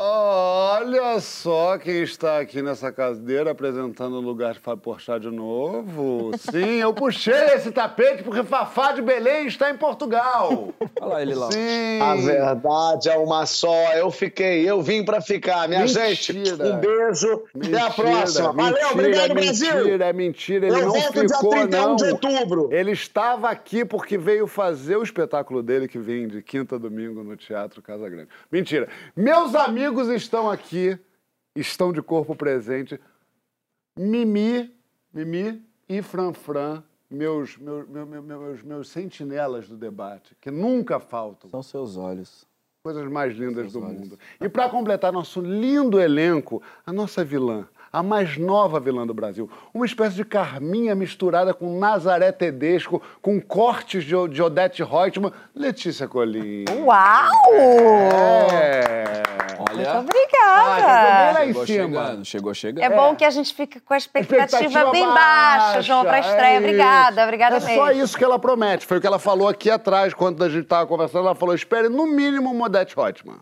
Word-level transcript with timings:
Olha 0.00 1.18
só 1.18 1.76
quem 1.76 2.02
está 2.04 2.38
aqui 2.38 2.62
nessa 2.62 2.92
cadeira 2.92 3.50
apresentando 3.50 4.14
o 4.14 4.20
lugar 4.20 4.54
de 4.54 4.60
Fábio 4.60 4.80
Porchat 4.80 5.20
de 5.20 5.30
novo. 5.30 6.30
Sim, 6.38 6.76
eu 6.80 6.94
puxei 6.94 7.34
esse 7.54 7.72
tapete 7.72 8.22
porque 8.22 8.44
Fafá 8.44 8.92
de 8.92 9.02
Belém 9.02 9.48
está 9.48 9.68
em 9.70 9.76
Portugal. 9.76 10.72
Olha 11.00 11.08
lá 11.14 11.22
ele 11.22 11.34
lá. 11.34 11.50
Sim. 11.50 12.00
A 12.00 12.14
verdade 12.14 13.08
é 13.08 13.16
uma 13.16 13.44
só. 13.44 13.92
Eu 13.94 14.08
fiquei, 14.12 14.70
eu 14.70 14.80
vim 14.80 15.04
pra 15.04 15.20
ficar. 15.20 15.66
Minha 15.68 15.80
Mentira. 15.80 16.06
gente, 16.14 16.32
um 16.32 16.76
beijo. 16.76 17.42
Até 17.60 17.80
a 17.80 17.90
próxima. 17.90 18.52
Valeu, 18.52 18.72
mentira, 18.72 18.92
obrigado, 18.92 19.30
é 19.30 19.34
Brasil. 19.34 19.74
Mentira, 19.74 20.04
é 20.04 20.12
mentira. 20.12 20.66
Ele 20.68 20.76
Eu 20.76 20.82
não 20.82 20.92
volto 20.92 21.12
dia 21.12 21.28
ficou, 21.28 21.50
31 21.50 21.80
não. 21.88 21.96
de 21.96 22.04
outubro. 22.04 22.68
Ele 22.70 22.92
estava 22.92 23.50
aqui 23.50 23.84
porque 23.84 24.16
veio 24.16 24.46
fazer 24.46 24.96
o 24.96 25.02
espetáculo 25.02 25.60
dele, 25.60 25.88
que 25.88 25.98
vem 25.98 26.28
de 26.28 26.40
quinta 26.40 26.76
a 26.76 26.78
domingo 26.78 27.24
no 27.24 27.36
Teatro 27.36 27.82
Casa 27.82 28.08
Grande. 28.08 28.28
Mentira. 28.52 28.88
Meus 29.16 29.56
amigos 29.56 29.87
estão 30.14 30.50
aqui, 30.50 30.98
estão 31.54 31.92
de 31.92 32.02
corpo 32.02 32.34
presente. 32.34 33.00
Mimi, 33.96 34.74
Mimi 35.12 35.62
e 35.88 36.02
Franfran, 36.02 36.82
meus, 37.10 37.56
meus, 37.56 37.88
meus, 37.88 38.08
meus, 38.08 38.24
meus, 38.24 38.62
meus 38.62 38.88
sentinelas 38.88 39.68
do 39.68 39.76
debate, 39.76 40.36
que 40.40 40.50
nunca 40.50 41.00
faltam. 41.00 41.50
São 41.50 41.62
seus 41.62 41.96
olhos. 41.96 42.46
Coisas 42.82 43.10
mais 43.10 43.34
lindas 43.36 43.72
Seus 43.72 43.72
do 43.72 43.82
olhos. 43.82 44.00
mundo. 44.00 44.18
E 44.40 44.48
para 44.48 44.68
completar 44.68 45.12
nosso 45.12 45.40
lindo 45.40 46.00
elenco, 46.00 46.62
a 46.86 46.92
nossa 46.92 47.24
vilã, 47.24 47.66
a 47.92 48.02
mais 48.02 48.38
nova 48.38 48.78
vilã 48.78 49.06
do 49.06 49.12
Brasil. 49.12 49.50
Uma 49.74 49.84
espécie 49.84 50.14
de 50.16 50.24
Carminha 50.24 50.94
misturada 50.94 51.52
com 51.52 51.78
Nazaré 51.78 52.30
Tedesco, 52.30 53.02
com 53.20 53.40
cortes 53.40 54.04
de, 54.04 54.14
de 54.28 54.42
Odete 54.42 54.82
Reutemann, 54.82 55.32
Letícia 55.54 56.06
Colim. 56.06 56.64
Uau! 56.84 57.30
É. 58.52 59.47
Muito 59.58 59.72
Olha. 59.72 59.98
obrigada. 59.98 60.84
Ah, 60.86 61.32
lá 61.34 61.44
em 61.44 61.48
Chegou 61.48 61.66
cima. 61.66 61.84
chegando, 61.84 62.24
chegou 62.24 62.54
chegando. 62.54 62.84
É 62.84 62.90
bom 62.96 63.16
que 63.16 63.24
a 63.24 63.30
gente 63.30 63.52
fique 63.52 63.80
com 63.80 63.92
a 63.92 63.96
expectativa, 63.96 64.44
Expectativa 64.44 64.90
bem 64.92 65.06
baixa, 65.06 65.82
João, 65.82 66.02
pra 66.02 66.12
baixa, 66.12 66.28
estreia. 66.30 66.54
é 66.54 66.58
obrigada, 66.58 67.10
isso. 67.16 67.24
obrigada 67.24 67.56
É 67.56 67.60
mesmo. 67.60 67.74
só 67.74 67.90
isso 67.90 68.16
que 68.16 68.24
ela 68.24 68.38
promete. 68.38 68.86
Foi 68.86 68.98
o 68.98 69.00
que 69.00 69.06
ela 69.06 69.18
falou 69.18 69.48
aqui 69.48 69.68
atrás, 69.70 70.14
quando 70.14 70.42
a 70.44 70.48
gente 70.48 70.62
estava 70.62 70.86
conversando. 70.86 71.26
Ela 71.26 71.34
falou: 71.34 71.54
espere 71.54 71.88
no 71.88 72.06
mínimo 72.06 72.50
uma 72.50 72.66
Odete 72.66 72.94
Reutemann. 72.96 73.38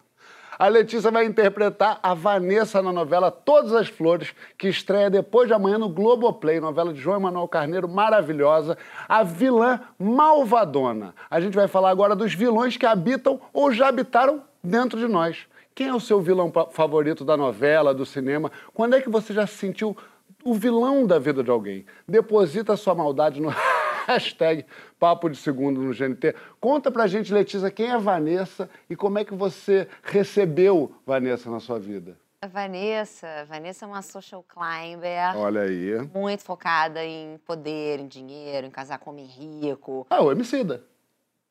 A 0.58 0.68
Letícia 0.68 1.10
vai 1.10 1.26
interpretar 1.26 1.98
a 2.02 2.14
Vanessa 2.14 2.80
na 2.80 2.90
novela 2.90 3.30
Todas 3.30 3.74
as 3.74 3.88
Flores, 3.88 4.32
que 4.56 4.66
estreia 4.68 5.10
depois 5.10 5.46
de 5.48 5.52
amanhã 5.52 5.76
no 5.76 5.90
Globoplay, 5.90 6.60
novela 6.60 6.94
de 6.94 6.98
João 6.98 7.18
Emanuel 7.18 7.46
Carneiro, 7.46 7.86
maravilhosa. 7.86 8.78
A 9.06 9.22
vilã 9.22 9.78
malvadona. 9.98 11.14
A 11.30 11.40
gente 11.42 11.54
vai 11.54 11.68
falar 11.68 11.90
agora 11.90 12.16
dos 12.16 12.32
vilões 12.32 12.78
que 12.78 12.86
habitam 12.86 13.38
ou 13.52 13.70
já 13.70 13.88
habitaram 13.88 14.42
dentro 14.64 14.98
de 14.98 15.06
nós. 15.06 15.46
Quem 15.76 15.88
é 15.88 15.94
o 15.94 16.00
seu 16.00 16.22
vilão 16.22 16.50
favorito 16.70 17.22
da 17.22 17.36
novela, 17.36 17.92
do 17.92 18.06
cinema? 18.06 18.50
Quando 18.72 18.96
é 18.96 19.02
que 19.02 19.10
você 19.10 19.34
já 19.34 19.46
se 19.46 19.56
sentiu 19.56 19.94
o 20.42 20.54
vilão 20.54 21.06
da 21.06 21.18
vida 21.18 21.44
de 21.44 21.50
alguém? 21.50 21.84
Deposita 22.08 22.74
sua 22.78 22.94
maldade 22.94 23.42
no 23.42 23.50
hashtag 24.08 24.64
Papo 24.98 25.28
de 25.28 25.36
Segundo 25.36 25.82
no 25.82 25.92
GNT. 25.92 26.34
Conta 26.58 26.90
pra 26.90 27.06
gente, 27.06 27.30
Letícia, 27.30 27.70
quem 27.70 27.90
é 27.90 27.98
Vanessa 27.98 28.70
e 28.88 28.96
como 28.96 29.18
é 29.18 29.24
que 29.24 29.34
você 29.34 29.86
recebeu 30.02 30.94
Vanessa 31.04 31.50
na 31.50 31.60
sua 31.60 31.78
vida? 31.78 32.16
A 32.40 32.46
Vanessa, 32.46 33.44
Vanessa 33.46 33.84
é 33.84 33.88
uma 33.88 34.00
social 34.00 34.42
climber. 34.48 35.36
Olha 35.36 35.60
aí. 35.60 36.00
Muito 36.14 36.42
focada 36.42 37.04
em 37.04 37.36
poder, 37.44 38.00
em 38.00 38.08
dinheiro, 38.08 38.66
em 38.66 38.70
casar 38.70 38.98
com 38.98 39.10
homem 39.10 39.26
rico. 39.26 40.06
Ah, 40.08 40.22
o 40.22 40.32
Emicida. 40.32 40.82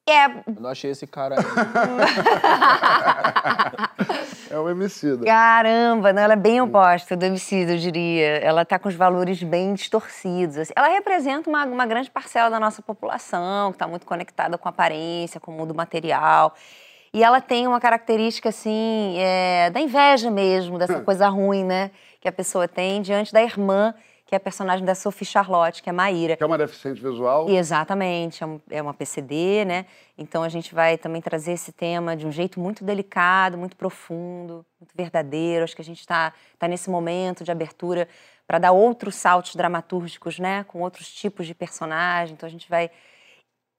É, 0.08 0.26
Eu 0.26 0.44
não 0.60 0.70
achei 0.70 0.92
esse 0.92 1.08
cara 1.08 1.36
aí. 1.36 1.44
É 4.48 4.60
o 4.60 4.70
Emicida. 4.70 5.26
caramba, 5.26 6.14
né? 6.14 6.22
ela 6.22 6.34
é 6.34 6.38
bem 6.38 6.62
oposta 6.62 7.18
do 7.18 7.26
homicídio, 7.26 7.74
eu 7.74 7.80
diria. 7.80 8.38
Ela 8.38 8.64
tá 8.64 8.78
com 8.78 8.88
os 8.88 8.96
valores 8.96 9.42
bem 9.42 9.74
distorcidos. 9.74 10.58
assim. 10.58 10.72
Ela 10.76 10.88
representa 10.88 11.50
uma, 11.50 11.66
uma 11.66 11.86
grande 11.86 12.10
parcela 12.10 12.50
da 12.50 12.60
nossa 12.60 12.82
população, 12.82 13.72
que 13.72 13.76
está 13.76 13.88
muito 13.88 14.06
conectada 14.06 14.58
com 14.58 14.68
a 14.68 14.72
aparência, 14.72 15.42
com 15.42 15.52
o 15.52 15.56
mundo 15.56 15.74
material. 15.74 16.54
E 17.12 17.24
ela 17.24 17.42
tem 17.42 17.68
uma 17.68 17.82
característica, 17.82 18.50
assim, 18.50 19.16
é, 19.18 19.70
da 19.72 19.80
inveja 19.80 20.30
mesmo, 20.30 20.78
dessa 20.78 21.02
coisa 21.02 21.28
ruim, 21.28 21.64
né? 21.64 21.90
Que 22.22 22.28
a 22.28 22.32
pessoa 22.32 22.68
tem 22.68 23.02
diante 23.02 23.34
da 23.34 23.42
irmã, 23.42 23.94
que 24.26 24.34
é 24.34 24.38
a 24.38 24.40
personagem 24.40 24.84
da 24.84 24.96
Sophie 24.96 25.26
Charlotte, 25.26 25.84
que 25.84 25.90
é 25.90 25.94
Maíra. 25.94 26.36
Que 26.36 26.44
é 26.44 26.46
uma 26.46 26.58
deficiente 26.58 27.00
visual. 27.00 27.48
E 27.48 27.56
Exatamente, 27.56 28.44
é 28.44 28.48
um- 28.48 28.60
é 28.72 28.82
uma 28.82 28.94
PCD, 28.94 29.64
né? 29.66 29.86
Então 30.18 30.42
a 30.42 30.50
gente 30.50 30.74
vai 30.74 30.98
também 30.98 31.22
trazer 31.22 31.52
esse 31.52 31.72
tema 31.72 32.16
de 32.16 32.26
um 32.26 32.32
jeito 32.32 32.60
muito 32.60 32.84
delicado, 32.84 33.58
muito 33.58 33.76
profundo, 33.76 34.66
muito 34.80 34.92
verdadeiro. 34.96 35.64
Acho 35.64 35.76
que 35.76 35.82
a 35.82 35.86
gente 35.86 36.00
está 36.00 36.34
tá 36.58 36.68
nesse 36.68 36.90
momento 36.90 37.44
de 37.44 37.52
abertura 37.52 38.08
para 38.48 38.58
dar 38.58 38.72
outros 38.72 39.16
saltos 39.16 39.56
dramatúrgicos, 39.56 40.40
né? 40.40 40.64
Com 40.68 40.82
outros 40.82 41.08
tipos 41.14 41.46
de 41.46 41.54
personagem. 41.54 42.34
Então 42.34 42.48
a 42.48 42.52
gente 42.52 42.68
vai. 42.68 42.90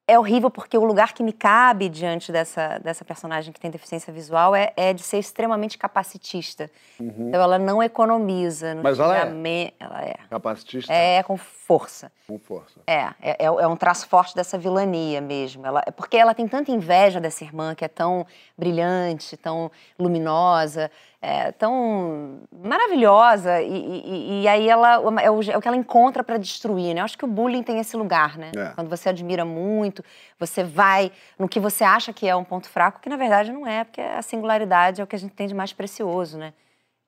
É 0.09 0.17
horrível 0.17 0.49
porque 0.49 0.78
o 0.78 0.84
lugar 0.84 1.12
que 1.12 1.21
me 1.21 1.33
cabe 1.33 1.89
diante 1.89 2.31
dessa, 2.31 2.78
dessa 2.78 3.05
personagem 3.05 3.53
que 3.53 3.59
tem 3.59 3.69
deficiência 3.72 4.12
visual 4.12 4.55
é, 4.55 4.72
é 4.77 4.93
de 4.93 5.03
ser 5.03 5.19
extremamente 5.19 5.77
capacitista. 5.77 6.71
Então 7.00 7.41
ela 7.43 7.59
não 7.59 7.83
economiza 7.83 8.71
no 8.72 8.77
Uhum. 8.77 8.83
Mas 8.84 9.00
ela 9.00 9.16
é. 9.16 9.21
xingamento- 9.22 9.75
Ela 9.81 10.03
é. 10.05 10.15
Capacitista 10.31 10.93
É 10.93 11.22
com 11.25 11.37
força. 11.37 12.12
com 12.28 12.39
força. 12.39 12.78
É, 12.87 13.00
é, 13.21 13.31
é 13.41 13.47
é 13.47 13.66
um 13.66 13.75
traço 13.77 14.06
forte 14.06 14.33
dessa 14.37 14.56
vilania 14.56 15.21
mesmo. 15.21 15.66
Ela, 15.66 15.83
é 15.84 15.91
porque 15.91 16.16
ela 16.16 16.34
tem 16.34 16.47
tanta 16.47 16.71
inveja 16.71 17.21
dessa 17.21 17.43
irmã 17.43 17.75
que 17.75 17.84
é 17.84 17.89
tão 17.89 18.25
brilhante, 18.56 19.37
tão 19.37 19.72
luminosa, 19.99 20.89
é, 21.21 21.50
tão 21.53 22.41
maravilhosa. 22.53 23.60
E, 23.62 23.72
e- 23.72 24.43
e 24.43 24.49
aí 24.49 24.69
ela 24.69 24.94
é 25.22 25.31
o, 25.31 25.43
é 25.43 25.56
o 25.56 25.60
que 25.60 25.69
ela 25.69 25.77
encontra 25.77 26.22
para 26.22 26.37
destruir, 26.38 26.94
né? 26.94 27.00
Eu 27.00 27.04
acho 27.04 27.16
que 27.19 27.25
o 27.25 27.28
bullying 27.28 27.62
tem 27.62 27.78
esse 27.78 27.97
lugar, 27.97 28.37
né? 28.38 28.53
É. 28.56 28.72
Quando 28.75 28.88
você 28.88 29.09
admira 29.09 29.44
muito, 29.44 30.04
você 30.38 30.62
vai 30.62 31.10
no 31.38 31.49
que 31.49 31.59
você 31.59 31.82
acha 31.84 32.12
que 32.12 32.28
é 32.28 32.37
um 32.37 32.44
ponto 32.44 32.69
fraco, 32.69 33.00
que 33.00 33.09
na 33.09 33.16
verdade 33.16 33.50
não 33.53 33.66
é, 33.66 33.84
porque 33.84 34.00
a 34.00 34.22
singularidade 34.22 35.00
é 35.00 35.04
o 35.04 35.06
que 35.06 35.16
a 35.16 35.19
gente 35.19 35.32
tem 35.34 35.47
de 35.49 35.54
mais 35.54 35.72
precioso, 35.72 36.38
né? 36.38 36.53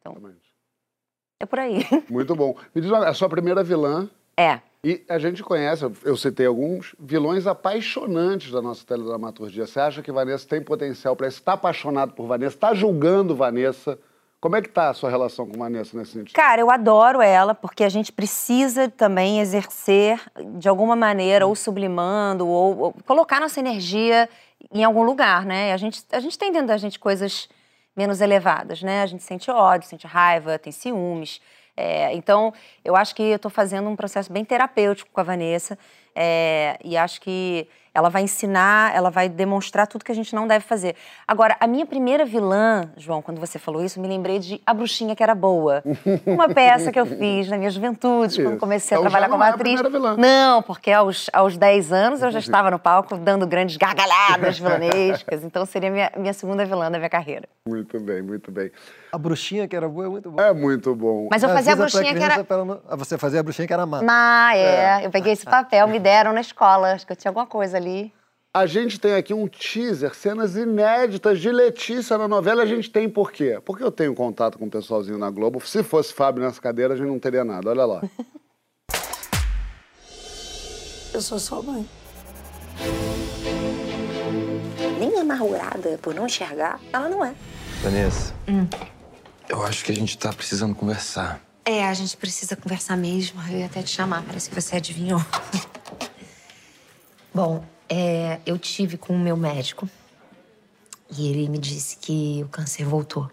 Então, 0.00 0.12
Exatamente. 0.12 0.48
é 1.40 1.46
por 1.46 1.58
aí. 1.58 1.86
Muito 2.10 2.34
bom. 2.34 2.54
Me 2.74 2.80
diz 2.80 2.90
uma, 2.90 3.06
a 3.08 3.14
sua 3.14 3.28
primeira 3.28 3.62
vilã. 3.62 4.08
É. 4.38 4.60
E 4.84 5.04
a 5.08 5.18
gente 5.18 5.42
conhece, 5.42 5.84
eu- 6.04 6.16
citei 6.16 6.46
alguns, 6.46 6.94
vilões 7.00 7.48
apaixonantes 7.48 8.52
da 8.52 8.62
nossa 8.62 8.86
teledramaturgia. 8.86 9.66
Você 9.66 9.80
acha 9.80 10.00
que 10.02 10.12
Vanessa 10.12 10.46
tem 10.46 10.62
potencial 10.62 11.16
para 11.16 11.26
isso? 11.26 11.38
Está 11.40 11.54
apaixonado 11.54 12.12
por 12.12 12.28
Vanessa? 12.28 12.54
Está 12.54 12.72
julgando 12.72 13.34
Vanessa? 13.34 13.98
Como 14.40 14.54
é 14.54 14.62
que 14.62 14.68
tá 14.68 14.90
a 14.90 14.94
sua 14.94 15.10
relação 15.10 15.48
com 15.48 15.58
Vanessa 15.58 15.98
nesse 15.98 16.12
sentido? 16.12 16.36
Cara, 16.36 16.60
eu 16.60 16.70
adoro 16.70 17.20
ela, 17.20 17.56
porque 17.56 17.82
a 17.82 17.88
gente 17.88 18.12
precisa 18.12 18.88
também 18.88 19.40
exercer, 19.40 20.20
de 20.58 20.68
alguma 20.68 20.94
maneira, 20.94 21.44
ou 21.44 21.56
sublimando, 21.56 22.46
ou, 22.46 22.78
ou 22.78 22.94
colocar 23.04 23.40
nossa 23.40 23.58
energia 23.58 24.28
em 24.72 24.84
algum 24.84 25.02
lugar, 25.02 25.44
né? 25.44 25.72
A 25.72 25.76
gente, 25.76 26.04
a 26.12 26.20
gente 26.20 26.38
tem 26.38 26.52
dentro 26.52 26.68
da 26.68 26.76
gente 26.76 27.00
coisas 27.00 27.48
menos 27.96 28.20
elevadas, 28.20 28.80
né? 28.80 29.02
A 29.02 29.06
gente 29.06 29.24
sente 29.24 29.50
ódio, 29.50 29.88
sente 29.88 30.06
raiva, 30.06 30.56
tem 30.56 30.70
ciúmes. 30.70 31.40
É, 31.80 32.12
então, 32.12 32.52
eu 32.84 32.96
acho 32.96 33.14
que 33.14 33.22
eu 33.22 33.36
estou 33.36 33.50
fazendo 33.50 33.88
um 33.88 33.94
processo 33.94 34.32
bem 34.32 34.44
terapêutico 34.44 35.08
com 35.12 35.20
a 35.20 35.22
Vanessa. 35.22 35.78
é, 36.12 36.76
e 36.84 36.96
acho 36.96 37.20
que 37.20 37.68
ela 37.98 38.08
vai 38.08 38.22
ensinar, 38.22 38.94
ela 38.94 39.10
vai 39.10 39.28
demonstrar 39.28 39.86
tudo 39.86 40.04
que 40.04 40.12
a 40.12 40.14
gente 40.14 40.34
não 40.34 40.46
deve 40.46 40.64
fazer. 40.64 40.94
Agora, 41.26 41.56
a 41.60 41.66
minha 41.66 41.84
primeira 41.84 42.24
vilã, 42.24 42.90
João, 42.96 43.20
quando 43.20 43.38
você 43.40 43.58
falou 43.58 43.84
isso, 43.84 43.98
eu 43.98 44.02
me 44.02 44.08
lembrei 44.08 44.38
de 44.38 44.60
A 44.66 44.72
Bruxinha 44.72 45.14
que 45.16 45.22
Era 45.22 45.34
Boa. 45.34 45.82
Uma 46.26 46.48
peça 46.48 46.90
que 46.92 46.98
eu 46.98 47.06
fiz 47.06 47.48
na 47.48 47.58
minha 47.58 47.70
juventude, 47.70 48.36
quando 48.42 48.50
Isso. 48.52 48.60
comecei 48.60 48.96
a 48.96 49.00
Então 49.00 49.10
já 49.10 49.18
trabalhar 49.18 49.28
não 49.28 49.32
como 49.34 49.44
é 49.44 49.46
a 49.48 49.54
atriz. 49.54 49.80
primeira 49.80 49.90
vilã. 49.90 50.16
Não, 50.16 50.62
porque 50.62 50.90
aos, 50.92 51.28
aos 51.32 51.56
10 51.56 51.92
anos 51.92 52.22
eu 52.22 52.30
já 52.30 52.38
estava 52.40 52.70
no 52.70 52.78
palco 52.78 53.16
dando 53.16 53.46
grandes 53.46 53.76
gargalhadas 53.76 54.58
vilanescas. 54.58 55.42
Então 55.44 55.66
seria 55.66 55.90
minha, 55.90 56.10
minha 56.16 56.32
segunda 56.32 56.64
vilã 56.64 56.90
da 56.90 56.98
minha 56.98 57.10
carreira. 57.10 57.48
Muito 57.66 57.98
bem, 58.00 58.22
muito 58.22 58.50
bem. 58.50 58.70
A 59.12 59.18
bruxinha 59.18 59.66
que 59.66 59.74
era 59.74 59.88
boa 59.88 60.06
é 60.06 60.08
muito 60.08 60.30
boa. 60.30 60.46
É 60.48 60.52
muito 60.52 60.94
bom. 60.94 61.28
Mas 61.30 61.42
eu 61.42 61.48
Às 61.48 61.54
fazia 61.56 61.72
a 61.72 61.76
bruxinha 61.76 62.14
que 62.14 62.22
era. 62.22 62.46
Ah, 62.88 62.96
Você 62.96 63.16
fazia 63.18 63.40
a 63.40 63.42
bruxinha 63.42 63.66
que 63.66 63.72
era 63.72 63.84
má. 63.86 64.00
Ah, 64.08 64.56
é. 64.56 65.06
Eu 65.06 65.10
peguei 65.10 65.32
esse 65.32 65.44
papel, 65.46 65.88
me 65.88 65.98
deram 65.98 66.32
na 66.32 66.40
escola. 66.40 66.92
Acho 66.92 67.06
que 67.06 67.12
eu 67.12 67.16
tinha 67.16 67.30
alguma 67.30 67.46
coisa 67.46 67.76
ali. 67.76 67.87
A 68.52 68.66
gente 68.66 68.98
tem 68.98 69.14
aqui 69.14 69.32
um 69.34 69.46
teaser, 69.46 70.14
cenas 70.14 70.56
inéditas 70.56 71.38
de 71.38 71.50
Letícia 71.50 72.16
na 72.18 72.26
novela. 72.26 72.62
A 72.62 72.66
gente 72.66 72.90
tem 72.90 73.08
por 73.08 73.30
quê? 73.30 73.60
Porque 73.64 73.84
eu 73.84 73.92
tenho 73.92 74.14
contato 74.14 74.58
com 74.58 74.66
o 74.66 74.70
pessoalzinho 74.70 75.18
na 75.18 75.30
Globo. 75.30 75.60
Se 75.64 75.82
fosse 75.82 76.12
Fábio 76.12 76.42
nessa 76.42 76.60
cadeira, 76.60 76.94
a 76.94 76.96
gente 76.96 77.06
não 77.06 77.18
teria 77.18 77.44
nada. 77.44 77.70
Olha 77.70 77.84
lá. 77.84 78.02
Eu 81.12 81.22
sou 81.22 81.38
sua 81.38 81.62
mãe. 81.62 81.88
nem 85.00 85.18
amargurada 85.18 85.98
por 86.02 86.14
não 86.14 86.26
enxergar, 86.26 86.80
ela 86.92 87.08
não 87.08 87.24
é. 87.24 87.34
Vanessa, 87.82 88.34
eu 89.48 89.62
acho 89.64 89.84
que 89.84 89.92
a 89.92 89.94
gente 89.94 90.16
tá 90.18 90.32
precisando 90.32 90.74
conversar. 90.74 91.40
É, 91.64 91.88
a 91.88 91.94
gente 91.94 92.16
precisa 92.16 92.54
conversar 92.56 92.96
mesmo. 92.96 93.40
Eu 93.50 93.58
ia 93.58 93.66
até 93.66 93.82
te 93.82 93.90
chamar, 93.90 94.22
parece 94.22 94.48
que 94.48 94.54
você 94.54 94.76
adivinhou. 94.76 95.20
Bom, 97.34 97.64
é, 97.88 98.40
eu 98.44 98.58
tive 98.58 98.96
com 98.96 99.14
o 99.14 99.18
meu 99.18 99.36
médico 99.36 99.88
e 101.10 101.28
ele 101.28 101.48
me 101.48 101.58
disse 101.58 101.96
que 101.96 102.42
o 102.44 102.48
câncer 102.48 102.84
voltou. 102.84 103.30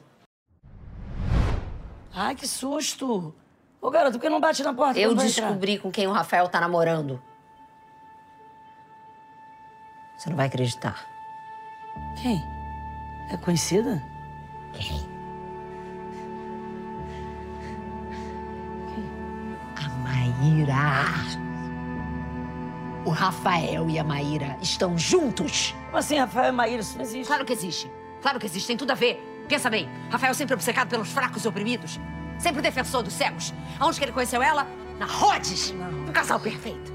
Ai, 2.14 2.34
que 2.36 2.48
susto. 2.48 3.34
Ô, 3.82 3.92
garoto, 3.92 4.14
por 4.14 4.22
que 4.22 4.30
não 4.30 4.40
bate 4.40 4.64
na 4.64 4.74
porta? 4.74 5.00
Eu 5.00 5.16
vai 5.16 5.28
entrar? 5.28 5.48
descobri 5.48 5.78
com 5.78 5.92
quem 5.92 6.08
o 6.08 6.12
Rafael 6.12 6.48
tá 6.48 6.62
namorando. 6.62 7.22
Você 10.18 10.30
não 10.30 10.38
vai 10.38 10.48
acreditar. 10.48 11.06
Quem? 12.22 12.42
É 13.30 13.38
conhecida? 13.38 14.02
A 19.76 19.90
Maíra. 19.90 21.45
O 23.06 23.12
Rafael 23.12 23.88
e 23.88 24.00
a 24.00 24.04
Maíra 24.04 24.58
estão 24.62 24.98
juntos. 24.98 25.76
Como 25.86 25.98
assim, 25.98 26.18
Rafael 26.18 26.50
e 26.50 26.52
Maíra? 26.52 26.82
Isso 26.82 26.98
não 26.98 27.04
existe. 27.04 27.28
Claro 27.28 27.46
que 27.46 27.54
existe. 27.54 27.92
Claro 28.22 28.40
que 28.40 28.46
existe, 28.48 28.66
tem 28.66 28.76
tudo 28.76 28.92
a 28.92 28.96
ver. 28.96 29.46
Pensa 29.48 29.70
bem, 29.70 29.88
Rafael 30.10 30.34
sempre 30.34 30.56
obcecado 30.56 30.90
pelos 30.90 31.10
fracos 31.10 31.46
e 31.46 31.48
oprimidos. 31.48 32.00
Sempre 32.40 32.64
defensor 32.64 33.04
dos 33.04 33.14
cegos. 33.14 33.54
Aonde 33.80 34.00
que 34.00 34.06
ele 34.06 34.12
conheceu 34.12 34.42
ela? 34.42 34.68
Na 34.98 35.06
Rhodes. 35.06 35.74
Um 36.08 36.12
casal 36.12 36.40
perfeito. 36.40 36.92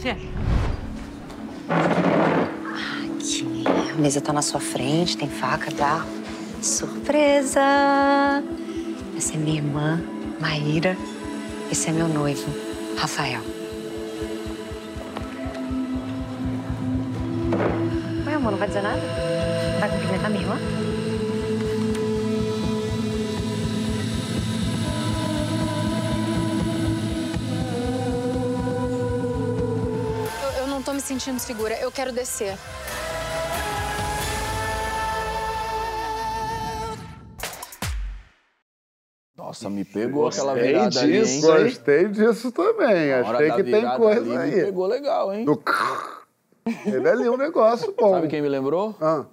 Sério. 0.00 0.30
Aqui, 1.68 3.64
a 3.92 3.96
mesa 3.96 4.20
tá 4.20 4.32
na 4.32 4.42
sua 4.42 4.60
frente, 4.60 5.16
tem 5.16 5.28
faca, 5.28 5.72
tá? 5.72 6.06
Surpresa! 6.62 7.60
Essa 9.16 9.34
é 9.34 9.36
minha 9.36 9.56
irmã, 9.56 10.00
Maíra. 10.40 10.96
Esse 11.70 11.88
é 11.88 11.92
meu 11.92 12.06
noivo, 12.08 12.46
Rafael. 12.96 13.53
Ué, 18.26 18.34
amor, 18.34 18.52
não 18.52 18.58
vai 18.58 18.68
dizer 18.68 18.82
nada? 18.82 19.00
Vai 19.80 19.88
cumprimentar 19.90 20.30
minha 20.30 20.42
irmã? 20.42 20.56
Eu, 30.42 30.62
eu 30.62 30.66
não 30.66 30.82
tô 30.82 30.92
me 30.92 31.00
sentindo 31.00 31.38
segura. 31.38 31.74
Eu 31.80 31.90
quero 31.90 32.12
descer. 32.12 32.56
Nossa, 39.36 39.68
me 39.68 39.84
pegou 39.84 40.24
Gostei 40.24 40.42
aquela 40.44 40.54
virada 40.62 41.00
ali, 41.00 41.16
hein? 41.16 41.22
disso? 41.22 41.46
Gostei 41.46 42.08
disso 42.08 42.52
também. 42.52 43.10
Na 43.10 43.20
Achei 43.30 43.50
que 43.52 43.64
tem 43.64 43.96
coisa 43.96 44.20
ali, 44.20 44.30
Me 44.30 44.36
aí. 44.36 44.64
pegou 44.64 44.86
legal, 44.86 45.34
hein? 45.34 45.44
Do... 45.44 45.60
Teve 46.64 47.08
ali 47.08 47.28
um 47.28 47.36
negócio 47.36 47.94
bom. 47.98 48.14
Sabe 48.14 48.28
quem 48.28 48.40
me 48.40 48.48
lembrou? 48.48 48.94
Ah. 49.00 49.24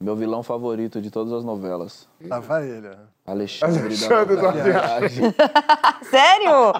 Meu 0.00 0.14
vilão 0.14 0.42
favorito 0.42 1.00
de 1.00 1.10
todas 1.10 1.32
as 1.32 1.44
novelas. 1.44 2.06
Tava 2.28 2.62
ele. 2.64 2.88
ó. 2.88 3.30
Alexandre, 3.32 3.80
Alexandre 3.84 4.36
da, 4.36 4.42
da 4.42 4.62
viagem. 4.62 5.24
Sério? 6.10 6.72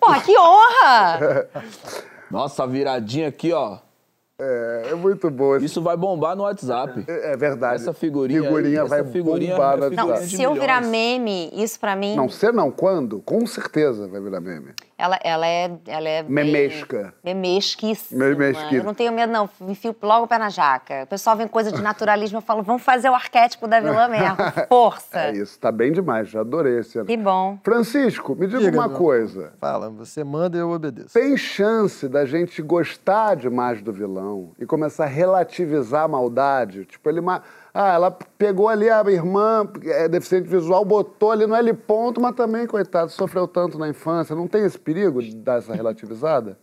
Porra, 0.00 0.20
que 0.22 0.38
honra! 0.38 1.48
Nossa, 2.30 2.66
viradinha 2.66 3.28
aqui, 3.28 3.52
ó. 3.52 3.78
É, 4.44 4.88
é 4.90 4.94
muito 4.94 5.30
bom. 5.30 5.54
esse- 5.56 5.66
Isso 5.66 5.80
vai 5.82 5.96
bombar 5.96 6.34
no 6.34 6.42
WhatsApp. 6.42 7.04
É 7.06 7.36
verdade. 7.36 7.76
Essa 7.76 7.92
figurinha, 7.92 8.42
Figurinha 8.42 8.82
aí, 8.82 8.88
vai 8.88 9.00
essa 9.00 9.10
figurinha 9.10 9.54
bombar 9.54 9.74
é 9.74 9.76
na 9.76 9.90
figurinha 9.90 10.14
Não, 10.16 10.16
se 10.26 10.42
eu 10.42 10.54
virar 10.54 10.82
meme, 10.82 11.50
isso 11.54 11.78
pra 11.78 11.94
mim. 11.94 12.16
Não, 12.16 12.28
você 12.28 12.50
não. 12.50 12.70
Quando? 12.70 13.20
Com 13.20 13.46
certeza 13.46 14.08
vai 14.08 14.20
virar 14.20 14.40
meme. 14.40 14.72
Ela, 14.98 15.18
ela 15.24 15.46
é. 15.46 15.70
Ela 15.86 16.08
é 16.08 16.22
bem- 16.22 16.32
Memesca. 16.32 17.12
Memesquíssima. 17.24 18.24
Memesquita. 18.24 18.74
Eu 18.76 18.84
não 18.84 18.94
tenho 18.94 19.12
medo, 19.12 19.32
não. 19.32 19.48
Enfio 19.68 19.94
logo 20.02 20.24
o 20.24 20.28
pé 20.28 20.38
na 20.38 20.48
jaca. 20.48 21.02
O 21.04 21.06
pessoal 21.08 21.36
vem 21.36 21.48
coisa 21.48 21.72
de 21.72 21.80
naturalismo, 21.82 22.38
eu 22.38 22.42
falo, 22.42 22.62
vamos 22.62 22.82
fazer 22.82 23.08
o 23.10 23.14
arquétipo 23.14 23.66
da 23.66 23.80
vilã 23.80 24.08
mesmo. 24.08 24.36
Força. 24.68 25.18
É 25.18 25.32
isso, 25.32 25.58
tá 25.58 25.72
bem 25.72 25.92
demais. 25.92 26.28
Já 26.28 26.40
adorei 26.40 26.78
esse 26.78 26.98
ano. 26.98 27.06
Que 27.06 27.16
bom. 27.16 27.58
Francisco, 27.64 28.34
me 28.36 28.46
diga, 28.46 28.60
Diga, 28.60 28.78
uma 28.78 28.88
meu. 28.88 28.96
coisa. 28.96 29.52
Fala, 29.60 29.90
você 29.90 30.22
manda 30.24 30.56
e 30.56 30.60
eu 30.60 30.70
obedeço. 30.70 31.12
Tem 31.14 31.36
chance 31.36 32.08
da 32.08 32.24
gente 32.24 32.62
gostar 32.62 33.34
demais 33.34 33.82
do 33.82 33.92
vilão 33.92 34.31
e 34.58 34.66
começar 34.66 35.04
a 35.04 35.08
relativizar 35.08 36.04
a 36.04 36.08
maldade? 36.08 36.84
Tipo, 36.84 37.08
ele. 37.08 37.20
Ah, 37.74 37.92
ela 37.94 38.10
pegou 38.10 38.68
ali 38.68 38.90
a 38.90 39.00
irmã, 39.10 39.66
é 39.84 40.08
deficiente 40.08 40.48
visual, 40.48 40.84
botou 40.84 41.30
ali 41.30 41.46
no 41.46 41.54
L 41.54 41.72
ponto, 41.74 42.20
mas 42.20 42.34
também, 42.34 42.66
coitado, 42.66 43.10
sofreu 43.10 43.48
tanto 43.48 43.78
na 43.78 43.88
infância. 43.88 44.36
Não 44.36 44.46
tem 44.46 44.64
esse 44.64 44.78
perigo 44.78 45.22
de 45.22 45.34
dar 45.34 45.58
essa 45.58 45.74
relativizada? 45.74 46.58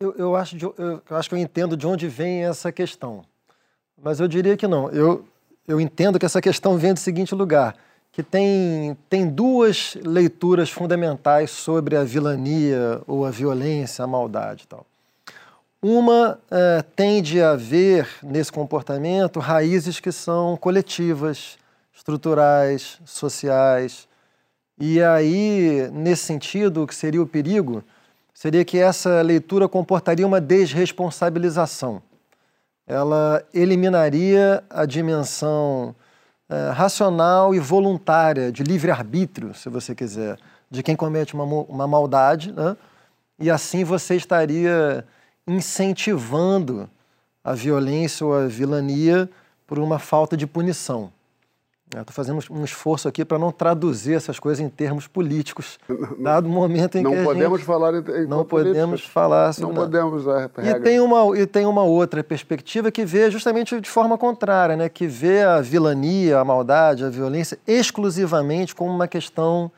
Eu, 0.00 0.14
eu 0.16 0.36
acho 0.36 0.56
de- 0.56 0.64
eu, 0.64 0.74
eu 0.78 1.16
acho 1.16 1.28
que 1.28 1.34
eu 1.34 1.38
entendo 1.38 1.76
de 1.76 1.86
onde 1.86 2.08
vem 2.08 2.44
essa 2.44 2.70
questão. 2.72 3.22
Mas 4.00 4.20
eu 4.20 4.26
diria 4.28 4.56
que 4.56 4.66
não. 4.66 4.88
Eu, 4.90 5.24
eu 5.66 5.80
entendo 5.80 6.18
que 6.18 6.26
essa 6.26 6.40
questão 6.40 6.76
vem 6.76 6.92
do 6.92 6.98
seguinte 6.98 7.34
lugar, 7.34 7.76
que 8.10 8.22
tem, 8.22 8.96
tem 9.08 9.28
duas 9.28 9.96
leituras 10.04 10.70
fundamentais 10.70 11.50
sobre 11.50 11.96
a 11.96 12.04
vilania 12.04 13.00
ou 13.06 13.24
a 13.24 13.30
violência, 13.30 14.04
a 14.04 14.06
maldade 14.06 14.64
e 14.64 14.66
tal. 14.66 14.84
Uma 15.84 16.38
eh, 16.48 16.84
tende 16.94 17.42
a 17.42 17.56
ver 17.56 18.08
nesse 18.22 18.52
comportamento 18.52 19.40
raízes 19.40 19.98
que 19.98 20.12
são 20.12 20.56
coletivas, 20.56 21.58
estruturais, 21.92 23.00
sociais. 23.04 24.06
E 24.78 25.02
aí, 25.02 25.90
nesse 25.92 26.22
sentido, 26.22 26.84
o 26.84 26.86
que 26.86 26.94
seria 26.94 27.20
o 27.20 27.26
perigo 27.26 27.82
seria 28.32 28.64
que 28.64 28.78
essa 28.78 29.22
leitura 29.22 29.68
comportaria 29.68 30.24
uma 30.26 30.40
desresponsabilização. 30.40 32.00
Ela 32.86 33.44
eliminaria 33.52 34.62
a 34.70 34.86
dimensão 34.86 35.96
eh, 36.48 36.70
racional 36.70 37.56
e 37.56 37.58
voluntária 37.58 38.52
de 38.52 38.62
livre-arbítrio, 38.62 39.52
se 39.52 39.68
você 39.68 39.96
quiser, 39.96 40.38
de 40.70 40.80
quem 40.80 40.94
comete 40.94 41.34
uma, 41.34 41.44
uma 41.44 41.88
maldade, 41.88 42.52
né? 42.52 42.76
e 43.36 43.50
assim 43.50 43.82
você 43.82 44.14
estaria 44.14 45.04
incentivando 45.46 46.88
a 47.44 47.54
violência 47.54 48.24
ou 48.24 48.34
a 48.34 48.46
vilania 48.46 49.28
por 49.66 49.78
uma 49.78 49.98
falta 49.98 50.36
de 50.36 50.46
punição. 50.46 51.12
Estou 52.00 52.14
fazendo 52.14 52.42
um 52.50 52.64
esforço 52.64 53.06
aqui 53.06 53.22
para 53.22 53.38
não 53.38 53.52
traduzir 53.52 54.14
essas 54.14 54.38
coisas 54.38 54.64
em 54.64 54.68
termos 54.68 55.06
políticos, 55.06 55.78
dado 56.18 56.46
o 56.46 56.48
momento 56.48 56.96
em 56.96 57.02
Não 57.02 57.12
que 57.12 57.18
a 57.18 57.24
podemos 57.24 57.58
gente 57.58 57.66
falar 57.66 57.94
em, 57.94 58.22
em 58.22 58.26
não 58.26 58.44
podemos 58.44 59.04
falar 59.04 59.52
sobre 59.52 59.74
Não 59.74 59.82
podemos 59.82 60.22
usar 60.22 60.50
E 60.58 60.62
regra. 60.62 60.80
tem, 60.80 61.00
uma, 61.00 61.38
e 61.38 61.46
tem 61.46 61.66
uma 61.66 61.82
outra 61.82 62.24
perspectiva 62.24 62.90
que 62.90 63.04
vê 63.04 63.30
justamente 63.30 63.78
de 63.78 63.90
forma 63.90 64.16
contrária, 64.16 64.74
né? 64.74 64.88
que 64.88 65.06
vê 65.06 65.42
a 65.42 65.60
vilania, 65.60 66.38
a 66.38 66.44
maldade, 66.44 67.04
a 67.04 67.10
violência 67.10 67.58
exclusivamente 67.66 68.74
como 68.74 68.90
uma 68.90 69.06
questão 69.06 69.70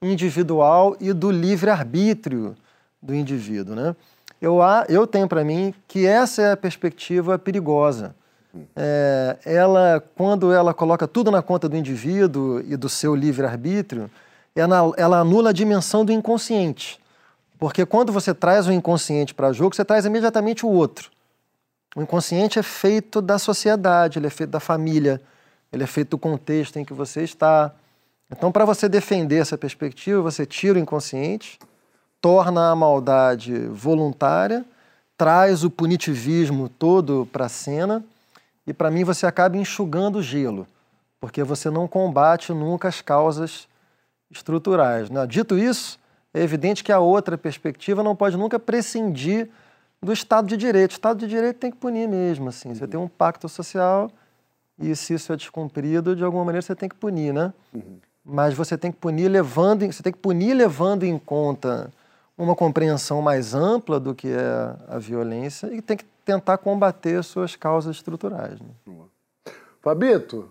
individual 0.00 0.96
e 0.98 1.12
do 1.12 1.30
livre-arbítrio 1.30 2.54
do 3.02 3.14
indivíduo. 3.14 3.74
Né? 3.74 3.94
Eu, 4.40 4.58
eu 4.88 5.06
tenho 5.06 5.28
para 5.28 5.44
mim 5.44 5.74
que 5.86 6.06
essa 6.06 6.42
é 6.42 6.52
a 6.52 6.56
perspectiva 6.56 7.38
perigosa. 7.38 8.14
É, 8.74 9.36
ela, 9.44 10.02
quando 10.16 10.52
ela 10.52 10.72
coloca 10.72 11.06
tudo 11.06 11.30
na 11.30 11.42
conta 11.42 11.68
do 11.68 11.76
indivíduo 11.76 12.60
e 12.60 12.76
do 12.76 12.88
seu 12.88 13.14
livre-arbítrio, 13.14 14.10
ela, 14.54 14.92
ela 14.96 15.18
anula 15.18 15.50
a 15.50 15.52
dimensão 15.52 16.04
do 16.04 16.12
inconsciente. 16.12 16.98
Porque 17.58 17.84
quando 17.84 18.12
você 18.12 18.32
traz 18.32 18.66
o 18.66 18.72
inconsciente 18.72 19.34
para 19.34 19.52
jogo, 19.52 19.74
você 19.74 19.84
traz 19.84 20.04
imediatamente 20.04 20.64
o 20.64 20.68
outro. 20.68 21.10
O 21.96 22.02
inconsciente 22.02 22.58
é 22.58 22.62
feito 22.62 23.20
da 23.20 23.38
sociedade, 23.38 24.18
ele 24.18 24.26
é 24.26 24.30
feito 24.30 24.50
da 24.50 24.60
família, 24.60 25.20
ele 25.72 25.82
é 25.82 25.86
feito 25.86 26.10
do 26.10 26.18
contexto 26.18 26.78
em 26.78 26.84
que 26.84 26.92
você 26.92 27.22
está. 27.22 27.74
Então, 28.30 28.52
para 28.52 28.64
você 28.64 28.88
defender 28.88 29.36
essa 29.36 29.58
perspectiva, 29.58 30.20
você 30.22 30.46
tira 30.46 30.78
o 30.78 30.82
inconsciente, 30.82 31.58
torna 32.20 32.70
a 32.70 32.76
maldade 32.76 33.54
voluntária, 33.68 34.64
traz 35.16 35.64
o 35.64 35.70
punitivismo 35.70 36.68
todo 36.68 37.28
para 37.32 37.46
a 37.46 37.48
cena 37.48 38.04
e, 38.66 38.72
para 38.72 38.90
mim, 38.90 39.04
você 39.04 39.26
acaba 39.26 39.56
enxugando 39.56 40.16
o 40.16 40.22
gelo, 40.22 40.66
porque 41.20 41.42
você 41.42 41.70
não 41.70 41.88
combate 41.88 42.52
nunca 42.52 42.88
as 42.88 43.00
causas 43.00 43.66
estruturais. 44.30 45.10
né? 45.10 45.26
Dito 45.26 45.58
isso, 45.58 45.98
é 46.32 46.42
evidente 46.42 46.84
que 46.84 46.92
a 46.92 46.98
outra 46.98 47.38
perspectiva 47.38 48.02
não 48.02 48.14
pode 48.14 48.36
nunca 48.36 48.58
prescindir 48.58 49.48
do 50.02 50.12
Estado 50.12 50.46
de 50.46 50.56
Direito. 50.56 50.92
O 50.92 50.94
Estado 50.94 51.18
de 51.20 51.26
Direito 51.26 51.56
tem 51.56 51.70
que 51.70 51.76
punir 51.76 52.08
mesmo. 52.08 52.48
Assim. 52.48 52.74
Você 52.74 52.86
tem 52.86 52.98
um 53.00 53.08
pacto 53.08 53.48
social 53.48 54.10
e, 54.78 54.94
se 54.94 55.14
isso 55.14 55.32
é 55.32 55.36
descumprido, 55.36 56.14
de 56.14 56.22
alguma 56.22 56.44
maneira 56.44 56.62
você 56.62 56.74
tem 56.74 56.88
que 56.88 56.94
punir, 56.94 57.32
né? 57.32 57.52
Mas 58.24 58.54
você 58.54 58.76
tem 58.76 58.92
que 58.92 58.98
punir 58.98 59.28
levando, 59.28 59.86
você 59.86 60.02
tem 60.02 60.12
que 60.12 60.18
punir 60.18 60.54
levando 60.54 61.04
em 61.04 61.18
conta 61.18 61.90
uma 62.38 62.54
compreensão 62.54 63.20
mais 63.20 63.52
ampla 63.52 63.98
do 63.98 64.14
que 64.14 64.28
é 64.28 64.76
a 64.86 64.98
violência 64.98 65.66
e 65.74 65.82
tem 65.82 65.96
que 65.96 66.04
tentar 66.24 66.56
combater 66.58 67.22
suas 67.24 67.56
causas 67.56 67.96
estruturais. 67.96 68.60
né? 68.60 68.68
Fabito? 69.82 70.50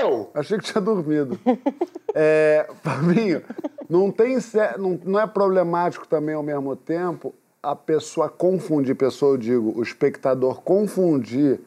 Eu? 0.00 0.30
Achei 0.34 0.58
que 0.58 0.64
tinha 0.64 0.80
dormido. 0.80 1.38
é, 2.14 2.68
Fabinho, 2.82 3.42
não, 3.88 4.10
tem, 4.10 4.36
não, 4.78 5.00
não 5.04 5.20
é 5.20 5.26
problemático 5.26 6.06
também 6.06 6.34
ao 6.34 6.42
mesmo 6.42 6.74
tempo 6.74 7.34
a 7.62 7.76
pessoa 7.76 8.28
confundir, 8.28 8.96
pessoa 8.96 9.34
eu 9.34 9.38
digo, 9.38 9.78
o 9.78 9.82
espectador 9.82 10.62
confundir 10.62 11.60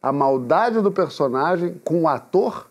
a 0.00 0.10
maldade 0.10 0.80
do 0.80 0.90
personagem 0.90 1.78
com 1.84 2.02
o 2.02 2.08
ator? 2.08 2.70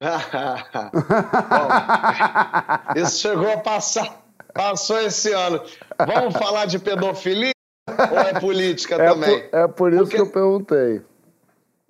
Bom, 0.00 1.68
isso 3.00 3.18
chegou 3.20 3.50
a 3.52 3.56
passar, 3.58 4.20
passou 4.52 5.00
esse 5.00 5.32
ano. 5.32 5.60
Vamos 6.06 6.34
falar 6.36 6.66
de 6.66 6.78
pedofilia 6.78 7.52
ou 8.10 8.18
é 8.18 8.38
política 8.38 8.96
É 8.96 9.08
também? 9.08 9.48
por, 9.48 9.58
é 9.58 9.68
por 9.68 9.92
isso 9.92 10.02
Porque- 10.02 10.16
que 10.16 10.22
eu 10.22 10.30
perguntei. 10.30 11.02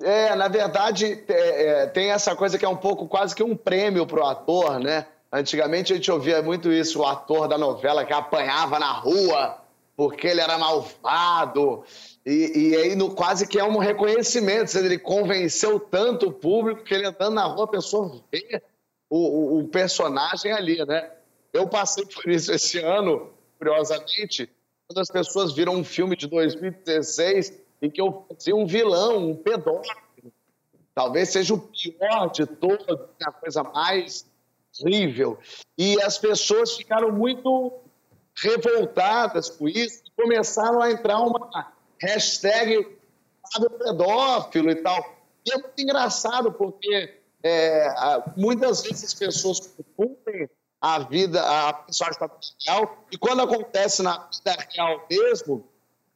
É, 0.03 0.35
na 0.35 0.47
verdade, 0.47 1.25
é, 1.27 1.83
é, 1.83 1.87
tem 1.87 2.11
essa 2.11 2.37
coisa 2.37 2.59
que 2.59 2.65
é 2.65 2.69
um 2.69 2.77
pouco 2.77 3.09
quase 3.09 3.35
que 3.35 3.43
um 3.43 3.57
prêmio 3.57 4.07
pro 4.07 4.25
ator, 4.27 4.79
né? 4.79 5.07
Antigamente 5.33 5.93
a 5.93 5.97
gente 5.97 6.11
ouvia 6.11 6.43
muito 6.43 6.71
isso, 6.71 7.01
o 7.01 7.07
ator 7.07 7.49
da 7.49 7.57
novela 7.57 8.05
que 8.05 8.13
apanhava 8.13 8.79
na 8.79 8.93
rua 8.93 9.57
porque 9.97 10.27
ele 10.27 10.41
era 10.41 10.59
malvado. 10.59 11.83
E, 12.25 12.53
e 12.71 12.77
aí 12.77 12.95
no, 12.95 13.15
quase 13.15 13.47
que 13.47 13.59
é 13.59 13.65
um 13.65 13.79
reconhecimento, 13.79 14.77
ele 14.77 14.99
convenceu 14.99 15.81
tanto 15.81 16.29
o 16.29 16.33
público 16.33 16.85
que 16.85 16.93
ele 16.95 17.07
andando 17.07 17.35
na 17.35 17.45
rua, 17.45 17.65
a 17.65 17.69
pessoa 17.69 18.21
vê 18.31 18.63
o, 19.09 19.17
o- 19.19 19.59
o 19.61 19.69
personagem 19.69 20.53
ali, 20.53 20.85
né? 20.85 21.11
Eu 21.53 21.67
passei 21.69 22.05
por 22.05 22.29
isso 22.31 22.53
esse 22.53 22.79
ano, 22.79 23.31
curiosamente, 23.59 24.51
quando 24.87 24.99
as 25.01 25.09
pessoas 25.09 25.53
viram 25.55 25.75
um 25.75 25.85
filme 25.85 26.15
de 26.15 26.27
2016 26.27 27.53
em 27.81 27.91
que 27.91 28.01
eu 28.01 28.27
fazia 28.29 28.55
um 28.55 28.67
vilão, 28.67 29.31
um 29.31 29.35
pedófilo. 29.37 29.97
Talvez 30.95 31.31
seja 31.31 31.55
o 31.55 31.59
pior 31.61 32.31
de 32.31 32.47
todos, 32.47 32.87
a 33.25 33.33
coisa 33.33 33.63
mais 33.63 34.27
horrível. 34.81 35.39
E 35.77 36.01
as 36.03 36.19
pessoas 36.19 36.75
ficaram 36.77 37.11
muito 37.13 37.73
revoltadas 38.37 39.49
com 39.51 39.69
isso 39.69 40.03
começaram 40.17 40.81
a 40.81 40.91
entrar 40.91 41.19
uma 41.21 41.73
hashtag 42.01 42.97
pedófilo 43.79 44.71
e 44.71 44.77
tal. 44.77 45.17
E 45.45 45.53
é 45.53 45.59
muito 45.59 45.81
engraçado 45.81 46.53
porque 46.53 47.19
é, 47.43 47.95
muitas 48.37 48.83
vezes 48.83 49.05
as 49.05 49.15
pessoas 49.15 49.61
confundem 49.61 50.49
a 50.81 50.99
vida, 50.99 51.43
a 51.43 51.73
personagem 51.73 52.21
real, 52.67 53.05
e 53.11 53.17
quando 53.17 53.43
acontece 53.43 54.03
na 54.03 54.29
vida 54.31 54.57
real 54.71 55.07
mesmo, 55.11 55.67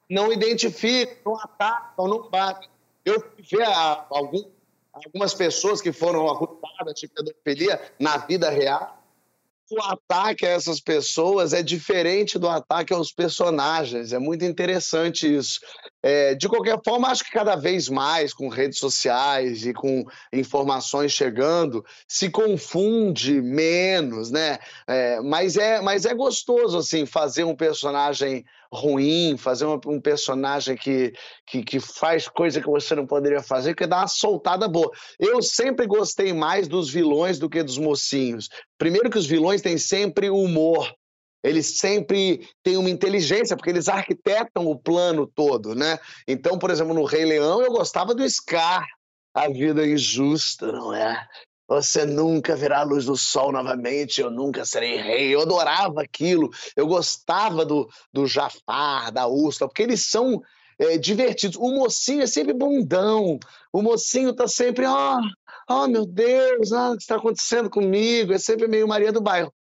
não 0.09 0.33
identificam, 0.33 1.33
não 1.33 1.41
atacam, 1.41 2.09
não 2.09 2.29
batem. 2.29 2.69
Eu 3.05 3.23
a- 3.65 4.07
algum- 4.11 4.45
algumas 4.93 5.33
pessoas 5.35 5.81
que 5.81 5.93
foram 5.93 6.29
acusadas 6.29 6.95
de 6.97 7.09
pedofilia 7.09 7.81
na 7.99 8.19
vida 8.19 8.51
real. 8.51 9.00
O 9.71 9.81
ataque 9.83 10.45
a 10.45 10.51
essas 10.51 10.81
pessoas 10.81 11.53
é 11.53 11.63
diferente 11.63 12.39
do 12.39 12.49
ataque 12.49 12.93
aos 12.93 13.13
personagens. 13.13 14.13
É 14.13 14.19
muito 14.19 14.45
interessante 14.45 15.33
isso. 15.33 15.61
É, 16.03 16.35
de 16.35 16.49
qualquer 16.49 16.81
forma, 16.85 17.09
acho 17.09 17.23
que 17.23 17.31
cada 17.31 17.55
vez 17.55 17.89
mais, 17.89 18.35
com 18.35 18.49
redes 18.49 18.79
sociais 18.79 19.65
e 19.65 19.73
com 19.73 20.05
informações 20.33 21.13
chegando, 21.13 21.85
se 22.09 22.29
confunde 22.31 23.41
menos, 23.41 24.31
né? 24.31 24.59
É, 24.89 25.21
mas, 25.21 25.57
é, 25.57 25.81
mas 25.81 26.05
é 26.05 26.15
gostoso, 26.15 26.79
assim, 26.79 27.07
fazer 27.07 27.45
um 27.45 27.55
personagem 27.55 28.45
ruim, 28.73 29.37
fazer 29.37 29.67
um, 29.67 29.81
um 29.87 30.01
personagem 30.01 30.77
que, 30.77 31.13
que, 31.47 31.63
que 31.63 31.81
faz 31.81 32.29
coisa 32.29 32.61
que 32.61 32.69
você 32.69 32.95
não 32.95 33.07
poderia 33.07 33.43
fazer, 33.43 33.75
que 33.75 33.87
dá 33.87 33.99
uma 33.99 34.07
soltada 34.07 34.69
boa. 34.69 34.91
Eu 35.19 35.43
sempre 35.43 35.87
gostei 35.87 36.33
mais 36.33 36.69
dos 36.69 36.89
vilões 36.89 37.39
do 37.39 37.49
que 37.49 37.63
dos 37.63 37.79
mocinhos. 37.79 38.49
Primeiro 38.79 39.11
que 39.11 39.19
os 39.19 39.27
vilões 39.27 39.61
têm 39.61 39.77
sempre 39.77 40.31
humor. 40.31 40.93
Eles 41.43 41.79
sempre 41.79 42.47
têm 42.63 42.77
uma 42.77 42.91
inteligência, 42.91 43.57
porque 43.57 43.71
eles 43.71 43.89
arquitetam 43.89 44.67
o 44.67 44.79
plano 44.79 45.27
todo, 45.27 45.75
né? 45.75 45.99
Então, 46.29 46.59
por 46.59 46.71
exemplo, 46.71 46.93
no 46.93 47.05
Rei 47.05 47.25
Leão, 47.25 47.63
eu 47.63 47.73
gostava 47.73 48.15
do 48.15 48.29
Scar. 48.29 48.87
A 49.33 49.49
vida 49.49 49.83
é 49.83 49.91
injusta, 49.91 50.71
não 50.71 50.93
é? 50.93 51.27
Você 51.71 52.05
nunca 52.05 52.57
verá 52.57 52.81
a 52.81 52.83
luz 52.83 53.05
do 53.05 53.17
sol 53.17 53.53
novamente, 53.53 54.21
eu 54.21 54.29
nunca 54.29 54.65
serei 54.65 54.97
rei. 54.97 55.33
Eu 55.33 55.43
adorava 55.43 56.03
aquilo. 56.03 56.51
Eu 56.75 56.85
gostava 56.85 57.65
do, 57.65 57.89
do 58.13 58.27
Jafar, 58.27 59.13
da 59.13 59.29
Úrsula, 59.29 59.69
porque 59.69 59.85
eles 59.85 60.05
são 60.07 60.43
é, 60.81 60.99
divertidos. 60.99 61.57
O 61.57 61.71
mocinho 61.71 62.23
é 62.23 62.27
sempre 62.27 62.53
bundão. 62.53 63.39
O 63.73 63.83
mocinho 63.83 64.35
tá 64.35 64.49
sempre, 64.49 64.85
ó, 64.85 65.17
oh, 65.69 65.87
meu 65.87 66.05
Deus, 66.05 66.73
ah, 66.73 66.91
o 66.91 66.97
que 66.97 67.03
está 67.03 67.15
acontecendo 67.15 67.71
comigo? 67.71 68.33
É 68.33 68.39
sempre 68.39 68.67
meio 68.67 68.89
Maria 68.89 69.13
do 69.13 69.21
Bairro. 69.21 69.55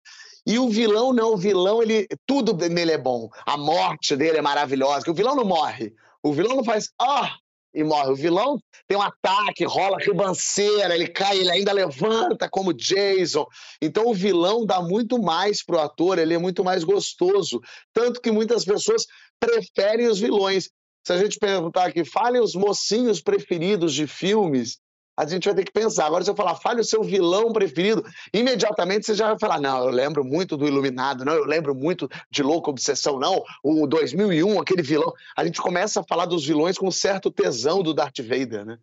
E 0.46 0.58
o 0.58 0.66
vilão 0.70 1.12
não, 1.12 1.34
o 1.34 1.36
vilão, 1.36 1.82
ele, 1.82 2.08
tudo 2.24 2.56
nele 2.70 2.92
é 2.92 2.98
bom. 2.98 3.28
A 3.44 3.58
morte 3.58 4.16
dele 4.16 4.38
é 4.38 4.42
maravilhosa, 4.42 5.04
que 5.04 5.10
o 5.10 5.14
vilão 5.14 5.36
não 5.36 5.44
morre. 5.44 5.92
O 6.22 6.32
vilão 6.32 6.56
não 6.56 6.64
faz, 6.64 6.88
ah, 6.98 7.36
e 7.74 7.84
morre. 7.84 8.10
O 8.10 8.16
vilão 8.16 8.58
tem 8.86 8.96
um 8.96 9.02
ataque, 9.02 9.64
rola 9.64 9.98
ribanceira, 9.98 10.94
ele 10.94 11.08
cai, 11.08 11.38
ele 11.38 11.50
ainda 11.50 11.72
levanta 11.72 12.48
como 12.48 12.72
Jason. 12.72 13.46
Então 13.80 14.06
o 14.06 14.14
vilão 14.14 14.64
dá 14.64 14.80
muito 14.80 15.20
mais 15.20 15.64
pro 15.64 15.78
ator, 15.78 16.18
ele 16.18 16.34
é 16.34 16.38
muito 16.38 16.64
mais 16.64 16.84
gostoso. 16.84 17.60
Tanto 17.92 18.20
que 18.20 18.30
muitas 18.30 18.64
pessoas 18.64 19.06
preferem 19.38 20.06
os 20.06 20.18
vilões. 20.18 20.70
Se 21.06 21.12
a 21.12 21.18
gente 21.18 21.38
perguntar 21.38 21.86
aqui, 21.86 22.04
fale 22.04 22.38
os 22.38 22.54
mocinhos 22.54 23.20
preferidos 23.22 23.94
de 23.94 24.06
filmes, 24.06 24.78
a 25.18 25.26
gente 25.26 25.46
vai 25.46 25.54
ter 25.54 25.64
que 25.64 25.72
pensar. 25.72 26.06
Agora, 26.06 26.22
se 26.22 26.30
eu 26.30 26.34
falar, 26.36 26.54
fale 26.54 26.80
o 26.80 26.84
seu 26.84 27.02
vilão 27.02 27.52
preferido, 27.52 28.04
imediatamente 28.32 29.04
você 29.06 29.14
já 29.14 29.26
vai 29.28 29.38
falar, 29.38 29.60
não, 29.60 29.78
eu 29.84 29.90
lembro 29.90 30.24
muito 30.24 30.56
do 30.56 30.66
Iluminado, 30.66 31.24
não, 31.24 31.32
eu 31.34 31.44
lembro 31.44 31.74
muito 31.74 32.08
de 32.30 32.42
Louca 32.42 32.70
Obsessão, 32.70 33.18
não, 33.18 33.42
o 33.62 33.86
2001, 33.86 34.60
aquele 34.60 34.82
vilão. 34.82 35.12
A 35.36 35.44
gente 35.44 35.60
começa 35.60 36.00
a 36.00 36.04
falar 36.04 36.26
dos 36.26 36.46
vilões 36.46 36.78
com 36.78 36.86
um 36.86 36.90
certo 36.92 37.30
tesão 37.30 37.82
do 37.82 37.92
Darth 37.92 38.20
Vader, 38.20 38.64
né? 38.64 38.78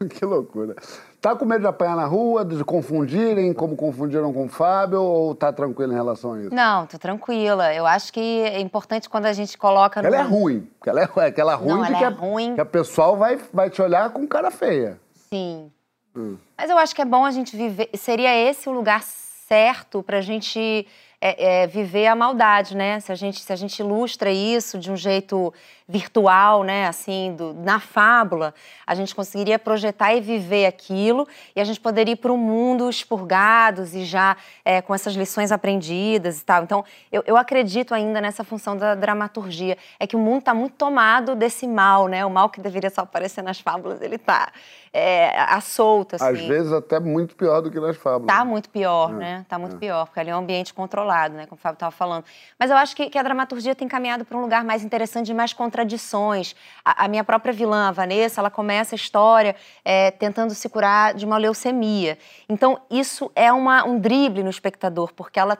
Que 0.10 0.24
loucura. 0.26 0.74
Tá 1.22 1.34
com 1.34 1.44
medo 1.46 1.62
de 1.62 1.66
apanhar 1.66 1.96
na 1.96 2.04
rua, 2.04 2.44
de 2.44 2.62
confundirem, 2.62 3.52
como 3.54 3.74
confundiram 3.76 4.30
com 4.32 4.44
o 4.44 4.48
Fábio, 4.48 5.00
ou 5.02 5.34
tá 5.34 5.50
tranquilo 5.52 5.90
em 5.92 5.96
relação 5.96 6.34
a 6.34 6.40
isso? 6.42 6.54
Não, 6.54 6.86
tô 6.86 6.98
tranquila. 6.98 7.72
Eu 7.74 7.86
acho 7.86 8.12
que 8.12 8.20
é 8.42 8.60
importante 8.60 9.08
quando 9.08 9.24
a 9.26 9.32
gente 9.32 9.56
coloca 9.56 10.02
no. 10.02 10.08
Ela 10.08 10.18
é 10.18 10.22
ruim. 10.22 10.68
porque 10.78 10.90
Ela 10.90 11.00
é 11.02 11.04
aquela 11.26 11.54
ruim 11.54 11.68
Não, 11.68 11.82
que, 11.82 11.88
ela 11.88 11.98
que 11.98 12.04
é 12.04 12.06
a- 12.06 12.10
ruim. 12.10 12.54
que 12.54 12.60
a 12.60 12.66
pessoal 12.66 13.16
vai, 13.16 13.38
vai 13.52 13.70
te 13.70 13.80
olhar 13.80 14.10
com 14.10 14.26
cara 14.26 14.50
feia. 14.50 15.00
Sim. 15.36 15.72
Hum. 16.14 16.38
Mas 16.56 16.70
eu 16.70 16.78
acho 16.78 16.94
que 16.94 17.02
é 17.02 17.04
bom 17.04 17.24
a 17.24 17.30
gente 17.30 17.54
viver. 17.56 17.90
Seria 17.94 18.34
esse 18.34 18.68
o 18.68 18.72
lugar 18.72 19.02
certo 19.02 20.02
pra 20.02 20.20
gente 20.22 20.86
é, 21.20 21.62
é, 21.62 21.66
viver 21.66 22.06
a 22.06 22.16
maldade, 22.16 22.74
né? 22.74 22.98
Se 23.00 23.12
a, 23.12 23.14
gente, 23.14 23.40
se 23.40 23.52
a 23.52 23.56
gente 23.56 23.78
ilustra 23.78 24.30
isso 24.30 24.78
de 24.78 24.90
um 24.90 24.96
jeito 24.96 25.52
virtual, 25.88 26.62
né? 26.64 26.86
Assim, 26.86 27.34
do- 27.36 27.54
na 27.54 27.78
fábula, 27.78 28.52
a 28.86 28.94
gente 28.94 29.14
conseguiria 29.14 29.58
projetar 29.58 30.12
e 30.14 30.20
viver 30.20 30.66
aquilo 30.66 31.26
e 31.54 31.60
a 31.60 31.64
gente 31.64 31.78
poderia 31.80 32.12
ir 32.12 32.16
para 32.16 32.32
um 32.32 32.36
mundo 32.36 32.88
expurgados 32.90 33.94
e 33.94 34.04
já 34.04 34.36
é, 34.64 34.82
com 34.82 34.94
essas 34.94 35.14
lições 35.14 35.52
aprendidas 35.52 36.40
e 36.40 36.44
tal. 36.44 36.62
Então, 36.64 36.84
eu, 37.12 37.22
eu 37.26 37.36
acredito 37.36 37.94
ainda 37.94 38.20
nessa 38.20 38.42
função 38.42 38.76
da 38.76 38.94
dramaturgia. 38.94 39.78
É 40.00 40.06
que 40.06 40.16
o 40.16 40.18
mundo 40.18 40.40
está 40.40 40.52
muito 40.54 40.74
tomado 40.74 41.34
desse 41.34 41.66
mal, 41.66 42.08
né? 42.08 42.24
O 42.26 42.30
mal 42.30 42.48
que 42.50 42.60
deveria 42.60 42.90
só 42.90 43.02
aparecer 43.02 43.42
nas 43.42 43.60
fábulas, 43.60 44.00
ele 44.02 44.18
tá 44.18 44.50
é, 44.92 45.38
à 45.38 45.60
solta, 45.60 46.16
assim. 46.16 46.24
Às 46.26 46.40
vezes 46.40 46.72
até 46.72 46.98
muito 46.98 47.36
pior 47.36 47.60
do 47.60 47.70
que 47.70 47.78
nas 47.78 47.96
fábulas. 47.96 48.26
Tá 48.34 48.44
muito 48.44 48.68
pior, 48.70 49.10
É, 49.10 49.14
né? 49.14 49.46
Tá 49.48 49.58
muito 49.58 49.76
pior, 49.76 50.06
porque 50.06 50.18
ali 50.18 50.30
é 50.30 50.34
um 50.34 50.38
ambiente 50.40 50.72
controlado, 50.74 51.34
né? 51.34 51.46
Como 51.46 51.58
o 51.58 51.62
Fábio 51.62 51.74
estava 51.76 51.92
falando. 51.92 52.24
Mas 52.58 52.70
eu 52.70 52.76
acho 52.76 52.96
que, 52.96 53.08
que 53.10 53.18
a 53.18 53.22
dramaturgia 53.22 53.74
tem 53.74 53.86
caminhado 53.86 54.24
para 54.24 54.36
um 54.36 54.40
lugar 54.40 54.64
mais 54.64 54.82
interessante 54.82 55.26
de 55.26 55.34
mais 55.34 55.52
contradições. 55.76 56.56
A, 56.84 57.04
a 57.04 57.08
minha 57.08 57.22
própria 57.22 57.52
vilã, 57.52 57.88
a 57.88 57.92
Vanessa, 57.92 58.40
ela 58.40 58.50
começa 58.50 58.94
a 58.94 58.96
história 58.96 59.54
é, 59.84 60.10
tentando 60.10 60.54
se 60.54 60.68
curar 60.68 61.14
de 61.14 61.26
uma 61.26 61.36
leucemia. 61.36 62.18
Então, 62.48 62.80
isso 62.90 63.30
é 63.34 63.52
uma, 63.52 63.84
um 63.84 63.98
drible 63.98 64.42
no 64.42 64.50
espectador, 64.50 65.12
porque 65.14 65.38
ela 65.38 65.58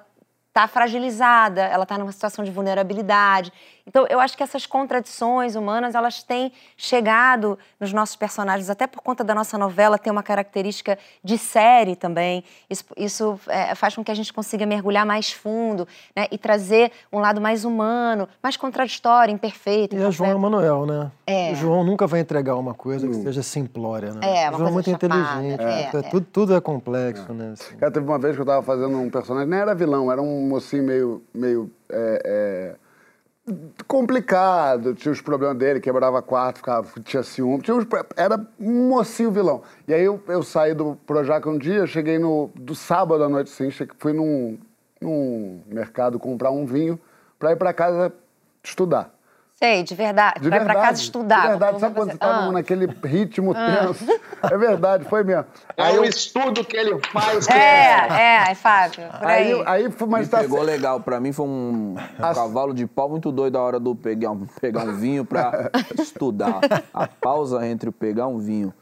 tá 0.52 0.66
fragilizada, 0.66 1.62
ela 1.64 1.84
tá 1.84 1.98
numa 1.98 2.10
situação 2.10 2.42
de 2.42 2.50
vulnerabilidade. 2.50 3.52
Então, 3.86 4.04
eu 4.10 4.18
acho 4.18 4.36
que 4.36 4.42
essas 4.42 4.66
contradições 4.66 5.54
humanas, 5.54 5.94
elas 5.94 6.22
têm 6.22 6.52
chegado 6.76 7.56
nos 7.78 7.92
nossos 7.92 8.16
personagens, 8.16 8.68
até 8.68 8.86
por 8.86 9.00
conta 9.00 9.22
da 9.22 9.34
nossa 9.34 9.56
novela 9.56 9.96
ter 9.96 10.10
uma 10.10 10.22
característica 10.22 10.98
de 11.22 11.38
série 11.38 11.94
também. 11.94 12.42
Isso, 12.68 12.84
isso 12.96 13.40
é, 13.46 13.74
faz 13.76 13.94
com 13.94 14.02
que 14.02 14.10
a 14.10 14.14
gente 14.14 14.32
consiga 14.32 14.66
mergulhar 14.66 15.06
mais 15.06 15.30
fundo, 15.30 15.86
né? 16.16 16.26
E 16.32 16.36
trazer 16.36 16.90
um 17.12 17.20
lado 17.20 17.40
mais 17.40 17.64
humano, 17.64 18.28
mais 18.42 18.56
contraditório, 18.56 19.32
imperfeito. 19.32 19.94
E 19.94 20.04
a 20.04 20.10
João 20.10 20.30
Emanuel, 20.30 20.84
né? 20.84 21.12
É. 21.24 21.52
O 21.52 21.54
João 21.54 21.84
nunca 21.84 22.06
vai 22.06 22.20
entregar 22.20 22.56
uma 22.56 22.74
coisa 22.74 23.06
que 23.06 23.14
seja 23.14 23.42
simplória, 23.42 24.12
né? 24.12 24.20
É, 24.22 24.46
o 24.46 24.50
uma 24.50 24.58
João 24.58 24.68
é 24.68 24.72
muito 24.72 24.90
chapada, 24.90 25.14
inteligente. 25.14 25.60
é, 25.60 25.64
né? 25.64 25.90
é. 25.94 26.02
Tudo, 26.10 26.26
tudo 26.32 26.54
é 26.56 26.60
complexo, 26.60 27.32
né? 27.32 27.52
assim. 27.52 27.76
Cara, 27.76 27.92
teve 27.92 28.06
uma 28.06 28.18
vez 28.18 28.34
que 28.34 28.42
eu 28.42 28.46
tava 28.46 28.62
fazendo 28.62 28.98
um 28.98 29.08
personagem, 29.08 29.48
nem 29.48 29.60
era 29.60 29.74
vilão, 29.74 30.10
era 30.10 30.20
um 30.20 30.48
mocinho 30.48 30.82
meio, 30.82 31.22
meio 31.32 31.70
é, 31.88 32.22
é, 32.24 32.85
complicado, 33.86 34.94
tinha 34.94 35.12
os 35.12 35.20
problemas 35.20 35.56
dele, 35.56 35.80
quebrava 35.80 36.20
quarto, 36.22 36.58
ficava, 36.58 36.88
tinha 37.02 37.22
ciúme, 37.22 37.62
tinha 37.62 37.76
uns- 37.76 37.86
era 38.16 38.44
um 38.58 38.88
mocinho 38.88 39.30
vilão. 39.30 39.62
E 39.86 39.94
aí 39.94 40.02
eu, 40.02 40.20
eu 40.28 40.42
saí 40.42 40.74
do 40.74 40.96
Projac 41.06 41.48
um 41.48 41.58
dia, 41.58 41.86
cheguei 41.86 42.18
no, 42.18 42.50
do 42.54 42.74
sábado 42.74 43.22
à 43.22 43.28
noite, 43.28 43.50
sim, 43.50 43.70
che- 43.70 43.88
fui 43.98 44.12
num, 44.12 44.58
num 45.00 45.62
mercado 45.66 46.18
comprar 46.18 46.50
um 46.50 46.66
vinho 46.66 46.98
pra 47.38 47.52
ir 47.52 47.56
pra 47.56 47.72
casa 47.72 48.12
estudar. 48.62 49.14
Sei, 49.58 49.82
de 49.82 49.94
verdade. 49.94 50.40
De 50.40 50.50
Vai 50.50 50.58
verdade. 50.58 50.78
pra 50.78 50.88
casa 50.88 51.00
estudar. 51.00 51.40
De 51.42 51.48
verdade, 51.48 51.80
sabe 51.80 51.94
quando 51.94 52.12
você 52.12 52.18
tá 52.18 52.26
Ah. 52.46 52.52
naquele 52.52 52.86
ritmo 53.04 53.52
Ah. 53.56 53.86
tenso? 53.86 54.04
É 54.52 54.58
verdade, 54.58 55.04
foi 55.06 55.24
mesmo. 55.24 55.46
É 55.76 55.90
o 55.92 56.04
estudo 56.04 56.62
que 56.62 56.76
ele 56.76 57.00
faz. 57.10 57.46
que 57.46 57.52
É, 57.54 58.50
é, 58.50 58.54
Fábio. 58.54 59.08
Por 59.18 59.26
aí. 59.26 59.52
Aí, 59.54 59.62
aí 59.66 59.90
foi- 59.90 60.06
mas 60.08 60.26
Me 60.26 60.30
tá 60.30 60.38
pegou 60.40 60.60
legal. 60.62 61.00
Pra 61.00 61.18
mim 61.18 61.32
foi 61.32 61.46
um, 61.46 61.96
um 61.96 62.34
cavalo 62.34 62.74
de 62.74 62.86
pau 62.86 63.08
muito 63.08 63.32
doido 63.32 63.56
a 63.56 63.62
hora 63.62 63.80
do 63.80 63.94
pegar 63.96 64.30
um, 64.30 64.46
pegar 64.60 64.84
um 64.84 64.94
vinho 64.94 65.24
pra 65.24 65.70
estudar. 65.98 66.60
A 66.92 67.06
pausa 67.08 67.66
entre 67.66 67.88
o 67.88 67.92
pegar 67.92 68.26
um 68.26 68.38
vinho 68.38 68.74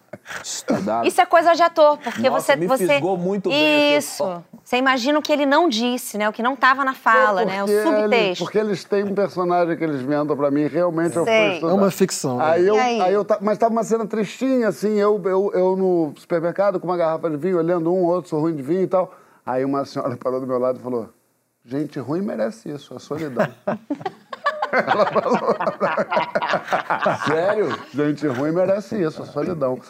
estudar. 0.42 1.06
Isso 1.06 1.20
é 1.20 1.26
coisa 1.26 1.54
de 1.54 1.62
ator, 1.62 1.98
porque 1.98 2.28
Nossa, 2.28 2.52
você. 2.52 2.56
me 2.56 2.66
você... 2.66 2.86
fisgou 2.86 3.16
muito 3.16 3.48
bem 3.50 3.96
Isso. 3.96 4.42
Você 4.62 4.76
imagina 4.78 5.18
o 5.18 5.22
que 5.22 5.32
ele 5.32 5.44
não 5.44 5.68
disse, 5.68 6.16
né? 6.16 6.28
O 6.28 6.32
que 6.32 6.42
não 6.42 6.54
estava 6.54 6.84
na 6.84 6.94
fala, 6.94 7.44
né? 7.44 7.62
O 7.62 7.66
Porque 7.66 7.72
eles- 7.80 7.98
subtexto. 8.00 8.44
porque 8.44 8.58
eles 8.58 8.84
têm 8.84 9.04
um 9.04 9.14
personagem 9.14 9.76
que 9.76 9.84
eles 9.84 10.00
inventam 10.00 10.36
pra 10.36 10.50
mim, 10.50 10.66
realmente 10.66 11.16
eu 11.16 11.24
Sei. 11.24 11.60
fui 11.60 11.70
É 11.70 11.72
uma 11.72 11.90
ficção, 11.90 12.38
né? 12.38 12.44
Aí 12.46 12.66
eu, 12.66 12.74
aí? 12.74 13.00
aí 13.00 13.12
eu 13.12 13.26
mas 13.40 13.58
tava 13.58 13.72
uma 13.72 13.84
cena 13.84 14.06
tristinha, 14.06 14.68
assim, 14.68 14.94
eu, 14.98 15.20
eu, 15.24 15.50
eu 15.54 15.76
no 15.76 16.14
supermercado 16.16 16.80
com 16.80 16.86
uma 16.86 16.96
garrafa 16.96 17.28
de 17.28 17.36
vinho, 17.36 17.58
olhando 17.58 17.92
um, 17.92 18.04
outro, 18.04 18.30
sou 18.30 18.40
ruim 18.40 18.54
de 18.56 18.62
vinho 18.62 18.82
e 18.82 18.86
tal. 18.86 19.14
Aí 19.44 19.64
uma 19.64 19.84
senhora 19.84 20.16
parou 20.18 20.40
do 20.40 20.46
meu 20.46 20.58
lado 20.58 20.78
e 20.78 20.82
falou, 20.82 21.10
gente 21.64 21.98
ruim 21.98 22.22
merece 22.22 22.70
isso, 22.70 22.94
a 22.94 22.98
solidão. 22.98 23.46
Ela 24.74 25.06
falou. 25.06 25.38
Sério? 27.26 27.78
Gente 27.94 28.26
ruim 28.26 28.52
merece 28.52 29.02
isso, 29.02 29.22
a 29.22 29.26
solidão. 29.26 29.80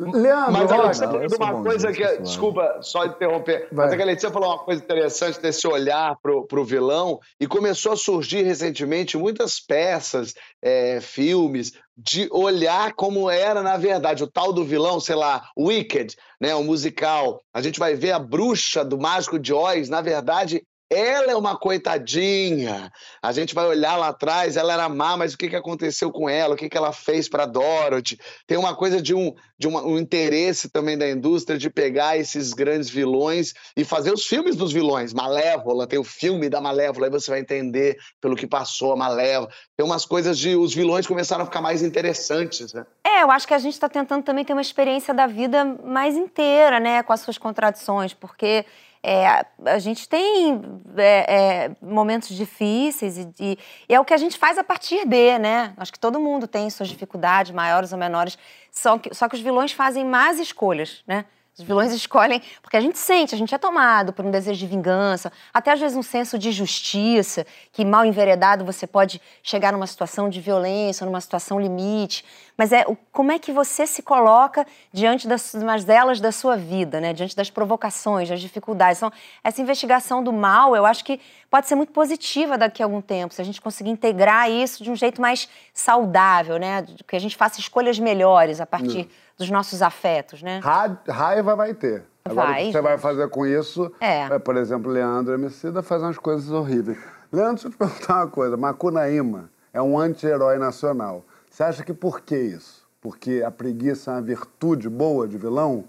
Leandro, 0.00 0.52
Mas 0.52 0.70
a 0.70 0.76
Letícia 0.76 1.08
falou 1.08 1.54
uma 1.56 1.62
coisa 1.64 1.92
que. 1.92 2.18
Desculpa 2.18 2.78
só 2.82 3.04
interromper. 3.04 3.66
Vai. 3.72 3.88
Mas 3.88 4.00
a 4.00 4.04
Letícia 4.04 4.30
falou 4.30 4.50
uma 4.50 4.58
coisa 4.60 4.80
interessante 4.80 5.40
desse 5.40 5.66
olhar 5.66 6.16
pro, 6.22 6.46
pro 6.46 6.64
vilão 6.64 7.18
e 7.40 7.48
começou 7.48 7.92
a 7.92 7.96
surgir 7.96 8.42
recentemente 8.42 9.18
muitas 9.18 9.58
peças, 9.58 10.34
é, 10.62 11.00
filmes, 11.00 11.72
de 11.96 12.28
olhar 12.30 12.92
como 12.92 13.28
era 13.28 13.60
na 13.60 13.76
verdade. 13.76 14.22
O 14.22 14.28
tal 14.28 14.52
do 14.52 14.64
vilão, 14.64 15.00
sei 15.00 15.16
lá, 15.16 15.48
Wicked, 15.58 16.14
né? 16.40 16.54
O 16.54 16.62
musical. 16.62 17.42
A 17.52 17.60
gente 17.60 17.80
vai 17.80 17.96
ver 17.96 18.12
a 18.12 18.20
bruxa 18.20 18.84
do 18.84 18.96
Mágico 18.96 19.36
de 19.36 19.52
Oz, 19.52 19.88
na 19.88 20.00
verdade. 20.00 20.62
Ela 20.90 21.32
é 21.32 21.36
uma 21.36 21.56
coitadinha. 21.56 22.90
A 23.22 23.30
gente 23.30 23.54
vai 23.54 23.66
olhar 23.66 23.96
lá 23.96 24.08
atrás, 24.08 24.56
ela 24.56 24.72
era 24.72 24.88
má, 24.88 25.16
mas 25.16 25.34
o 25.34 25.38
que, 25.38 25.48
que 25.48 25.56
aconteceu 25.56 26.10
com 26.10 26.28
ela? 26.28 26.54
O 26.54 26.56
que, 26.56 26.68
que 26.68 26.76
ela 26.76 26.92
fez 26.92 27.28
para 27.28 27.44
Dorothy? 27.44 28.18
Tem 28.46 28.56
uma 28.56 28.74
coisa 28.74 29.00
de 29.02 29.14
um, 29.14 29.34
de 29.58 29.68
uma- 29.68 29.82
um 29.82 29.98
interesse 29.98 30.70
também 30.70 30.96
da 30.96 31.08
indústria 31.08 31.58
de 31.58 31.68
pegar 31.68 32.16
esses 32.16 32.54
grandes 32.54 32.88
vilões 32.88 33.52
e 33.76 33.84
fazer 33.84 34.12
os 34.12 34.24
filmes 34.24 34.56
dos 34.56 34.72
vilões. 34.72 35.12
Malévola, 35.12 35.86
tem 35.86 35.98
o 35.98 36.04
filme 36.04 36.48
da 36.48 36.60
Malévola, 36.60 37.06
aí 37.06 37.10
você 37.10 37.30
vai 37.30 37.40
entender 37.40 37.98
pelo 38.20 38.34
que 38.34 38.46
passou 38.46 38.92
a 38.92 38.96
Malévola. 38.96 39.50
Tem 39.76 39.84
umas 39.84 40.06
coisas 40.06 40.38
de. 40.38 40.56
Os 40.56 40.74
vilões 40.74 41.06
começaram 41.06 41.42
a 41.42 41.46
ficar 41.46 41.60
mais 41.60 41.82
interessantes, 41.82 42.72
né? 42.72 42.86
É, 43.04 43.22
eu 43.22 43.30
acho 43.30 43.46
que 43.46 43.54
a 43.54 43.58
gente 43.58 43.74
está 43.74 43.88
tentando 43.88 44.22
também 44.22 44.44
ter 44.44 44.52
uma 44.54 44.62
experiência 44.62 45.12
da 45.12 45.26
vida 45.26 45.64
mais 45.84 46.16
inteira, 46.16 46.80
né? 46.80 47.02
Com 47.02 47.12
as 47.12 47.20
suas 47.20 47.36
contradições, 47.36 48.14
porque 48.14 48.64
é, 49.02 49.44
a 49.66 49.78
gente 49.78 50.08
tem 50.08 50.60
é, 50.96 51.34
é, 51.66 51.70
momentos 51.80 52.28
difíceis 52.36 53.18
e, 53.18 53.28
e- 53.40 53.58
e 53.88 53.94
é 53.94 54.00
o 54.00 54.04
que 54.04 54.14
a 54.14 54.16
gente 54.16 54.38
faz 54.38 54.58
a 54.58 54.64
partir 54.64 55.06
de, 55.06 55.38
né? 55.38 55.72
Acho 55.76 55.92
que 55.92 55.98
todo 55.98 56.18
mundo 56.20 56.46
tem 56.46 56.68
suas 56.70 56.88
dificuldades, 56.88 57.52
maiores 57.52 57.92
ou 57.92 57.98
menores, 57.98 58.38
só 58.70 58.98
que, 58.98 59.14
só 59.14 59.28
que 59.28 59.34
os 59.36 59.40
vilões 59.40 59.72
fazem 59.72 60.04
más 60.04 60.38
escolhas, 60.38 61.02
né? 61.06 61.24
Os 61.58 61.64
vilões 61.64 61.92
escolhem, 61.92 62.40
porque 62.62 62.76
a 62.76 62.80
gente 62.80 62.98
sente, 62.98 63.34
a 63.34 63.38
gente 63.38 63.52
é 63.52 63.58
tomado 63.58 64.12
por 64.12 64.24
um 64.24 64.30
desejo 64.30 64.60
de 64.60 64.66
vingança, 64.66 65.32
até 65.52 65.72
às 65.72 65.80
vezes 65.80 65.96
um 65.96 66.02
senso 66.02 66.38
de 66.38 66.52
justiça, 66.52 67.44
que 67.72 67.84
mal 67.84 68.04
enveredado 68.04 68.64
você 68.64 68.86
pode 68.86 69.20
chegar 69.42 69.72
numa 69.72 69.86
situação 69.88 70.28
de 70.28 70.40
violência, 70.40 71.04
numa 71.04 71.20
situação 71.20 71.58
limite. 71.60 72.24
Mas 72.56 72.72
é 72.72 72.84
como 73.10 73.32
é 73.32 73.40
que 73.40 73.50
você 73.50 73.88
se 73.88 74.02
coloca 74.02 74.64
diante 74.92 75.26
das 75.26 75.52
mazelas 75.54 76.20
da 76.20 76.30
sua 76.30 76.56
vida, 76.56 77.00
né? 77.00 77.12
Diante 77.12 77.34
das 77.34 77.50
provocações, 77.50 78.28
das 78.28 78.40
dificuldades. 78.40 78.98
Então, 78.98 79.12
essa 79.42 79.60
investigação 79.60 80.22
do 80.22 80.32
mal, 80.32 80.76
eu 80.76 80.86
acho 80.86 81.04
que 81.04 81.20
pode 81.50 81.66
ser 81.66 81.74
muito 81.74 81.92
positiva 81.92 82.56
daqui 82.56 82.82
a 82.82 82.86
algum 82.86 83.00
tempo, 83.00 83.34
se 83.34 83.40
a 83.40 83.44
gente 83.44 83.60
conseguir 83.60 83.90
integrar 83.90 84.48
isso 84.48 84.84
de 84.84 84.90
um 84.92 84.96
jeito 84.96 85.20
mais 85.20 85.48
saudável, 85.74 86.56
né? 86.56 86.84
Que 87.06 87.16
a 87.16 87.20
gente 87.20 87.36
faça 87.36 87.58
escolhas 87.58 87.98
melhores 87.98 88.60
a 88.60 88.66
partir 88.66 89.08
dos 89.38 89.48
nossos 89.50 89.80
afetos, 89.82 90.42
né? 90.42 90.58
Ra- 90.62 90.98
Raiva 91.08 91.54
vai 91.54 91.72
ter. 91.72 92.04
Agora, 92.24 92.48
Vai, 92.48 92.64
o 92.64 92.66
que 92.66 92.72
você 92.72 92.80
vai 92.82 92.98
fazer 92.98 93.30
com 93.30 93.46
isso 93.46 93.90
É. 94.00 94.38
por 94.40 94.56
exemplo, 94.56 94.90
Leandro 94.90 95.32
Emicida 95.32 95.82
faz 95.82 96.02
umas 96.02 96.18
coisas 96.18 96.50
horríveis. 96.50 96.98
Leandro, 97.32 97.54
deixa 97.54 97.68
eu 97.68 97.72
te 97.72 97.78
perguntar 97.78 98.16
uma 98.16 98.26
coisa. 98.28 98.56
Macunaíma 98.56 99.48
é 99.72 99.80
um 99.80 99.98
anti-herói 99.98 100.58
nacional. 100.58 101.24
Você 101.48 101.62
acha 101.62 101.84
que 101.84 101.94
por 101.94 102.20
que 102.20 102.36
isso? 102.36 102.86
Porque 103.00 103.42
a 103.46 103.50
preguiça 103.50 104.10
é 104.10 104.14
uma 104.14 104.22
virtude 104.22 104.88
boa 104.90 105.26
de 105.28 105.38
vilão? 105.38 105.84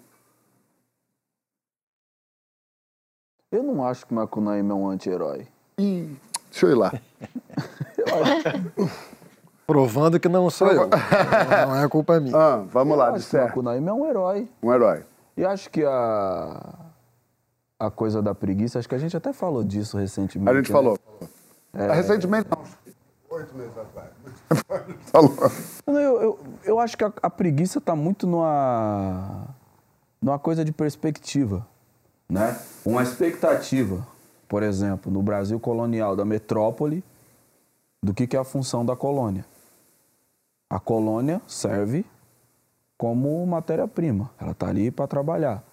Eu 3.51 3.63
não 3.63 3.85
acho 3.85 4.05
que 4.05 4.13
Macunaíma 4.13 4.73
é 4.73 4.77
um 4.77 4.87
anti-herói. 4.89 5.47
Ih, 5.79 6.15
deixa 6.51 6.67
eu 6.67 6.71
ir 6.71 6.75
lá. 6.75 6.93
Provando 9.69 10.19
que 10.19 10.27
não 10.27 10.49
sou 10.49 10.67
eu. 10.71 10.89
não 11.67 11.75
é 11.75 11.87
culpa 11.87 12.19
minha. 12.19 12.35
Ah, 12.39 12.63
vamos 12.71 12.97
lá, 12.97 13.09
Eu 13.09 13.13
acho 13.13 13.17
que 13.17 13.25
disser. 13.25 13.43
Macunaíma 13.43 13.91
é 13.91 13.93
um 13.93 14.05
herói. 14.07 14.49
Um 14.63 14.73
herói. 14.73 15.03
E 15.37 15.45
acho 15.45 15.69
que 15.69 15.85
a, 15.85 16.75
a 17.79 17.91
coisa 17.91 18.19
da 18.19 18.33
preguiça, 18.33 18.79
acho 18.79 18.89
que 18.89 18.95
a 18.95 18.97
gente 18.97 19.15
até 19.15 19.31
falou 19.31 19.63
disso 19.63 19.95
recentemente. 19.95 20.49
A 20.49 20.55
gente 20.55 20.69
né? 20.69 20.73
falou. 20.73 20.97
É. 21.71 21.91
Recentemente, 21.93 22.49
não. 22.49 22.63
Oito 23.29 23.55
meses 23.55 23.77
atrás. 23.77 24.09
falou. 25.13 25.35
Eu, 25.85 26.21
eu, 26.21 26.39
eu 26.63 26.79
acho 26.79 26.97
que 26.97 27.03
a, 27.03 27.13
a 27.21 27.29
preguiça 27.29 27.77
está 27.77 27.95
muito 27.95 28.25
numa, 28.25 29.45
numa 30.19 30.39
coisa 30.39 30.65
de 30.65 30.71
perspectiva, 30.71 31.67
né? 32.27 32.59
Uma 32.83 33.03
expectativa, 33.03 34.03
por 34.47 34.63
exemplo, 34.63 35.11
no 35.11 35.21
Brasil 35.21 35.59
colonial 35.59 36.15
da 36.15 36.25
metrópole, 36.25 37.03
do 38.01 38.15
que, 38.15 38.25
que 38.25 38.35
é 38.35 38.39
a 38.39 38.43
função 38.43 38.83
da 38.83 38.95
colônia. 38.95 39.45
A 40.69 40.79
colônia 40.79 41.41
serve 41.47 42.05
como 42.95 43.43
matéria-prima, 43.47 44.29
ela 44.39 44.51
está 44.51 44.67
ali 44.67 44.91
para 44.91 45.07
trabalhar. 45.07 45.63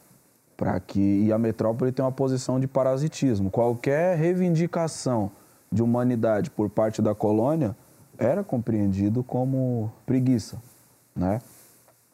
Para 0.56 0.80
que 0.80 1.00
e 1.00 1.32
a 1.32 1.38
metrópole 1.38 1.92
tem 1.92 2.02
uma 2.02 2.12
posição 2.12 2.58
de 2.58 2.66
parasitismo. 2.66 3.50
Qualquer 3.50 4.16
reivindicação 4.16 5.30
de 5.70 5.82
humanidade 5.82 6.50
por 6.50 6.70
parte 6.70 7.02
da 7.02 7.14
colônia 7.14 7.76
era 8.16 8.42
compreendido 8.42 9.22
como 9.22 9.92
preguiça, 10.06 10.56
né? 11.14 11.42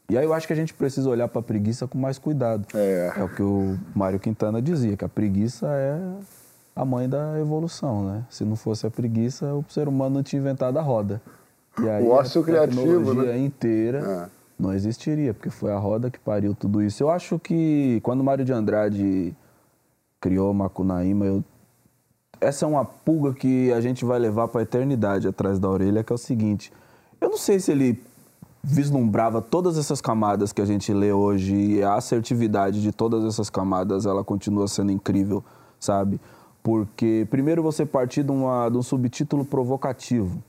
E 0.08 0.18
aí 0.18 0.24
eu 0.24 0.34
acho 0.34 0.46
que 0.46 0.52
a 0.52 0.56
gente 0.56 0.74
precisa 0.74 1.08
olhar 1.08 1.28
para 1.28 1.38
a 1.38 1.42
preguiça 1.42 1.86
com 1.86 1.96
mais 1.96 2.18
cuidado. 2.18 2.66
É. 2.74 3.12
o 3.22 3.28
que 3.28 3.42
o 3.42 3.78
Mário 3.94 4.18
Quintana 4.18 4.60
dizia, 4.60 4.96
que 4.96 5.04
a 5.04 5.08
preguiça 5.08 5.68
é 5.68 6.00
a 6.74 6.84
mãe 6.84 7.08
da 7.08 7.38
evolução, 7.38 8.04
né? 8.04 8.24
Se 8.28 8.44
não 8.44 8.56
fosse 8.56 8.86
a 8.86 8.90
preguiça, 8.90 9.54
o 9.54 9.64
ser 9.68 9.86
humano 9.86 10.16
não 10.16 10.22
tinha 10.22 10.40
inventado 10.40 10.78
a 10.78 10.82
roda. 10.82 11.22
E 11.80 11.88
aí 11.88 12.04
O 12.04 12.10
ócio 12.10 12.42
a 12.42 12.44
criativo, 12.44 13.14
né? 13.14 13.38
inteira 13.38 14.30
não 14.58 14.72
existiria, 14.72 15.34
porque 15.34 15.50
foi 15.50 15.72
a 15.72 15.78
roda 15.78 16.10
que 16.10 16.18
pariu 16.18 16.54
tudo 16.54 16.82
isso. 16.82 17.02
Eu 17.02 17.10
acho 17.10 17.38
que 17.38 18.00
quando 18.02 18.20
o 18.20 18.24
Mário 18.24 18.44
de 18.44 18.52
Andrade 18.52 19.34
criou 20.20 20.54
Macunaíma, 20.54 21.26
eu... 21.26 21.44
essa 22.40 22.64
é 22.64 22.68
uma 22.68 22.84
pulga 22.84 23.34
que 23.34 23.72
a 23.72 23.80
gente 23.80 24.04
vai 24.04 24.18
levar 24.18 24.46
para 24.48 24.60
a 24.60 24.62
eternidade 24.62 25.26
atrás 25.26 25.58
da 25.58 25.68
orelha, 25.68 26.04
que 26.04 26.12
é 26.12 26.14
o 26.14 26.18
seguinte: 26.18 26.72
eu 27.20 27.28
não 27.28 27.36
sei 27.36 27.58
se 27.58 27.72
ele 27.72 28.00
vislumbrava 28.62 29.42
todas 29.42 29.76
essas 29.76 30.00
camadas 30.00 30.52
que 30.52 30.62
a 30.62 30.64
gente 30.64 30.92
lê 30.92 31.12
hoje 31.12 31.54
e 31.54 31.82
a 31.82 31.94
assertividade 31.94 32.80
de 32.80 32.92
todas 32.92 33.24
essas 33.24 33.50
camadas, 33.50 34.06
ela 34.06 34.22
continua 34.22 34.68
sendo 34.68 34.92
incrível, 34.92 35.42
sabe? 35.80 36.20
Porque 36.62 37.26
primeiro 37.28 37.60
você 37.60 37.84
partir 37.84 38.22
de, 38.22 38.30
uma, 38.30 38.68
de 38.68 38.76
um 38.76 38.82
subtítulo 38.82 39.44
provocativo, 39.44 40.40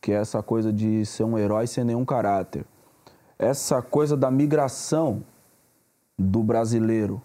que 0.00 0.12
é 0.12 0.16
essa 0.16 0.42
coisa 0.42 0.72
de 0.72 1.04
ser 1.04 1.24
um 1.24 1.38
herói 1.38 1.66
sem 1.66 1.84
nenhum 1.84 2.04
caráter. 2.04 2.64
Essa 3.38 3.80
coisa 3.82 4.16
da 4.16 4.30
migração 4.30 5.22
do 6.18 6.42
brasileiro, 6.42 7.22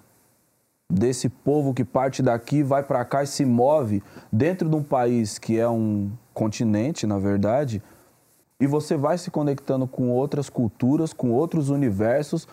desse 0.90 1.28
povo 1.28 1.74
que 1.74 1.84
parte 1.84 2.22
daqui, 2.22 2.62
vai 2.62 2.84
para 2.84 3.04
cá 3.04 3.24
e 3.24 3.28
se 3.28 3.46
move 3.46 4.04
dentro 4.32 4.70
de 4.70 4.76
um 4.76 4.84
país 4.84 5.40
que 5.40 5.58
é 5.60 5.68
um 5.68 6.12
continente, 6.34 7.08
na 7.08 7.18
verdade, 7.18 7.82
e 8.60 8.68
você 8.68 8.96
vai 8.96 9.18
se 9.18 9.32
conectando 9.32 9.88
com 9.88 10.10
outras 10.10 10.50
culturas, 10.50 11.12
com 11.12 11.32
outros 11.32 11.70
universos, 11.70 12.48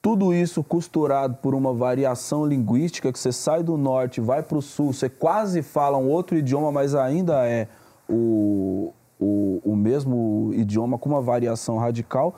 tudo 0.00 0.34
isso 0.34 0.64
costurado 0.64 1.36
por 1.36 1.54
uma 1.54 1.72
variação 1.72 2.44
linguística 2.44 3.12
que 3.12 3.18
você 3.18 3.30
sai 3.30 3.62
do 3.62 3.76
norte, 3.76 4.20
vai 4.20 4.42
para 4.42 4.58
o 4.58 4.62
sul, 4.62 4.92
você 4.92 5.08
quase 5.08 5.62
fala 5.62 5.96
um 5.96 6.08
outro 6.08 6.36
idioma, 6.36 6.72
mas 6.72 6.94
ainda 6.94 7.46
é 7.46 7.68
o, 8.08 8.92
o, 9.22 9.60
o 9.64 9.76
mesmo 9.76 10.50
idioma 10.54 10.98
com 10.98 11.08
uma 11.08 11.20
variação 11.20 11.78
radical, 11.78 12.34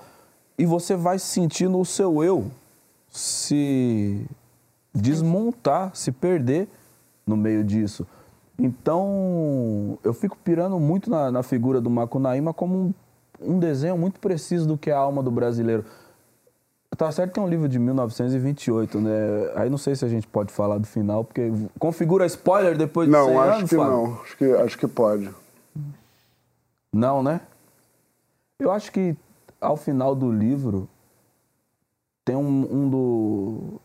e 0.59 0.67
você 0.67 0.95
vai 0.95 1.19
sentindo 1.19 1.79
o 1.79 1.85
seu 1.85 2.23
eu 2.23 2.47
se 3.11 4.25
desmontar, 4.95 5.91
se 5.95 6.13
perder 6.13 6.69
no 7.27 7.37
meio 7.37 7.65
disso. 7.65 8.07
Então, 8.59 9.99
eu 10.05 10.13
fico 10.15 10.37
pirando 10.45 10.79
muito 10.79 11.11
na, 11.11 11.31
na 11.31 11.43
figura 11.43 11.81
do 11.81 11.91
Macunaíma 11.91 12.53
como 12.53 12.77
um, 12.77 12.95
um 13.55 13.59
desenho 13.59 13.97
muito 13.99 14.21
preciso 14.21 14.67
do 14.69 14.79
que 14.79 14.91
é 14.91 14.93
a 14.93 14.99
alma 14.99 15.23
do 15.23 15.31
brasileiro. 15.31 15.85
Tá 16.97 17.11
certo 17.11 17.33
que 17.33 17.41
é 17.41 17.43
um 17.43 17.49
livro 17.49 17.69
de 17.69 17.77
1928, 17.81 19.01
né? 19.01 19.11
Aí 19.57 19.69
não 19.69 19.79
sei 19.79 19.97
se 19.97 20.05
a 20.05 20.09
gente 20.09 20.29
pode 20.29 20.53
falar 20.53 20.79
do 20.79 20.87
final, 20.87 21.25
porque 21.25 21.51
configura 21.77 22.25
spoiler 22.27 22.79
depois 22.79 23.09
de 23.09 23.13
Não, 23.13 23.27
100 23.27 23.37
acho 23.37 23.57
anos, 23.57 23.71
que 23.71 23.77
Fábio? 23.77 23.93
não. 23.93 24.21
Acho 24.23 24.37
que, 24.37 24.45
acho 24.45 24.79
que 24.79 24.87
pode. 24.87 25.31
Não, 26.95 27.23
né? 27.23 27.41
Eu 28.59 28.71
acho 28.71 28.93
que 28.93 29.17
ao 29.61 29.77
final 29.77 30.15
do 30.15 30.31
livro 30.31 30.89
tem 32.25 32.37
um, 32.37 32.69
um 32.71 32.89
do. 32.89 33.81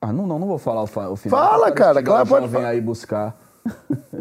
Ah, 0.00 0.12
não, 0.12 0.26
não, 0.26 0.38
não 0.38 0.48
vou 0.48 0.58
falar 0.58 0.82
o, 0.82 0.86
fa- 0.86 1.08
o 1.10 1.16
final. 1.16 1.38
Fala, 1.38 1.70
cara, 1.70 2.02
que 2.02 2.08
claro, 2.08 2.28
pode 2.28 2.48
vem 2.48 2.64
aí 2.64 2.80
buscar. 2.80 3.36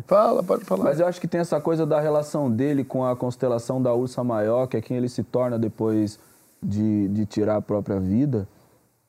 Fala, 0.05 0.43
pode 0.43 0.65
falar. 0.65 0.83
Mas 0.83 0.99
eu 0.99 1.07
acho 1.07 1.19
que 1.19 1.27
tem 1.27 1.39
essa 1.41 1.59
coisa 1.61 1.85
da 1.85 1.99
relação 1.99 2.51
dele 2.51 2.83
com 2.83 3.05
a 3.05 3.15
constelação 3.15 3.81
da 3.81 3.93
Ursa 3.93 4.23
Maior, 4.23 4.67
que 4.67 4.77
é 4.77 4.81
quem 4.81 4.97
ele 4.97 5.09
se 5.09 5.23
torna 5.23 5.57
depois 5.57 6.19
de, 6.61 7.07
de 7.07 7.25
tirar 7.25 7.55
a 7.55 7.61
própria 7.61 7.99
vida. 7.99 8.47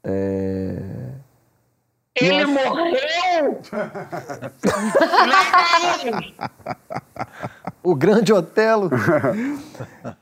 É... 0.04 1.10
Ele 2.14 2.46
morreu! 2.46 3.60
O 7.82 7.94
grande 7.94 8.32
Otelo. 8.32 8.90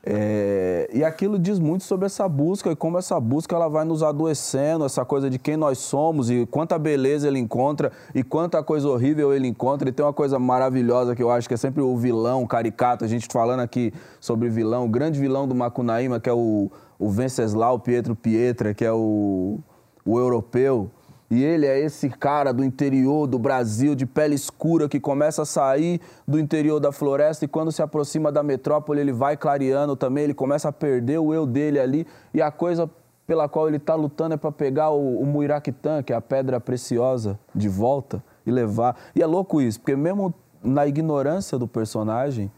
É, 0.01 0.89
e 0.93 1.03
aquilo 1.03 1.37
diz 1.37 1.59
muito 1.59 1.83
sobre 1.83 2.05
essa 2.05 2.27
busca 2.27 2.71
e 2.71 2.75
como 2.75 2.97
essa 2.97 3.19
busca 3.19 3.55
ela 3.55 3.67
vai 3.67 3.83
nos 3.83 4.01
adoecendo, 4.01 4.85
essa 4.85 5.03
coisa 5.03 5.29
de 5.29 5.37
quem 5.37 5.57
nós 5.57 5.77
somos 5.79 6.29
e 6.31 6.45
quanta 6.45 6.79
beleza 6.79 7.27
ele 7.27 7.37
encontra 7.37 7.91
e 8.15 8.23
quanta 8.23 8.63
coisa 8.63 8.87
horrível 8.87 9.33
ele 9.33 9.47
encontra. 9.47 9.89
E 9.89 9.91
tem 9.91 10.05
uma 10.05 10.13
coisa 10.13 10.39
maravilhosa 10.39 11.15
que 11.15 11.21
eu 11.21 11.29
acho 11.29 11.47
que 11.47 11.53
é 11.53 11.57
sempre 11.57 11.81
o 11.81 11.95
vilão 11.97 12.47
caricato. 12.47 13.03
A 13.03 13.07
gente 13.07 13.27
falando 13.29 13.59
aqui 13.59 13.93
sobre 14.19 14.49
vilão, 14.49 14.85
o 14.85 14.89
grande 14.89 15.19
vilão 15.19 15.47
do 15.47 15.53
Macunaíma, 15.53 16.19
que 16.19 16.29
é 16.29 16.33
o, 16.33 16.71
o 16.97 17.09
Venceslau 17.09 17.77
Pietro 17.79 18.15
Pietra, 18.15 18.73
que 18.73 18.85
é 18.85 18.91
o, 18.93 19.59
o 20.05 20.17
europeu. 20.17 20.89
E 21.29 21.43
ele 21.43 21.67
é 21.67 21.79
esse 21.79 22.09
cara 22.09 22.51
do 22.51 22.63
interior 22.63 23.27
do 23.27 23.37
Brasil, 23.37 23.93
de 23.93 24.05
pele 24.05 24.33
escura, 24.33 24.89
que 24.89 24.99
começa 24.99 25.43
a 25.43 25.45
sair 25.45 26.01
do 26.27 26.39
interior 26.39 26.79
da 26.79 26.91
floresta 26.91 27.45
e 27.45 27.47
quando 27.47 27.71
se 27.71 27.83
aproxima 27.83 28.31
da 28.31 28.41
metrópole, 28.41 28.99
ele 28.99 29.13
vai 29.13 29.37
clareando 29.37 29.95
também, 29.95 30.23
ele 30.23 30.33
começa 30.33 30.69
a 30.69 30.71
perder 30.71 31.19
o 31.19 31.31
eu 31.31 31.45
dele 31.45 31.79
ali. 31.79 32.07
E 32.33 32.41
a 32.41 32.49
coisa 32.49 32.89
pela 33.27 33.47
qual 33.47 33.67
ele 33.67 33.77
está 33.77 33.93
lutando 33.93 34.33
é 34.33 34.37
para 34.37 34.51
pegar 34.51 34.89
o, 34.89 35.19
o 35.21 35.25
Muiraquitã, 35.25 36.01
que 36.01 36.11
é 36.11 36.15
a 36.15 36.21
pedra 36.21 36.59
preciosa, 36.59 37.39
de 37.53 37.69
volta 37.69 38.23
e 38.43 38.49
levar. 38.49 38.97
E 39.15 39.21
é 39.21 39.25
louco 39.27 39.61
isso, 39.61 39.79
porque 39.79 39.95
mesmo 39.95 40.33
na 40.63 40.87
ignorância 40.87 41.59
do 41.59 41.67
personagem, 41.67 42.51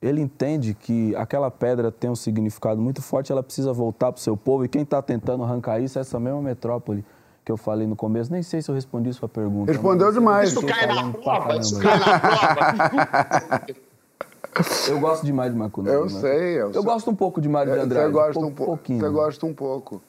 ele 0.00 0.20
entende 0.20 0.72
que 0.72 1.16
aquela 1.16 1.50
pedra 1.50 1.90
tem 1.90 2.10
um 2.10 2.14
significado 2.14 2.80
muito 2.80 3.02
forte, 3.02 3.32
ela 3.32 3.42
precisa 3.42 3.72
voltar 3.72 4.12
para 4.12 4.20
o 4.20 4.22
seu 4.22 4.36
povo. 4.36 4.64
E 4.64 4.68
quem 4.68 4.82
está 4.82 5.02
tentando 5.02 5.42
arrancar 5.42 5.80
isso 5.80 5.98
é 5.98 6.02
essa 6.02 6.20
mesma 6.20 6.40
metrópole 6.40 7.04
que 7.44 7.52
eu 7.52 7.56
falei 7.56 7.86
no 7.86 7.94
começo. 7.94 8.32
Nem 8.32 8.42
sei 8.42 8.62
se 8.62 8.70
eu 8.70 8.74
respondi 8.74 9.12
sua 9.12 9.28
pergunta. 9.28 9.70
Respondeu 9.70 10.10
demais. 10.12 10.54
eu 10.54 10.62
Isso 10.62 10.66
cai 10.66 10.86
na 10.86 11.10
prova, 11.12 11.56
isso 11.56 11.78
cai 11.78 11.98
na 11.98 12.20
prova. 12.20 13.66
Eu 14.88 15.00
gosto 15.00 15.26
demais 15.26 15.52
de 15.52 15.58
Macunaíma. 15.58 15.98
Eu 15.98 16.08
sei, 16.08 16.60
eu 16.60 16.72
sei. 16.72 16.82
gosto 16.82 17.10
um 17.10 17.14
pouco 17.16 17.40
de 17.40 17.48
Mário 17.48 17.72
de 17.72 17.78
Andrade. 17.80 18.06
Você 18.06 18.12
gosta 18.12 18.38
um 18.38 18.52
pouco. 18.52 18.64
pouquinho. 18.66 19.00
Você 19.00 19.08
gosta 19.08 19.46
um 19.46 19.52
pouco. 19.52 20.00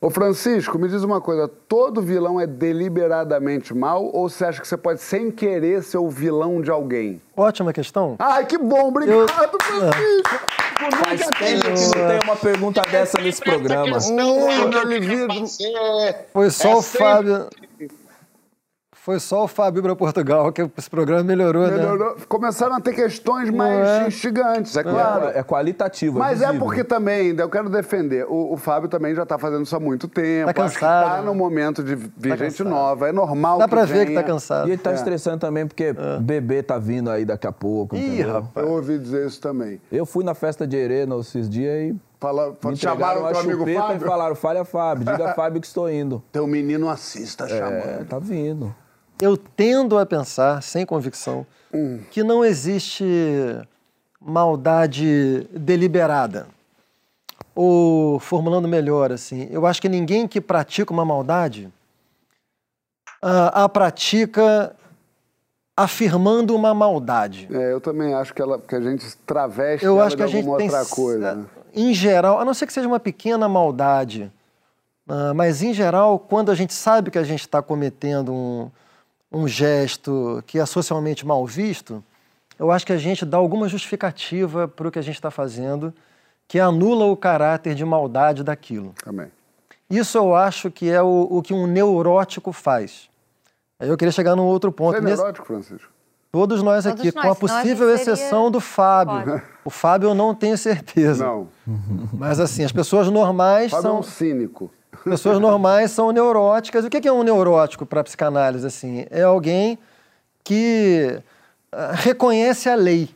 Ô 0.00 0.10
Francisco, 0.10 0.78
me 0.78 0.88
diz 0.88 1.02
uma 1.02 1.20
coisa, 1.20 1.48
todo 1.48 2.00
vilão 2.00 2.40
é 2.40 2.46
deliberadamente 2.46 3.74
mal 3.74 4.04
ou 4.14 4.28
você 4.28 4.44
acha 4.44 4.60
que 4.60 4.68
você 4.68 4.76
pode 4.76 5.00
sem 5.00 5.28
querer 5.28 5.82
ser 5.82 5.98
o 5.98 6.08
vilão 6.08 6.60
de 6.62 6.70
alguém? 6.70 7.20
Ótima 7.36 7.72
questão. 7.72 8.14
Ai, 8.20 8.46
que 8.46 8.56
bom, 8.56 8.88
obrigado, 8.88 9.26
Francisco. 9.28 10.46
Faz 11.04 11.20
tempo 11.26 11.64
que 11.64 11.98
não 11.98 12.08
tem 12.08 12.20
uma 12.22 12.36
pergunta 12.36 12.82
dessa 12.82 13.20
nesse 13.20 13.40
programa. 13.42 13.98
Hum, 13.98 14.68
meu 14.68 14.84
livido. 14.84 15.34
Foi 16.32 16.48
só 16.50 16.68
É 16.68 16.74
o 16.76 16.82
sempre- 16.82 16.98
Fábio. 17.04 17.46
Foi 19.02 19.18
só 19.18 19.44
o 19.44 19.48
Fábio 19.48 19.82
para 19.82 19.96
Portugal 19.96 20.52
que 20.52 20.68
esse 20.76 20.90
programa 20.90 21.22
melhorou, 21.22 21.66
né? 21.66 21.76
Melhorou. 21.76 22.16
Começaram 22.28 22.74
a 22.76 22.80
ter 22.80 22.92
questões 22.94 23.48
mais 23.48 23.86
é? 23.88 24.06
instigantes, 24.08 24.76
é 24.76 24.82
claro. 24.82 25.28
É, 25.28 25.38
é 25.38 25.42
qualitativo. 25.42 26.18
Mas 26.18 26.42
é 26.42 26.46
visível. 26.46 26.60
porque 26.66 26.84
também, 26.84 27.34
eu 27.38 27.48
quero 27.48 27.70
defender, 27.70 28.26
o, 28.28 28.52
o 28.52 28.56
Fábio 28.58 28.88
também 28.88 29.14
já 29.14 29.22
está 29.22 29.38
fazendo 29.38 29.62
isso 29.64 29.74
há 29.74 29.80
muito 29.80 30.08
tempo. 30.08 30.52
Tá 30.52 30.64
Acho 30.64 30.74
que 30.74 30.80
cansado. 30.80 31.16
tá 31.16 31.22
no 31.22 31.34
momento 31.34 31.82
de 31.82 31.94
vir 31.94 32.10
Tá 32.30 32.36
gente 32.36 32.58
cansado. 32.58 32.68
nova. 32.68 33.08
É 33.08 33.12
normal 33.12 33.58
Dá 33.58 33.66
pra 33.68 33.84
ver 33.86 34.00
que 34.06 34.12
venha. 34.12 34.20
tá 34.20 34.26
cansado. 34.26 34.68
E 34.68 34.72
ele 34.72 34.82
tá 34.82 34.90
É. 34.90 34.94
estressando 34.94 35.38
também 35.38 35.66
porque 35.66 35.94
bebê 36.20 36.62
tá 36.62 36.76
vindo 36.76 37.10
aí 37.10 37.24
daqui 37.24 37.46
a 37.46 37.52
pouco. 37.52 37.96
Ih, 37.96 38.04
entendeu? 38.04 38.32
rapaz. 38.34 38.66
Eu 38.66 38.72
ouvi 38.72 38.98
dizer 38.98 39.26
isso 39.26 39.40
também. 39.40 39.80
Eu 39.90 40.04
fui 40.04 40.22
na 40.22 40.34
festa 40.34 40.66
de 40.66 40.76
Herê 40.76 41.06
esses 41.18 41.48
dias 41.48 41.92
e 41.92 41.96
Fala, 42.20 42.52
me 42.64 42.76
chamaram 42.76 43.22
o 43.22 43.26
amigo 43.26 43.64
Fábio? 43.64 43.96
e 43.96 44.00
falaram, 44.00 44.34
fale 44.34 44.58
a 44.58 44.64
Fábio, 44.64 45.04
diga 45.04 45.30
a 45.30 45.34
Fábio 45.34 45.60
que 45.60 45.66
estou 45.68 45.88
indo. 45.88 46.20
Teu 46.32 46.46
menino 46.48 46.90
assista 46.90 47.44
É, 47.44 47.48
chamando. 47.48 48.06
tá 48.08 48.18
vindo. 48.18 48.74
Eu 49.20 49.36
tendo 49.36 49.98
a 49.98 50.06
pensar, 50.06 50.62
sem 50.62 50.86
convicção, 50.86 51.46
Hum. 51.72 52.00
que 52.10 52.22
não 52.22 52.44
existe 52.44 53.04
maldade 54.20 55.46
deliberada. 55.52 56.46
Ou, 57.54 58.18
formulando 58.20 58.68
melhor, 58.68 59.10
assim, 59.12 59.48
eu 59.50 59.66
acho 59.66 59.82
que 59.82 59.88
ninguém 59.88 60.28
que 60.28 60.40
pratica 60.40 60.92
uma 60.92 61.04
maldade 61.04 61.68
ah, 63.20 63.64
a 63.64 63.68
pratica 63.68 64.74
afirmando 65.76 66.54
uma 66.54 66.72
maldade. 66.72 67.48
É, 67.52 67.72
eu 67.72 67.80
também 67.80 68.14
acho 68.14 68.32
que, 68.32 68.42
ela, 68.42 68.58
que 68.58 68.74
a 68.74 68.80
gente 68.80 69.16
traveste 69.18 69.84
Eu 69.84 70.00
acho 70.00 70.16
que 70.16 70.22
a 70.22 70.26
gente 70.26 70.44
tem, 70.44 70.66
outra 70.66 70.84
coisa. 70.86 71.34
né? 71.34 71.46
em 71.74 71.92
geral, 71.92 72.40
a 72.40 72.44
não 72.44 72.54
ser 72.54 72.66
que 72.66 72.72
seja 72.72 72.88
uma 72.88 72.98
pequena 72.98 73.48
maldade, 73.48 74.32
ah, 75.08 75.32
mas 75.34 75.62
em 75.62 75.74
geral, 75.74 76.18
quando 76.18 76.50
a 76.50 76.54
gente 76.54 76.72
sabe 76.72 77.10
que 77.10 77.18
a 77.18 77.24
gente 77.24 77.40
está 77.40 77.60
cometendo 77.60 78.32
um, 78.32 78.70
um 79.30 79.46
gesto 79.46 80.42
que 80.46 80.58
é 80.58 80.66
socialmente 80.66 81.26
mal 81.26 81.44
visto, 81.46 82.02
eu 82.58 82.70
acho 82.70 82.86
que 82.86 82.92
a 82.92 82.96
gente 82.98 83.24
dá 83.24 83.36
alguma 83.36 83.68
justificativa 83.68 84.66
para 84.66 84.88
o 84.88 84.90
que 84.90 84.98
a 84.98 85.02
gente 85.02 85.14
está 85.16 85.30
fazendo 85.30 85.92
que 86.46 86.58
anula 86.58 87.04
o 87.04 87.16
caráter 87.16 87.74
de 87.74 87.84
maldade 87.84 88.42
daquilo. 88.42 88.94
Também. 89.04 89.30
Isso 89.90 90.16
eu 90.18 90.34
acho 90.34 90.70
que 90.70 90.88
é 90.90 91.00
o, 91.02 91.26
o 91.30 91.42
que 91.42 91.52
um 91.52 91.66
neurótico 91.66 92.52
faz. 92.52 93.08
Aí 93.78 93.88
eu 93.88 93.96
queria 93.96 94.12
chegar 94.12 94.34
num 94.34 94.44
outro 94.44 94.72
ponto. 94.72 94.92
Você 94.92 94.98
é 94.98 95.00
Nesse- 95.02 95.16
neurótico, 95.18 95.46
Francisco? 95.46 95.88
Todos 96.32 96.62
nós 96.62 96.84
Todos 96.84 97.00
aqui, 97.00 97.14
nós, 97.14 97.24
com 97.24 97.30
a 97.32 97.34
possível 97.34 97.86
seria- 97.88 97.94
exceção 97.94 98.50
do 98.50 98.60
Fábio. 98.60 99.24
Pode. 99.24 99.42
O 99.64 99.70
Fábio 99.70 100.10
eu 100.10 100.14
não 100.14 100.34
tenho 100.34 100.58
certeza. 100.58 101.24
Não. 101.24 101.48
Mas 102.12 102.38
assim, 102.40 102.64
as 102.64 102.72
pessoas 102.72 103.08
normais 103.08 103.70
Fábio 103.70 103.86
é 103.86 103.90
são 103.90 104.00
um 104.00 104.02
cínico. 104.02 104.70
Pessoas 105.04 105.38
normais 105.38 105.90
são 105.90 106.10
neuróticas. 106.10 106.84
O 106.84 106.90
que 106.90 107.06
é 107.06 107.12
um 107.12 107.22
neurótico 107.22 107.86
para 107.86 108.04
psicanálise 108.04 108.66
assim? 108.66 109.06
É 109.10 109.22
alguém 109.22 109.78
que 110.44 111.20
ah, 111.72 111.92
reconhece 111.92 112.68
a 112.68 112.74
lei. 112.74 113.10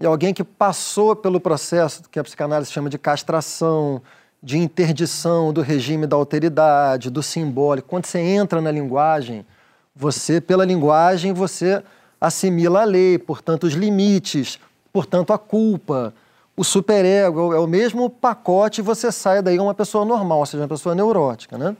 É 0.00 0.06
alguém 0.06 0.34
que 0.34 0.42
passou 0.42 1.14
pelo 1.14 1.40
processo 1.40 2.02
que 2.10 2.18
a 2.18 2.24
psicanálise 2.24 2.72
chama 2.72 2.90
de 2.90 2.98
castração, 2.98 4.02
de 4.42 4.58
interdição 4.58 5.52
do 5.52 5.60
regime 5.60 6.06
da 6.06 6.16
alteridade, 6.16 7.08
do 7.08 7.22
simbólico. 7.22 7.88
Quando 7.88 8.06
você 8.06 8.18
entra 8.18 8.60
na 8.60 8.72
linguagem, 8.72 9.46
você, 9.94 10.40
pela 10.40 10.64
linguagem, 10.64 11.32
você 11.32 11.82
assimila 12.20 12.82
a 12.82 12.84
lei, 12.84 13.18
portanto, 13.18 13.64
os 13.64 13.74
limites, 13.74 14.58
portanto, 14.92 15.32
a 15.32 15.38
culpa, 15.38 16.12
o 16.56 16.62
superego, 16.64 17.52
é 17.52 17.58
o 17.58 17.66
mesmo 17.66 18.10
pacote 18.10 18.80
e 18.80 18.84
você 18.84 19.10
sai 19.10 19.40
daí 19.42 19.58
uma 19.58 19.74
pessoa 19.74 20.04
normal, 20.04 20.40
ou 20.40 20.46
seja, 20.46 20.62
uma 20.62 20.68
pessoa 20.68 20.94
neurótica, 20.94 21.56
né? 21.56 21.76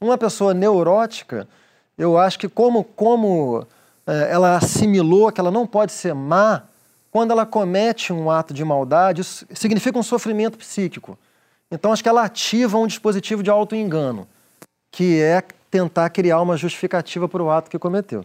Uma 0.00 0.16
pessoa 0.16 0.54
neurótica, 0.54 1.46
eu 1.96 2.18
acho 2.18 2.38
que 2.38 2.48
como, 2.48 2.84
como 2.84 3.66
eh, 4.06 4.28
ela 4.30 4.56
assimilou 4.56 5.30
que 5.30 5.40
ela 5.40 5.50
não 5.50 5.66
pode 5.66 5.92
ser 5.92 6.14
má, 6.14 6.62
quando 7.10 7.30
ela 7.30 7.46
comete 7.46 8.12
um 8.12 8.30
ato 8.30 8.52
de 8.52 8.64
maldade, 8.64 9.22
isso 9.22 9.46
significa 9.54 9.98
um 9.98 10.02
sofrimento 10.02 10.58
psíquico. 10.58 11.18
Então, 11.70 11.92
acho 11.92 12.02
que 12.02 12.08
ela 12.08 12.22
ativa 12.22 12.78
um 12.78 12.86
dispositivo 12.86 13.42
de 13.42 13.50
autoengano, 13.50 14.28
que 14.92 15.20
é 15.20 15.42
tentar 15.70 16.10
criar 16.10 16.40
uma 16.40 16.56
justificativa 16.56 17.28
para 17.28 17.42
o 17.42 17.50
ato 17.50 17.70
que 17.70 17.78
cometeu. 17.78 18.24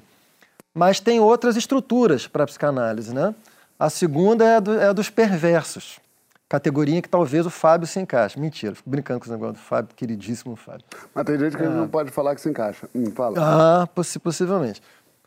Mas 0.73 0.99
tem 0.99 1.19
outras 1.19 1.55
estruturas 1.55 2.27
para 2.27 2.43
a 2.43 2.47
psicanálise, 2.47 3.13
né? 3.13 3.33
A 3.81 3.89
segunda 3.89 4.45
é, 4.45 4.55
a 4.57 4.59
do- 4.59 4.79
é 4.79 4.85
a 4.89 4.93
dos 4.93 5.09
perversos, 5.09 5.99
categoria 6.47 7.01
que 7.01 7.09
talvez 7.09 7.47
o 7.47 7.49
Fábio 7.49 7.87
se 7.87 7.99
encaixe. 7.99 8.39
Mentira, 8.39 8.75
fico 8.75 8.87
brincando 8.87 9.19
com 9.19 9.23
esse 9.25 9.31
negócio 9.31 9.53
do 9.53 9.59
Fábio, 9.59 9.95
queridíssimo 9.95 10.55
Fábio. 10.55 10.85
Mas 11.15 11.25
tem 11.25 11.39
gente 11.39 11.57
que 11.57 11.63
Ah. 11.63 11.69
não 11.69 11.87
pode 11.87 12.11
falar 12.11 12.35
que 12.35 12.41
se 12.41 12.47
encaixa. 12.47 12.87
Hum, 12.93 13.09
fala. 13.15 13.37
Ah, 13.39 13.87
possi- 13.87 14.19
possivelmente. 14.19 14.83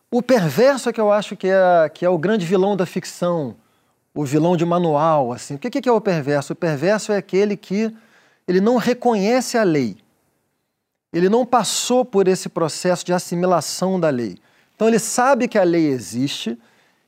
O 0.09 0.23
perverso 0.23 0.89
é 0.89 0.93
que 0.93 1.01
eu 1.01 1.11
acho 1.11 1.37
que 1.37 1.49
é, 1.49 1.89
que 1.93 2.05
é 2.05 2.09
o 2.09 2.17
grande 2.17 2.47
vilão 2.47 2.77
da 2.77 2.87
ficção, 2.87 3.57
o 4.15 4.25
vilão 4.25 4.57
de 4.57 4.65
manual. 4.65 5.33
Assim. 5.33 5.57
O 5.57 5.59
que, 5.59 5.69
que 5.81 5.89
é 5.89 5.93
o 5.93 6.01
perverso? 6.01 6.53
O 6.53 6.57
perverso 6.57 7.11
é 7.11 7.17
aquele 7.17 7.57
que 7.57 7.93
ele 8.47 8.61
não 8.61 8.77
reconhece 8.77 9.59
a 9.59 9.65
lei. 9.65 9.97
Ele 11.13 11.29
não 11.29 11.45
passou 11.45 12.05
por 12.05 12.29
esse 12.29 12.49
processo 12.49 13.05
de 13.05 13.13
assimilação 13.13 13.99
da 13.99 14.11
lei. 14.11 14.37
Então 14.77 14.87
ele 14.87 15.01
sabe 15.01 15.49
que 15.49 15.59
a 15.59 15.65
lei 15.65 15.87
existe 15.89 16.57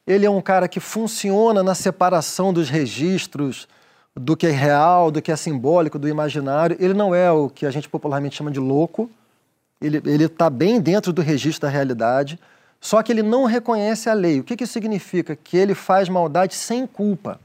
Ele 0.07 0.25
é 0.25 0.31
um 0.31 0.41
cara 0.41 0.69
que 0.69 0.79
funciona 0.79 1.63
na 1.63 1.75
separação 1.75 2.53
dos 2.53 2.69
registros 2.69 3.67
do 4.15 4.37
que 4.37 4.47
é 4.47 4.51
real, 4.51 5.11
do 5.11 5.21
que 5.21 5.33
é 5.33 5.37
simbólico, 5.37 5.99
do 5.99 6.09
imaginário. 6.09 6.77
Ele 6.79 6.95
não 6.95 7.15
é 7.15 7.31
o 7.31 7.51
que 7.51 7.67
a 7.67 7.71
gente 7.71 7.89
popularmente 7.89 8.37
chama 8.37 8.51
de 8.51 8.61
louco. 8.61 9.11
Ele 9.81 10.25
está 10.25 10.49
bem 10.49 10.81
dentro 10.81 11.13
do 11.13 11.21
registro 11.21 11.67
da 11.67 11.73
realidade, 11.73 12.39
só 12.81 13.03
que 13.03 13.13
ele 13.13 13.23
não 13.23 13.45
reconhece 13.45 14.09
a 14.09 14.15
lei. 14.15 14.41
O 14.41 14.45
que, 14.45 14.57
que 14.57 14.65
isso 14.65 14.73
significa? 14.73 15.37
Que 15.37 15.57
ele 15.57 15.75
faz 15.75 16.09
maldade 16.09 16.55
sem 16.55 16.87
culpa. 16.87 17.39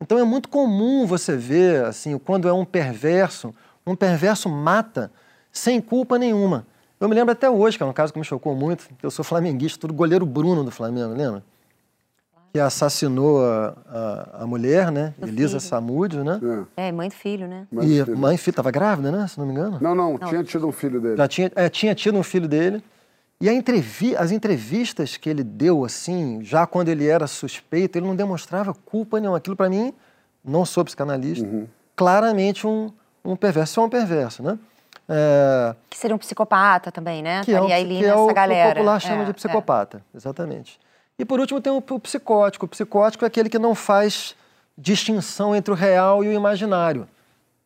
Então 0.00 0.18
é 0.18 0.24
muito 0.24 0.48
comum 0.48 1.06
você 1.06 1.36
ver, 1.36 1.84
assim, 1.86 2.18
quando 2.18 2.46
é 2.46 2.52
um 2.52 2.64
perverso, 2.64 3.54
um 3.86 3.96
perverso 3.96 4.48
mata 4.48 5.10
sem 5.50 5.80
culpa 5.80 6.18
nenhuma. 6.18 6.66
Eu 7.00 7.08
me 7.08 7.14
lembro 7.14 7.32
até 7.32 7.50
hoje, 7.50 7.76
que 7.76 7.82
é 7.82 7.86
um 7.86 7.92
caso 7.92 8.12
que 8.12 8.18
me 8.18 8.24
chocou 8.24 8.54
muito, 8.54 8.86
eu 9.02 9.10
sou 9.10 9.24
flamenguista, 9.24 9.80
tudo 9.80 9.92
goleiro 9.92 10.24
Bruno 10.24 10.62
do 10.62 10.70
Flamengo, 10.70 11.14
lembra? 11.14 11.42
Que 12.54 12.60
assassinou 12.60 13.44
a, 13.44 13.74
a, 13.88 14.42
a 14.42 14.46
mulher, 14.46 14.92
né? 14.92 15.12
Do 15.18 15.26
Elisa 15.26 15.58
filho. 15.58 15.60
Samúdio, 15.60 16.22
né? 16.22 16.38
É, 16.76 16.92
mãe 16.92 17.08
do 17.08 17.14
filho, 17.16 17.48
né? 17.48 17.66
Mas 17.68 17.84
e 17.86 18.04
filho. 18.04 18.16
mãe 18.16 18.36
e 18.36 18.38
filho, 18.38 18.52
estava 18.52 18.70
grávida, 18.70 19.10
né? 19.10 19.26
Se 19.26 19.36
não 19.40 19.44
me 19.44 19.50
engano. 19.52 19.78
Não, 19.80 19.92
não, 19.92 20.12
Não. 20.16 20.28
tinha 20.28 20.44
tido 20.44 20.64
um 20.68 20.70
filho 20.70 21.00
dele. 21.00 21.16
Já 21.16 21.26
tinha, 21.26 21.50
é, 21.56 21.68
tinha 21.68 21.92
tido 21.96 22.16
um 22.16 22.22
filho 22.22 22.46
dele. 22.46 22.80
E 23.40 23.48
a 23.48 23.52
entrevi 23.52 24.14
as 24.16 24.30
entrevistas 24.30 25.16
que 25.16 25.28
ele 25.28 25.42
deu, 25.42 25.84
assim, 25.84 26.44
já 26.44 26.64
quando 26.64 26.90
ele 26.90 27.08
era 27.08 27.26
suspeito, 27.26 27.98
ele 27.98 28.06
não 28.06 28.14
demonstrava 28.14 28.72
culpa 28.72 29.18
nenhuma. 29.18 29.38
Aquilo, 29.38 29.56
para 29.56 29.68
mim, 29.68 29.92
não 30.44 30.64
sou 30.64 30.84
psicanalista, 30.84 31.44
Uhum. 31.44 31.66
claramente 31.96 32.68
um, 32.68 32.88
um 33.24 33.34
perverso. 33.34 33.80
É 33.80 33.82
um 33.82 33.88
perverso, 33.88 34.44
né? 34.44 34.56
É, 35.08 35.74
Que 35.90 35.98
seria 35.98 36.14
um 36.14 36.18
psicopata 36.20 36.92
também, 36.92 37.20
né? 37.20 37.42
que 37.44 37.50
é, 37.52 37.60
o, 37.60 37.64
Estaria 37.64 37.84
ali 37.84 37.98
que 37.98 38.06
é 38.06 38.14
o 38.14 38.26
que 38.26 38.32
o 38.32 38.34
galera. 38.34 38.74
popular 38.76 39.00
chama 39.00 39.22
É, 39.22 39.24
de 39.24 39.30
é. 39.30 39.34
psicopata, 39.34 40.00
exatamente. 40.14 40.78
E 41.18 41.24
por 41.24 41.38
último 41.38 41.60
tem 41.60 41.72
o, 41.72 41.76
o 41.76 42.00
psicótico. 42.00 42.66
O 42.66 42.68
psicótico 42.68 43.24
é 43.24 43.28
aquele 43.28 43.48
que 43.48 43.58
não 43.58 43.74
faz 43.74 44.34
distinção 44.76 45.54
entre 45.54 45.72
o 45.72 45.76
real 45.76 46.24
e 46.24 46.28
o 46.28 46.32
imaginário. 46.32 47.08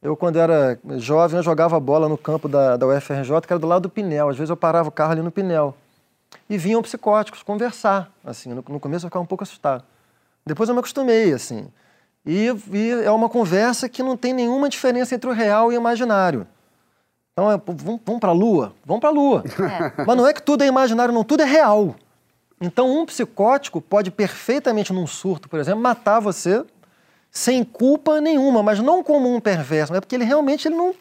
Eu, 0.00 0.16
quando 0.16 0.38
era 0.38 0.78
jovem, 0.98 1.38
eu 1.38 1.42
jogava 1.42 1.80
bola 1.80 2.08
no 2.08 2.16
campo 2.16 2.48
da, 2.48 2.76
da 2.76 2.86
UFRJ, 2.86 3.40
que 3.46 3.52
era 3.52 3.58
do 3.58 3.66
lado 3.66 3.82
do 3.82 3.90
Pinel. 3.90 4.28
Às 4.28 4.36
vezes 4.36 4.50
eu 4.50 4.56
parava 4.56 4.88
o 4.88 4.92
carro 4.92 5.12
ali 5.12 5.22
no 5.22 5.30
Pinel. 5.30 5.74
E 6.48 6.56
vinham 6.56 6.82
psicóticos 6.82 7.42
conversar. 7.42 8.10
Assim, 8.24 8.50
no, 8.50 8.64
no 8.68 8.78
começo 8.78 9.06
eu 9.06 9.08
ficava 9.08 9.22
um 9.22 9.26
pouco 9.26 9.42
assustado. 9.42 9.82
Depois 10.46 10.68
eu 10.68 10.74
me 10.74 10.78
acostumei, 10.78 11.32
assim. 11.32 11.66
E, 12.24 12.48
e 12.72 12.90
é 13.04 13.10
uma 13.10 13.28
conversa 13.28 13.88
que 13.88 14.02
não 14.02 14.16
tem 14.16 14.32
nenhuma 14.32 14.68
diferença 14.68 15.14
entre 15.14 15.28
o 15.28 15.32
real 15.32 15.72
e 15.72 15.76
o 15.76 15.80
imaginário. 15.80 16.46
Então, 17.32 17.50
é, 17.50 17.60
vamos, 17.66 18.00
vamos 18.04 18.20
para 18.20 18.30
a 18.30 18.34
Lua? 18.34 18.74
Vamos 18.84 19.00
para 19.00 19.08
a 19.08 19.12
Lua. 19.12 19.42
Mas 20.06 20.16
não 20.16 20.26
é 20.26 20.32
que 20.32 20.42
tudo 20.42 20.62
é 20.62 20.66
imaginário, 20.66 21.14
não, 21.14 21.24
tudo 21.24 21.42
é 21.42 21.46
real. 21.46 21.96
Então, 22.60 22.90
um 22.98 23.06
psicótico 23.06 23.80
pode 23.80 24.10
perfeitamente, 24.10 24.92
num 24.92 25.06
surto, 25.06 25.48
por 25.48 25.60
exemplo, 25.60 25.80
matar 25.80 26.20
você 26.20 26.64
sem 27.30 27.62
culpa 27.62 28.20
nenhuma, 28.20 28.62
mas 28.62 28.80
não 28.80 29.02
como 29.02 29.32
um 29.32 29.40
perverso, 29.40 29.92
mas 29.92 30.00
porque 30.00 30.14
ele 30.16 30.24
realmente 30.24 30.66
ele 30.66 30.74
não, 30.74 30.94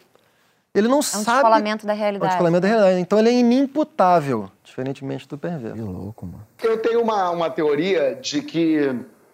ele 0.74 0.86
não 0.86 0.96
É 0.96 0.98
um 0.98 1.02
sabe. 1.02 1.24
descolamento 1.38 1.86
da 1.86 1.92
É 1.92 1.96
um 1.96 1.98
realidade. 1.98 2.30
descolamento 2.30 2.62
da 2.62 2.68
realidade. 2.68 3.00
Então, 3.00 3.18
ele 3.18 3.30
é 3.30 3.32
inimputável, 3.32 4.50
diferentemente 4.62 5.26
do 5.26 5.36
perverso. 5.36 5.76
Que 5.76 5.82
louco, 5.82 6.26
mano. 6.26 6.46
Eu 6.62 6.78
tenho 6.80 7.02
uma, 7.02 7.30
uma 7.30 7.50
teoria 7.50 8.14
de 8.14 8.40
que 8.42 8.78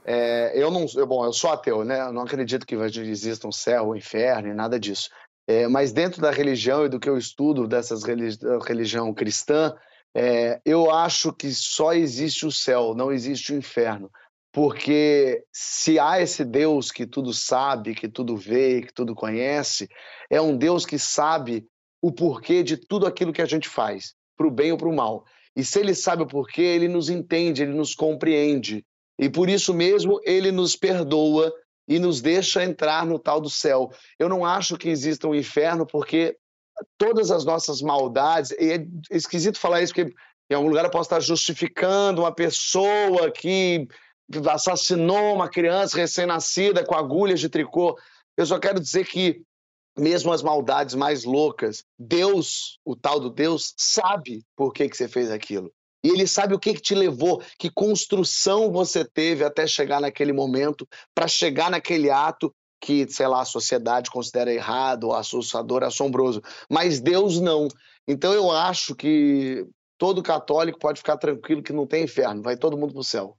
é, 0.07 0.53
eu 0.55 0.71
não. 0.71 0.87
Eu, 0.95 1.07
bom, 1.07 1.25
eu 1.25 1.33
sou 1.33 1.51
ateu, 1.51 1.85
né? 1.85 2.01
Eu 2.01 2.13
não 2.13 2.23
acredito 2.23 2.67
que 2.67 2.75
exista 2.75 3.47
um 3.49 3.53
céu, 3.53 3.89
um 3.91 3.97
inferno 3.97 4.49
e 4.49 4.55
nada 4.55 4.79
disso. 4.79 5.11
É, 5.47 5.69
mas 5.69 5.93
dentro 5.93 6.23
da 6.23 6.31
religião 6.31 6.87
e 6.87 6.89
do 6.89 6.99
que 6.99 7.09
eu 7.09 7.19
estudo 7.19 7.67
dessas 7.69 8.03
religi 8.03 8.39
religião 8.67 9.13
cristã, 9.13 9.75
é, 10.15 10.61
eu 10.65 10.91
acho 10.91 11.33
que 11.33 11.53
só 11.53 11.93
existe 11.93 12.47
o 12.47 12.53
céu, 12.53 12.95
não 12.95 13.11
existe 13.11 13.53
o 13.53 13.57
inferno. 13.57 14.11
Porque 14.53 15.45
se 15.53 15.99
há 15.99 16.21
esse 16.23 16.45
Deus 16.45 16.93
que 16.93 17.05
tudo 17.05 17.33
sabe, 17.35 17.95
que 17.95 18.09
tudo 18.09 18.37
vê, 18.37 18.83
que 18.83 18.95
tudo 18.95 19.13
conhece, 19.13 19.89
é 20.31 20.41
um 20.41 20.57
Deus 20.57 20.87
que 20.87 20.97
sabe 20.97 21.67
o 22.01 22.13
porquê 22.13 22.63
de 22.63 22.77
tudo 22.77 23.07
aquilo 23.07 23.33
que 23.33 23.43
a 23.43 23.47
gente 23.47 23.69
faz, 23.69 24.15
para 24.37 24.47
o 24.47 24.51
bem 24.53 24.71
ou 24.71 24.79
para 24.79 24.89
o 24.89 24.95
mal. 24.95 25.25
E 25.57 25.65
se 25.65 25.81
ele 25.81 25.95
sabe 25.95 26.23
o 26.23 26.27
porquê, 26.27 26.63
ele 26.63 26.87
nos 26.87 27.09
entende, 27.09 27.63
ele 27.63 27.73
nos 27.73 27.97
compreende. 27.97 28.85
E 29.19 29.29
por 29.29 29.49
isso 29.49 29.75
mesmo 29.75 30.21
ele 30.25 30.53
nos 30.53 30.77
perdoa 30.77 31.53
e 31.89 31.99
nos 31.99 32.21
deixa 32.21 32.63
entrar 32.63 33.05
no 33.05 33.19
tal 33.19 33.41
do 33.41 33.51
céu. 33.51 33.91
Eu 34.19 34.29
não 34.29 34.45
acho 34.45 34.77
que 34.77 34.89
exista 34.89 35.27
um 35.27 35.35
inferno, 35.35 35.85
porque 35.85 36.37
todas 36.99 37.31
as 37.31 37.45
nossas 37.45 37.81
maldades, 37.81 38.51
e 38.53 38.73
é 38.73 38.87
esquisito 39.11 39.59
falar 39.59 39.83
isso, 39.83 39.95
porque 39.95 40.15
em 40.51 40.55
algum 40.55 40.69
lugar 40.69 40.85
eu 40.85 40.91
posso 40.91 41.07
estar 41.07 41.21
justificando 41.21 42.23
uma 42.23 42.33
pessoa 42.33 43.31
que 43.31 43.87
assassinou 44.51 45.35
uma 45.35 45.49
criança 45.49 45.97
recém-nascida 45.97 46.85
com 46.85 46.95
agulhas 46.95 47.41
de 47.41 47.49
tricô. 47.49 47.99
Eu 48.37 48.47
só 48.47 48.59
quero 48.59 48.81
dizer 48.81 49.07
que 49.07 49.43
mesmo 49.97 50.33
as 50.33 50.43
maldades 50.43 50.95
mais 50.95 51.25
loucas, 51.25 51.85
Deus, 51.99 52.79
o 52.85 52.97
tal 52.97 53.21
do 53.21 53.31
Deus, 53.31 53.75
sabe 53.77 54.45
por 54.57 54.73
que, 54.73 54.89
que 54.89 54.97
você 54.97 55.09
fez 55.09 55.31
aquilo. 55.31 55.73
E 56.05 56.09
ele 56.09 56.27
sabe 56.27 56.55
o 56.55 56.59
que, 56.59 56.75
que 56.75 56.83
te 56.83 56.95
levou, 56.95 57.43
que 57.59 57.71
construção 57.71 58.71
você 58.71 59.05
teve 59.05 59.43
até 59.45 59.67
chegar 59.67 60.01
naquele 60.01 60.33
momento, 60.33 60.87
para 61.15 61.27
chegar 61.27 61.71
naquele 61.71 62.11
ato 62.11 62.55
que, 62.85 63.09
sei 63.09 63.27
lá, 63.27 63.41
a 63.41 63.47
sociedade 63.47 64.11
considera 64.11 64.53
errado, 64.53 65.13
assustador, 65.13 65.83
assombroso. 65.83 66.43
Mas 66.69 67.01
Deus 67.01 67.41
não. 67.41 67.67
Então 68.07 68.35
eu 68.35 68.51
acho 68.51 68.95
que 68.95 69.67
todo 69.97 70.23
católico 70.23 70.79
pode 70.79 70.99
ficar 70.99 71.17
tranquilo 71.17 71.63
que 71.63 71.73
não 71.73 71.87
tem 71.87 72.05
inferno, 72.05 72.43
vai 72.43 72.59
todo 72.59 72.77
mundo 72.77 72.93
para 72.93 73.01
o 73.01 73.05
céu. 73.05 73.39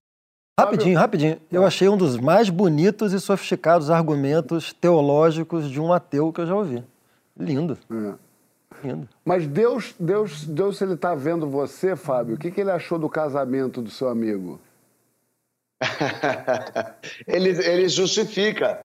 Rapidinho, 0.59 0.97
rapidinho. 0.97 1.39
Eu 1.51 1.63
achei 1.63 1.87
um 1.87 1.95
dos 1.95 2.17
mais 2.17 2.49
bonitos 2.49 3.13
e 3.13 3.19
sofisticados 3.19 3.91
argumentos 3.91 4.73
teológicos 4.73 5.69
de 5.69 5.79
um 5.79 5.93
ateu 5.93 6.33
que 6.33 6.41
eu 6.41 6.47
já 6.47 6.55
ouvi. 6.55 6.83
Lindo. 7.37 7.77
Lindo. 8.83 9.07
Mas 9.23 9.45
Deus, 9.45 9.93
Deus, 9.99 10.43
Deus, 10.43 10.77
se 10.77 10.83
ele 10.83 10.93
está 10.95 11.13
vendo 11.13 11.47
você, 11.47 11.95
Fábio, 11.95 12.35
o 12.35 12.39
que, 12.39 12.49
que 12.49 12.61
ele 12.61 12.71
achou 12.71 12.97
do 12.97 13.09
casamento 13.09 13.79
do 13.79 13.91
seu 13.91 14.09
amigo? 14.09 14.59
ele, 17.27 17.49
ele 17.49 17.87
justifica. 17.89 18.84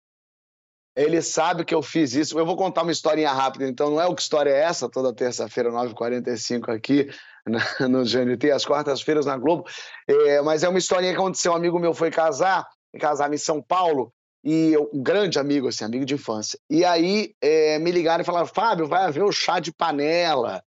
Ele 0.96 1.22
sabe 1.22 1.64
que 1.64 1.74
eu 1.74 1.82
fiz 1.82 2.14
isso. 2.14 2.38
Eu 2.38 2.44
vou 2.44 2.56
contar 2.56 2.82
uma 2.82 2.92
historinha 2.92 3.32
rápida, 3.32 3.66
então 3.66 3.90
não 3.90 4.00
é 4.00 4.06
o 4.06 4.14
que 4.14 4.22
história 4.22 4.50
é 4.50 4.60
essa, 4.60 4.88
toda 4.88 5.14
terça-feira, 5.14 5.70
9h45 5.70 6.68
aqui 6.68 7.08
na, 7.46 7.88
no 7.88 8.04
GNT, 8.04 8.50
às 8.50 8.64
quartas-feiras 8.64 9.26
na 9.26 9.36
Globo. 9.36 9.64
É, 10.08 10.42
mas 10.42 10.62
é 10.62 10.68
uma 10.68 10.78
historinha 10.78 11.12
que 11.12 11.18
aconteceu. 11.18 11.52
Um 11.52 11.56
amigo 11.56 11.78
meu 11.78 11.94
foi 11.94 12.10
casar, 12.10 12.66
casar 12.98 13.32
em 13.32 13.38
São 13.38 13.62
Paulo, 13.62 14.12
e 14.42 14.72
eu, 14.72 14.90
um 14.92 15.02
grande 15.02 15.38
amigo, 15.38 15.68
assim, 15.68 15.84
amigo 15.84 16.04
de 16.04 16.14
infância. 16.14 16.58
E 16.68 16.84
aí 16.84 17.34
é, 17.40 17.78
me 17.78 17.90
ligaram 17.90 18.22
e 18.22 18.26
falaram: 18.26 18.46
Fábio, 18.46 18.86
vai 18.86 19.04
haver 19.04 19.22
o 19.22 19.32
chá 19.32 19.60
de 19.60 19.72
panela. 19.72 20.62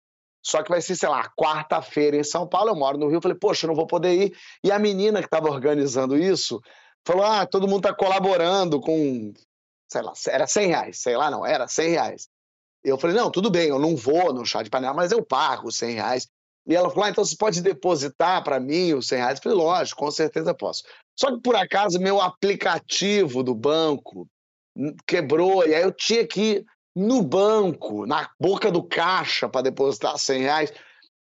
Só 0.45 0.63
que 0.63 0.71
vai 0.71 0.81
ser, 0.81 0.97
sei 0.97 1.09
lá, 1.09 1.31
quarta-feira 1.39 2.17
em 2.17 2.25
São 2.25 2.47
Paulo. 2.47 2.71
Eu 2.71 2.77
moro 2.77 2.99
no 2.99 3.09
Rio. 3.09 3.23
Falei, 3.23 3.39
poxa, 3.39 3.65
eu 3.65 3.69
não 3.69 3.77
vou 3.77 3.87
poder 3.87 4.13
ir. 4.13 4.37
E 4.65 4.73
a 4.73 4.79
menina 4.79 5.21
que 5.21 5.27
estava 5.27 5.49
organizando 5.49 6.17
isso 6.17 6.61
falou: 7.07 7.25
ah, 7.25 7.47
todo 7.47 7.69
mundo 7.69 7.87
está 7.89 7.95
colaborando 7.95 8.81
com, 8.81 9.33
sei 9.93 10.03
lá, 10.03 10.13
era 10.29 10.47
100 10.47 10.67
reais. 10.69 10.99
Sei 10.99 11.17
lá, 11.17 11.31
não, 11.31 11.45
era 11.45 11.69
100 11.69 11.91
reais. 11.91 12.29
Eu 12.83 12.99
falei: 12.99 13.17
não, 13.17 13.31
tudo 13.31 13.51
bem, 13.51 13.69
eu 13.69 13.79
não 13.79 13.97
vou 13.97 14.33
no 14.33 14.45
chá 14.45 14.63
de 14.63 14.71
panela, 14.71 14.95
mas 14.95 15.13
eu 15.13 15.25
pago 15.25 15.71
100 15.71 15.95
reais. 15.95 16.29
E 16.67 16.75
ela 16.75 16.89
falou: 16.89 17.05
ah, 17.05 17.11
então 17.11 17.25
você 17.25 17.37
pode 17.37 17.61
depositar 17.61 18.43
para 18.43 18.59
mim 18.59 18.95
os 18.95 19.07
100 19.07 19.19
reais? 19.19 19.39
Eu 19.39 19.43
falei: 19.43 19.59
lógico, 19.59 20.01
com 20.01 20.11
certeza 20.11 20.55
posso. 20.55 20.83
Só 21.19 21.31
que 21.31 21.41
por 21.41 21.55
acaso 21.55 22.01
meu 22.01 22.21
aplicativo 22.21 23.43
do 23.43 23.55
banco 23.55 24.27
quebrou, 25.07 25.67
e 25.67 25.75
aí 25.75 25.83
eu 25.83 25.93
tinha 25.93 26.27
que 26.27 26.41
ir 26.41 26.67
no 26.97 27.23
banco, 27.23 28.07
na 28.07 28.29
boca 28.41 28.71
do 28.71 28.83
caixa, 28.83 29.49
para 29.49 29.63
depositar 29.63 30.19
100 30.19 30.41
reais. 30.41 30.73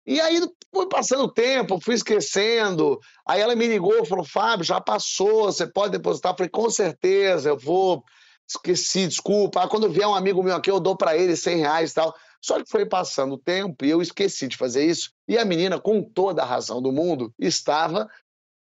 E 0.05 0.19
aí 0.19 0.41
foi 0.73 0.87
passando 0.87 1.23
o 1.23 1.31
tempo, 1.31 1.79
fui 1.81 1.93
esquecendo. 1.93 2.99
Aí 3.27 3.41
ela 3.41 3.55
me 3.55 3.67
ligou, 3.67 4.05
falou: 4.05 4.25
Fábio, 4.25 4.65
já 4.65 4.81
passou, 4.81 5.45
você 5.45 5.67
pode 5.67 5.91
depositar? 5.91 6.33
Eu 6.33 6.37
falei: 6.37 6.49
com 6.49 6.69
certeza, 6.69 7.49
eu 7.49 7.57
vou. 7.57 8.03
Esqueci, 8.49 9.07
desculpa. 9.07 9.61
Aí, 9.61 9.69
quando 9.69 9.89
vier 9.89 10.07
um 10.07 10.15
amigo 10.15 10.41
meu 10.41 10.55
aqui, 10.55 10.71
eu 10.71 10.79
dou 10.79 10.97
para 10.97 11.15
ele 11.15 11.35
100 11.35 11.57
reais 11.57 11.91
e 11.91 11.95
tal. 11.95 12.15
Só 12.41 12.61
que 12.61 12.69
foi 12.69 12.85
passando 12.85 13.33
o 13.33 13.37
tempo 13.37 13.85
e 13.85 13.89
eu 13.89 14.01
esqueci 14.01 14.47
de 14.47 14.57
fazer 14.57 14.85
isso. 14.85 15.11
E 15.27 15.37
a 15.37 15.45
menina, 15.45 15.79
com 15.79 16.01
toda 16.01 16.41
a 16.41 16.45
razão 16.45 16.81
do 16.81 16.91
mundo, 16.91 17.33
estava 17.37 18.09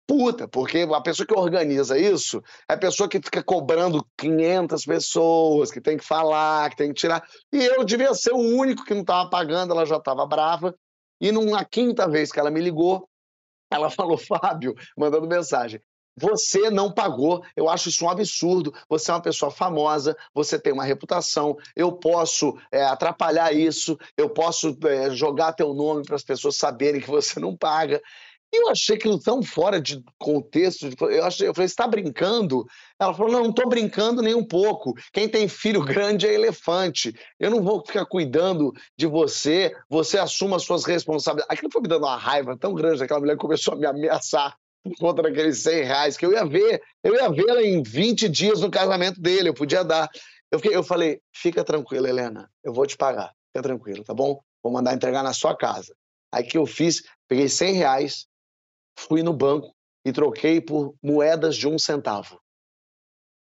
puta, 0.08 0.48
porque 0.48 0.88
a 0.90 1.02
pessoa 1.02 1.28
que 1.28 1.38
organiza 1.38 2.00
isso 2.00 2.42
é 2.70 2.74
a 2.74 2.78
pessoa 2.78 3.10
que 3.10 3.22
fica 3.22 3.44
cobrando 3.44 4.06
500 4.18 4.86
pessoas, 4.86 5.70
que 5.70 5.82
tem 5.82 5.98
que 5.98 6.04
falar, 6.04 6.70
que 6.70 6.78
tem 6.78 6.88
que 6.90 7.00
tirar. 7.00 7.28
E 7.52 7.58
eu 7.58 7.84
devia 7.84 8.14
ser 8.14 8.32
o 8.32 8.38
único 8.38 8.86
que 8.86 8.94
não 8.94 9.02
estava 9.02 9.30
pagando, 9.30 9.74
ela 9.74 9.86
já 9.86 9.98
estava 9.98 10.26
brava. 10.26 10.74
E 11.20 11.32
na 11.32 11.66
quinta 11.66 12.08
vez 12.10 12.32
que 12.32 12.40
ela 12.40 12.50
me 12.50 12.62
ligou, 12.62 13.08
ela 13.70 13.90
falou: 13.92 14.18
Fábio, 14.18 14.74
mandando 14.98 15.28
mensagem. 15.28 15.82
Você 16.20 16.72
não 16.72 16.92
pagou, 16.92 17.44
eu 17.56 17.70
acho 17.70 17.90
isso 17.90 18.04
um 18.04 18.10
absurdo. 18.10 18.74
Você 18.90 19.12
é 19.12 19.14
uma 19.14 19.22
pessoa 19.22 19.52
famosa, 19.52 20.18
você 20.34 20.58
tem 20.58 20.74
uma 20.74 20.84
reputação. 20.84 21.56
Eu 21.76 21.92
posso 21.92 22.58
é, 22.72 22.84
atrapalhar 22.84 23.54
isso, 23.54 23.98
eu 24.18 24.30
posso 24.30 24.76
é, 24.86 25.12
jogar 25.12 25.54
teu 25.54 25.74
nome 25.76 26.04
para 26.04 26.16
as 26.16 26.24
pessoas 26.24 26.56
saberem 26.56 27.00
que 27.00 27.08
você 27.08 27.40
não 27.40 27.56
paga. 27.56 28.02
Eu 28.52 28.70
achei 28.70 28.96
aquilo 28.96 29.20
tão 29.20 29.44
fora 29.44 29.80
de 29.80 30.02
contexto. 30.18 30.90
Eu, 31.02 31.26
achei, 31.26 31.48
eu 31.48 31.54
falei, 31.54 31.68
você 31.68 31.74
está 31.74 31.86
brincando? 31.86 32.66
Ela 33.00 33.14
falou, 33.14 33.32
não, 33.32 33.44
não 33.44 33.50
estou 33.50 33.68
brincando 33.70 34.22
nem 34.22 34.34
um 34.34 34.46
pouco. 34.46 34.94
Quem 35.12 35.28
tem 35.28 35.48
filho 35.48 35.84
grande 35.84 36.26
é 36.26 36.34
elefante. 36.34 37.14
Eu 37.40 37.52
não 37.52 37.62
vou 37.62 37.86
ficar 37.86 38.06
cuidando 38.06 38.72
de 38.98 39.06
você, 39.06 39.76
você 39.90 40.18
assuma 40.18 40.56
as 40.56 40.64
suas 40.64 40.86
responsabilidades. 40.86 41.54
Aquilo 41.54 41.72
foi 41.72 41.82
me 41.82 41.90
dando 41.90 42.06
uma 42.06 42.18
raiva 42.18 42.58
tão 42.58 42.74
grande, 42.74 43.04
aquela 43.04 43.20
mulher 43.20 43.38
começou 43.38 43.74
a 43.74 43.78
me 43.78 43.86
ameaçar 43.86 44.56
por 44.84 44.96
conta 44.98 45.22
daqueles 45.22 45.62
100 45.64 45.84
reais, 45.84 46.18
que 46.18 46.26
eu 46.26 46.32
ia 46.32 46.46
ver, 46.46 46.82
eu 47.04 47.16
ia 47.16 47.30
ver 47.30 47.50
ela 47.50 47.64
em 47.64 47.82
20 47.84 48.30
dias 48.30 48.62
no 48.62 48.72
casamento 48.72 49.20
dele, 49.20 49.50
eu 49.50 49.54
podia 49.54 49.84
dar. 49.84 50.10
Eu, 50.52 50.60
fiquei, 50.60 50.76
eu 50.76 50.84
falei, 50.84 51.22
fica 51.34 51.64
tranquila, 51.64 52.08
Helena, 52.08 52.50
eu 52.64 52.74
vou 52.74 52.86
te 52.86 52.96
pagar, 52.96 53.34
fica 53.48 53.62
tranquila, 53.62 54.04
tá 54.04 54.14
bom? 54.14 54.42
Vou 54.64 54.72
mandar 54.72 54.94
entregar 54.94 55.24
na 55.24 55.34
sua 55.34 55.56
casa. 55.56 55.94
Aí 56.32 56.44
que 56.44 56.58
eu 56.58 56.66
fiz, 56.66 57.04
peguei 57.28 57.50
100 57.50 57.74
reais, 57.74 58.28
fui 58.98 59.24
no 59.24 59.34
banco 59.34 59.74
e 60.06 60.12
troquei 60.12 60.62
por 60.62 60.96
moedas 61.02 61.56
de 61.56 61.68
um 61.68 61.78
centavo. 61.78 62.40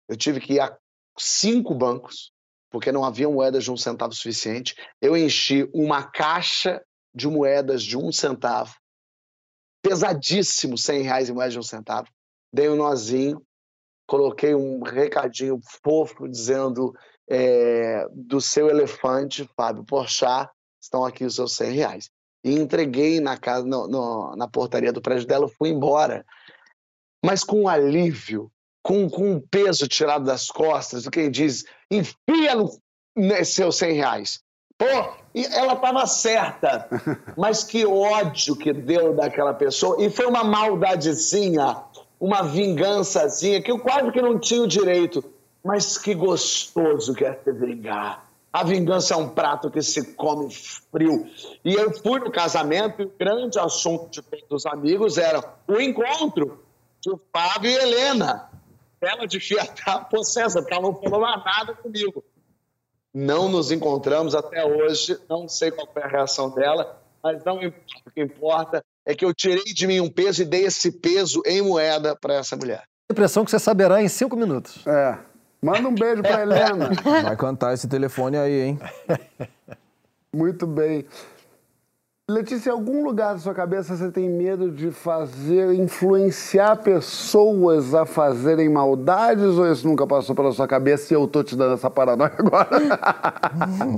Eu 0.08 0.18
tive 0.18 0.40
que 0.40 0.54
ir 0.54 0.60
a 0.60 0.78
cinco 1.18 1.74
bancos, 1.74 2.32
porque 2.70 2.92
não 2.92 3.04
havia 3.04 3.30
moedas 3.30 3.64
de 3.64 3.72
um 3.72 3.78
centavo 3.78 4.14
suficiente. 4.14 4.76
Eu 5.02 5.16
enchi 5.16 5.70
uma 5.74 6.04
caixa 6.04 6.84
de 7.14 7.28
moedas 7.28 7.84
de 7.84 7.98
um 7.98 8.12
centavo, 8.12 8.76
pesadíssimo, 9.82 10.78
100 10.78 11.02
reais 11.02 11.30
em 11.30 11.34
moedas 11.34 11.54
de 11.54 11.60
um 11.60 11.64
centavo. 11.64 12.08
Dei 12.52 12.70
um 12.70 12.76
nozinho, 12.76 13.42
coloquei 14.08 14.56
um 14.56 14.82
recadinho 14.82 15.60
fofo 15.84 16.28
dizendo 16.28 16.94
é, 17.30 18.08
do 18.12 18.42
seu 18.42 18.70
elefante, 18.70 19.50
Fábio 19.56 19.84
Porchat, 19.84 20.50
estão 20.82 21.06
aqui 21.06 21.24
os 21.24 21.36
seus 21.36 21.56
100 21.56 21.72
reais 21.74 22.10
e 22.44 22.54
entreguei 22.54 23.20
na 23.20 23.38
casa, 23.38 23.66
no, 23.66 23.88
no, 23.88 24.36
na 24.36 24.48
portaria 24.48 24.94
do 24.94 25.02
prédio 25.02 25.28
dela, 25.28 25.48
fui 25.48 25.70
embora. 25.70 26.26
Mas 27.24 27.44
com 27.44 27.64
um 27.64 27.68
alívio, 27.68 28.52
com, 28.82 29.10
com 29.10 29.34
um 29.34 29.42
peso 29.42 29.88
tirado 29.88 30.24
das 30.24 30.48
costas, 30.48 31.04
do 31.04 31.12
que 31.12 31.30
diz, 31.30 31.66
enfia 31.92 32.56
no, 32.56 32.70
nesses 33.16 33.56
seus 33.56 33.76
100 33.76 33.94
reais. 33.94 34.42
Pô, 34.80 34.86
e 35.36 35.46
ela 35.46 35.74
estava 35.74 36.08
certa, 36.08 36.88
mas 37.38 37.66
que 37.66 37.86
ódio 37.86 38.56
que 38.56 38.72
deu 38.72 39.14
daquela 39.14 39.54
pessoa. 39.54 40.02
E 40.02 40.10
foi 40.10 40.26
uma 40.26 40.42
maldadezinha, 40.42 41.84
uma 42.18 42.44
vingançazinha, 42.44 43.62
que 43.62 43.70
eu 43.70 43.78
quase 43.78 44.10
que 44.14 44.22
não 44.22 44.40
tinha 44.40 44.62
o 44.64 44.68
direito. 44.68 45.22
Mas 45.62 45.98
que 45.98 46.16
gostoso 46.16 47.14
que 47.14 47.26
é 47.26 47.38
se 47.44 47.52
vingar. 47.52 48.26
A 48.54 48.64
vingança 48.64 49.14
é 49.14 49.18
um 49.18 49.28
prato 49.28 49.70
que 49.70 49.82
se 49.82 50.14
come 50.14 50.50
frio. 50.50 51.28
E 51.66 51.74
eu 51.74 51.92
fui 52.02 52.22
no 52.22 52.32
casamento 52.32 53.02
e 53.02 53.06
o 53.06 53.14
grande 53.20 53.60
assunto 53.60 54.24
dos 54.50 54.66
amigos 54.66 55.18
era 55.18 55.44
o 55.68 55.80
encontro 55.82 56.64
de 57.02 57.12
Fábio 57.34 57.70
e 57.70 57.76
Helena. 57.76 58.50
Ela 59.02 59.28
devia 59.28 59.62
estar 59.62 60.06
possessa, 60.06 60.62
porque 60.62 60.74
ela 60.74 60.84
não 60.84 60.96
falou 60.96 61.20
nada 61.20 61.74
comigo. 61.76 62.24
Não 63.14 63.50
nos 63.50 63.72
encontramos 63.72 64.36
até 64.36 64.64
hoje, 64.64 65.18
não 65.28 65.48
sei 65.48 65.72
qual 65.72 65.88
foi 65.92 66.04
a 66.04 66.08
reação 66.08 66.50
dela, 66.52 67.02
mas 67.24 67.44
não 67.44 67.62
importa. 67.62 67.90
O 68.06 68.12
que 68.12 68.22
importa 68.22 68.84
é 69.06 69.16
que 69.16 69.26
eu 69.26 69.34
tirei 69.34 69.64
de 69.64 69.88
mim 69.88 70.00
um 70.00 70.10
peso 70.10 70.42
e 70.42 70.46
dei 70.46 70.66
esse 70.66 70.92
peso 70.92 71.42
em 71.46 71.62
moeda 71.62 72.16
para 72.16 72.36
essa 72.36 72.56
mulher. 72.56 72.84
Impressão 73.12 73.44
que 73.44 73.52
você 73.52 73.60
saberá 73.60 74.02
em 74.02 74.08
cinco 74.08 74.36
minutos. 74.36 74.86
É. 74.86 75.18
Manda 75.62 75.88
um 75.88 75.96
beijo 75.96 76.22
pra 76.22 76.42
Helena. 76.44 76.92
Vai 77.04 77.36
cantar 77.36 77.74
esse 77.74 77.88
telefone 77.88 78.38
aí, 78.38 78.62
hein? 78.62 78.80
Muito 80.34 80.68
bem. 80.68 81.06
Letícia, 82.30 82.70
em 82.70 82.74
algum 82.74 83.04
lugar 83.04 83.34
da 83.34 83.40
sua 83.40 83.56
cabeça 83.56 83.98
você 83.98 84.12
tem 84.12 84.30
medo 84.30 84.70
de 84.70 84.92
fazer, 84.92 85.74
influenciar 85.74 86.76
pessoas 86.76 87.96
a 87.96 88.06
fazerem 88.06 88.70
maldades 88.70 89.58
ou 89.58 89.70
isso 89.72 89.88
nunca 89.88 90.06
passou 90.06 90.36
pela 90.36 90.52
sua 90.52 90.68
cabeça 90.68 91.12
e 91.12 91.16
eu 91.16 91.28
tô 91.28 91.44
te 91.44 91.56
dando 91.56 91.74
essa 91.74 91.90
paranoia 91.90 92.32
agora? 92.38 92.70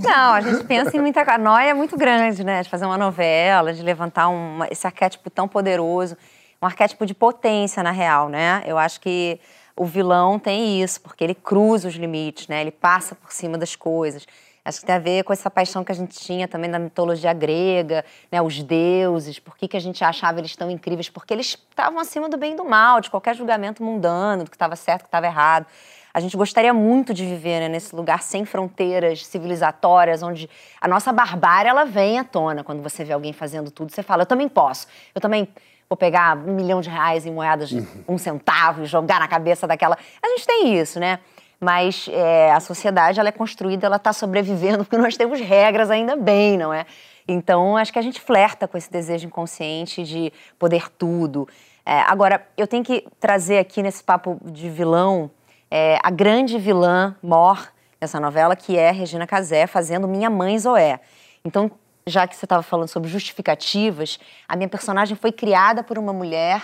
Não, 0.01 0.33
a 0.33 0.39
gente 0.39 0.63
pensa 0.63 0.95
em 0.95 1.01
muita 1.01 1.37
noia 1.37 1.75
muito 1.75 1.97
grande, 1.97 2.41
né? 2.41 2.63
De 2.63 2.69
fazer 2.69 2.85
uma 2.85 2.97
novela, 2.97 3.73
de 3.73 3.83
levantar 3.83 4.29
uma, 4.29 4.65
esse 4.71 4.87
arquétipo 4.87 5.29
tão 5.29 5.45
poderoso, 5.45 6.15
um 6.61 6.65
arquétipo 6.65 7.05
de 7.05 7.13
potência, 7.13 7.83
na 7.83 7.91
real, 7.91 8.29
né? 8.29 8.63
Eu 8.65 8.77
acho 8.77 9.01
que 9.01 9.41
o 9.75 9.83
vilão 9.83 10.39
tem 10.39 10.81
isso, 10.81 11.01
porque 11.01 11.21
ele 11.21 11.35
cruza 11.35 11.89
os 11.89 11.95
limites, 11.95 12.47
né? 12.47 12.61
Ele 12.61 12.71
passa 12.71 13.13
por 13.13 13.33
cima 13.33 13.57
das 13.57 13.75
coisas. 13.75 14.25
Acho 14.63 14.79
que 14.79 14.85
tem 14.85 14.95
a 14.95 14.99
ver 14.99 15.23
com 15.23 15.33
essa 15.33 15.49
paixão 15.49 15.83
que 15.83 15.91
a 15.91 15.95
gente 15.95 16.19
tinha 16.19 16.47
também 16.47 16.69
da 16.69 16.77
mitologia 16.77 17.33
grega, 17.33 18.05
né? 18.31 18.39
Os 18.41 18.61
deuses, 18.61 19.39
por 19.39 19.57
que, 19.57 19.67
que 19.67 19.75
a 19.75 19.79
gente 19.79 20.03
achava 20.03 20.37
eles 20.37 20.55
tão 20.55 20.69
incríveis? 20.69 21.09
Porque 21.09 21.33
eles 21.33 21.57
estavam 21.69 21.99
acima 21.99 22.29
do 22.29 22.37
bem 22.37 22.53
e 22.53 22.55
do 22.55 22.63
mal, 22.63 23.01
de 23.01 23.09
qualquer 23.09 23.35
julgamento 23.35 23.83
mundano, 23.83 24.43
do 24.43 24.51
que 24.51 24.55
estava 24.55 24.75
certo, 24.75 25.01
do 25.01 25.03
que 25.03 25.07
estava 25.07 25.25
errado. 25.25 25.65
A 26.13 26.19
gente 26.19 26.37
gostaria 26.37 26.73
muito 26.73 27.11
de 27.11 27.25
viver 27.25 27.61
né, 27.61 27.69
nesse 27.69 27.95
lugar 27.95 28.21
sem 28.21 28.45
fronteiras 28.45 29.25
civilizatórias, 29.25 30.21
onde 30.21 30.47
a 30.79 30.87
nossa 30.87 31.11
barbárie 31.11 31.69
ela 31.69 31.85
vem 31.85 32.19
à 32.19 32.23
tona. 32.23 32.63
Quando 32.63 32.83
você 32.83 33.03
vê 33.03 33.13
alguém 33.13 33.33
fazendo 33.33 33.71
tudo, 33.71 33.91
você 33.91 34.03
fala: 34.03 34.21
eu 34.23 34.27
também 34.27 34.47
posso, 34.47 34.85
eu 35.15 35.21
também 35.21 35.47
vou 35.89 35.97
pegar 35.97 36.37
um 36.37 36.53
milhão 36.53 36.81
de 36.81 36.89
reais 36.89 37.25
em 37.25 37.31
moedas 37.31 37.69
de 37.69 37.85
um 38.07 38.17
centavo 38.17 38.83
e 38.83 38.85
jogar 38.85 39.19
na 39.19 39.27
cabeça 39.27 39.65
daquela. 39.65 39.97
A 40.21 40.27
gente 40.27 40.45
tem 40.45 40.79
isso, 40.79 40.99
né? 40.99 41.19
Mas 41.63 42.09
é, 42.11 42.51
a 42.51 42.59
sociedade 42.59 43.19
ela 43.19 43.29
é 43.29 43.31
construída, 43.31 43.85
ela 43.85 43.97
está 43.97 44.11
sobrevivendo 44.11 44.79
porque 44.83 44.97
nós 44.97 45.15
temos 45.15 45.39
regras 45.39 45.91
ainda 45.91 46.15
bem, 46.15 46.57
não 46.57 46.73
é? 46.73 46.85
Então 47.27 47.77
acho 47.77 47.93
que 47.93 47.99
a 47.99 48.01
gente 48.01 48.19
flerta 48.19 48.67
com 48.67 48.77
esse 48.77 48.91
desejo 48.91 49.27
inconsciente 49.27 50.03
de 50.03 50.33
poder 50.57 50.89
tudo. 50.89 51.47
É, 51.85 52.01
agora 52.01 52.45
eu 52.57 52.65
tenho 52.65 52.83
que 52.83 53.05
trazer 53.19 53.59
aqui 53.59 53.83
nesse 53.83 54.03
papo 54.03 54.39
de 54.43 54.69
vilão 54.69 55.29
é, 55.69 55.99
a 56.03 56.09
grande 56.09 56.57
vilã 56.57 57.15
mor 57.21 57.71
dessa 57.99 58.19
novela 58.19 58.55
que 58.55 58.77
é 58.77 58.91
Regina 58.91 59.27
Casé 59.27 59.67
fazendo 59.67 60.07
Minha 60.07 60.29
Mãe 60.29 60.57
Zoé. 60.57 60.99
Então 61.45 61.71
já 62.07 62.27
que 62.27 62.35
você 62.35 62.45
estava 62.45 62.63
falando 62.63 62.87
sobre 62.87 63.07
justificativas, 63.07 64.19
a 64.47 64.55
minha 64.55 64.67
personagem 64.67 65.15
foi 65.15 65.31
criada 65.31 65.83
por 65.83 65.99
uma 65.99 66.11
mulher 66.11 66.63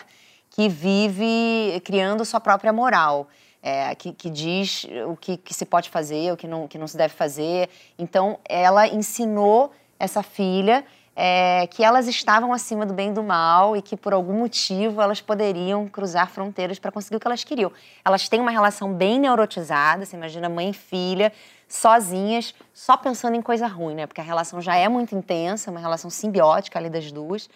que 0.49 0.67
vive 0.67 1.79
criando 1.85 2.25
sua 2.25 2.39
própria 2.39 2.73
moral. 2.73 3.27
É, 3.69 3.93
que, 3.95 4.13
que, 4.13 4.29
diz 4.29 4.85
o 5.05 5.17
que, 5.17 5.35
que, 5.35 5.53
se 5.53 5.65
pode 5.65 5.89
fazer, 5.89 6.31
o 6.31 6.37
que 6.37 6.47
não, 6.47 6.69
que 6.69 6.77
não 6.77 6.87
se 6.87 6.95
deve 6.95 7.13
fazer. 7.13 7.69
Então, 7.99 8.39
ela 8.47 8.87
ensinou 8.87 9.73
essa 9.99 10.23
filha 10.23 10.85
é, 11.13 11.67
que 11.67 11.83
elas 11.83 12.07
estavam 12.07 12.53
acima 12.53 12.85
do 12.85 12.93
bem 12.93 13.09
e 13.09 13.11
do 13.11 13.21
mal 13.21 13.75
e 13.75 13.81
que, 13.81 13.97
por 13.97 14.13
algum 14.13 14.35
motivo, 14.39 15.01
elas 15.01 15.19
poderiam 15.19 15.85
cruzar 15.85 16.29
fronteiras 16.29 16.79
para 16.79 16.93
conseguir 16.93 17.17
o 17.17 17.19
que 17.19 17.27
elas 17.27 17.43
queriam. 17.43 17.69
Elas 18.05 18.29
têm 18.29 18.39
uma 18.39 18.51
relação 18.51 18.93
bem 18.93 19.19
neurotizada, 19.19 20.05
você 20.05 20.15
imagina 20.15 20.47
mãe 20.47 20.69
e 20.69 20.73
filha, 20.73 21.33
sozinhas, 21.67 22.55
só 22.73 22.95
pensando 22.95 23.35
em 23.35 23.41
coisa 23.41 23.67
ruim, 23.67 23.95
né? 23.95 24.07
Porque 24.07 24.21
a 24.21 24.23
relação 24.23 24.61
já 24.61 24.77
é 24.77 24.87
muito 24.87 25.13
intensa, 25.13 25.71
uma 25.71 25.81
relação 25.81 26.09
simbiótica 26.09 26.79
ali 26.79 26.89
das 26.89 27.11
duas, 27.11 27.49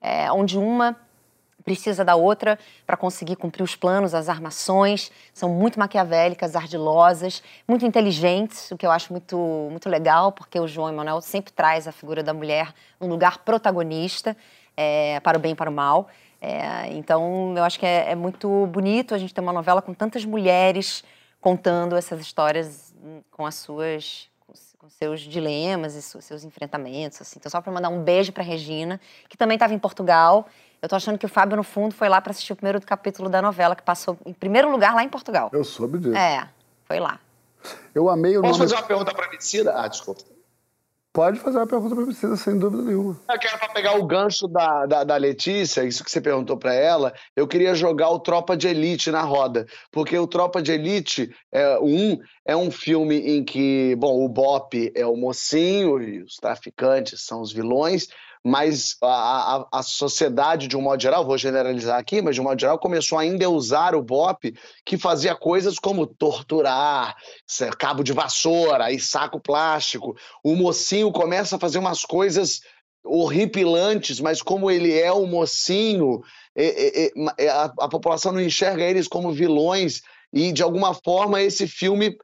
é, 0.00 0.32
onde 0.32 0.56
uma 0.56 0.96
precisa 1.68 2.02
da 2.02 2.16
outra 2.16 2.58
para 2.86 2.96
conseguir 2.96 3.36
cumprir 3.36 3.62
os 3.62 3.76
planos, 3.76 4.14
as 4.14 4.26
armações, 4.30 5.12
são 5.34 5.50
muito 5.50 5.78
maquiavélicas, 5.78 6.56
ardilosas, 6.56 7.42
muito 7.68 7.84
inteligentes, 7.84 8.70
o 8.70 8.76
que 8.78 8.86
eu 8.86 8.90
acho 8.90 9.12
muito, 9.12 9.36
muito 9.70 9.86
legal, 9.86 10.32
porque 10.32 10.58
o 10.58 10.66
João 10.66 10.88
Emanuel 10.88 11.20
sempre 11.20 11.52
traz 11.52 11.86
a 11.86 11.92
figura 11.92 12.22
da 12.22 12.32
mulher 12.32 12.72
num 12.98 13.06
lugar 13.06 13.40
protagonista, 13.44 14.34
é, 14.74 15.20
para 15.20 15.36
o 15.36 15.40
bem 15.40 15.52
e 15.52 15.54
para 15.54 15.68
o 15.68 15.72
mal. 15.72 16.08
É, 16.40 16.90
então, 16.92 17.52
eu 17.54 17.62
acho 17.62 17.78
que 17.78 17.84
é, 17.84 18.12
é 18.12 18.14
muito 18.14 18.66
bonito 18.68 19.14
a 19.14 19.18
gente 19.18 19.34
ter 19.34 19.42
uma 19.42 19.52
novela 19.52 19.82
com 19.82 19.92
tantas 19.92 20.24
mulheres 20.24 21.04
contando 21.38 21.96
essas 21.96 22.18
histórias 22.18 22.94
com 23.30 23.44
as 23.44 23.56
suas 23.56 24.30
com 24.78 24.88
seus 24.88 25.20
dilemas 25.20 25.94
e 25.94 26.00
seus 26.00 26.44
enfrentamentos 26.44 27.20
assim. 27.20 27.38
Então 27.38 27.50
só 27.50 27.60
para 27.60 27.72
mandar 27.72 27.90
um 27.90 28.02
beijo 28.02 28.32
para 28.32 28.42
Regina, 28.42 28.98
que 29.28 29.36
também 29.36 29.56
estava 29.56 29.74
em 29.74 29.78
Portugal. 29.78 30.48
Eu 30.80 30.88
tô 30.88 30.96
achando 30.96 31.18
que 31.18 31.26
o 31.26 31.28
Fábio 31.28 31.56
no 31.56 31.64
fundo 31.64 31.94
foi 31.94 32.08
lá 32.08 32.20
para 32.20 32.30
assistir 32.30 32.52
o 32.52 32.56
primeiro 32.56 32.80
capítulo 32.80 33.28
da 33.28 33.42
novela 33.42 33.74
que 33.74 33.82
passou 33.82 34.16
em 34.24 34.32
primeiro 34.32 34.70
lugar 34.70 34.94
lá 34.94 35.02
em 35.02 35.08
Portugal. 35.08 35.50
Eu 35.52 35.64
soube 35.64 35.98
disso. 35.98 36.16
É, 36.16 36.48
foi 36.84 37.00
lá. 37.00 37.18
Eu 37.94 38.08
amei 38.08 38.36
o 38.36 38.40
Posso 38.42 38.58
nome... 38.58 38.70
fazer 38.70 38.80
uma 38.80 38.86
pergunta 38.86 39.12
para 39.12 39.28
Medicina? 39.28 39.72
Ah, 39.74 39.88
desculpa. 39.88 40.22
Pode 41.12 41.40
fazer 41.40 41.56
uma 41.56 41.66
pergunta 41.66 41.96
para 41.96 42.04
Priscila, 42.04 42.36
sem 42.36 42.56
dúvida 42.56 42.84
nenhuma. 42.84 43.18
Eu 43.28 43.38
quero 43.40 43.58
para 43.58 43.70
pegar 43.70 43.98
o 43.98 44.06
gancho 44.06 44.46
da, 44.46 44.86
da, 44.86 45.02
da, 45.02 45.16
Letícia, 45.16 45.82
isso 45.82 46.04
que 46.04 46.10
você 46.12 46.20
perguntou 46.20 46.56
para 46.56 46.72
ela, 46.72 47.12
eu 47.34 47.48
queria 47.48 47.74
jogar 47.74 48.10
o 48.10 48.20
Tropa 48.20 48.56
de 48.56 48.68
Elite 48.68 49.10
na 49.10 49.22
roda, 49.22 49.66
porque 49.90 50.16
o 50.16 50.28
Tropa 50.28 50.62
de 50.62 50.70
Elite 50.70 51.34
é, 51.50 51.76
um, 51.80 52.18
é 52.46 52.56
um 52.56 52.70
filme 52.70 53.16
em 53.16 53.42
que, 53.42 53.96
bom, 53.96 54.24
o 54.24 54.28
Bop 54.28 54.92
é 54.94 55.04
o 55.06 55.16
mocinho 55.16 56.00
e 56.00 56.22
os 56.22 56.36
traficantes 56.36 57.24
são 57.24 57.40
os 57.40 57.52
vilões, 57.52 58.06
mas 58.44 58.96
a, 59.02 59.56
a, 59.56 59.68
a, 59.78 59.82
sociedade, 59.82 60.68
de 60.68 60.76
um 60.76 60.80
modo 60.80 61.00
geral, 61.02 61.24
vou 61.24 61.36
generalizar 61.36 61.98
aqui, 61.98 62.22
mas 62.22 62.34
de 62.34 62.40
um 62.40 62.44
modo 62.44 62.60
geral, 62.60 62.78
começou 62.78 63.18
ainda 63.18 63.44
a 63.44 63.50
usar 63.50 63.94
o 63.94 64.02
BOP, 64.02 64.54
que 64.84 64.96
fazia 64.96 65.34
coisas 65.34 65.78
como 65.78 66.06
torturar, 66.06 67.16
cabo 67.78 68.02
de 68.02 68.12
vassoura 68.12 68.90
e 68.92 68.98
saco 68.98 69.40
plástico. 69.40 70.16
O 70.42 70.54
mocinho 70.54 71.12
começa 71.12 71.56
a 71.56 71.60
fazer 71.60 71.78
umas 71.78 72.04
coisas 72.04 72.60
horripilantes, 73.04 74.20
mas 74.20 74.42
como 74.42 74.70
ele 74.70 74.98
é 74.98 75.12
o 75.12 75.26
mocinho, 75.26 76.22
é, 76.54 77.06
é, 77.06 77.12
é, 77.38 77.48
a, 77.48 77.64
a 77.64 77.88
população 77.88 78.32
não 78.32 78.40
enxerga 78.40 78.84
eles 78.84 79.08
como 79.08 79.32
vilões 79.32 80.02
e 80.32 80.52
de 80.52 80.62
alguma 80.62 80.92
forma 80.92 81.40
esse 81.40 81.66
filme 81.66 82.16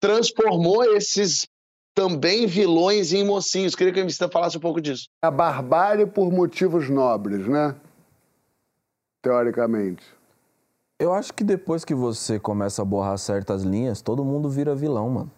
transformou 0.00 0.84
esses 0.96 1.46
também 1.94 2.46
vilões 2.46 3.12
em 3.12 3.24
mocinhos. 3.24 3.74
Queria 3.74 3.92
que 3.92 3.98
a 4.00 4.02
Emicida 4.02 4.28
falasse 4.28 4.56
um 4.56 4.60
pouco 4.60 4.80
disso. 4.80 5.08
A 5.22 5.30
barbárie 5.30 6.06
por 6.06 6.30
motivos 6.32 6.88
nobres, 6.88 7.46
né? 7.46 7.74
Teoricamente. 9.22 10.04
Eu 10.98 11.12
acho 11.12 11.32
que 11.32 11.42
depois 11.42 11.84
que 11.84 11.94
você 11.94 12.38
começa 12.38 12.82
a 12.82 12.84
borrar 12.84 13.16
certas 13.18 13.62
linhas, 13.62 14.02
todo 14.02 14.24
mundo 14.24 14.48
vira 14.50 14.74
vilão, 14.74 15.08
mano. 15.08 15.30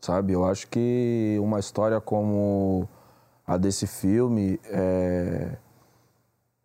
Sabe? 0.00 0.32
Eu 0.32 0.44
acho 0.44 0.66
que 0.68 1.38
uma 1.40 1.58
história 1.58 2.00
como 2.00 2.88
a 3.46 3.56
desse 3.56 3.86
filme, 3.86 4.60
é... 4.64 5.56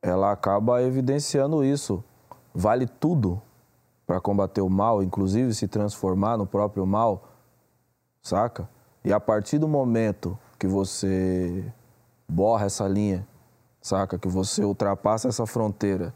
ela 0.01 0.32
acaba 0.32 0.82
evidenciando 0.82 1.63
isso. 1.63 2.03
Vale 2.53 2.88
tudo 2.88 3.41
para 4.05 4.22
combater 4.22 4.61
o 4.61 4.70
mal, 4.70 5.01
inclusive 5.01 5.53
se 5.53 5.68
transformar 5.68 6.38
no 6.38 6.45
próprio 6.45 6.86
mal, 6.86 7.28
saca? 8.22 8.70
E 9.05 9.13
a 9.13 9.19
partir 9.19 9.59
do 9.59 9.67
momento 9.67 10.37
que 10.57 10.65
você 10.65 11.71
borra 12.27 12.65
essa 12.65 12.87
linha, 12.87 13.25
saca? 13.79 14.17
Que 14.17 14.27
você 14.27 14.63
ultrapassa 14.63 15.27
essa 15.27 15.45
fronteira, 15.45 16.11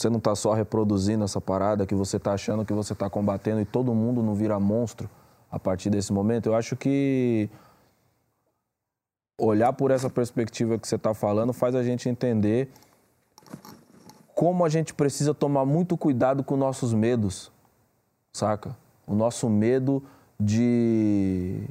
você 0.00 0.08
não 0.08 0.16
está 0.16 0.34
só 0.34 0.54
reproduzindo 0.54 1.22
essa 1.22 1.38
parada, 1.38 1.86
que 1.86 1.94
você 1.94 2.16
está 2.16 2.32
achando 2.32 2.64
que 2.64 2.72
você 2.72 2.94
está 2.94 3.10
combatendo 3.10 3.60
e 3.60 3.64
todo 3.66 3.94
mundo 3.94 4.22
não 4.22 4.34
vira 4.34 4.58
monstro 4.58 5.08
a 5.50 5.58
partir 5.58 5.90
desse 5.90 6.14
momento. 6.14 6.46
Eu 6.46 6.54
acho 6.54 6.74
que 6.76 7.50
olhar 9.36 9.74
por 9.74 9.90
essa 9.90 10.08
perspectiva 10.08 10.78
que 10.78 10.88
você 10.88 10.96
está 10.96 11.12
falando 11.12 11.52
faz 11.52 11.74
a 11.74 11.82
gente 11.82 12.08
entender 12.08 12.70
como 14.34 14.64
a 14.64 14.68
gente 14.70 14.94
precisa 14.94 15.34
tomar 15.34 15.66
muito 15.66 15.94
cuidado 15.94 16.42
com 16.42 16.56
nossos 16.56 16.94
medos, 16.94 17.52
saca? 18.32 18.74
O 19.06 19.14
nosso 19.14 19.50
medo 19.50 20.02
de 20.38 21.64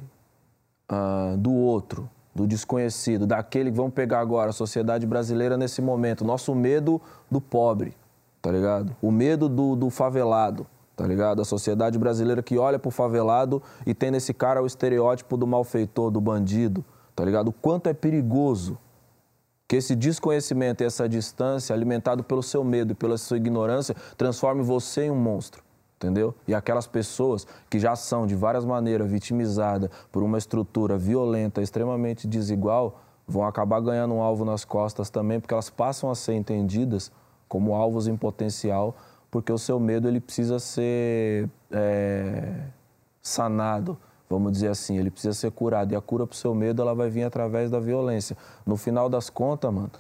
uh, 0.92 1.38
do 1.38 1.54
outro, 1.54 2.10
do 2.34 2.48
desconhecido, 2.48 3.28
daquele 3.28 3.72
que 3.72 3.78
vamos 3.78 3.94
pegar 3.94 4.20
agora 4.20 4.50
a 4.50 4.54
sociedade 4.54 5.06
brasileira 5.06 5.58
nesse 5.58 5.82
momento, 5.82 6.24
nosso 6.24 6.56
medo 6.56 7.02
do 7.30 7.42
pobre, 7.42 7.94
tá 8.42 8.52
ligado? 8.52 8.96
O 9.02 9.12
medo 9.12 9.50
do, 9.50 9.76
do 9.76 9.90
favelado, 9.90 10.66
tá 10.96 11.06
ligado? 11.06 11.42
A 11.42 11.46
sociedade 11.46 11.98
brasileira 11.98 12.42
que 12.42 12.58
olha 12.58 12.80
pro 12.80 12.92
favelado 12.92 13.62
e 13.86 13.94
tem 13.94 14.12
nesse 14.12 14.34
cara 14.34 14.62
o 14.62 14.66
estereótipo 14.66 15.36
do 15.36 15.46
malfeitor, 15.46 16.10
do 16.10 16.22
bandido, 16.22 16.86
tá 17.16 17.26
ligado? 17.26 17.50
O 17.50 17.54
quanto 17.54 17.88
é 17.88 17.94
perigoso 17.94 18.78
que 19.68 19.78
esse 19.78 19.96
desconhecimento 19.96 20.84
e 20.84 20.86
essa 20.86 21.08
distância, 21.08 21.74
alimentado 21.74 22.24
pelo 22.26 22.44
seu 22.44 22.62
medo 22.62 22.92
e 22.92 22.96
pela 22.96 23.18
sua 23.18 23.38
ignorância, 23.38 23.96
transforme 24.18 24.62
você 24.62 25.06
em 25.06 25.12
um 25.12 25.16
monstro. 25.16 25.64
Entendeu? 26.02 26.34
E 26.48 26.56
aquelas 26.56 26.88
pessoas 26.88 27.46
que 27.70 27.80
já 27.80 27.96
são 27.96 28.26
de 28.26 28.34
várias 28.34 28.66
maneiras 28.66 29.10
vitimizadas 29.10 29.88
por 30.12 30.24
uma 30.24 30.40
estrutura 30.40 30.98
violenta, 30.98 31.62
extremamente 31.62 32.28
desigual, 32.28 33.00
vão 33.28 33.46
acabar 33.46 33.80
ganhando 33.80 34.16
um 34.16 34.22
alvo 34.22 34.44
nas 34.44 34.66
costas 34.66 35.12
também, 35.12 35.40
porque 35.40 35.54
elas 35.54 35.70
passam 35.70 36.10
a 36.10 36.16
ser 36.16 36.34
entendidas 36.34 37.12
como 37.48 37.76
alvos 37.76 38.08
em 38.08 38.18
potencial, 38.18 38.96
porque 39.30 39.52
o 39.52 39.60
seu 39.60 39.80
medo 39.80 40.08
ele 40.08 40.20
precisa 40.20 40.58
ser 40.58 41.48
é, 41.70 42.66
sanado, 43.22 43.96
vamos 44.28 44.54
dizer 44.54 44.70
assim, 44.70 44.98
ele 44.98 45.12
precisa 45.12 45.34
ser 45.34 45.52
curado. 45.52 45.94
E 45.94 45.96
a 45.96 46.02
cura 46.02 46.26
para 46.26 46.34
o 46.34 46.38
seu 46.38 46.56
medo, 46.56 46.82
ela 46.82 46.96
vai 46.96 47.10
vir 47.10 47.24
através 47.24 47.70
da 47.70 47.80
violência. 47.80 48.36
No 48.66 48.76
final 48.76 49.08
das 49.08 49.30
contas, 49.30 49.72
mano, 49.72 49.92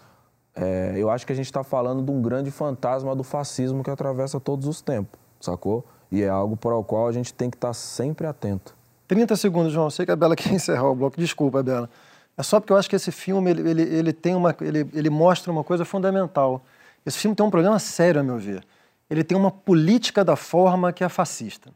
é, 0.55 0.93
eu 0.97 1.11
acho 1.11 1.27
que 1.27 1.31
a 1.31 1.35
gente 1.35 1.45
está 1.45 1.63
falando 1.63 2.03
de 2.03 2.11
um 2.11 2.21
grande 2.21 2.49
fantasma 2.49 3.15
do 3.15 3.23
fascismo 3.23 3.83
que 3.83 3.89
atravessa 3.89 4.39
todos 4.39 4.67
os 4.67 4.81
tempos, 4.81 5.19
sacou? 5.45 5.85
E 6.11 6.21
é 6.21 6.29
algo 6.29 6.57
para 6.57 6.75
o 6.75 6.83
qual 6.83 7.07
a 7.07 7.11
gente 7.11 7.33
tem 7.33 7.49
que 7.49 7.57
estar 7.57 7.69
tá 7.69 7.73
sempre 7.73 8.27
atento. 8.27 8.75
30 9.07 9.35
segundos, 9.35 9.73
João. 9.73 9.89
Sei 9.89 10.05
que 10.05 10.11
a 10.11 10.15
Bela 10.15 10.35
quer 10.37 10.53
encerrar 10.53 10.89
o 10.89 10.95
bloco. 10.95 11.19
Desculpa, 11.19 11.61
Bela. 11.63 11.89
É 12.37 12.43
só 12.43 12.59
porque 12.59 12.73
eu 12.73 12.77
acho 12.77 12.89
que 12.89 12.95
esse 12.95 13.11
filme 13.11 13.51
ele, 13.51 13.69
ele, 13.69 13.81
ele 13.81 14.13
tem 14.13 14.35
uma, 14.35 14.55
ele, 14.61 14.87
ele 14.93 15.09
mostra 15.09 15.51
uma 15.51 15.63
coisa 15.63 15.83
fundamental. 15.85 16.61
Esse 17.05 17.17
filme 17.17 17.35
tem 17.35 17.45
um 17.45 17.49
problema 17.49 17.77
sério, 17.79 18.21
a 18.21 18.23
meu 18.23 18.37
ver. 18.37 18.63
Ele 19.09 19.23
tem 19.23 19.37
uma 19.37 19.51
política 19.51 20.23
da 20.23 20.35
forma 20.35 20.93
que 20.93 21.03
é 21.03 21.09
fascista. 21.09 21.69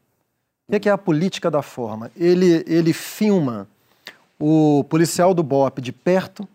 O 0.67 0.79
que 0.79 0.89
é 0.89 0.91
a 0.91 0.97
política 0.97 1.51
da 1.51 1.61
forma? 1.61 2.09
Ele, 2.17 2.63
ele 2.65 2.93
filma 2.93 3.67
o 4.39 4.83
policial 4.89 5.33
do 5.33 5.43
BOP 5.43 5.79
de 5.79 5.91
perto, 5.91 6.47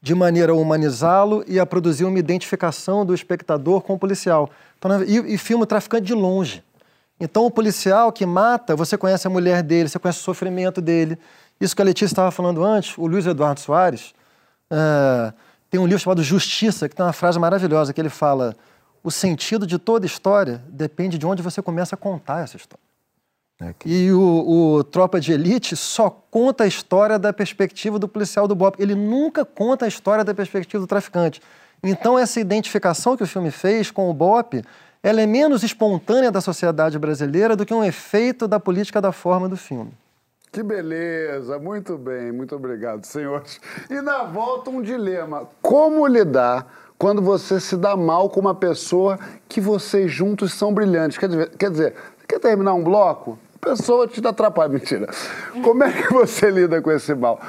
de 0.00 0.14
maneira 0.14 0.52
a 0.52 0.54
humanizá-lo 0.54 1.44
e 1.46 1.60
a 1.60 1.66
produzir 1.66 2.04
uma 2.04 2.18
identificação 2.18 3.06
do 3.06 3.14
espectador 3.14 3.82
com 3.82 3.94
o 3.94 3.98
policial. 3.98 4.50
E, 5.06 5.34
e 5.34 5.38
filma 5.38 5.64
o 5.64 5.66
traficante 5.66 6.06
de 6.06 6.14
longe. 6.14 6.62
Então, 7.20 7.46
o 7.46 7.50
policial 7.50 8.10
que 8.10 8.26
mata, 8.26 8.74
você 8.74 8.98
conhece 8.98 9.26
a 9.26 9.30
mulher 9.30 9.62
dele, 9.62 9.88
você 9.88 9.98
conhece 9.98 10.18
o 10.18 10.22
sofrimento 10.22 10.80
dele. 10.80 11.16
Isso 11.60 11.76
que 11.76 11.82
a 11.82 11.84
Letícia 11.84 12.12
estava 12.12 12.30
falando 12.30 12.64
antes, 12.64 12.98
o 12.98 13.06
Luiz 13.06 13.24
Eduardo 13.26 13.60
Soares 13.60 14.12
uh, 14.72 15.32
tem 15.70 15.78
um 15.78 15.86
livro 15.86 16.02
chamado 16.02 16.22
Justiça, 16.22 16.88
que 16.88 16.96
tem 16.96 17.06
uma 17.06 17.12
frase 17.12 17.38
maravilhosa, 17.38 17.92
que 17.92 18.00
ele 18.00 18.08
fala: 18.08 18.56
o 19.04 19.10
sentido 19.10 19.66
de 19.66 19.78
toda 19.78 20.04
história 20.04 20.62
depende 20.68 21.16
de 21.16 21.24
onde 21.24 21.42
você 21.42 21.62
começa 21.62 21.94
a 21.94 21.98
contar 21.98 22.42
essa 22.42 22.56
história. 22.56 22.82
É 23.60 23.72
que... 23.72 23.88
E 23.88 24.12
o, 24.12 24.76
o, 24.76 24.84
Tropa 24.84 25.20
de 25.20 25.32
Elite 25.32 25.76
só 25.76 26.10
conta 26.10 26.64
a 26.64 26.66
história 26.66 27.18
da 27.18 27.32
perspectiva 27.32 27.98
do 27.98 28.08
policial 28.08 28.48
do 28.48 28.54
BOP. 28.54 28.82
Ele 28.82 28.94
nunca 28.94 29.44
conta 29.44 29.84
a 29.84 29.88
história 29.88 30.24
da 30.24 30.34
perspectiva 30.34 30.80
do 30.80 30.86
traficante. 30.86 31.40
Então, 31.82 32.18
essa 32.18 32.40
identificação 32.40 33.16
que 33.16 33.22
o 33.22 33.26
filme 33.26 33.50
fez 33.50 33.90
com 33.90 34.08
o 34.08 34.14
BOP, 34.14 34.62
ela 35.02 35.20
é 35.20 35.26
menos 35.26 35.62
espontânea 35.62 36.30
da 36.30 36.40
sociedade 36.40 36.98
brasileira 36.98 37.56
do 37.56 37.66
que 37.66 37.74
um 37.74 37.82
efeito 37.82 38.46
da 38.46 38.60
política 38.60 39.00
da 39.00 39.10
forma 39.10 39.48
do 39.48 39.56
filme. 39.56 39.92
Que 40.52 40.62
beleza, 40.62 41.58
muito 41.58 41.96
bem, 41.96 42.30
muito 42.30 42.54
obrigado, 42.54 43.04
senhores. 43.04 43.60
E 43.90 44.00
na 44.00 44.24
volta, 44.24 44.70
um 44.70 44.82
dilema: 44.82 45.48
como 45.62 46.06
lidar 46.06 46.66
quando 46.98 47.22
você 47.22 47.58
se 47.58 47.76
dá 47.76 47.96
mal 47.96 48.28
com 48.28 48.38
uma 48.38 48.54
pessoa 48.54 49.18
que 49.48 49.60
vocês 49.60 50.12
juntos 50.12 50.52
são 50.52 50.72
brilhantes? 50.72 51.16
Quer 51.16 51.28
dizer, 51.28 51.50
quer 51.56 51.70
dizer 51.70 51.94
quer 52.28 52.38
terminar 52.38 52.74
um 52.74 52.84
bloco? 52.84 53.38
pessoa 53.62 54.08
te 54.08 54.26
atrapalha. 54.26 54.68
Mentira. 54.68 55.08
Como 55.62 55.84
é 55.84 55.92
que 55.92 56.12
você 56.12 56.50
lida 56.50 56.82
com 56.82 56.90
esse 56.90 57.14
mal? 57.14 57.40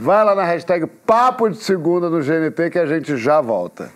Vai 0.00 0.24
lá 0.24 0.34
na 0.34 0.44
hashtag 0.44 0.86
Papo 0.86 1.46
de 1.50 1.58
Segunda 1.58 2.08
no 2.08 2.22
GNT 2.22 2.70
que 2.70 2.78
a 2.78 2.86
gente 2.86 3.18
já 3.18 3.38
volta. 3.42 3.92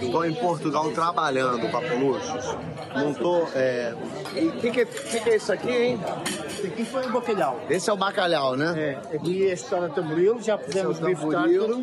Estou 0.00 0.24
em 0.24 0.32
Portugal 0.34 0.92
trabalhando, 0.92 1.68
Papo 1.72 1.96
Luxos. 1.96 2.56
Montou. 2.94 3.48
É... 3.52 3.94
E 4.36 4.46
o 4.46 4.52
que, 4.52 4.70
que, 4.70 4.84
que, 4.84 5.28
é 5.28 5.36
isso 5.36 5.52
aqui, 5.52 5.70
hein? 5.70 6.00
Esse 6.46 6.68
aqui 6.68 6.84
foi 6.84 7.04
o 7.04 7.10
bacalhau. 7.10 7.60
Esse 7.68 7.90
é 7.90 7.92
o 7.92 7.96
bacalhau, 7.96 8.56
né? 8.56 8.74
É. 9.10 9.16
Aqui 9.16 9.48
é 9.48 9.50
a 9.50 9.54
história 9.54 9.88
tamboril, 9.88 10.40
já 10.40 10.56
pusemos 10.56 11.00
bife 11.00 11.26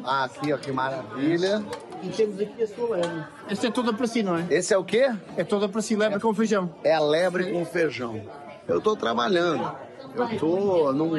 Ah, 0.06 0.24
aqui, 0.24 0.54
ó, 0.54 0.58
que 0.58 0.72
maravilha. 0.72 1.62
E 2.04 2.10
temos 2.10 2.40
aqui 2.40 2.64
a 2.64 2.68
sua 2.68 2.98
lebre. 2.98 3.24
É 3.50 3.72
toda 3.72 3.94
para 3.94 4.08
si, 4.08 4.24
não 4.24 4.38
é? 4.38 4.46
Esse 4.50 4.74
é 4.74 4.78
o 4.78 4.84
quê? 4.84 5.10
É 5.38 5.44
toda 5.44 5.70
para 5.70 5.82
si, 5.82 5.96
lebre 5.96 6.18
é, 6.18 6.20
com 6.20 6.34
feijão. 6.34 6.70
É 6.84 6.94
a 6.94 7.00
lebre 7.00 7.52
com 7.52 7.66
feijão. 7.66 8.22
Eu 8.68 8.80
estou 8.80 8.96
trabalhando. 8.96 9.72
Eu 10.16 10.38
tô 10.38 10.94
não 10.94 11.12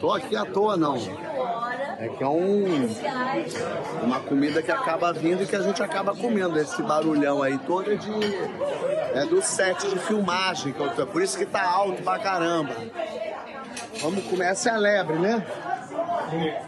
tô 0.00 0.12
aqui 0.12 0.36
à 0.36 0.44
toa 0.44 0.76
não. 0.76 0.96
É 1.98 2.08
que 2.08 2.22
é 2.22 2.28
um 2.28 2.64
uma 4.02 4.20
comida 4.20 4.62
que 4.62 4.70
acaba 4.70 5.12
vindo 5.12 5.44
e 5.44 5.46
que 5.46 5.56
a 5.56 5.62
gente 5.62 5.82
acaba 5.82 6.14
comendo. 6.14 6.58
Esse 6.58 6.82
barulhão 6.82 7.42
aí 7.42 7.56
todo 7.58 7.92
é 7.92 7.94
de 7.94 8.10
é 9.14 9.24
do 9.26 9.40
set 9.40 9.88
de 9.88 9.98
filmagem 10.00 10.72
que 10.72 10.80
eu 10.80 10.90
tô. 10.90 11.06
Por 11.06 11.22
isso 11.22 11.38
que 11.38 11.46
tá 11.46 11.62
alto 11.62 12.02
pra 12.02 12.18
caramba. 12.18 12.74
Vamos 14.00 14.24
comer 14.24 14.46
essa 14.46 14.70
é 14.70 14.72
a 14.74 14.76
lebre, 14.76 15.18
né? 15.18 15.46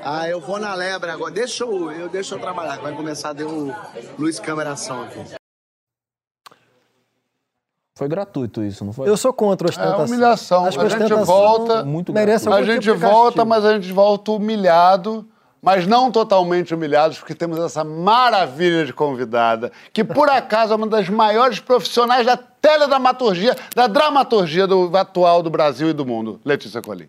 Ah, 0.04 0.28
eu 0.28 0.40
vou 0.40 0.58
na 0.58 0.74
lebre 0.74 1.10
agora. 1.10 1.32
Deixa 1.32 1.64
eu, 1.64 1.90
eu, 1.90 2.08
deixa 2.08 2.34
eu 2.34 2.38
trabalhar, 2.38 2.78
vai 2.78 2.94
começar 2.94 3.30
a 3.30 3.32
dar 3.32 3.46
o 3.46 3.74
Luiz 4.18 4.38
Cameração 4.38 5.02
aqui. 5.02 5.36
Foi 7.96 8.08
gratuito 8.08 8.62
isso, 8.62 8.84
não 8.84 8.92
foi? 8.92 9.08
Eu 9.08 9.16
sou 9.16 9.32
contra 9.32 9.68
a 9.68 9.70
ostentação. 9.70 10.02
É 10.02 10.04
humilhação. 10.04 10.66
a 10.66 10.70
gente 10.70 11.14
volta, 11.24 11.82
muito 11.82 12.12
merece 12.12 12.46
a 12.46 12.62
gente 12.62 12.82
tipo 12.82 12.98
volta, 12.98 13.42
mas 13.42 13.64
a 13.64 13.72
gente 13.72 13.90
volta 13.90 14.32
humilhado, 14.32 15.26
mas 15.62 15.86
não 15.86 16.12
totalmente 16.12 16.74
humilhados, 16.74 17.18
porque 17.18 17.34
temos 17.34 17.58
essa 17.58 17.82
maravilha 17.82 18.84
de 18.84 18.92
convidada, 18.92 19.72
que 19.94 20.04
por 20.04 20.28
acaso 20.28 20.74
é 20.74 20.76
uma 20.76 20.86
das 20.86 21.08
maiores 21.08 21.58
profissionais 21.58 22.26
da 22.26 22.36
teledramaturgia, 22.36 23.56
da 23.74 23.86
dramaturgia 23.86 24.66
do, 24.66 24.94
atual 24.94 25.42
do 25.42 25.48
Brasil 25.48 25.88
e 25.88 25.94
do 25.94 26.04
mundo, 26.04 26.38
Letícia 26.44 26.82
Colim. 26.82 27.08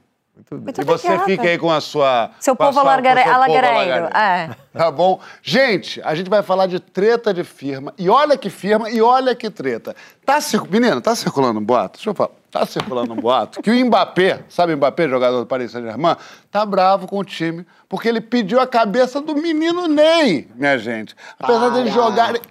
E 0.79 0.83
você 0.83 1.19
fica 1.19 1.43
aí 1.43 1.57
com 1.57 1.71
a 1.71 1.81
sua. 1.81 2.31
Seu 2.39 2.55
povo 2.55 2.73
sua- 2.73 2.81
seu 2.83 2.89
alagareiro. 3.33 4.05
É. 4.15 4.49
Tá 4.77 4.91
bom? 4.91 5.19
Gente, 5.41 5.99
a 6.03 6.13
gente 6.13 6.29
vai 6.29 6.43
falar 6.43 6.67
de 6.67 6.79
treta 6.79 7.33
de 7.33 7.43
firma. 7.43 7.91
E 7.97 8.07
olha 8.09 8.37
que 8.37 8.47
firma 8.47 8.89
e 8.91 9.01
olha 9.01 9.33
que 9.33 9.49
treta. 9.49 9.95
Tá 10.23 10.39
circulando. 10.39 10.79
Menina, 10.79 11.01
tá 11.01 11.15
circulando 11.15 11.59
um 11.59 11.63
boato? 11.65 11.97
Deixa 11.97 12.11
eu 12.11 12.13
falar. 12.13 12.29
Tá 12.51 12.65
circulando 12.65 13.11
um 13.11 13.15
boato 13.15 13.61
que 13.61 13.69
o 13.71 13.85
Mbappé, 13.85 14.41
sabe 14.47 14.73
o 14.73 14.77
Mbappé, 14.77 15.09
jogador 15.09 15.39
do 15.39 15.45
Paris 15.45 15.71
Saint-Germain, 15.71 16.15
tá 16.51 16.65
bravo 16.65 17.07
com 17.07 17.17
o 17.17 17.23
time 17.23 17.65
porque 17.89 18.07
ele 18.07 18.21
pediu 18.21 18.59
a 18.59 18.67
cabeça 18.67 19.19
do 19.19 19.35
menino 19.35 19.87
Ney, 19.87 20.47
minha 20.55 20.77
gente. 20.77 21.15
Apesar 21.39 21.69
dele 21.69 21.89
jogarem. 21.91 22.41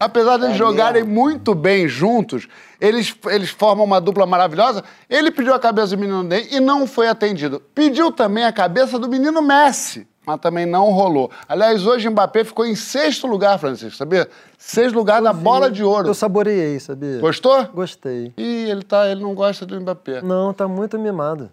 Apesar 0.00 0.38
de 0.38 0.46
eles 0.46 0.56
jogarem 0.56 1.04
muito 1.04 1.54
bem 1.54 1.86
juntos, 1.86 2.48
eles, 2.80 3.14
eles 3.26 3.50
formam 3.50 3.84
uma 3.84 4.00
dupla 4.00 4.24
maravilhosa. 4.24 4.82
Ele 5.10 5.30
pediu 5.30 5.52
a 5.52 5.58
cabeça 5.58 5.94
do 5.94 6.00
menino 6.00 6.22
Ney 6.22 6.48
e 6.52 6.58
não 6.58 6.86
foi 6.86 7.06
atendido. 7.06 7.60
Pediu 7.74 8.10
também 8.10 8.44
a 8.44 8.50
cabeça 8.50 8.98
do 8.98 9.06
menino 9.06 9.42
Messi, 9.42 10.08
mas 10.24 10.40
também 10.40 10.64
não 10.64 10.90
rolou. 10.90 11.30
Aliás, 11.46 11.86
hoje 11.86 12.08
Mbappé 12.08 12.44
ficou 12.44 12.64
em 12.64 12.74
sexto 12.74 13.26
lugar, 13.26 13.58
Francisco, 13.58 13.94
sabia? 13.94 14.26
Sexto 14.56 14.94
lugar 14.94 15.20
na 15.20 15.34
bola 15.34 15.70
de 15.70 15.84
ouro. 15.84 16.08
Eu 16.08 16.14
saboreei, 16.14 16.80
sabia? 16.80 17.20
Gostou? 17.20 17.66
Gostei. 17.66 18.32
Ih, 18.38 18.70
ele, 18.70 18.82
tá, 18.82 19.06
ele 19.06 19.22
não 19.22 19.34
gosta 19.34 19.66
do 19.66 19.78
Mbappé. 19.78 20.22
Não, 20.22 20.54
tá 20.54 20.66
muito 20.66 20.98
mimado. 20.98 21.50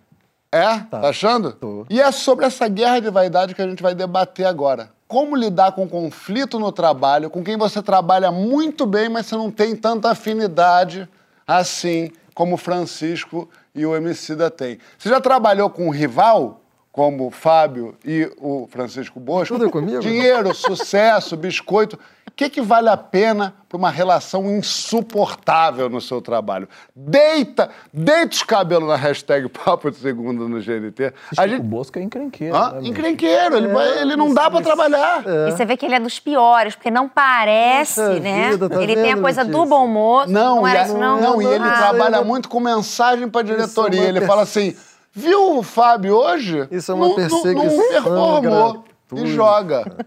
É? 0.49 0.79
Tá, 0.89 1.01
achando? 1.01 1.85
E 1.89 1.99
é 1.99 2.09
sobre 2.13 2.45
essa 2.45 2.69
guerra 2.69 3.01
de 3.01 3.09
vaidade 3.09 3.53
que 3.53 3.61
a 3.61 3.67
gente 3.67 3.83
vai 3.83 3.93
debater 3.93 4.45
agora. 4.45 4.95
Como 5.07 5.35
lidar 5.35 5.71
com 5.71 5.87
conflito 5.87 6.59
no 6.59 6.71
trabalho, 6.71 7.29
com 7.29 7.43
quem 7.43 7.57
você 7.57 7.81
trabalha 7.81 8.31
muito 8.31 8.85
bem, 8.85 9.07
mas 9.07 9.25
você 9.25 9.35
não 9.35 9.49
tem 9.49 9.75
tanta 9.75 10.11
afinidade 10.11 11.07
assim 11.47 12.11
como 12.33 12.57
Francisco 12.57 13.49
e 13.73 13.85
o 13.85 13.95
Emicida 13.95 14.51
têm. 14.51 14.79
Você 14.97 15.09
já 15.09 15.21
trabalhou 15.21 15.69
com 15.69 15.87
um 15.87 15.91
rival, 15.91 16.61
como 16.97 17.27
o 17.27 17.29
Fábio 17.29 17.93
e 18.03 18.27
o 18.39 18.67
Francisco 18.71 19.19
Bosco? 19.19 19.53
Tudo 19.53 19.67
é 19.67 19.69
comigo? 19.69 19.99
Dinheiro, 19.99 20.51
sucesso, 20.55 21.37
biscoito. 21.37 21.95
O 22.27 22.31
que, 22.35 22.49
que 22.49 22.59
vale 22.59 22.89
a 22.89 22.97
pena 22.97 23.53
para 23.69 23.77
uma 23.77 23.91
relação 23.91 24.49
insuportável 24.57 25.89
no 25.89 26.01
seu 26.01 26.19
trabalho? 26.21 26.67
Deita, 26.95 27.69
deita 27.93 28.33
os 28.33 28.41
cabelos 28.41 28.87
na 28.87 28.95
hashtag 28.95 29.47
Papo 29.47 29.91
de 29.91 29.97
Segunda 29.97 30.47
no 30.47 30.59
GNT. 30.59 31.13
A 31.37 31.45
gente... 31.47 31.59
O 31.61 31.63
Bosco 31.63 31.99
é 31.99 32.01
encrenqueiro. 32.01 32.55
Hã? 32.55 32.71
né? 32.81 32.87
Encrenqueiro, 32.87 33.57
ele, 33.57 33.67
vai- 33.67 34.01
ele 34.01 34.15
não 34.15 34.33
dá 34.33 34.49
para 34.49 34.61
trabalhar. 34.61 35.23
E 35.47 35.51
você 35.51 35.65
vê 35.65 35.77
que 35.77 35.85
ele 35.85 35.93
é 35.95 35.99
dos 35.99 36.19
piores, 36.19 36.75
porque 36.75 36.89
não 36.89 37.07
parece, 37.07 38.01
Puxa 38.01 38.19
né? 38.21 38.49
vida, 38.51 38.69
tá 38.69 38.81
ele 38.81 38.95
tem 38.95 39.11
a 39.11 39.15
vendo, 39.15 39.21
coisa 39.21 39.45
do 39.45 39.65
bom 39.67 39.85
moço. 39.87 40.31
Não, 40.31 40.57
Não, 40.61 40.67
e, 40.67 40.71
era 40.71 40.83
isso, 40.85 40.97
não? 40.97 41.21
não, 41.21 41.41
e 41.43 41.45
ele 41.45 41.63
Ah. 41.63 41.73
trabalha 41.73 42.23
muito 42.23 42.49
com 42.49 42.59
mensagem 42.59 43.29
para 43.29 43.43
diretoria. 43.43 43.99
é 43.99 44.03
uma 44.05 44.09
Ele 44.09 44.21
fala 44.21 44.41
assim: 44.41 44.75
viu 45.13 45.57
o 45.57 45.63
Fábio 45.63 46.15
hoje? 46.15 46.67
Isso 46.71 46.91
é 46.91 46.95
uma 46.95 47.07
Não- 47.09 47.15
perseguição 47.15 47.77
Não 47.77 47.89
performou. 47.89 48.41
gratuita. 48.41 48.87
E 49.15 49.27
joga. 49.27 50.05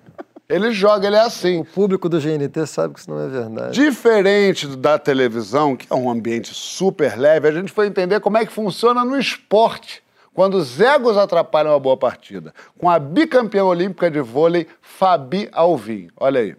Ele 0.49 0.73
joga, 0.73 1.07
ele 1.07 1.17
é 1.17 1.21
assim. 1.21 1.61
O 1.61 1.65
público 1.65 2.09
do 2.09 2.19
GNT 2.21 2.67
sabe 2.67 2.95
que 2.95 3.01
isso 3.01 3.09
não 3.11 3.21
é 3.21 3.29
verdade. 3.29 3.73
Diferente 3.81 4.67
da 4.77 4.99
televisão, 4.99 5.77
que 5.77 5.87
é 5.91 5.95
um 5.95 6.11
ambiente 6.11 6.53
super 6.53 7.17
leve, 7.17 7.47
a 7.49 7.53
gente 7.53 7.71
foi 7.73 7.87
entender 7.87 8.19
como 8.21 8.37
é 8.37 8.45
que 8.45 8.53
funciona 8.53 9.05
no 9.05 9.17
esporte, 9.17 10.03
quando 10.35 10.55
os 10.55 10.81
egos 10.81 11.17
atrapalham 11.17 11.71
uma 11.73 11.79
boa 11.79 11.97
partida. 11.97 12.53
Com 12.77 12.91
a 12.91 12.99
bicampeã 12.99 13.65
olímpica 13.65 14.11
de 14.11 14.21
vôlei, 14.21 14.67
Fabi 14.83 15.49
Alvim. 15.53 16.09
Olha 16.17 16.41
aí. 16.41 16.57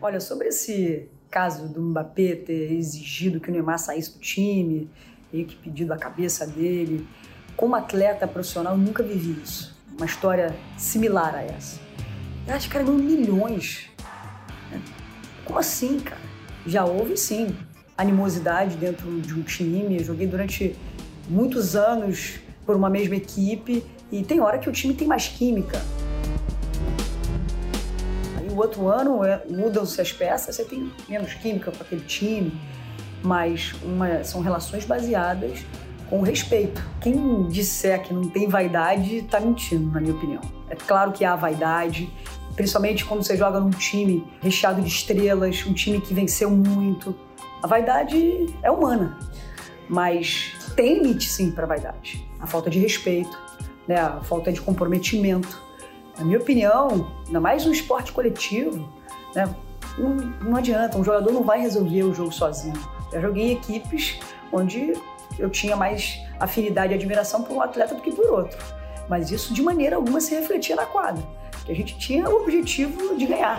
Olha, 0.00 0.18
sobre 0.20 0.48
esse 0.48 1.08
caso 1.30 1.68
do 1.68 1.80
Mbappé 1.80 2.34
ter 2.34 2.72
exigido 2.72 3.38
que 3.38 3.50
o 3.50 3.52
Neymar 3.52 3.78
saísse 3.78 4.14
do 4.14 4.18
time, 4.18 4.90
e 5.32 5.44
que 5.44 5.56
pedido 5.56 5.92
a 5.92 5.96
cabeça 5.96 6.46
dele, 6.46 7.06
como 7.56 7.74
atleta 7.74 8.26
profissional, 8.26 8.76
nunca 8.76 9.02
vivi 9.02 9.40
isso. 9.42 9.76
Uma 9.96 10.06
história 10.06 10.56
similar 10.76 11.34
a 11.34 11.42
essa. 11.42 11.78
Eu 12.46 12.54
acho 12.54 12.66
que 12.66 12.72
cara 12.72 12.84
ganhou 12.84 12.98
milhões. 12.98 13.88
né? 14.70 14.80
Como 15.44 15.58
assim, 15.58 16.00
cara? 16.00 16.20
Já 16.66 16.84
houve 16.84 17.16
sim 17.16 17.56
animosidade 17.96 18.76
dentro 18.76 19.20
de 19.20 19.34
um 19.34 19.42
time. 19.42 19.98
Eu 19.98 20.04
joguei 20.04 20.26
durante 20.26 20.74
muitos 21.28 21.76
anos 21.76 22.40
por 22.64 22.76
uma 22.76 22.88
mesma 22.88 23.16
equipe 23.16 23.84
e 24.10 24.22
tem 24.22 24.40
hora 24.40 24.58
que 24.58 24.68
o 24.68 24.72
time 24.72 24.94
tem 24.94 25.06
mais 25.06 25.28
química. 25.28 25.80
Aí 28.38 28.48
o 28.48 28.56
outro 28.56 28.88
ano 28.88 29.22
é, 29.22 29.42
mudam-se 29.48 30.00
as 30.00 30.12
peças, 30.12 30.56
você 30.56 30.64
tem 30.64 30.90
menos 31.08 31.34
química 31.34 31.70
com 31.70 31.82
aquele 31.82 32.02
time, 32.02 32.52
mas 33.22 33.74
uma- 33.82 34.24
são 34.24 34.40
relações 34.40 34.84
baseadas 34.84 35.64
com 36.08 36.22
respeito. 36.22 36.82
Quem 37.00 37.46
disser 37.48 38.02
que 38.02 38.12
não 38.12 38.28
tem 38.28 38.48
vaidade 38.48 39.18
está 39.18 39.38
mentindo, 39.38 39.90
na 39.92 40.00
minha 40.00 40.14
opinião. 40.14 40.40
É 40.68 40.74
claro 40.74 41.12
que 41.12 41.24
há 41.24 41.36
vaidade, 41.36 42.12
principalmente 42.56 43.04
quando 43.04 43.22
você 43.22 43.36
joga 43.36 43.60
num 43.60 43.70
time 43.70 44.24
recheado 44.40 44.82
de 44.82 44.88
estrelas, 44.88 45.64
um 45.66 45.72
time 45.72 46.00
que 46.00 46.12
venceu 46.12 46.50
muito. 46.50 47.14
A 47.62 47.66
vaidade 47.66 48.46
é 48.62 48.70
humana, 48.70 49.18
mas 49.88 50.52
tem 50.74 51.02
limite 51.02 51.28
sim 51.28 51.50
para 51.50 51.66
vaidade. 51.66 52.26
A 52.40 52.46
falta 52.46 52.70
de 52.70 52.78
respeito, 52.78 53.38
né? 53.86 53.96
a 54.00 54.20
falta 54.20 54.52
de 54.52 54.60
comprometimento. 54.60 55.60
Na 56.18 56.24
minha 56.24 56.38
opinião, 56.38 57.12
ainda 57.26 57.40
mais 57.40 57.64
no 57.64 57.72
esporte 57.72 58.12
coletivo, 58.12 58.88
né? 59.34 59.54
não, 59.98 60.10
não 60.42 60.56
adianta, 60.56 60.98
um 60.98 61.04
jogador 61.04 61.32
não 61.32 61.42
vai 61.42 61.60
resolver 61.60 62.02
o 62.04 62.14
jogo 62.14 62.32
sozinho. 62.32 62.74
Já 63.12 63.20
joguei 63.20 63.52
em 63.52 63.52
equipes 63.52 64.18
onde 64.52 64.94
eu 65.38 65.50
tinha 65.50 65.76
mais 65.76 66.20
afinidade 66.38 66.92
e 66.92 66.96
admiração 66.96 67.42
por 67.42 67.56
um 67.56 67.62
atleta 67.62 67.94
do 67.94 68.00
que 68.00 68.12
por 68.12 68.26
outro. 68.26 68.58
Mas 69.08 69.30
isso 69.30 69.52
de 69.52 69.62
maneira 69.62 69.96
alguma 69.96 70.20
se 70.20 70.34
refletia 70.34 70.76
na 70.76 70.86
quadra, 70.86 71.22
que 71.64 71.72
a 71.72 71.74
gente 71.74 71.98
tinha 71.98 72.28
o 72.28 72.42
objetivo 72.42 73.16
de 73.16 73.26
ganhar. 73.26 73.58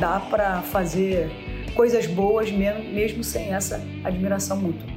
Dá 0.00 0.18
para 0.18 0.62
fazer 0.62 1.30
coisas 1.76 2.06
boas 2.06 2.50
mesmo, 2.50 2.82
mesmo 2.90 3.22
sem 3.22 3.52
essa 3.52 3.76
admiração 4.02 4.56
mútua. 4.56 4.88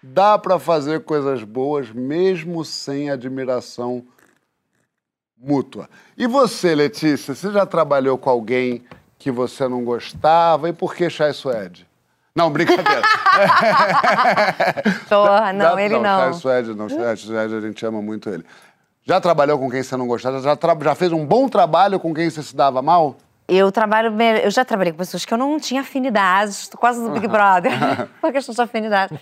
Dá 0.00 0.38
para 0.38 0.60
fazer 0.60 1.02
coisas 1.02 1.42
boas 1.42 1.90
mesmo 1.90 2.64
sem 2.64 3.10
admiração 3.10 4.04
mútua. 5.36 5.90
E 6.16 6.28
você, 6.28 6.72
Letícia, 6.72 7.34
você 7.34 7.50
já 7.50 7.66
trabalhou 7.66 8.16
com 8.16 8.30
alguém 8.30 8.84
que 9.18 9.32
você 9.32 9.66
não 9.66 9.84
gostava? 9.84 10.68
E 10.68 10.72
por 10.72 10.94
que 10.94 11.10
Chai 11.10 11.32
Suede? 11.32 11.84
Não, 12.32 12.50
brincadeira. 12.50 13.02
Porra, 15.08 15.52
não, 15.52 15.74
Já- 15.74 15.82
ele 15.82 15.98
não. 15.98 16.20
Chai 16.20 16.32
Suede 16.34 16.74
não. 16.74 16.88
Chai 16.88 17.16
Suede, 17.16 17.54
a 17.56 17.60
gente 17.60 17.84
ama 17.84 18.00
muito 18.00 18.30
ele. 18.30 18.44
Já 19.02 19.20
trabalhou 19.20 19.58
com 19.58 19.68
quem 19.68 19.82
você 19.82 19.96
não 19.96 20.06
gostava? 20.06 20.40
Já, 20.40 20.56
já 20.80 20.94
fez 20.94 21.10
um 21.10 21.26
bom 21.26 21.48
trabalho 21.48 21.98
com 21.98 22.14
quem 22.14 22.30
você 22.30 22.42
se 22.42 22.54
dava 22.54 22.80
mal? 22.80 23.16
Eu 23.46 23.70
trabalho, 23.70 24.10
eu 24.42 24.50
já 24.50 24.64
trabalhei 24.64 24.92
com 24.92 24.98
pessoas 24.98 25.24
que 25.24 25.34
eu 25.34 25.36
não 25.36 25.60
tinha 25.60 25.82
afinidade, 25.82 26.50
estou 26.52 26.80
quase 26.80 27.02
do 27.02 27.10
Big 27.10 27.28
Brother, 27.28 27.72
por 28.20 28.32
questão 28.32 28.54
de 28.54 28.62
afinidade. 28.62 29.18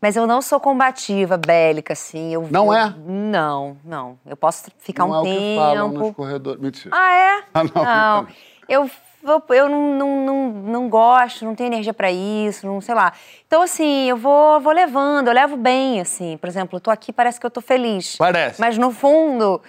Mas 0.00 0.16
eu 0.16 0.26
não 0.26 0.40
sou 0.40 0.58
combativa, 0.58 1.36
bélica, 1.36 1.92
assim. 1.92 2.32
Eu, 2.32 2.48
Não 2.50 2.66
eu- 2.72 2.78
é? 2.78 2.94
Não, 3.06 3.76
não. 3.84 4.18
Eu 4.24 4.36
posso 4.38 4.70
ficar 4.78 5.04
não 5.06 5.10
um 5.10 5.14
é 5.16 5.18
o 5.20 5.22
que 5.24 5.54
falam 5.54 5.88
nos 5.88 6.02
tempo. 6.02 6.14
corredores. 6.14 6.60
Mentira. 6.62 6.96
Ah, 6.96 7.12
é? 7.12 7.42
Ah, 7.54 7.64
não. 7.64 8.22
não. 8.22 8.28
Eu, 8.68 8.90
eu, 9.24 9.42
eu 9.56 9.68
não, 9.68 9.94
não, 9.96 10.24
não, 10.24 10.48
não 10.50 10.88
gosto, 10.88 11.44
não 11.44 11.54
tenho 11.54 11.68
energia 11.68 11.92
pra 11.92 12.10
isso, 12.10 12.66
não 12.66 12.80
sei 12.80 12.94
lá. 12.94 13.12
Então, 13.46 13.60
assim, 13.62 14.08
eu 14.08 14.16
vou, 14.16 14.60
vou 14.60 14.72
levando, 14.72 15.28
eu 15.28 15.34
levo 15.34 15.56
bem, 15.56 16.00
assim. 16.00 16.36
Por 16.38 16.48
exemplo, 16.48 16.76
eu 16.76 16.80
tô 16.80 16.90
aqui, 16.90 17.12
parece 17.12 17.40
que 17.40 17.44
eu 17.46 17.50
tô 17.50 17.60
feliz. 17.60 18.16
Parece. 18.16 18.60
Mas 18.60 18.76
no 18.78 18.90
fundo, 18.90 19.60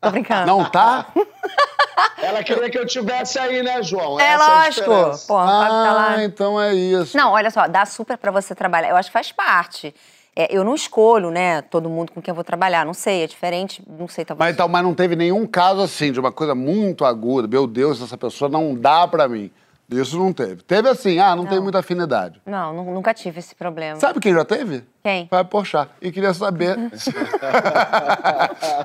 tô 0.00 0.10
brincando. 0.10 0.46
Não 0.46 0.64
tá? 0.70 1.06
Ela 2.22 2.42
queria 2.44 2.70
que 2.70 2.78
eu 2.78 2.86
tivesse 2.86 3.38
aí, 3.38 3.62
né, 3.62 3.82
João? 3.82 4.20
É 4.20 4.24
Essa 4.24 4.44
a 4.44 4.64
lógico. 4.64 4.90
diferença. 4.90 5.26
Pô, 5.26 5.34
tá 5.34 5.68
lá. 5.68 6.14
Ah, 6.16 6.24
então 6.24 6.60
é 6.60 6.74
isso. 6.74 7.16
Não, 7.16 7.32
olha 7.32 7.50
só, 7.50 7.66
dá 7.66 7.84
super 7.86 8.16
pra 8.16 8.30
você 8.30 8.54
trabalhar. 8.54 8.90
Eu 8.90 8.96
acho 8.96 9.08
que 9.08 9.12
faz 9.12 9.32
parte. 9.32 9.94
É, 10.36 10.46
eu 10.56 10.62
não 10.62 10.74
escolho, 10.74 11.30
né, 11.32 11.62
todo 11.62 11.88
mundo 11.88 12.12
com 12.12 12.22
quem 12.22 12.30
eu 12.30 12.34
vou 12.34 12.44
trabalhar. 12.44 12.86
Não 12.86 12.94
sei, 12.94 13.24
é 13.24 13.26
diferente, 13.26 13.82
não 13.88 14.06
sei, 14.06 14.24
talvez. 14.24 14.46
Mas, 14.46 14.54
então, 14.54 14.68
mas 14.68 14.84
não 14.84 14.94
teve 14.94 15.16
nenhum 15.16 15.44
caso 15.46 15.80
assim, 15.80 16.12
de 16.12 16.20
uma 16.20 16.30
coisa 16.30 16.54
muito 16.54 17.04
aguda. 17.04 17.48
Meu 17.48 17.66
Deus, 17.66 18.00
essa 18.00 18.16
pessoa 18.16 18.48
não 18.48 18.74
dá 18.74 19.08
pra 19.08 19.26
mim. 19.28 19.50
Isso 19.90 20.18
não 20.18 20.32
teve. 20.32 20.62
Teve 20.62 20.88
assim, 20.88 21.18
ah, 21.18 21.34
não, 21.34 21.46
tem 21.46 21.60
muita 21.60 21.78
afinidade. 21.78 22.40
Não, 22.44 22.74
nu- 22.74 22.94
nunca 22.94 23.14
tive 23.14 23.38
esse 23.38 23.54
problema. 23.54 23.98
Sabe 23.98 24.20
quem 24.20 24.34
já 24.34 24.44
teve? 24.44 24.84
Quem? 25.02 25.26
Fábio 25.28 25.50
Porchat. 25.50 25.90
E 26.02 26.12
queria 26.12 26.34
saber... 26.34 26.76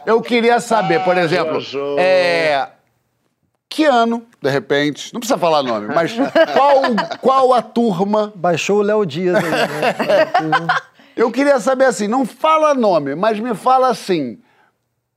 eu 0.05 0.21
queria 0.21 0.61
saber, 0.61 1.03
por 1.03 1.17
exemplo, 1.17 1.59
é... 1.99 2.69
que 3.67 3.83
ano, 3.83 4.25
de 4.41 4.49
repente, 4.49 5.13
não 5.13 5.19
precisa 5.19 5.37
falar 5.37 5.61
nome, 5.61 5.93
mas 5.93 6.13
qual, 6.55 6.81
qual 7.19 7.53
a 7.53 7.61
turma. 7.61 8.31
Baixou 8.33 8.79
o 8.79 8.81
Léo 8.81 9.05
Dias 9.05 9.35
aí, 9.35 9.51
né? 9.51 10.67
Eu 11.15 11.29
queria 11.31 11.59
saber 11.59 11.85
assim, 11.85 12.07
não 12.07 12.25
fala 12.25 12.73
nome, 12.73 13.13
mas 13.13 13.39
me 13.39 13.53
fala 13.53 13.89
assim. 13.89 14.39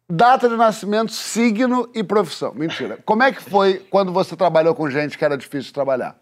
Data 0.08 0.48
de 0.48 0.54
nascimento, 0.54 1.10
signo 1.10 1.90
e 1.92 2.04
profissão. 2.04 2.54
Mentira. 2.54 2.96
Como 3.04 3.24
é 3.24 3.32
que 3.32 3.42
foi 3.42 3.80
quando 3.90 4.12
você 4.12 4.36
trabalhou 4.36 4.72
com 4.72 4.88
gente 4.88 5.18
que 5.18 5.24
era 5.24 5.36
difícil 5.36 5.62
de 5.62 5.72
trabalhar? 5.72 6.16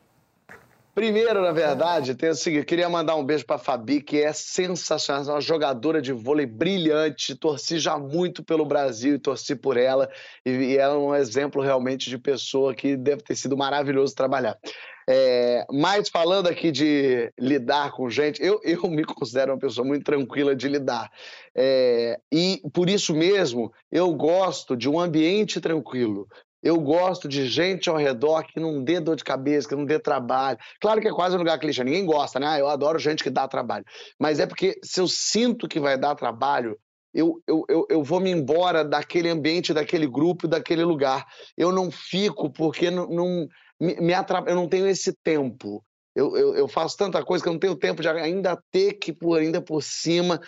Primeiro, 0.95 1.43
na 1.43 1.53
verdade, 1.53 2.15
tem 2.15 2.31
o 2.31 2.35
seguinte, 2.35 2.65
queria 2.65 2.89
mandar 2.89 3.17
um 3.17 3.25
beijo 3.25 3.45
pra 3.45 3.59
Fabi, 3.59 4.01
que 4.01 4.23
é 4.23 4.33
sensacional, 4.33 5.35
uma 5.35 5.41
jogadora 5.41 6.01
de 6.01 6.13
vôlei 6.13 6.47
brilhante, 6.47 7.35
torci 7.35 7.79
já 7.79 7.99
muito 7.99 8.45
pelo 8.45 8.65
Brasil 8.65 9.17
e 9.17 9.19
torci 9.19 9.57
por 9.57 9.77
ela, 9.77 10.09
e 10.47 10.77
ela 10.77 10.95
é 10.95 10.97
um 10.97 11.15
exemplo 11.15 11.61
realmente 11.61 12.09
de 12.09 12.17
pessoa 12.17 12.75
que 12.75 12.97
deve 12.97 13.23
ter 13.23 13.35
sido 13.35 13.57
maravilhoso 13.57 14.15
trabalhar. 14.15 14.57
É, 15.09 15.65
mas 15.71 16.09
falando 16.09 16.49
aqui 16.49 16.71
de 16.71 17.33
lidar 17.39 17.93
com 17.93 18.09
gente, 18.09 18.43
eu, 18.43 18.61
eu 18.65 18.89
me 18.89 19.05
considero 19.05 19.53
uma 19.53 19.59
pessoa 19.59 19.87
muito 19.87 20.05
tranquila 20.05 20.55
de 20.55 20.69
lidar. 20.69 21.11
É, 21.55 22.19
e 22.33 22.61
por 22.73 22.89
isso 22.89 23.15
mesmo, 23.15 23.73
eu 23.91 24.13
gosto 24.15 24.77
de 24.77 24.89
um 24.89 24.99
ambiente 24.99 25.61
tranquilo. 25.61 26.27
Eu 26.63 26.81
gosto 26.81 27.29
de 27.29 27.47
gente 27.47 27.91
ao 27.91 27.97
redor 27.97 28.43
que 28.45 28.59
não 28.59 28.83
dê 28.83 28.99
dor 28.99 29.17
de 29.17 29.23
cabeça, 29.23 29.69
que 29.69 29.75
não 29.75 29.85
dê 29.85 29.99
trabalho. 29.99 30.59
Claro 30.81 30.99
que 30.99 31.09
é 31.09 31.13
quase 31.13 31.37
um 31.37 31.39
lugar 31.39 31.59
clichê, 31.59 31.85
ninguém 31.85 32.07
gosta, 32.07 32.41
né? 32.41 32.59
Eu 32.59 32.69
adoro 32.69 32.99
gente 32.99 33.23
que 33.23 33.29
dá 33.29 33.47
trabalho. 33.47 33.85
Mas 34.19 34.41
é 34.41 34.47
porque 34.47 34.79
se 34.83 34.99
eu 34.99 35.07
sinto 35.07 35.69
que 35.69 35.79
vai 35.79 35.99
dar 35.99 36.15
trabalho, 36.15 36.79
eu, 37.13 37.41
eu, 37.47 37.65
eu, 37.69 37.87
eu 37.91 38.03
vou 38.03 38.19
me 38.19 38.31
embora 38.31 38.83
daquele 38.83 39.29
ambiente, 39.29 39.75
daquele 39.75 40.07
grupo, 40.07 40.49
daquele 40.49 40.83
lugar. 40.85 41.27
Eu 41.57 41.71
não 41.71 41.91
fico 41.91 42.51
porque 42.51 42.91
não, 42.91 43.07
não 43.09 43.49
me, 43.85 43.95
me 44.01 44.15
atrap... 44.15 44.49
eu 44.49 44.55
não 44.55 44.69
tenho 44.69 44.87
esse 44.87 45.13
tempo. 45.13 45.85
Eu, 46.15 46.37
eu, 46.37 46.55
eu, 46.55 46.69
faço 46.69 46.97
tanta 46.97 47.25
coisa 47.25 47.43
que 47.43 47.49
eu 47.49 47.53
não 47.53 47.61
tenho 47.61 47.75
tempo 47.75 48.01
de 48.01 48.09
ainda 48.09 48.57
ter 48.71 48.95
que, 48.95 49.13
por, 49.13 49.39
ainda 49.39 49.61
por 49.61 49.83
cima, 49.83 50.41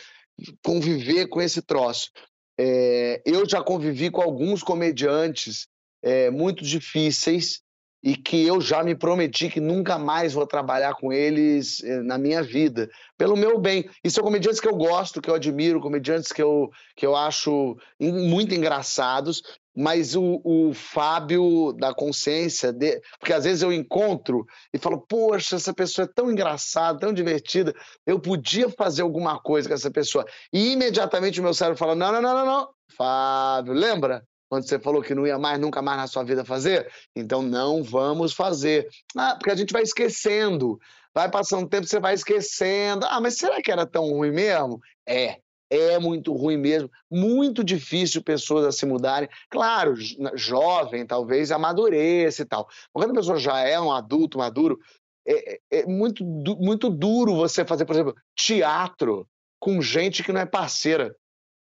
conviver 0.65 1.27
com 1.27 1.43
esse 1.43 1.61
troço. 1.61 2.11
É, 2.59 3.21
eu 3.27 3.47
já 3.49 3.63
convivi 3.63 4.11
com 4.11 4.23
alguns 4.23 4.63
comediantes 4.63 5.67
é, 6.03 6.31
muito 6.31 6.65
difíceis 6.65 7.61
e 8.03 8.17
que 8.17 8.47
eu 8.47 8.61
já 8.61 8.85
me 8.85 8.95
prometi 8.95 9.49
que 9.49 9.59
nunca 9.59 9.99
mais 9.99 10.33
vou 10.33 10.47
trabalhar 10.47 10.95
com 10.95 11.13
eles 11.13 11.83
é, 11.83 12.01
na 12.03 12.17
minha 12.17 12.43
vida, 12.43 12.89
pelo 13.19 13.37
meu 13.37 13.59
bem. 13.59 13.91
E 14.05 14.11
são 14.11 14.23
comediantes 14.23 14.61
que 14.61 14.69
eu 14.69 14.77
gosto, 14.77 15.21
que 15.21 15.29
eu 15.29 15.35
admiro, 15.35 15.81
comediantes 15.81 16.31
que 16.31 16.43
eu, 16.43 16.71
que 16.95 17.05
eu 17.05 17.17
acho 17.17 17.77
muito 18.01 18.55
engraçados, 18.55 19.43
mas 19.77 20.17
o, 20.17 20.41
o 20.43 20.73
Fábio 20.73 21.73
da 21.75 21.93
consciência, 21.93 22.73
de... 22.73 23.01
porque 23.19 23.33
às 23.33 23.45
vezes 23.45 23.63
eu 23.63 23.73
encontro 23.73 24.47
e 24.73 24.79
falo, 24.79 25.05
poxa, 25.07 25.57
essa 25.57 25.75
pessoa 25.75 26.07
é 26.07 26.13
tão 26.15 26.31
engraçada, 26.31 26.99
tão 26.99 27.13
divertida, 27.13 27.75
eu 28.07 28.19
podia 28.19 28.71
fazer 28.71 29.03
alguma 29.03 29.39
coisa 29.39 29.69
com 29.69 29.75
essa 29.75 29.91
pessoa. 29.91 30.25
E 30.53 30.73
imediatamente 30.73 31.41
o 31.41 31.43
meu 31.43 31.53
cérebro 31.53 31.79
fala, 31.79 31.95
não, 31.95 32.11
não, 32.11 32.23
não, 32.23 32.35
não, 32.35 32.47
não, 32.47 32.69
Fábio, 32.97 33.75
lembra? 33.75 34.25
quando 34.49 34.67
você 34.67 34.79
falou 34.79 35.03
que 35.03 35.15
não 35.15 35.27
ia 35.27 35.39
mais, 35.39 35.59
nunca 35.59 35.83
mais 35.83 35.99
na 35.99 36.07
sua 36.07 36.23
vida 36.23 36.45
fazer? 36.45 36.89
Então 37.15 37.43
não 37.43 37.83
vamos 37.83 38.33
fazer. 38.33 38.89
Ah, 39.17 39.35
porque 39.35 39.51
a 39.51 39.57
gente 39.57 39.73
vai 39.73 39.83
esquecendo. 39.83 40.79
Vai 41.15 41.31
passando 41.31 41.69
tempo, 41.69 41.87
você 41.87 41.99
vai 41.99 42.15
esquecendo. 42.15 43.07
Ah, 43.07 43.21
mas 43.21 43.39
será 43.39 43.61
que 43.61 43.73
era 43.73 43.87
tão 43.87 44.05
ruim 44.05 44.31
mesmo? 44.31 44.79
É, 45.07 45.39
é 45.71 45.99
muito 45.99 46.33
ruim 46.33 46.57
mesmo. 46.57 46.91
Muito 47.11 47.65
difícil 47.65 48.23
pessoas 48.23 48.65
a 48.65 48.73
se 48.73 48.87
mudarem. 48.87 49.29
Claro, 49.51 49.95
jovem, 50.35 51.07
talvez 51.07 51.51
amadureça 51.51 52.43
e 52.43 52.47
tal. 52.47 52.67
Mas 52.95 53.05
quando 53.05 53.11
a 53.11 53.21
pessoa 53.21 53.39
já 53.39 53.61
é 53.61 53.81
um 53.81 53.93
adulto 53.93 54.39
maduro, 54.39 54.79
é, 55.27 55.55
é, 55.55 55.61
é 55.81 55.87
muito, 55.87 56.25
muito 56.25 56.89
duro 56.89 57.35
você 57.35 57.65
fazer, 57.65 57.85
por 57.85 57.95
exemplo, 57.95 58.15
teatro 58.35 59.27
com 59.59 59.83
gente 59.83 60.23
que 60.23 60.33
não 60.33 60.41
é 60.41 60.47
parceira. 60.47 61.15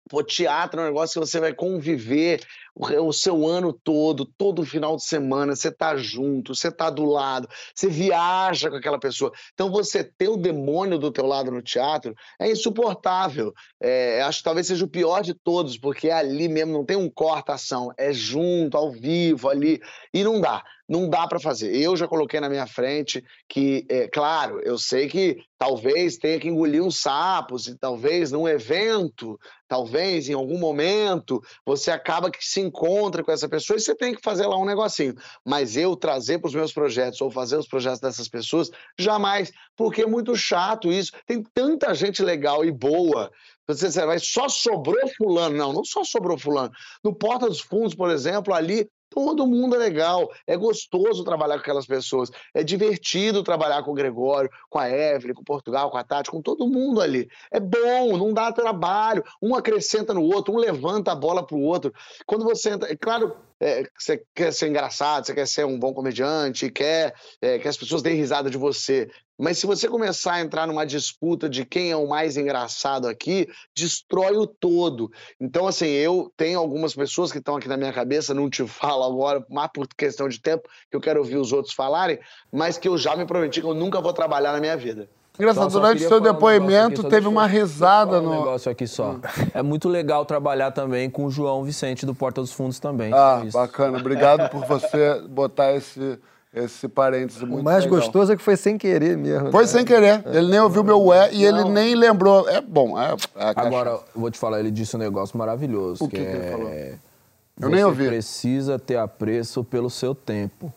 Pô, 0.10 0.22
teatro 0.22 0.80
é 0.80 0.84
um 0.84 0.88
negócio 0.88 1.20
que 1.20 1.28
você 1.28 1.40
vai 1.40 1.54
conviver 1.54 2.42
o, 2.76 3.08
o 3.08 3.14
seu 3.14 3.48
ano 3.48 3.72
todo, 3.72 4.26
todo 4.26 4.66
final 4.66 4.98
de 4.98 5.06
semana, 5.06 5.56
você 5.56 5.72
tá 5.72 5.96
junto, 5.96 6.54
você 6.54 6.72
tá 6.72 6.90
do 6.90 7.06
lado, 7.06 7.48
você 7.74 7.88
viaja 7.88 8.70
com 8.70 8.76
aquela 8.76 9.00
pessoa. 9.00 9.32
Então 9.54 9.72
você 9.72 10.04
ter 10.04 10.28
o 10.28 10.38
demônio 10.38 11.00
do 11.00 11.12
teu 11.12 11.26
lado 11.26 11.52
no 11.52 11.62
teatro 11.62 12.14
é 12.40 12.52
insuportável. 12.52 13.54
É, 13.82 14.22
acho 14.24 14.40
que 14.40 14.44
talvez 14.44 14.68
seja 14.68 14.84
o 14.84 14.90
pior 14.90 15.22
de 15.22 15.34
todos, 15.34 15.78
porque 15.78 16.10
é 16.10 16.14
ali 16.14 16.50
mesmo, 16.50 16.74
não 16.74 16.86
tem 16.86 16.98
um 16.98 17.10
corta-ação, 17.10 17.92
é 17.98 18.12
junto, 18.12 18.76
ao 18.76 18.92
vivo, 18.92 19.50
ali, 19.50 19.80
e 20.14 20.24
não 20.24 20.42
dá 20.42 20.64
não 20.88 21.10
dá 21.10 21.28
para 21.28 21.40
fazer. 21.40 21.76
Eu 21.76 21.96
já 21.96 22.08
coloquei 22.08 22.40
na 22.40 22.50
minha 22.50 22.68
frente 22.68 23.24
que, 23.48 23.86
é, 23.90 24.08
claro, 24.08 24.60
eu 24.62 24.78
sei 24.78 25.08
que 25.08 25.38
talvez 25.58 26.18
tenha 26.18 26.40
que 26.40 26.50
engolir 26.50 26.84
uns 26.84 27.00
sapos, 27.00 27.68
e 27.68 27.78
talvez 27.78 28.32
num 28.32 28.48
evento, 28.48 29.40
talvez 29.68 30.28
em 30.28 30.34
algum 30.34 30.58
momento, 30.58 31.42
você 31.66 31.90
acaba 31.90 32.30
que 32.30 32.44
se 32.44 32.60
encontra 32.60 33.24
com 33.24 33.32
essa 33.32 33.48
pessoa 33.48 33.78
e 33.78 33.80
você 33.80 33.96
tem 33.96 34.14
que 34.14 34.22
fazer 34.22 34.46
lá 34.46 34.58
um 34.58 34.66
negocinho. 34.66 35.16
Mas 35.46 35.78
eu 35.78 35.96
trazer 35.96 36.40
para 36.40 36.50
os 36.50 36.56
meus 36.56 36.74
projetos 36.74 37.22
ou 37.22 37.32
fazer 37.32 37.58
os 37.58 37.68
projetos 37.68 38.02
dessas 38.02 38.28
pessoas, 38.28 38.70
jamais, 39.00 39.52
porque 39.76 40.02
é 40.02 40.08
muito 40.08 40.36
chato 40.36 40.92
isso. 40.92 41.12
Tem 41.26 41.42
tanta 41.54 41.94
gente 41.94 42.22
legal 42.22 42.66
e 42.66 42.72
boa 42.72 43.32
você 43.66 44.06
vai, 44.06 44.20
só 44.20 44.50
sobrou 44.50 45.08
fulano. 45.16 45.56
Não, 45.56 45.74
não 45.74 45.86
só 45.86 46.04
sobrou 46.04 46.38
fulano. 46.38 46.72
No 47.04 47.16
Porta 47.16 47.48
dos 47.48 47.62
Fundos, 47.62 47.96
por 47.96 48.10
exemplo, 48.12 48.54
ali 48.54 48.90
Todo 49.14 49.46
mundo 49.46 49.76
é 49.76 49.78
legal, 49.78 50.28
é 50.48 50.58
gostoso 50.58 51.24
trabalhar 51.24 51.56
com 51.56 51.62
aquelas 51.62 51.86
pessoas, 51.86 52.32
é 52.54 52.64
divertido 52.64 53.44
trabalhar 53.44 53.84
com 53.84 53.92
o 53.92 53.94
Gregório, 53.94 54.50
com 54.70 54.80
a 54.80 54.90
Evelyn, 54.90 55.36
com 55.36 55.42
o 55.42 55.46
Portugal, 55.46 55.92
com 55.92 55.98
a 55.98 56.04
Tati, 56.04 56.32
com 56.32 56.42
todo 56.42 56.68
mundo 56.68 57.00
ali. 57.00 57.30
É 57.52 57.60
bom, 57.60 58.18
não 58.18 58.34
dá 58.34 58.52
trabalho, 58.52 59.24
um 59.40 59.56
acrescenta 59.56 60.16
no 60.16 60.24
outro, 60.24 60.54
um 60.54 60.58
levanta 60.58 61.12
a 61.12 61.16
bola 61.16 61.46
para 61.46 61.56
o 61.56 61.62
outro. 61.62 61.94
Quando 62.26 62.44
você 62.44 62.72
entra, 62.72 62.92
é 62.92 62.96
claro, 62.96 63.36
é, 63.64 63.90
você 63.98 64.22
quer 64.36 64.52
ser 64.52 64.68
engraçado, 64.68 65.26
você 65.26 65.34
quer 65.34 65.48
ser 65.48 65.66
um 65.66 65.80
bom 65.80 65.94
comediante, 65.94 66.70
quer 66.70 67.16
é, 67.42 67.58
que 67.58 67.68
as 67.68 67.78
pessoas 67.78 68.02
deem 68.02 68.18
risada 68.18 68.50
de 68.50 68.58
você. 68.58 69.10
Mas 69.40 69.58
se 69.58 69.66
você 69.66 69.88
começar 69.88 70.34
a 70.34 70.42
entrar 70.42 70.68
numa 70.68 70.86
disputa 70.86 71.50
de 71.50 71.66
quem 71.66 71.90
é 71.90 71.96
o 71.96 72.08
mais 72.08 72.36
engraçado 72.36 73.08
aqui, 73.08 73.48
destrói 73.74 74.36
o 74.36 74.46
todo. 74.46 75.10
Então, 75.40 75.66
assim, 75.66 75.88
eu 75.88 76.32
tenho 76.36 76.60
algumas 76.60 76.94
pessoas 76.94 77.32
que 77.32 77.38
estão 77.38 77.56
aqui 77.56 77.70
na 77.70 77.78
minha 77.78 77.94
cabeça, 77.94 78.34
não 78.34 78.50
te 78.50 78.68
falo 78.68 79.04
agora, 79.04 79.46
mais 79.50 79.72
por 79.74 79.88
questão 79.88 80.28
de 80.28 80.42
tempo, 80.42 80.68
que 80.92 80.98
eu 80.98 81.02
quero 81.02 81.20
ouvir 81.20 81.38
os 81.38 81.54
outros 81.54 81.74
falarem, 81.74 82.20
mas 82.52 82.78
que 82.78 82.88
eu 82.88 82.98
já 82.98 83.16
me 83.16 83.26
prometi 83.26 83.62
que 83.62 83.68
eu 83.68 83.74
nunca 83.74 84.02
vou 84.02 84.12
trabalhar 84.12 84.52
na 84.52 84.60
minha 84.60 84.76
vida. 84.76 85.10
Engraçado, 85.38 85.72
durante 85.72 86.06
o 86.06 86.08
seu 86.08 86.22
depoimento 86.22 87.06
um 87.06 87.10
teve 87.10 87.28
uma 87.28 87.48
risada 87.48 88.22
no. 88.22 88.32
Um 88.32 88.38
negócio 88.38 88.72
aqui 88.72 88.86
só. 88.86 89.16
É 89.54 89.64
muito 89.64 89.90
legal 89.90 90.26
trabalhar 90.26 90.72
também 90.72 91.10
com 91.10 91.26
o 91.26 91.32
João 91.32 91.64
Vicente 91.64 92.06
do 92.06 92.14
Porta 92.14 92.40
dos 92.40 92.54
Fundos 92.54 92.80
também. 92.80 93.12
Ah, 93.14 93.42
é 93.44 93.50
bacana. 93.50 93.98
Obrigado 93.98 94.50
por 94.52 94.64
você 94.66 95.22
botar 95.28 95.74
esse, 95.74 96.20
esse 96.54 96.88
parêntese 96.88 97.46
muito 97.48 97.62
O 97.62 97.64
mais 97.64 97.84
legal. 97.84 98.00
gostoso 98.00 98.32
é 98.32 98.36
que 98.36 98.44
foi 98.44 98.56
sem 98.56 98.78
querer 98.78 99.18
mesmo. 99.18 99.52
Foi 99.52 99.64
né? 99.64 99.68
sem 99.68 99.84
querer. 99.84 100.24
Ele 100.28 100.50
nem 100.50 100.60
ouviu 100.60 100.84
meu 100.84 101.02
ué 101.06 101.34
e 101.34 101.44
ele 101.44 101.64
nem 101.64 101.96
lembrou. 101.96 102.48
É 102.48 102.62
bom. 102.62 103.00
É, 103.00 103.16
é 103.36 103.54
Agora, 103.56 103.90
eu 103.90 104.04
vou 104.16 104.30
te 104.30 104.38
falar, 104.38 104.60
ele 104.60 104.72
disse 104.72 104.96
um 104.96 105.00
negócio 105.00 105.36
maravilhoso. 105.36 106.04
O 106.04 106.08
que, 106.08 106.18
que, 106.18 106.22
é... 106.22 106.32
ele 106.32 106.52
falou? 106.52 106.70
Eu 106.70 107.70
Você 107.70 107.70
nem 107.70 107.84
ouvi. 107.84 108.08
precisa 108.08 108.78
ter 108.78 108.98
apreço 108.98 109.64
pelo 109.64 109.90
seu 109.90 110.14
tempo. 110.14 110.72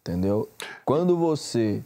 Entendeu? 0.00 0.48
Quando 0.86 1.18
você 1.18 1.82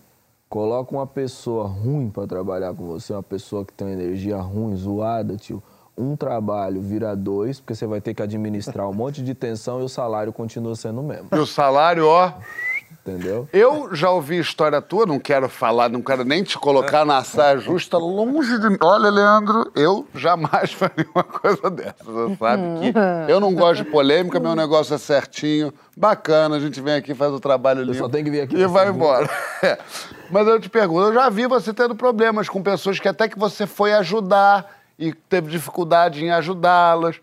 coloca 0.55 0.95
uma 0.95 1.05
pessoa 1.05 1.67
ruim 1.67 2.09
para 2.09 2.29
trabalhar 2.29 2.73
com 2.75 2.87
você, 2.87 3.13
uma 3.13 3.25
pessoa 3.25 3.65
que 3.65 3.73
tem 3.73 3.89
uma 3.89 3.93
energia 3.93 4.37
ruim, 4.37 4.77
zoada, 4.77 5.37
tio, 5.37 5.61
um 5.99 6.15
trabalho 6.15 6.81
vira 6.81 7.17
dois, 7.17 7.59
porque 7.59 7.75
você 7.75 7.89
vai 7.89 8.01
ter 8.01 8.15
que 8.15 8.23
administrar 8.23 8.89
um 8.89 8.93
monte 8.93 9.21
de 9.21 9.35
tensão 9.35 9.81
e 9.81 9.83
o 9.83 9.89
salário 9.89 10.33
continua 10.33 10.77
sendo 10.77 11.01
o 11.01 11.03
mesmo. 11.03 11.27
E 11.33 11.39
o 11.41 11.45
salário, 11.45 12.07
ó. 12.07 12.33
Entendeu? 13.07 13.49
Eu 13.53 13.95
já 13.95 14.11
ouvi 14.11 14.39
história 14.39 14.81
tua, 14.81 15.05
não 15.07 15.19
quero 15.19 15.49
falar, 15.49 15.89
não 15.89 16.01
quero 16.01 16.25
nem 16.25 16.43
te 16.43 16.59
colocar 16.59 17.05
na 17.05 17.23
saia 17.25 17.59
justa, 17.59 17.99
longe 17.99 18.59
de 18.59 18.71
mim. 18.71 18.79
Olha, 18.81 19.11
Leandro, 19.11 19.71
eu 19.75 20.07
jamais 20.15 20.73
faria 20.75 21.07
uma 21.15 21.25
coisa 21.25 21.71
dessa. 21.71 22.05
Você 22.05 22.37
sabe 22.37 22.63
que 22.81 23.33
eu 23.33 23.41
não 23.41 23.55
gosto 23.55 23.85
de 23.85 23.91
polêmica, 23.91 24.41
meu 24.41 24.55
negócio 24.55 24.95
é 24.95 24.99
certinho, 24.99 25.73
bacana, 25.97 26.57
a 26.57 26.61
gente 26.61 26.81
vem 26.81 26.95
aqui, 26.95 27.15
faz 27.15 27.33
o 27.33 27.41
trabalho 27.41 27.83
limpo. 27.83 27.99
só 27.99 28.09
tem 28.09 28.25
que 28.25 28.31
vir 28.31 28.43
aqui 28.43 28.57
E 28.57 28.67
vai 28.67 28.89
embora. 28.89 29.29
É. 29.63 29.79
Mas 30.31 30.47
eu 30.47 30.61
te 30.61 30.69
pergunto, 30.69 31.09
eu 31.09 31.15
já 31.15 31.31
vi 31.31 31.47
você 31.47 31.73
tendo 31.73 31.95
problemas 31.95 32.51
com 32.51 32.63
pessoas 32.63 33.01
que 33.01 33.09
até 33.09 33.29
que 33.29 33.39
você 33.39 33.67
foi 33.67 33.95
ajudar 33.95 34.83
e 34.99 35.13
teve 35.13 35.51
dificuldade 35.51 36.23
em 36.23 36.31
ajudá-las. 36.31 37.19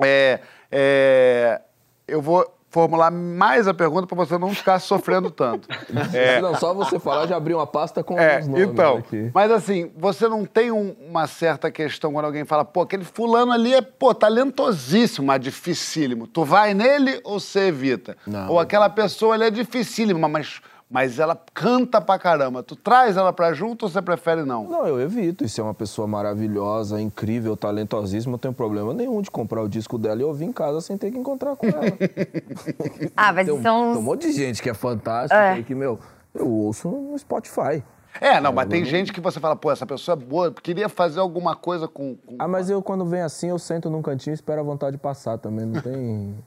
É, 0.00 0.40
é, 0.70 1.60
eu 2.08 2.22
vou 2.22 2.55
formular 2.76 3.10
mais 3.10 3.66
a 3.66 3.72
pergunta 3.72 4.06
para 4.06 4.16
você 4.18 4.36
não 4.36 4.52
ficar 4.54 4.78
sofrendo 4.80 5.30
tanto. 5.30 5.66
É, 6.12 6.42
Não, 6.42 6.54
só 6.56 6.74
você 6.74 6.98
falar, 6.98 7.26
já 7.26 7.36
abriu 7.36 7.56
uma 7.56 7.66
pasta 7.66 8.04
com 8.04 8.18
é, 8.18 8.40
os 8.40 8.46
nomes 8.48 8.68
então, 8.68 8.98
aqui. 8.98 9.30
mas 9.34 9.50
assim, 9.50 9.90
você 9.96 10.28
não 10.28 10.44
tem 10.44 10.70
um- 10.70 10.94
uma 11.08 11.26
certa 11.26 11.70
questão 11.70 12.12
quando 12.12 12.26
alguém 12.26 12.44
fala, 12.44 12.64
pô, 12.66 12.82
aquele 12.82 13.02
fulano 13.04 13.50
ali 13.52 13.72
é, 13.74 13.80
pô, 13.80 14.12
talentosíssimo, 14.14 15.26
mas 15.26 15.40
dificílimo. 15.40 16.26
Tu 16.26 16.44
vai 16.44 16.74
nele 16.74 17.18
ou 17.24 17.40
você 17.40 17.68
evita? 17.68 18.14
Não. 18.26 18.50
Ou 18.50 18.60
aquela 18.60 18.90
pessoa 18.90 19.34
ali 19.34 19.44
é 19.44 19.50
dificílima, 19.50 20.28
mas, 20.28 20.60
mas 20.88 21.18
ela 21.18 21.36
canta 21.52 22.00
pra 22.00 22.18
caramba. 22.18 22.62
Tu 22.62 22.76
traz 22.76 23.16
ela 23.16 23.32
pra 23.32 23.52
junto 23.52 23.84
ou 23.84 23.88
você 23.88 24.00
prefere 24.00 24.44
não? 24.44 24.64
Não, 24.68 24.86
eu 24.86 25.00
evito. 25.00 25.44
E 25.44 25.48
se 25.48 25.60
é 25.60 25.64
uma 25.64 25.74
pessoa 25.74 26.06
maravilhosa, 26.06 27.00
incrível, 27.00 27.56
talentosíssima, 27.56 28.32
não 28.32 28.38
tenho 28.38 28.54
problema 28.54 28.94
nenhum 28.94 29.20
de 29.20 29.30
comprar 29.30 29.62
o 29.62 29.68
disco 29.68 29.98
dela 29.98 30.20
e 30.20 30.24
ouvir 30.24 30.44
em 30.44 30.52
casa 30.52 30.80
sem 30.80 30.96
ter 30.96 31.10
que 31.10 31.18
encontrar 31.18 31.56
com 31.56 31.66
ela. 31.66 31.80
Ah, 33.16 33.32
mas 33.32 33.46
tem, 33.46 33.54
um- 33.54 33.62
são. 33.62 33.92
tem 33.92 34.00
um 34.00 34.02
monte 34.04 34.26
de 34.28 34.32
gente 34.32 34.62
que 34.62 34.70
é 34.70 34.74
fantástica 34.74 35.54
É. 35.54 35.58
e 35.58 35.64
que, 35.64 35.74
meu, 35.74 35.98
eu 36.34 36.48
ouço 36.48 36.88
no 36.88 37.18
Spotify. 37.18 37.82
É, 38.20 38.40
não, 38.40 38.52
mas 38.52 38.68
tem 38.68 38.82
gente 38.84 39.12
que 39.12 39.20
você 39.20 39.38
fala, 39.38 39.54
pô, 39.54 39.70
essa 39.70 39.84
pessoa 39.84 40.14
é 40.16 40.24
boa, 40.24 40.50
queria 40.52 40.88
fazer 40.88 41.20
alguma 41.20 41.54
coisa 41.54 41.86
com. 41.86 42.16
com- 42.16 42.36
Ah, 42.38 42.48
mas 42.48 42.70
eu 42.70 42.80
quando 42.80 43.04
vem 43.04 43.20
assim, 43.20 43.48
eu 43.50 43.58
sento 43.58 43.90
num 43.90 44.00
cantinho 44.00 44.32
e 44.32 44.34
espero 44.34 44.60
a 44.60 44.64
vontade 44.64 44.96
passar 44.96 45.36
também. 45.38 45.66
Não 45.66 45.80
tem. 45.80 46.34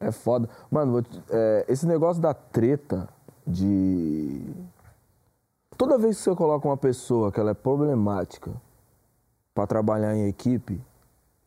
É 0.00 0.10
foda. 0.10 0.50
Mano, 0.70 0.92
vou 0.92 1.02
te- 1.02 1.22
é, 1.30 1.64
esse 1.68 1.86
negócio 1.86 2.20
da 2.20 2.34
treta 2.34 3.08
de. 3.46 4.42
Toda 5.76 5.98
vez 5.98 6.16
que 6.16 6.22
você 6.22 6.34
coloca 6.34 6.68
uma 6.68 6.76
pessoa 6.76 7.32
que 7.32 7.40
ela 7.40 7.50
é 7.50 7.54
problemática 7.54 8.52
pra 9.54 9.66
trabalhar 9.66 10.14
em 10.14 10.28
equipe, 10.28 10.80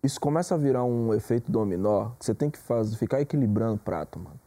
isso 0.04 0.20
começa 0.20 0.56
a 0.56 0.58
virar 0.58 0.84
um 0.84 1.14
efeito 1.14 1.52
dominó 1.52 2.12
que 2.20 2.26
você 2.26 2.36
tem 2.36 2.50
que 2.50 2.58
fazer, 2.58 2.96
ficar 2.98 3.22
equilibrando 3.22 3.76
o 3.76 3.80
prato, 3.80 4.20
mano. 4.20 4.40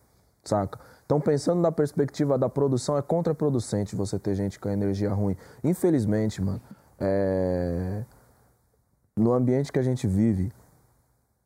Saca? 0.45 0.79
Então, 1.05 1.21
pensando 1.21 1.61
na 1.61 1.73
perspectiva 1.73 2.39
da 2.39 2.49
produção, 2.49 2.97
é 2.97 3.03
contraproducente 3.03 3.97
você 3.97 4.19
ter 4.19 4.35
gente 4.35 4.59
com 4.59 4.69
energia 4.69 5.13
ruim. 5.13 5.37
Infelizmente, 5.65 6.41
mano, 6.41 6.61
é 6.99 8.05
no 9.21 9.33
ambiente 9.33 9.71
que 9.71 9.79
a 9.79 9.83
gente 9.83 10.07
vive, 10.07 10.53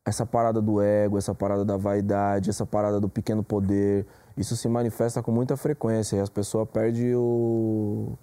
essa 0.05 0.25
parada 0.25 0.61
do 0.61 0.81
ego, 0.81 1.19
essa 1.19 1.35
parada 1.35 1.65
da 1.65 1.77
vaidade, 1.77 2.51
essa 2.51 2.65
parada 2.65 3.01
do 3.01 3.09
pequeno 3.09 3.43
poder, 3.43 4.07
isso 4.37 4.57
se 4.57 4.69
manifesta 4.69 5.23
com 5.23 5.31
muita 5.31 5.57
frequência 5.57 6.17
e 6.17 6.21
as 6.21 6.29
pessoas 6.29 6.69
perdem 6.69 7.15
o 7.15 8.17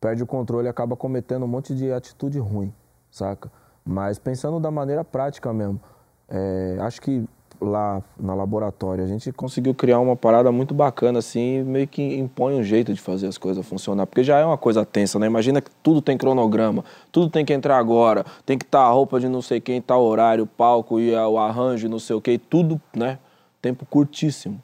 perde 0.00 0.22
o 0.22 0.26
controle 0.26 0.66
e 0.66 0.70
acaba 0.70 0.96
cometendo 0.96 1.44
um 1.44 1.48
monte 1.48 1.74
de 1.74 1.92
atitude 1.92 2.38
ruim, 2.38 2.72
saca? 3.10 3.50
Mas 3.84 4.18
pensando 4.18 4.58
da 4.58 4.70
maneira 4.70 5.04
prática 5.04 5.52
mesmo, 5.52 5.80
é, 6.28 6.78
acho 6.80 7.02
que 7.02 7.26
lá 7.60 8.02
na 8.18 8.34
laboratório 8.34 9.04
a 9.04 9.06
gente 9.06 9.30
conseguiu 9.32 9.74
criar 9.74 10.00
uma 10.00 10.16
parada 10.16 10.50
muito 10.50 10.72
bacana 10.72 11.18
assim, 11.18 11.62
meio 11.62 11.86
que 11.86 12.18
impõe 12.18 12.54
um 12.54 12.62
jeito 12.62 12.94
de 12.94 13.00
fazer 13.00 13.26
as 13.26 13.36
coisas 13.36 13.66
funcionar, 13.66 14.06
porque 14.06 14.24
já 14.24 14.38
é 14.38 14.44
uma 14.44 14.56
coisa 14.56 14.84
tensa, 14.84 15.18
né? 15.18 15.26
Imagina 15.26 15.60
que 15.60 15.70
tudo 15.82 16.00
tem 16.00 16.16
cronograma, 16.16 16.84
tudo 17.12 17.28
tem 17.28 17.44
que 17.44 17.52
entrar 17.52 17.76
agora, 17.76 18.24
tem 18.46 18.56
que 18.56 18.64
estar 18.64 18.82
a 18.82 18.90
roupa 18.90 19.20
de 19.20 19.28
não 19.28 19.42
sei 19.42 19.60
quem, 19.60 19.82
tal 19.82 20.02
horário, 20.02 20.44
o 20.44 20.46
palco 20.46 20.98
e 20.98 21.14
o 21.14 21.38
arranjo, 21.38 21.88
não 21.88 21.98
sei 21.98 22.16
o 22.16 22.20
que, 22.20 22.38
tudo, 22.38 22.80
né? 22.96 23.18
Tempo 23.60 23.84
curtíssimo, 23.84 24.62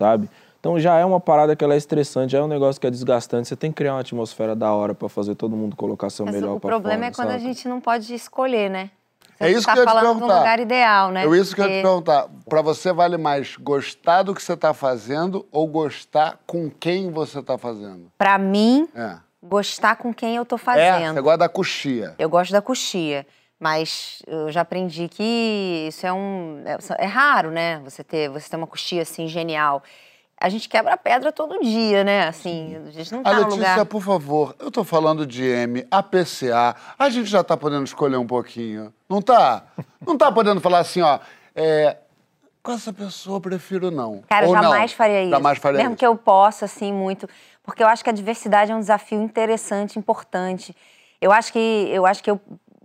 sabe? 0.00 0.30
Então 0.58 0.78
já 0.80 0.96
é 0.98 1.04
uma 1.04 1.20
parada 1.20 1.54
que 1.54 1.62
ela 1.62 1.74
é 1.74 1.76
estressante, 1.76 2.32
já 2.32 2.38
é 2.38 2.42
um 2.42 2.46
negócio 2.48 2.80
que 2.80 2.86
é 2.86 2.90
desgastante. 2.90 3.48
Você 3.48 3.56
tem 3.56 3.70
que 3.70 3.76
criar 3.76 3.94
uma 3.94 4.00
atmosfera 4.00 4.56
da 4.56 4.72
hora 4.72 4.94
pra 4.94 5.08
fazer 5.08 5.34
todo 5.34 5.54
mundo 5.54 5.76
colocar 5.76 6.08
seu 6.10 6.24
Mas 6.26 6.34
melhor 6.34 6.56
o 6.56 6.60
pra 6.60 6.70
problema 6.70 6.98
fora, 7.04 7.06
é 7.08 7.14
quando 7.14 7.28
a 7.28 7.32
saca? 7.32 7.44
gente 7.44 7.68
não 7.68 7.80
pode 7.80 8.14
escolher, 8.14 8.68
né? 8.70 8.90
Você 9.38 9.44
É 9.44 9.50
isso 9.52 9.64
tá 9.66 9.72
que 9.72 9.78
eu 9.78 9.84
ia 9.84 9.90
te 9.90 10.00
perguntar. 10.00 10.38
lugar 10.38 10.60
ideal, 10.60 11.10
né? 11.10 11.24
É 11.24 11.28
isso 11.36 11.54
que 11.54 11.60
eu 11.62 11.64
ia 11.64 11.70
te 11.70 11.74
Porque- 11.76 11.82
perguntar. 11.82 12.26
Pra 12.48 12.60
você 12.62 12.92
vale 12.92 13.16
mais 13.16 13.56
gostar 13.56 14.22
do 14.22 14.34
que 14.34 14.42
você 14.42 14.54
tá 14.56 14.74
fazendo 14.74 15.46
ou 15.50 15.66
gostar 15.66 16.38
com 16.46 16.70
quem 16.70 17.10
você 17.10 17.42
tá 17.42 17.56
fazendo? 17.56 18.10
Pra 18.18 18.36
mim, 18.36 18.86
É. 18.94 19.16
gostar 19.42 19.96
com 19.96 20.12
quem 20.12 20.36
eu 20.36 20.44
tô 20.44 20.56
É, 20.56 20.58
fazendo. 20.58 21.14
você 21.14 21.20
gosta 21.22 21.38
da 21.38 21.48
coxia. 21.48 22.14
Eu 22.18 22.28
gosto 22.28 22.52
da 22.52 22.60
coxia, 22.60 23.26
mas 23.60 24.22
eu 24.26 24.50
já 24.50 24.62
aprendi 24.62 25.06
que 25.06 25.84
isso 25.86 26.06
é 26.06 26.12
um 26.12 26.62
é, 26.64 27.04
é 27.04 27.06
raro, 27.06 27.50
né? 27.50 27.78
Você 27.84 28.02
ter 28.02 28.30
você 28.30 28.48
ter 28.48 28.56
uma 28.56 28.66
coxia 28.66 29.02
assim 29.02 29.28
genial. 29.28 29.82
A 30.40 30.48
gente 30.48 30.70
quebra 30.70 30.96
pedra 30.96 31.30
todo 31.30 31.60
dia, 31.60 32.02
né? 32.02 32.26
Assim, 32.26 32.74
a 32.88 32.90
gente 32.90 33.12
não 33.12 33.20
A 33.20 33.24
tá 33.24 33.32
no 33.32 33.40
Letícia, 33.42 33.70
lugar. 33.72 33.84
por 33.84 34.00
favor, 34.00 34.56
eu 34.58 34.70
tô 34.70 34.82
falando 34.82 35.26
de 35.26 35.44
M, 35.44 35.86
APCA. 35.90 36.74
A 36.98 37.10
gente 37.10 37.28
já 37.28 37.44
tá 37.44 37.54
podendo 37.58 37.84
escolher 37.84 38.16
um 38.16 38.26
pouquinho. 38.26 38.90
Não 39.06 39.20
tá? 39.20 39.64
Não 40.06 40.16
tá 40.16 40.32
podendo 40.32 40.58
falar 40.58 40.78
assim, 40.78 41.02
ó. 41.02 41.18
É, 41.54 41.98
com 42.62 42.72
essa 42.72 42.90
pessoa 42.90 43.36
eu 43.36 43.40
prefiro 43.42 43.90
não. 43.90 44.22
Cara, 44.30 44.46
Ou 44.46 44.54
jamais 44.54 44.90
não. 44.92 44.96
faria 44.96 45.20
isso. 45.22 45.30
Jamais 45.30 45.58
faria 45.58 45.76
Mesmo 45.76 45.90
isso. 45.92 45.98
que 45.98 46.06
eu 46.06 46.16
possa, 46.16 46.64
assim, 46.64 46.90
muito. 46.90 47.28
Porque 47.62 47.82
eu 47.82 47.88
acho 47.88 48.02
que 48.02 48.08
a 48.08 48.12
diversidade 48.14 48.72
é 48.72 48.74
um 48.74 48.80
desafio 48.80 49.20
interessante, 49.20 49.98
importante. 49.98 50.74
Eu 51.20 51.32
acho 51.32 51.52
que 51.52 51.58
eu, 51.92 52.06
acho 52.06 52.22
que 52.24 52.30
eu 52.30 52.40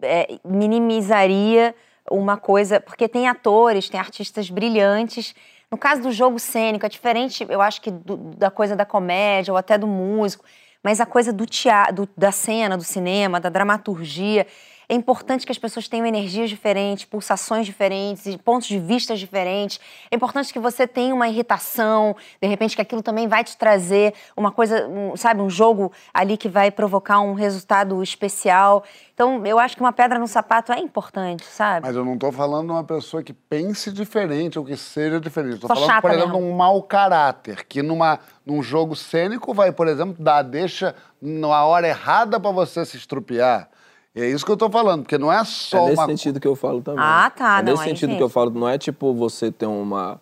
é, 0.06 0.40
minimizaria 0.46 1.76
uma 2.10 2.38
coisa. 2.38 2.80
Porque 2.80 3.08
tem 3.08 3.28
atores, 3.28 3.90
tem 3.90 4.00
artistas 4.00 4.50
brilhantes. 4.50 5.36
No 5.72 5.78
caso 5.78 6.02
do 6.04 6.12
jogo 6.12 6.40
cênico, 6.40 6.86
é 6.86 6.90
diferente, 6.90 7.46
eu 7.50 7.60
acho 7.62 7.82
que 7.82 7.92
do- 7.92 8.18
da 8.18 8.52
coisa 8.52 8.76
da 8.76 8.86
comédia 8.86 9.52
ou 9.52 9.58
até 9.58 9.78
do 9.78 9.88
músico. 9.88 10.46
Mas 10.84 11.02
a 11.02 11.06
coisa 11.06 11.34
do 11.34 11.46
teatro, 11.46 12.08
da 12.16 12.32
cena, 12.32 12.78
do 12.78 12.84
cinema, 12.84 13.40
da 13.40 13.50
dramaturgia. 13.50 14.46
É 14.88 14.94
importante 14.94 15.46
que 15.46 15.52
as 15.52 15.58
pessoas 15.58 15.88
tenham 15.88 16.06
energias 16.06 16.50
diferentes, 16.50 17.06
pulsações 17.06 17.66
diferentes, 17.66 18.36
pontos 18.38 18.68
de 18.68 18.80
vista 18.80 19.16
diferentes. 19.16 19.80
É 20.12 20.16
importante 20.16 20.54
que 20.54 20.60
você 20.60 20.88
tenha 20.88 21.14
uma 21.14 21.28
irritação, 21.28 22.16
de 22.42 22.48
repente 22.48 22.76
que 22.76 22.82
aquilo 22.82 23.02
também 23.02 23.28
vai 23.28 23.44
te 23.44 23.58
trazer 23.58 24.14
uma 24.36 24.52
coisa, 24.52 24.88
um, 24.88 25.18
sabe, 25.18 25.42
um 25.42 25.50
jogo 25.50 25.92
ali 26.14 26.38
que 26.38 26.48
vai 26.48 26.70
provocar 26.70 27.20
um 27.20 27.34
resultado 27.34 28.02
especial. 28.04 28.84
Então, 29.14 29.46
eu 29.46 29.58
acho 29.58 29.76
que 29.76 29.82
uma 29.82 29.94
pedra 29.94 30.20
no 30.20 30.28
sapato 30.28 30.72
é 30.72 30.80
importante, 30.80 31.46
sabe? 31.46 31.88
Mas 31.88 31.96
eu 31.96 32.04
não 32.04 32.18
tô 32.18 32.32
falando 32.32 32.68
de 32.68 32.72
uma 32.74 32.84
pessoa 32.84 33.24
que 33.24 33.34
pense 33.34 33.92
diferente 33.92 34.60
ou 34.60 34.66
que 34.66 34.76
seja 34.76 35.20
diferente. 35.20 35.60
Tô 35.60 35.68
Só 35.68 35.76
falando, 35.76 36.02
por 36.02 36.12
exemplo, 36.12 36.32
de 36.32 36.44
um 36.44 36.52
mau 36.52 36.84
caráter, 36.84 37.66
que 37.66 37.82
numa, 37.82 38.20
num 38.46 38.62
jogo 38.62 38.96
cênico 38.96 39.54
vai, 39.54 39.72
por 39.72 39.88
exemplo, 39.88 40.16
dar 40.20 40.42
deixa 40.42 40.94
na 41.22 41.66
hora 41.66 41.88
errada 41.88 42.40
pra 42.40 42.52
você 42.52 42.86
se 42.86 42.98
estrupiar. 42.98 43.70
E 44.16 44.22
é 44.22 44.30
isso 44.30 44.46
que 44.46 44.52
eu 44.52 44.58
tô 44.58 44.70
falando, 44.70 45.02
porque 45.04 45.18
não 45.18 45.32
é 45.32 45.44
só 45.44 45.80
É 45.80 45.90
nesse 45.90 46.00
uma... 46.00 46.08
sentido 46.08 46.40
que 46.40 46.48
eu 46.48 46.56
falo 46.56 46.82
também. 46.82 47.04
Ah, 47.04 47.30
tá, 47.36 47.60
É 47.60 47.64
não, 47.64 47.74
nesse 47.74 47.84
sentido 47.84 48.16
que 48.16 48.24
eu 48.24 48.30
falo, 48.30 48.50
não 48.52 48.70
é 48.70 48.78
tipo 48.78 49.14
você 49.14 49.52
ter 49.52 49.66
uma 49.66 50.20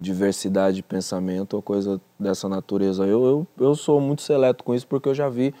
diversidade 0.00 0.76
de 0.76 0.82
pensamento 0.82 1.54
ou 1.54 1.62
coisa 1.62 2.00
dessa 2.18 2.48
natureza. 2.48 3.04
Eu, 3.04 3.24
eu, 3.24 3.46
eu 3.66 3.74
sou 3.74 4.00
muito 4.00 4.22
seleto 4.22 4.64
com 4.64 4.74
isso 4.74 4.86
porque 4.86 5.08
eu 5.08 5.14
já 5.14 5.28
vi 5.28 5.54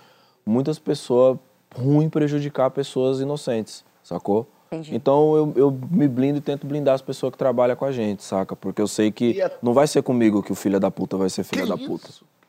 muitas 0.44 0.78
pessoas 0.78 1.38
ruins 1.76 2.08
prejudicar 2.08 2.70
pessoas 2.70 3.20
inocentes, 3.20 3.84
sacou? 4.02 4.46
Entendi. 4.70 4.94
Então 4.94 5.34
eu, 5.36 5.52
eu 5.56 5.78
me 5.90 6.06
blindo 6.06 6.38
e 6.38 6.40
tento 6.40 6.66
blindar 6.66 6.94
as 6.94 7.02
pessoas 7.02 7.32
que 7.32 7.38
trabalham 7.38 7.74
com 7.76 7.84
a 7.84 7.92
gente, 7.92 8.22
saca? 8.22 8.54
Porque 8.54 8.82
eu 8.82 8.88
sei 8.88 9.10
que 9.10 9.38
não 9.62 9.72
vai 9.72 9.86
ser 9.86 10.02
comigo 10.02 10.42
que 10.42 10.52
o 10.52 10.54
filho 10.54 10.78
da 10.78 10.90
puta 10.90 11.16
vai 11.16 11.30
ser 11.30 11.42
filho 11.44 11.66
da 11.66 11.76
puta, 11.76 12.08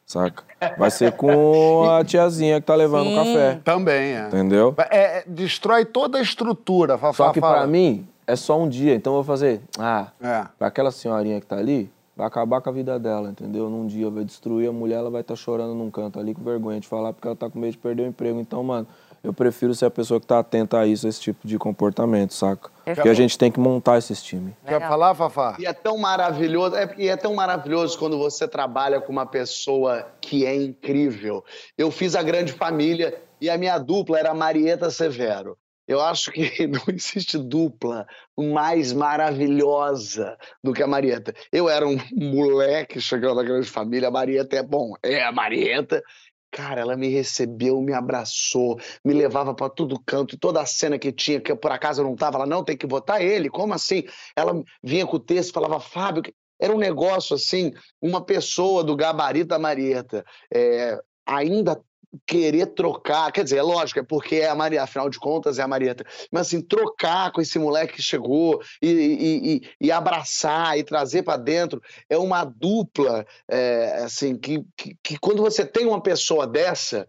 saca? 0.10 0.44
Vai 0.78 0.90
ser 0.90 1.12
com 1.14 1.88
a 1.90 2.04
tiazinha 2.04 2.60
que 2.60 2.66
tá 2.66 2.74
levando 2.76 3.12
o 3.12 3.16
café. 3.16 3.60
Também, 3.64 4.16
é. 4.16 4.28
Entendeu? 4.28 4.74
É, 4.90 5.20
é, 5.20 5.24
destrói 5.28 5.86
toda 5.86 6.18
a 6.18 6.22
estrutura. 6.22 6.98
Fafá, 6.98 7.26
Só 7.26 7.32
que 7.32 7.40
fala. 7.40 7.60
pra 7.60 7.68
mim 7.68 8.08
é 8.26 8.36
só 8.36 8.60
um 8.60 8.68
dia, 8.68 8.96
então 8.96 9.14
eu 9.14 9.18
vou 9.18 9.24
fazer. 9.24 9.62
Ah, 9.78 10.08
É. 10.22 10.46
pra 10.58 10.68
aquela 10.68 10.92
senhorinha 10.92 11.40
que 11.40 11.46
tá 11.46 11.58
ali, 11.58 11.92
vai 12.18 12.26
acabar 12.28 12.60
com 12.60 12.70
a 12.70 12.74
vida 12.74 12.98
dela, 13.00 13.30
entendeu? 13.30 13.70
Num 13.70 13.86
dia 13.86 14.10
vai 14.10 14.24
destruir 14.26 14.68
a 14.68 14.74
mulher, 14.74 14.96
ela 14.98 15.12
vai 15.12 15.22
estar 15.22 15.36
chorando 15.36 15.74
num 15.76 15.92
canto 15.92 16.20
ali 16.20 16.34
com 16.34 16.44
vergonha 16.44 16.80
de 16.80 16.88
falar 16.88 17.14
porque 17.14 17.28
ela 17.28 17.36
tá 17.38 17.48
com 17.50 17.60
medo 17.60 17.72
de 17.74 17.78
perder 17.78 18.04
o 18.04 18.08
emprego. 18.08 18.40
Então, 18.40 18.64
mano, 18.64 18.88
eu 19.24 19.32
prefiro 19.32 19.76
ser 19.76 19.86
a 19.86 19.92
pessoa 19.92 20.20
que 20.20 20.26
tá 20.26 20.40
atenta 20.40 20.80
a 20.80 20.88
isso, 20.88 21.06
a 21.06 21.10
esse 21.10 21.22
tipo 21.22 21.48
de 21.48 21.58
comportamento, 21.60 22.34
saca? 22.34 22.70
Porque 22.96 23.10
a 23.10 23.14
gente 23.14 23.38
tem 23.38 23.52
que 23.52 23.60
montar 23.60 23.98
esses 23.98 24.22
times. 24.22 24.54
Quer 24.66 24.80
falar, 24.80 25.16
Fafá? 25.16 25.58
E 25.60 25.66
é 25.66 25.74
tão 25.74 25.98
maravilhoso, 25.98 26.76
é, 26.76 26.94
e 26.98 27.08
é 27.08 27.16
tão 27.16 27.36
maravilhoso 27.36 27.98
quando 27.98 28.18
você 28.18 28.48
trabalha 28.48 29.02
com 29.02 29.12
uma 29.12 29.26
pessoa 29.26 30.08
que 30.22 30.46
é 30.46 30.56
incrível. 30.56 31.44
Eu 31.78 31.92
fiz 31.92 32.16
a 32.16 32.24
grande 32.24 32.54
família 32.54 33.22
e 33.42 33.50
a 33.50 33.58
minha 33.58 33.78
dupla 33.78 34.20
era 34.20 34.32
a 34.32 34.34
Marieta 34.34 34.90
Severo. 34.90 35.58
Eu 35.90 36.00
acho 36.00 36.32
que 36.32 36.68
não 36.68 36.84
existe 36.88 37.36
dupla 37.36 38.06
mais 38.38 38.94
maravilhosa 38.94 40.38
do 40.64 40.72
que 40.72 40.84
a 40.84 40.88
Marieta. 40.88 41.34
Eu 41.52 41.68
era 41.68 41.88
um 41.88 41.98
moleque 42.14 43.02
chegando 43.02 43.38
na 43.38 43.44
grande 43.44 43.68
família, 43.68 44.08
a 44.08 44.12
Marieta 44.12 44.56
é 44.56 44.62
bom, 44.62 44.94
é 45.02 45.24
a 45.24 45.32
Marieta. 45.32 46.04
Cara, 46.52 46.82
ela 46.82 46.98
me 46.98 47.08
recebeu, 47.10 47.80
me 47.82 47.94
abraçou, 47.94 48.80
me 49.06 49.14
levava 49.14 49.54
pra 49.54 49.70
todo 49.70 50.00
canto, 50.04 50.38
toda 50.38 50.62
a 50.62 50.66
cena 50.66 50.98
que 50.98 51.12
tinha, 51.12 51.40
que 51.40 51.56
por 51.56 51.72
acaso 51.72 52.02
eu 52.02 52.06
não 52.06 52.16
tava, 52.16 52.38
ela 52.38 52.46
não 52.48 52.64
tem 52.64 52.76
que 52.76 52.88
botar 52.88 53.22
ele, 53.22 53.50
como 53.50 53.74
assim? 53.74 54.04
Ela 54.36 54.64
vinha 54.84 55.06
com 55.06 55.18
o 55.18 55.20
texto, 55.20 55.54
falava, 55.54 55.80
Fábio, 55.80 56.24
que-" 56.24 56.34
era 56.60 56.74
um 56.74 56.78
negócio 56.78 57.36
assim, 57.36 57.72
uma 58.02 58.24
pessoa 58.24 58.84
do 58.84 58.96
gabarito 58.96 59.48
da 59.50 59.60
Marieta, 59.60 60.26
é, 60.54 61.00
ainda 61.26 61.80
querer 62.26 62.68
trocar, 62.68 63.32
quer 63.32 63.44
dizer, 63.44 63.58
é 63.58 63.62
lógico, 63.62 64.00
é 64.00 64.04
porque 64.04 64.38
é 64.38 64.50
a 64.50 64.56
Maria, 64.56 64.84
afinal 64.84 65.10
de 65.10 65.20
contas 65.20 65.60
é 65.60 65.62
a 65.62 65.68
Marieta, 65.68 66.06
mas 66.32 66.48
assim, 66.48 66.62
trocar 66.62 67.32
com 67.32 67.42
esse 67.42 67.60
moleque 67.60 67.96
que 67.96 68.02
chegou 68.02 68.62
e, 68.82 68.90
e, 68.90 69.54
e, 69.56 69.62
e 69.82 69.92
abraçar 69.92 70.78
e 70.78 70.84
trazer 70.84 71.24
para 71.24 71.38
dentro, 71.38 71.82
é 72.10 72.18
uma 72.18 72.44
dupla, 72.44 73.26
é, 73.48 74.04
assim, 74.04 74.36
que, 74.36 74.64
que, 74.76 74.98
que 75.04 75.18
quando 75.20 75.42
você 75.42 75.66
tem 75.66 75.86
uma 75.86 76.02
pessoa 76.02 76.48
dessa, 76.48 77.08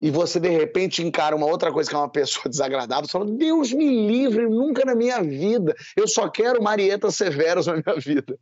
e 0.00 0.10
você 0.10 0.38
de 0.38 0.48
repente 0.48 1.02
encara 1.02 1.34
uma 1.34 1.46
outra 1.46 1.72
coisa 1.72 1.90
que 1.90 1.96
é 1.96 1.98
uma 1.98 2.08
pessoa 2.08 2.44
desagradável, 2.48 3.06
você 3.06 3.12
fala, 3.12 3.26
Deus 3.26 3.72
me 3.72 4.06
livre, 4.06 4.48
nunca 4.48 4.84
na 4.84 4.94
minha 4.94 5.22
vida, 5.22 5.74
eu 5.96 6.06
só 6.06 6.28
quero 6.28 6.62
Marieta 6.62 7.10
Severos 7.10 7.66
na 7.66 7.74
minha 7.74 7.96
vida. 7.96 8.38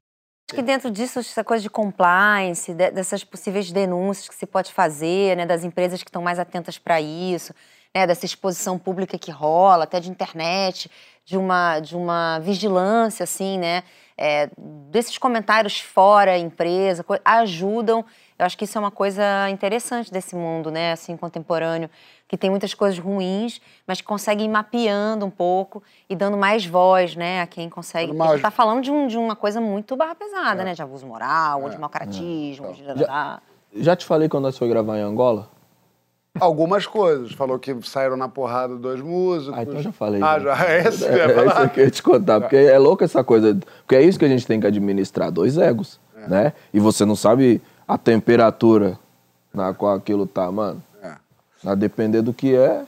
Acho 0.48 0.54
que 0.54 0.62
dentro 0.62 0.92
disso, 0.92 1.18
essa 1.18 1.42
coisa 1.42 1.60
de 1.60 1.68
compliance, 1.68 2.72
dessas 2.72 3.24
possíveis 3.24 3.72
denúncias 3.72 4.28
que 4.28 4.34
se 4.34 4.46
pode 4.46 4.72
fazer, 4.72 5.36
né, 5.36 5.44
das 5.44 5.64
empresas 5.64 6.00
que 6.04 6.08
estão 6.08 6.22
mais 6.22 6.38
atentas 6.38 6.78
para 6.78 7.00
isso, 7.00 7.52
né, 7.92 8.06
dessa 8.06 8.24
exposição 8.24 8.78
pública 8.78 9.18
que 9.18 9.32
rola, 9.32 9.82
até 9.82 9.98
de 9.98 10.08
internet, 10.08 10.88
de 11.24 11.36
uma, 11.36 11.80
de 11.80 11.96
uma 11.96 12.38
vigilância, 12.38 13.24
assim, 13.24 13.58
né, 13.58 13.82
é, 14.16 14.48
desses 14.88 15.18
comentários 15.18 15.80
fora 15.80 16.38
empresa, 16.38 17.04
ajudam. 17.24 18.04
Eu 18.38 18.44
acho 18.44 18.56
que 18.58 18.64
isso 18.64 18.76
é 18.76 18.80
uma 18.80 18.90
coisa 18.90 19.48
interessante 19.50 20.12
desse 20.12 20.36
mundo, 20.36 20.70
né, 20.70 20.92
assim, 20.92 21.16
contemporâneo, 21.16 21.88
que 22.28 22.36
tem 22.36 22.50
muitas 22.50 22.74
coisas 22.74 22.98
ruins, 22.98 23.60
mas 23.86 24.00
que 24.00 24.06
consegue 24.06 24.44
ir 24.44 24.48
mapeando 24.48 25.24
um 25.24 25.30
pouco 25.30 25.82
e 26.08 26.14
dando 26.14 26.36
mais 26.36 26.66
voz, 26.66 27.16
né, 27.16 27.40
a 27.40 27.46
quem 27.46 27.70
consegue. 27.70 28.12
Mas... 28.12 28.20
A 28.20 28.30
gente 28.32 28.36
está 28.38 28.50
falando 28.50 28.82
de, 28.82 28.90
um, 28.90 29.06
de, 29.06 29.16
uma 29.16 29.34
coisa 29.34 29.60
muito 29.60 29.96
barra 29.96 30.14
pesada, 30.14 30.62
é. 30.62 30.64
né, 30.66 30.74
de 30.74 30.82
abuso 30.82 31.06
moral, 31.06 31.60
é. 31.60 31.64
ou 31.64 31.70
de 31.70 31.78
mau 31.78 31.88
caratismo, 31.88 32.66
é. 32.66 32.72
de... 32.72 33.00
Já, 33.00 33.40
já 33.74 33.96
te 33.96 34.04
falei 34.04 34.28
quando 34.28 34.44
nós 34.44 34.58
foi 34.58 34.68
gravar 34.68 34.98
em 34.98 35.02
Angola? 35.02 35.48
Algumas 36.38 36.86
coisas. 36.86 37.32
Falou 37.32 37.58
que 37.58 37.74
saíram 37.82 38.16
na 38.16 38.28
porrada 38.28 38.76
dois 38.76 39.00
músicos. 39.00 39.58
Ah, 39.58 39.62
então 39.62 39.76
eu 39.76 39.82
já 39.82 39.92
falei. 39.92 40.22
Ah, 40.22 40.38
já. 40.38 40.66
É 40.66 40.86
esse 40.86 41.04
é, 41.04 41.18
é, 41.18 41.22
é 41.22 41.46
isso 41.46 41.68
que 41.70 41.80
eu 41.80 41.84
ia 41.84 41.90
te 41.90 42.02
contar. 42.02 42.40
Porque 42.40 42.56
é 42.56 42.78
louco 42.78 43.02
essa 43.02 43.24
coisa. 43.24 43.58
Porque 43.78 43.96
é 43.96 44.02
isso 44.02 44.18
que 44.18 44.24
a 44.24 44.28
gente 44.28 44.46
tem 44.46 44.60
que 44.60 44.66
administrar, 44.66 45.30
dois 45.30 45.56
egos, 45.56 45.98
é. 46.14 46.28
né? 46.28 46.52
E 46.74 46.80
você 46.80 47.04
não 47.04 47.16
sabe 47.16 47.62
a 47.86 47.96
temperatura 47.96 48.98
na 49.52 49.72
qual 49.72 49.94
aquilo 49.94 50.26
tá, 50.26 50.50
mano. 50.50 50.82
A 51.64 51.74
depender 51.74 52.22
do 52.22 52.34
que 52.34 52.54
é. 52.54 52.86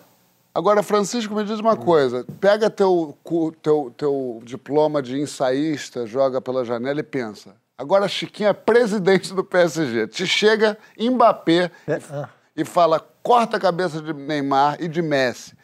Agora, 0.54 0.82
Francisco, 0.82 1.34
me 1.34 1.44
diz 1.44 1.58
uma 1.58 1.76
coisa. 1.76 2.26
Pega 2.40 2.68
teu, 2.68 3.16
teu, 3.62 3.92
teu 3.96 4.40
diploma 4.44 5.02
de 5.02 5.20
ensaísta, 5.20 6.06
joga 6.06 6.40
pela 6.40 6.64
janela 6.64 7.00
e 7.00 7.02
pensa. 7.02 7.54
Agora, 7.76 8.08
Chiquinho 8.08 8.48
é 8.48 8.52
presidente 8.52 9.32
do 9.32 9.42
PSG. 9.44 10.08
Te 10.08 10.26
chega 10.26 10.76
Mbappé 10.98 11.70
é, 11.86 11.92
e, 11.92 12.00
ah. 12.10 12.28
e 12.56 12.64
fala: 12.64 13.00
corta 13.22 13.56
a 13.56 13.60
cabeça 13.60 14.02
de 14.02 14.12
Neymar 14.12 14.76
e 14.80 14.88
de 14.88 15.00
Messi. 15.00 15.56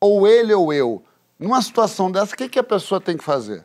Ou 0.00 0.26
ele 0.26 0.52
ou 0.54 0.72
eu. 0.72 1.02
Numa 1.38 1.60
situação 1.60 2.10
dessa, 2.10 2.34
o 2.34 2.36
que, 2.36 2.48
que 2.48 2.58
a 2.58 2.64
pessoa 2.64 3.00
tem 3.00 3.16
que 3.16 3.24
fazer? 3.24 3.64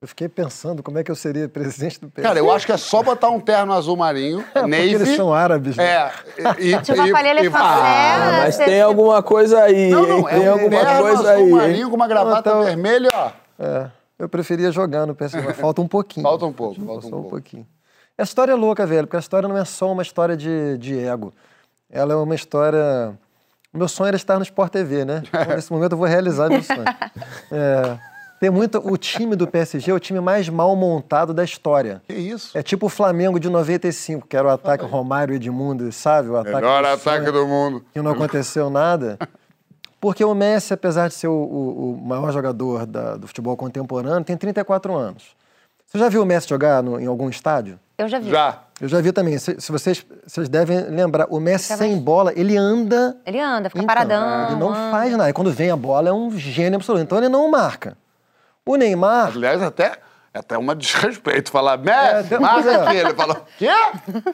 Eu 0.00 0.06
fiquei 0.06 0.28
pensando 0.28 0.80
como 0.80 0.96
é 0.96 1.02
que 1.02 1.10
eu 1.10 1.16
seria 1.16 1.48
presidente 1.50 2.00
do 2.00 2.08
PSG. 2.08 2.22
Cara, 2.28 2.38
eu 2.38 2.50
acho 2.52 2.64
que 2.64 2.72
é 2.72 2.76
só 2.76 3.02
botar 3.02 3.30
um 3.30 3.40
terno 3.40 3.72
azul 3.72 3.96
marinho, 3.96 4.44
é, 4.54 4.62
navy. 4.62 4.94
eles 4.94 5.16
são 5.16 5.34
árabes. 5.34 5.76
Né? 5.76 5.84
É. 5.84 6.12
E, 6.58 6.76
tipo, 6.82 7.00
e, 7.00 7.10
e, 7.10 7.44
e 7.44 7.50
ah, 7.54 8.40
mas 8.44 8.56
tem 8.56 8.80
alguma 8.80 9.22
coisa 9.22 9.62
aí. 9.62 9.90
Não, 9.90 10.06
não, 10.06 10.22
tem 10.24 10.44
é 10.44 10.50
um 10.50 10.52
alguma 10.52 10.70
terno 10.70 11.02
coisa 11.02 11.32
azul 11.32 11.44
aí. 11.44 11.50
marinho 11.50 11.90
com 11.90 11.96
uma 11.96 12.08
gravata 12.08 12.50
então, 12.50 12.64
vermelha, 12.64 13.10
ó. 13.12 13.30
É. 13.58 13.90
Eu 14.18 14.28
preferia 14.28 14.70
jogar 14.72 15.06
no 15.06 15.14
PSG, 15.14 15.40
mas 15.44 15.56
falta 15.56 15.80
um 15.80 15.88
pouquinho. 15.88 16.24
Falta 16.24 16.44
um 16.44 16.52
pouco, 16.52 16.84
falta 16.84 17.06
um, 17.06 17.08
só 17.08 17.08
um 17.08 17.10
pouco. 17.10 17.30
pouquinho. 17.30 17.66
A 18.16 18.22
história 18.22 18.52
é 18.52 18.54
louca, 18.54 18.84
velho, 18.84 19.06
porque 19.06 19.16
a 19.16 19.20
história 19.20 19.48
não 19.48 19.56
é 19.56 19.64
só 19.64 19.92
uma 19.92 20.02
história 20.02 20.36
de, 20.36 20.76
de 20.78 20.98
ego. 20.98 21.32
Ela 21.90 22.14
é 22.14 22.16
uma 22.16 22.34
história. 22.34 23.16
O 23.72 23.78
meu 23.78 23.86
sonho 23.86 24.08
era 24.08 24.16
estar 24.16 24.36
no 24.36 24.42
Sport 24.42 24.72
TV, 24.72 25.04
né? 25.04 25.22
Então, 25.24 25.54
nesse 25.54 25.72
momento 25.72 25.92
eu 25.92 25.98
vou 25.98 26.06
realizar 26.06 26.48
meu 26.48 26.62
sonho. 26.62 26.84
É. 27.52 27.98
Tem 28.40 28.50
muito. 28.50 28.78
O 28.78 28.96
time 28.96 29.34
do 29.34 29.46
PSG 29.46 29.90
é 29.90 29.94
o 29.94 29.98
time 29.98 30.20
mais 30.20 30.48
mal 30.48 30.74
montado 30.76 31.34
da 31.34 31.42
história. 31.44 32.02
Que 32.06 32.14
isso? 32.14 32.56
É 32.56 32.62
tipo 32.62 32.86
o 32.86 32.88
Flamengo 32.88 33.40
de 33.40 33.48
95, 33.48 34.26
que 34.26 34.36
era 34.36 34.46
o 34.46 34.50
ataque 34.50 34.84
Romário 34.84 35.32
e 35.32 35.36
Edmundo, 35.36 35.90
sabe? 35.90 36.28
O 36.28 36.36
ataque 36.36 36.54
Melhor 36.54 36.82
do 36.82 36.88
ataque 36.88 37.24
sonho, 37.24 37.32
do 37.32 37.46
mundo. 37.46 37.84
Que 37.92 38.00
não 38.00 38.12
aconteceu 38.12 38.70
nada. 38.70 39.18
Porque 40.00 40.24
o 40.24 40.34
Messi, 40.34 40.72
apesar 40.72 41.08
de 41.08 41.14
ser 41.14 41.26
o, 41.26 41.32
o, 41.32 41.92
o 41.92 41.96
maior 42.06 42.32
jogador 42.32 42.86
da, 42.86 43.16
do 43.16 43.26
futebol 43.26 43.56
contemporâneo, 43.56 44.24
tem 44.24 44.36
34 44.36 44.94
anos. 44.94 45.36
Você 45.86 45.98
já 45.98 46.08
viu 46.08 46.22
o 46.22 46.26
Messi 46.26 46.48
jogar 46.48 46.82
no, 46.82 47.00
em 47.00 47.06
algum 47.06 47.28
estádio? 47.28 47.80
Eu 47.96 48.08
já 48.08 48.20
vi. 48.20 48.30
Já. 48.30 48.62
Eu 48.80 48.86
já 48.86 49.00
vi 49.00 49.10
também. 49.10 49.36
Se, 49.38 49.60
se 49.60 49.72
vocês, 49.72 50.06
vocês 50.24 50.48
devem 50.48 50.82
lembrar, 50.82 51.26
o 51.30 51.40
Messi 51.40 51.76
sem 51.76 51.98
bola, 51.98 52.32
ele 52.36 52.56
anda. 52.56 53.16
Ele 53.26 53.40
anda, 53.40 53.68
fica 53.68 53.82
então, 53.82 53.92
paradão. 53.92 54.50
Ele 54.50 54.60
não 54.60 54.68
anda. 54.68 54.90
faz 54.92 55.12
nada. 55.16 55.30
E 55.30 55.32
quando 55.32 55.50
vem 55.50 55.70
a 55.70 55.76
bola, 55.76 56.10
é 56.10 56.12
um 56.12 56.30
gênio 56.38 56.76
absoluto. 56.76 57.02
Então 57.02 57.18
ele 57.18 57.28
não 57.28 57.50
marca. 57.50 57.96
O 58.68 58.76
Neymar. 58.76 59.32
Aliás, 59.34 59.62
até, 59.62 59.92
é 60.34 60.40
até 60.40 60.58
uma 60.58 60.76
desrespeito 60.76 61.50
falar, 61.50 61.78
Messi, 61.78 62.34
é, 62.34 62.38
marca 62.38 62.70
é. 62.70 62.76
aqui. 62.76 62.96
Ele 62.96 63.14
fala, 63.14 63.46
quê? 63.56 63.70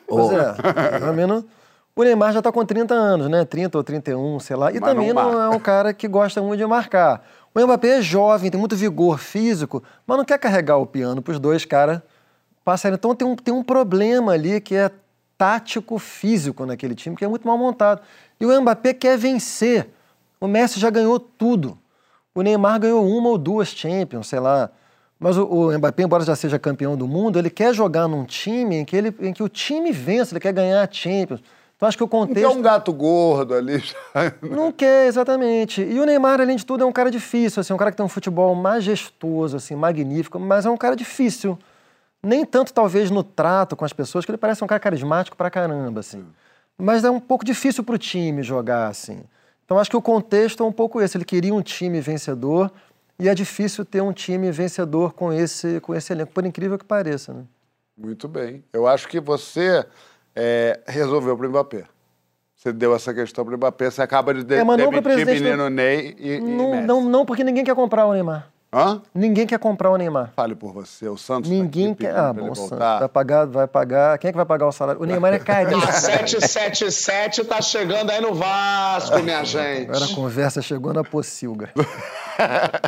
Pois 0.09 0.32
é. 0.32 1.45
O 1.97 2.03
Neymar 2.03 2.32
já 2.32 2.41
está 2.41 2.51
com 2.51 2.64
30 2.66 2.93
anos, 2.93 3.30
né? 3.30 3.45
30 3.45 3.78
ou 3.78 3.85
31, 3.85 4.41
sei 4.41 4.57
lá. 4.57 4.72
E 4.72 4.80
Mas 4.80 4.91
também 4.91 5.12
não, 5.12 5.30
não 5.30 5.41
é 5.41 5.49
um 5.49 5.61
cara 5.61 5.95
que 5.95 6.09
gosta 6.09 6.43
muito 6.43 6.59
de 6.59 6.66
marcar. 6.66 7.24
O 7.55 7.61
Mbappé 7.61 7.99
é 7.99 8.03
jovem, 8.03 8.51
tem 8.51 8.59
muito 8.59 8.74
vigor 8.74 9.16
físico, 9.16 9.80
mas 10.05 10.18
não 10.18 10.24
quer 10.24 10.39
carregar 10.39 10.78
o 10.78 10.87
piano 10.87 11.22
para 11.22 11.30
os 11.30 11.39
dois 11.39 11.64
caras 11.64 12.03
passarem. 12.64 12.97
Então 12.97 13.14
tem 13.14 13.28
um, 13.28 13.37
tem 13.37 13.55
um 13.55 13.62
problema 13.62 14.32
ali 14.32 14.61
que 14.61 14.74
é 14.74 14.91
tático 15.39 15.97
físico 16.01 16.66
naquele 16.66 16.97
time, 16.97 17.14
que 17.14 17.24
é 17.24 17.28
muito 17.28 17.47
mal 17.47 17.57
montado. 17.57 18.03
E 18.41 18.45
o 18.45 18.61
Mbappé 18.61 18.93
quer 18.93 19.16
vencer. 19.16 19.89
O 20.41 20.49
Messi 20.49 20.80
já 20.80 20.91
ganhou 20.91 21.20
tudo. 21.20 21.78
O 22.35 22.43
Neymar 22.43 22.80
ganhou 22.80 23.07
uma 23.07 23.28
ou 23.28 23.39
duas 23.39 23.68
Champions, 23.68 24.26
sei 24.26 24.41
lá. 24.41 24.70
Mas 25.18 25.39
o, 25.39 25.45
o 25.45 25.78
Mbappé, 25.78 26.03
embora 26.03 26.24
já 26.24 26.35
seja 26.35 26.59
campeão 26.59 26.97
do 26.97 27.07
mundo, 27.07 27.39
ele 27.39 27.49
quer 27.49 27.72
jogar 27.72 28.09
num 28.09 28.24
time 28.24 28.76
em 28.76 28.85
que, 28.85 28.97
ele, 28.97 29.14
em 29.20 29.32
que 29.32 29.43
o 29.43 29.49
time 29.49 29.93
vença, 29.93 30.32
ele 30.35 30.41
quer 30.41 30.53
ganhar 30.53 30.82
a 30.82 30.91
Champions. 30.91 31.41
Então 31.76 31.89
acho 31.89 31.97
que 31.97 32.05
o 32.05 32.09
contexto. 32.09 32.43
Não 32.43 32.53
quer 32.53 32.59
um 32.59 32.62
gato 32.62 32.93
gordo 32.93 33.55
ali. 33.55 33.82
Não 34.43 34.72
quer, 34.72 35.07
exatamente. 35.07 35.82
E 35.82 35.99
o 35.99 36.05
Neymar, 36.05 36.41
além 36.41 36.57
de 36.57 36.64
tudo, 36.66 36.82
é 36.82 36.87
um 36.87 36.93
cara 36.93 37.11
difícil, 37.11 37.61
assim, 37.61 37.72
um 37.72 37.76
cara 37.76 37.91
que 37.91 37.97
tem 37.97 38.07
um 38.07 38.09
futebol 38.09 38.55
majestoso, 38.55 39.57
assim, 39.57 39.74
magnífico, 39.74 40.39
mas 40.39 40.66
é 40.66 40.70
um 40.70 40.76
cara 40.76 40.97
difícil. 40.97 41.59
Nem 42.22 42.45
tanto, 42.45 42.72
talvez, 42.72 43.11
no 43.11 43.22
trato 43.22 43.76
com 43.76 43.85
as 43.85 43.93
pessoas, 43.93 44.24
que 44.24 44.30
ele 44.30 44.39
parece 44.39 44.64
um 44.64 44.66
cara 44.66 44.80
carismático 44.80 45.37
pra 45.37 45.51
caramba, 45.51 46.01
assim. 46.01 46.24
Mas 46.78 47.05
é 47.05 47.11
um 47.11 47.20
pouco 47.20 47.45
difícil 47.45 47.85
pro 47.85 47.99
time 47.99 48.43
jogar, 48.43 48.89
assim. 48.89 49.22
Então 49.65 49.79
acho 49.79 49.91
que 49.91 49.97
o 49.97 50.03
contexto 50.03 50.62
é 50.62 50.67
um 50.67 50.73
pouco 50.73 51.01
esse. 51.01 51.17
Ele 51.17 51.25
queria 51.25 51.55
um 51.55 51.62
time 51.62 52.01
vencedor 52.01 52.71
e 53.19 53.29
é 53.29 53.35
difícil 53.35 53.85
ter 53.85 54.03
um 54.03 54.12
time 54.12 54.51
vencedor 54.51 55.12
com 55.15 55.33
esse, 55.33 55.81
com 55.81 55.95
esse 55.95 56.12
elenco, 56.12 56.33
por 56.33 56.45
incrível 56.45 56.79
que 56.79 56.85
pareça. 56.85 57.33
Né? 57.33 57.45
Muito 57.97 58.29
bem. 58.29 58.65
Eu 58.73 58.87
acho 58.87 59.09
que 59.09 59.21
você 59.21 59.85
é, 60.35 60.81
resolveu 60.87 61.37
para 61.37 61.47
o 61.47 61.51
Mbappé. 61.51 61.85
Você 62.57 62.73
deu 62.73 62.95
essa 62.95 63.12
questão 63.12 63.45
para 63.45 63.55
o 63.55 63.57
Mbappé, 63.57 63.91
você 63.91 64.03
acaba 64.03 64.33
de, 64.33 64.43
de 64.43 64.55
é, 64.55 64.65
demitir 64.65 65.27
menino 65.27 65.69
Ney 65.69 66.17
e, 66.19 66.41
não, 66.41 66.75
e 66.75 66.81
não, 66.81 67.05
não, 67.05 67.27
porque 67.27 67.45
ninguém 67.45 67.62
quer 67.62 67.75
comprar 67.75 68.07
o 68.07 68.12
Neymar. 68.12 68.51
Hã? 68.75 69.01
Ninguém 69.14 69.47
quer 69.47 69.59
comprar 69.61 69.89
o 69.91 69.97
Neymar. 69.97 70.33
Fale 70.35 70.57
por 70.57 70.72
você, 70.72 71.09
o 71.09 71.16
Santos 71.16 71.49
tá 71.49 71.55
Ninguém 71.55 71.95
tá 71.95 72.01
quer. 72.01 72.16
Ah, 72.16 72.33
bom, 72.33 72.51
o 72.51 72.55
Santos 72.57 72.79
vai 72.79 73.09
pagar, 73.09 73.47
vai 73.47 73.66
pagar. 73.68 74.18
Quem 74.18 74.29
é 74.29 74.33
que 74.33 74.37
vai 74.37 74.45
pagar 74.45 74.66
o 74.66 74.72
salário? 74.72 75.01
O 75.01 75.05
Neymar 75.05 75.33
é 75.33 75.39
caríssimo. 75.39 75.81
777 75.81 77.45
tá 77.45 77.62
chegando 77.62 78.11
aí 78.11 78.20
no 78.20 78.35
Vasco, 78.35 79.22
minha 79.22 79.45
gente. 79.45 79.91
Agora 79.91 80.05
a 80.05 80.14
conversa 80.14 80.61
chegou 80.61 80.93
na 80.93 81.05
pocilga. 81.05 81.72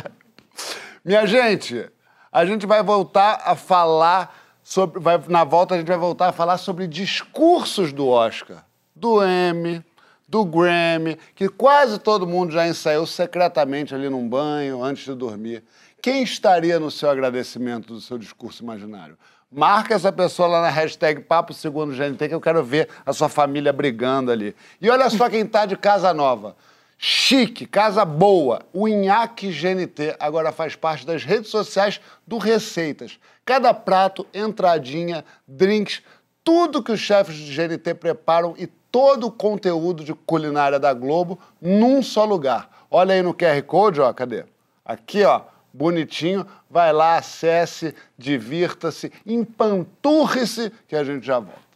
minha 1.05 1.25
gente, 1.25 1.89
a 2.33 2.45
gente 2.45 2.65
vai 2.65 2.83
voltar 2.83 3.41
a 3.45 3.55
falar 3.55 4.35
sobre. 4.61 4.99
Vai, 4.99 5.23
na 5.29 5.45
volta 5.45 5.75
a 5.75 5.77
gente 5.77 5.87
vai 5.87 5.97
voltar 5.97 6.27
a 6.27 6.33
falar 6.33 6.57
sobre 6.57 6.85
discursos 6.85 7.93
do 7.93 8.09
Oscar. 8.09 8.65
Do 8.93 9.23
M, 9.23 9.85
do 10.27 10.43
Grammy, 10.43 11.17
que 11.33 11.47
quase 11.47 11.99
todo 11.99 12.27
mundo 12.27 12.51
já 12.51 12.67
ensaiou 12.67 13.05
secretamente 13.05 13.95
ali 13.95 14.09
num 14.09 14.27
banho 14.27 14.83
antes 14.83 15.05
de 15.05 15.13
dormir. 15.13 15.63
Quem 16.01 16.21
estaria 16.21 16.79
no 16.79 16.91
seu 16.91 17.09
agradecimento 17.09 17.93
do 17.93 18.01
seu 18.01 18.17
discurso 18.17 18.63
imaginário? 18.63 19.17
Marca 19.49 19.95
essa 19.95 20.11
pessoa 20.11 20.47
lá 20.49 20.61
na 20.61 20.69
hashtag 20.69 21.21
Papo 21.21 21.53
Segundo 21.53 21.95
GNT 21.95 22.27
que 22.27 22.35
eu 22.35 22.41
quero 22.41 22.61
ver 22.63 22.89
a 23.05 23.13
sua 23.13 23.29
família 23.29 23.71
brigando 23.71 24.29
ali. 24.29 24.53
E 24.81 24.89
olha 24.89 25.09
só 25.09 25.29
quem 25.29 25.45
tá 25.45 25.65
de 25.65 25.77
casa 25.77 26.13
nova. 26.13 26.55
Chique, 26.97 27.65
casa 27.65 28.03
boa. 28.03 28.61
O 28.73 28.87
Inhaque 28.87 29.49
GNT 29.49 30.17
agora 30.19 30.51
faz 30.51 30.75
parte 30.75 31.05
das 31.05 31.23
redes 31.23 31.49
sociais 31.49 32.01
do 32.25 32.37
Receitas. 32.37 33.19
Cada 33.45 33.73
prato, 33.73 34.27
entradinha, 34.33 35.23
drinks, 35.47 36.01
tudo 36.47 36.81
que 36.81 36.93
os 36.93 37.01
chefes 37.01 37.35
de 37.35 37.53
GNT 37.53 37.93
preparam 37.95 38.55
e 38.57 38.67
todo 38.67 39.27
o 39.27 39.31
conteúdo 39.31 40.01
de 40.01 40.13
culinária 40.13 40.79
da 40.79 40.93
Globo 40.93 41.37
num 41.61 42.01
só 42.01 42.23
lugar. 42.23 42.87
Olha 42.89 43.13
aí 43.13 43.21
no 43.21 43.33
QR 43.33 43.61
Code, 43.63 43.99
ó, 43.99 44.13
cadê? 44.13 44.45
Aqui, 44.85 45.25
ó, 45.25 45.41
bonitinho. 45.73 46.47
Vai 46.69 46.93
lá, 46.93 47.17
acesse, 47.17 47.93
divirta-se, 48.17 49.11
empanturre-se, 49.25 50.71
que 50.87 50.95
a 50.95 51.03
gente 51.03 51.27
já 51.27 51.37
volta. 51.37 51.66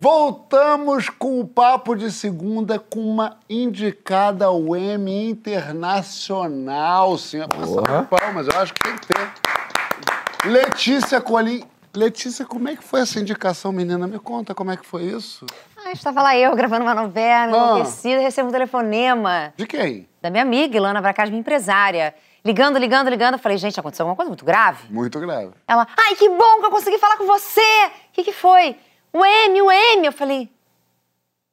Voltamos 0.00 1.08
com 1.10 1.40
o 1.40 1.46
papo 1.46 1.96
de 1.96 2.12
segunda 2.12 2.78
com 2.78 3.00
uma 3.00 3.36
indicada 3.50 4.46
ao 4.46 4.76
Emmy 4.76 5.28
Internacional, 5.30 7.18
sim. 7.18 7.40
Passa 7.48 8.02
palmas, 8.04 8.46
eu 8.46 8.60
acho 8.60 8.72
que 8.74 8.80
tem 8.80 8.96
que 8.96 9.06
ter. 9.08 10.48
Letícia 10.48 11.20
Colim. 11.20 11.64
Letícia, 11.96 12.44
como 12.44 12.68
é 12.68 12.76
que 12.76 12.84
foi 12.84 13.00
essa 13.00 13.18
indicação, 13.18 13.72
menina? 13.72 14.06
Me 14.06 14.20
conta 14.20 14.54
como 14.54 14.70
é 14.70 14.76
que 14.76 14.86
foi 14.86 15.02
isso. 15.02 15.44
Ah, 15.84 15.90
estava 15.90 16.22
lá 16.22 16.36
eu 16.36 16.54
gravando 16.54 16.84
uma 16.84 16.94
novela, 16.94 17.52
Ah. 17.52 17.70
enlouquecida, 17.70 18.20
recebo 18.20 18.50
um 18.50 18.52
telefonema 18.52 19.52
De 19.56 19.66
quem? 19.66 20.08
da 20.22 20.30
minha 20.30 20.42
amiga, 20.44 20.76
Ilana 20.76 21.00
Bracaz, 21.00 21.28
minha 21.28 21.40
empresária. 21.40 22.14
Ligando, 22.44 22.78
ligando, 22.78 23.08
ligando. 23.08 23.32
Eu 23.34 23.38
falei, 23.40 23.58
gente, 23.58 23.80
aconteceu 23.80 24.04
alguma 24.04 24.14
coisa 24.14 24.28
muito 24.28 24.44
grave? 24.44 24.84
Muito 24.92 25.18
grave. 25.18 25.50
Ela, 25.66 25.88
ai, 25.98 26.14
que 26.14 26.28
bom 26.28 26.60
que 26.60 26.66
eu 26.66 26.70
consegui 26.70 26.98
falar 26.98 27.16
com 27.16 27.26
você! 27.26 27.60
O 27.60 28.12
que, 28.12 28.22
que 28.22 28.32
foi? 28.32 28.76
O 29.18 29.24
M, 29.24 29.62
o 29.62 29.70
M. 29.70 30.06
Eu 30.06 30.12
falei, 30.12 30.48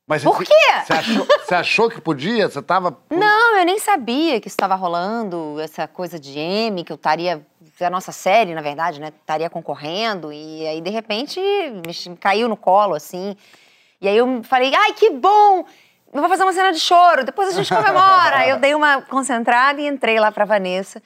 Mas 0.07 0.24
Por 0.24 0.36
você- 0.38 0.45
quê? 0.45 0.53
Você 0.86 0.93
achou, 0.93 1.26
você 1.26 1.55
achou 1.55 1.89
que 1.89 1.99
podia? 1.99 2.47
Você 2.47 2.61
tava. 2.61 2.95
não, 3.09 3.57
eu 3.57 3.66
nem 3.66 3.80
sabia 3.80 4.39
que 4.39 4.47
isso 4.47 4.53
estava 4.53 4.76
rolando, 4.76 5.59
essa 5.59 5.88
coisa 5.88 6.20
de 6.20 6.38
M, 6.38 6.84
que 6.84 6.91
eu 6.91 6.95
estaria. 6.95 7.45
A 7.82 7.89
nossa 7.89 8.11
série, 8.11 8.53
na 8.53 8.61
verdade, 8.61 9.01
né? 9.01 9.07
Estaria 9.20 9.49
concorrendo. 9.49 10.32
E 10.32 10.66
aí, 10.66 10.80
de 10.80 10.89
repente, 10.89 11.39
me 12.09 12.16
caiu 12.18 12.47
no 12.47 12.55
colo, 12.55 12.93
assim. 12.95 13.36
E 13.99 14.07
aí 14.07 14.16
eu 14.16 14.43
falei, 14.43 14.72
ai, 14.74 14.93
que 14.93 15.09
bom! 15.09 15.66
Eu 16.13 16.22
vou 16.22 16.30
fazer 16.30 16.43
uma 16.43 16.53
cena 16.53 16.72
de 16.72 16.80
choro, 16.80 17.26
depois 17.26 17.49
a 17.49 17.51
gente 17.51 17.68
comemora. 17.76 18.47
Eu 18.47 18.57
dei 18.59 18.74
uma 18.74 19.01
concentrada 19.01 19.82
e 19.82 19.88
entrei 19.88 20.20
lá 20.20 20.32
pra 20.32 20.45
Vanessa. 20.45 21.01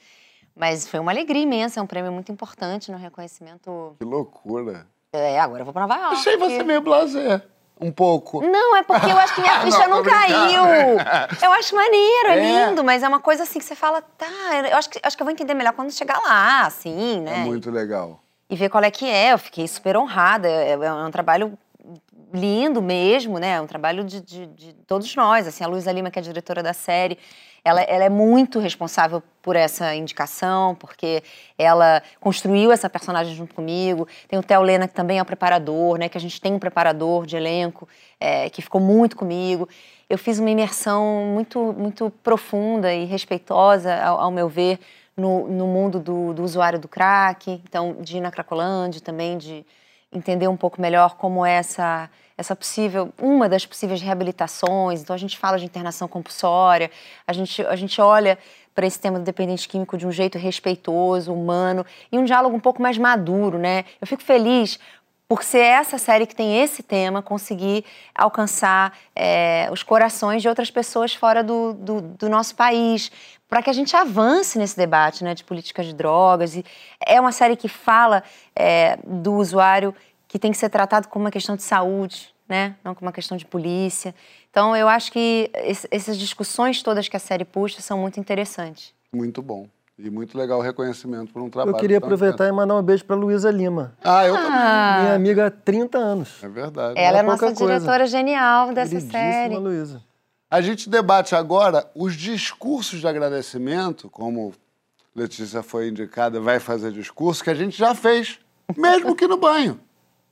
Mas 0.54 0.86
foi 0.86 1.00
uma 1.00 1.10
alegria 1.10 1.42
imensa, 1.42 1.80
é 1.80 1.82
um 1.82 1.86
prêmio 1.86 2.12
muito 2.12 2.30
importante 2.30 2.92
no 2.92 2.98
reconhecimento. 2.98 3.96
Que 3.98 4.04
loucura. 4.04 4.86
É, 5.12 5.40
agora 5.40 5.60
eu 5.62 5.64
vou 5.64 5.72
pra 5.72 5.82
Nova 5.86 5.96
York. 6.00 6.14
Achei 6.16 6.36
você 6.36 6.62
meio 6.62 6.80
blasé. 6.80 7.42
Um 7.80 7.90
pouco. 7.90 8.42
Não, 8.46 8.76
é 8.76 8.82
porque 8.82 9.10
eu 9.10 9.18
acho 9.18 9.34
que 9.34 9.40
minha 9.40 9.54
Não, 9.58 9.62
ficha 9.64 9.88
não, 9.88 10.02
brincando. 10.02 10.26
caiu. 10.26 10.62
Eu 11.42 11.52
acho 11.52 11.74
maneiro, 11.74 12.28
é, 12.28 12.38
É. 12.38 12.66
lindo, 12.68 12.84
mas 12.84 13.02
é 13.02 13.08
uma 13.08 13.20
coisa 13.20 13.42
assim 13.42 13.58
que 13.58 13.64
você 13.64 13.74
fala, 13.74 14.02
tá, 14.02 14.26
eu 14.70 14.76
acho 14.76 14.90
que, 14.90 15.00
acho 15.02 15.16
que 15.16 15.22
eu 15.22 15.24
vou 15.24 15.32
entender 15.32 15.54
melhor 15.54 15.72
quando 15.72 15.90
chegar 15.90 16.18
lá, 16.20 16.66
assim, 16.66 17.20
né? 17.22 17.40
É 17.40 17.44
muito 17.44 17.70
legal. 17.70 18.22
E 18.50 18.54
ver 18.54 18.68
qual 18.68 18.84
é 18.84 18.90
que 18.90 19.08
é. 19.08 19.32
Eu 19.32 19.38
fiquei 19.38 19.66
super 19.66 19.96
honrada. 19.96 20.46
É, 20.46 20.72
é 20.72 20.92
um 20.92 21.10
trabalho 21.10 21.58
lindo 22.34 22.82
mesmo, 22.82 23.38
né? 23.38 23.52
É 23.52 23.60
um 23.60 23.66
trabalho 23.66 24.04
de, 24.04 24.20
de- 24.20 24.46
de 24.46 24.72
todos 24.86 25.14
nós. 25.16 25.46
Assim, 25.48 25.64
a 25.64 25.66
Luísa 25.66 25.90
Lima, 25.90 26.10
que 26.10 26.18
é 26.18 26.22
a 26.22 26.24
diretora 26.24 26.62
da 26.62 26.74
série, 26.74 27.18
ela, 27.64 27.82
ela 27.82 28.04
é 28.04 28.08
muito 28.08 28.58
responsável 28.58 29.22
por 29.42 29.56
essa 29.56 29.94
indicação, 29.94 30.74
porque 30.74 31.22
ela 31.58 32.02
construiu 32.20 32.72
essa 32.72 32.88
personagem 32.88 33.34
junto 33.34 33.54
comigo. 33.54 34.06
Tem 34.28 34.38
o 34.38 34.42
Theo 34.42 34.62
Lena, 34.62 34.86
que 34.86 34.94
também 34.94 35.18
é 35.18 35.22
o 35.22 35.24
preparador, 35.24 35.98
né? 35.98 36.08
Que 36.08 36.18
a 36.18 36.20
gente 36.20 36.40
tem 36.40 36.52
um 36.52 36.58
preparador 36.58 37.26
de 37.26 37.36
elenco 37.36 37.88
é, 38.18 38.50
que 38.50 38.62
ficou 38.62 38.80
muito 38.80 39.16
comigo. 39.16 39.68
Eu 40.08 40.18
fiz 40.18 40.38
uma 40.38 40.50
imersão 40.50 41.24
muito, 41.32 41.72
muito 41.72 42.10
profunda 42.22 42.92
e 42.92 43.04
respeitosa, 43.04 43.94
ao, 44.02 44.20
ao 44.20 44.30
meu 44.30 44.48
ver, 44.48 44.78
no, 45.16 45.46
no 45.48 45.66
mundo 45.66 46.00
do, 46.00 46.32
do 46.32 46.42
usuário 46.42 46.78
do 46.78 46.88
crack. 46.88 47.60
Então, 47.64 47.96
de 48.00 48.16
ir 48.18 48.20
na 48.20 48.30
Cracolândia 48.30 49.00
também, 49.00 49.38
de 49.38 49.64
entender 50.12 50.48
um 50.48 50.56
pouco 50.56 50.80
melhor 50.80 51.16
como 51.16 51.44
é 51.44 51.52
essa, 51.52 52.10
essa 52.36 52.56
possível, 52.56 53.12
uma 53.20 53.48
das 53.48 53.64
possíveis 53.64 54.00
reabilitações. 54.00 55.00
Então, 55.00 55.14
a 55.14 55.18
gente 55.18 55.38
fala 55.38 55.58
de 55.58 55.64
internação 55.64 56.08
compulsória, 56.08 56.90
a 57.26 57.32
gente, 57.32 57.62
a 57.66 57.76
gente 57.76 58.00
olha 58.00 58.38
para 58.74 58.86
esse 58.86 58.98
tema 58.98 59.18
do 59.18 59.24
dependente 59.24 59.68
químico 59.68 59.96
de 59.96 60.06
um 60.06 60.12
jeito 60.12 60.38
respeitoso, 60.38 61.32
humano 61.32 61.84
e 62.10 62.18
um 62.18 62.24
diálogo 62.24 62.56
um 62.56 62.60
pouco 62.60 62.80
mais 62.80 62.96
maduro, 62.98 63.58
né? 63.58 63.84
Eu 64.00 64.06
fico 64.06 64.22
feliz 64.22 64.78
por 65.28 65.44
ser 65.44 65.60
essa 65.60 65.96
série 65.96 66.26
que 66.26 66.34
tem 66.34 66.60
esse 66.60 66.82
tema, 66.82 67.22
conseguir 67.22 67.84
alcançar 68.12 68.98
é, 69.14 69.68
os 69.70 69.80
corações 69.80 70.42
de 70.42 70.48
outras 70.48 70.72
pessoas 70.72 71.14
fora 71.14 71.44
do, 71.44 71.72
do, 71.72 72.00
do 72.00 72.28
nosso 72.28 72.56
país, 72.56 73.12
para 73.50 73.62
que 73.62 73.68
a 73.68 73.72
gente 73.72 73.94
avance 73.96 74.56
nesse 74.58 74.76
debate 74.76 75.24
né, 75.24 75.34
de 75.34 75.42
políticas 75.42 75.84
de 75.84 75.92
drogas. 75.92 76.54
E 76.54 76.64
é 77.04 77.20
uma 77.20 77.32
série 77.32 77.56
que 77.56 77.68
fala 77.68 78.22
é, 78.54 78.96
do 79.04 79.34
usuário 79.34 79.92
que 80.28 80.38
tem 80.38 80.52
que 80.52 80.56
ser 80.56 80.68
tratado 80.70 81.08
como 81.08 81.24
uma 81.24 81.30
questão 81.32 81.56
de 81.56 81.62
saúde, 81.64 82.32
né, 82.48 82.76
não 82.84 82.94
como 82.94 83.08
uma 83.08 83.12
questão 83.12 83.36
de 83.36 83.44
polícia. 83.44 84.14
Então, 84.50 84.76
eu 84.76 84.88
acho 84.88 85.10
que 85.12 85.50
esse- 85.54 85.88
essas 85.90 86.16
discussões 86.16 86.82
todas 86.82 87.08
que 87.08 87.16
a 87.16 87.20
série 87.20 87.44
puxa 87.44 87.80
são 87.82 87.98
muito 87.98 88.18
interessantes. 88.20 88.94
Muito 89.12 89.42
bom. 89.42 89.66
E 89.98 90.08
muito 90.08 90.38
legal 90.38 90.60
o 90.60 90.62
reconhecimento 90.62 91.30
por 91.30 91.42
um 91.42 91.50
trabalho. 91.50 91.76
Eu 91.76 91.78
queria 91.80 92.00
tão 92.00 92.06
aproveitar 92.06 92.46
e 92.48 92.52
mandar 92.52 92.74
um 92.76 92.82
beijo 92.82 93.04
para 93.04 93.14
Luísa 93.16 93.50
Lima. 93.50 93.92
Ah, 94.02 94.24
eu 94.26 94.34
também. 94.34 94.50
Minha 95.02 95.14
amiga 95.14 95.46
há 95.48 95.50
30 95.50 95.98
anos. 95.98 96.42
É 96.42 96.48
verdade. 96.48 96.94
Ela 96.98 97.18
é 97.18 97.22
pouca 97.22 97.46
nossa 97.46 97.54
coisa. 97.58 97.74
diretora 97.80 98.06
genial 98.06 98.72
dessa 98.72 98.98
série. 99.00 99.56
Luísa. 99.56 100.00
A 100.50 100.60
gente 100.60 100.90
debate 100.90 101.36
agora 101.36 101.88
os 101.94 102.16
discursos 102.16 102.98
de 102.98 103.06
agradecimento, 103.06 104.10
como 104.10 104.52
Letícia 105.14 105.62
foi 105.62 105.88
indicada, 105.88 106.40
vai 106.40 106.58
fazer 106.58 106.90
discurso, 106.90 107.44
que 107.44 107.50
a 107.50 107.54
gente 107.54 107.78
já 107.78 107.94
fez, 107.94 108.40
mesmo 108.76 109.14
que 109.14 109.28
no 109.28 109.36
banho. 109.36 109.78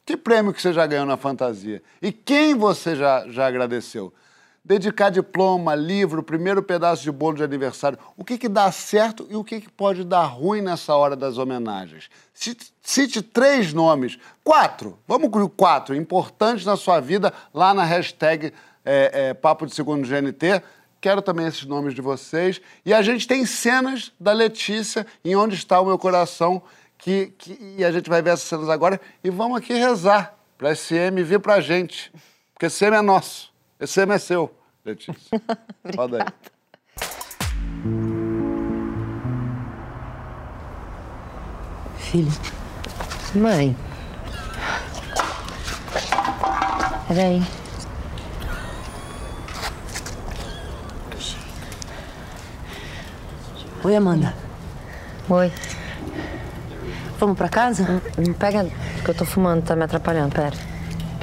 Que 0.05 0.17
prêmio 0.17 0.53
que 0.53 0.61
você 0.61 0.73
já 0.73 0.85
ganhou 0.87 1.07
na 1.07 1.17
fantasia? 1.17 1.81
E 2.03 2.11
quem 2.11 2.57
você 2.57 2.97
já, 2.97 3.29
já 3.29 3.47
agradeceu? 3.47 4.13
Dedicar 4.65 5.11
diploma, 5.11 5.77
livro, 5.77 6.21
primeiro 6.21 6.65
pedaço 6.65 7.05
de 7.05 7.13
bolo 7.13 7.37
de 7.37 7.45
aniversário. 7.45 7.97
O 8.17 8.25
que, 8.25 8.37
que 8.37 8.49
dá 8.49 8.73
certo 8.73 9.25
e 9.31 9.37
o 9.37 9.45
que, 9.45 9.61
que 9.61 9.71
pode 9.71 10.03
dar 10.03 10.25
ruim 10.25 10.61
nessa 10.61 10.97
hora 10.97 11.15
das 11.15 11.39
homenagens? 11.39 12.11
Cite, 12.35 12.73
cite 12.83 13.23
três 13.23 13.73
nomes. 13.73 14.19
Quatro. 14.43 14.99
Vamos 15.07 15.31
com 15.31 15.49
quatro. 15.49 15.95
Importantes 15.95 16.65
na 16.65 16.77
sua 16.77 16.99
vida, 16.99 17.33
lá 17.55 17.73
na 17.73 17.85
hashtag 17.85 18.53
é, 18.89 19.29
é, 19.31 19.35
Papo 19.35 19.67
de 19.67 19.75
Segundo 19.75 20.07
GNT. 20.09 20.63
Quero 21.01 21.23
também 21.23 21.47
esses 21.47 21.65
nomes 21.65 21.95
de 21.95 22.01
vocês. 22.01 22.61
E 22.85 22.93
a 22.93 23.03
gente 23.03 23.29
tem 23.29 23.45
cenas 23.47 24.11
da 24.19 24.33
Letícia 24.33 25.07
em 25.25 25.37
Onde 25.37 25.55
Está 25.55 25.81
o 25.81 25.87
Meu 25.87 25.99
Coração, 25.99 26.61
que, 26.97 27.27
que- 27.39 27.59
e 27.79 27.85
a 27.85 27.93
gente 27.93 28.09
vai 28.11 28.21
ver 28.23 28.31
essas 28.31 28.49
cenas 28.49 28.69
agora. 28.69 29.01
E 29.23 29.31
vamos 29.31 29.59
aqui 29.59 29.73
rezar 29.75 30.35
para 30.57 30.73
esse 30.73 30.95
M 30.97 31.23
vir 31.23 31.39
pra 31.39 31.61
gente. 31.61 32.11
Porque 32.55 32.67
esse 32.67 32.85
M 32.85 32.97
é 32.97 33.01
nosso. 33.03 33.53
Esse 33.79 34.01
M 34.01 34.13
é 34.13 34.19
seu, 34.19 34.53
Letícia. 34.85 35.15
Roda 35.97 36.19
aí. 36.25 36.33
Filho. 41.99 42.33
Mãe. 43.35 43.77
Peraí. 47.07 47.43
Oi, 53.85 53.95
Amanda. 53.95 54.35
Oi. 55.29 55.53
Vamos 57.19 57.37
pra 57.37 57.49
casa? 57.49 58.03
Me 58.17 58.35
pega, 58.35 58.65
que 59.05 59.09
eu 59.09 59.15
tô 59.15 59.25
fumando, 59.25 59.63
tá 59.63 59.77
me 59.77 59.85
atrapalhando, 59.85 60.35
pera. 60.35 60.57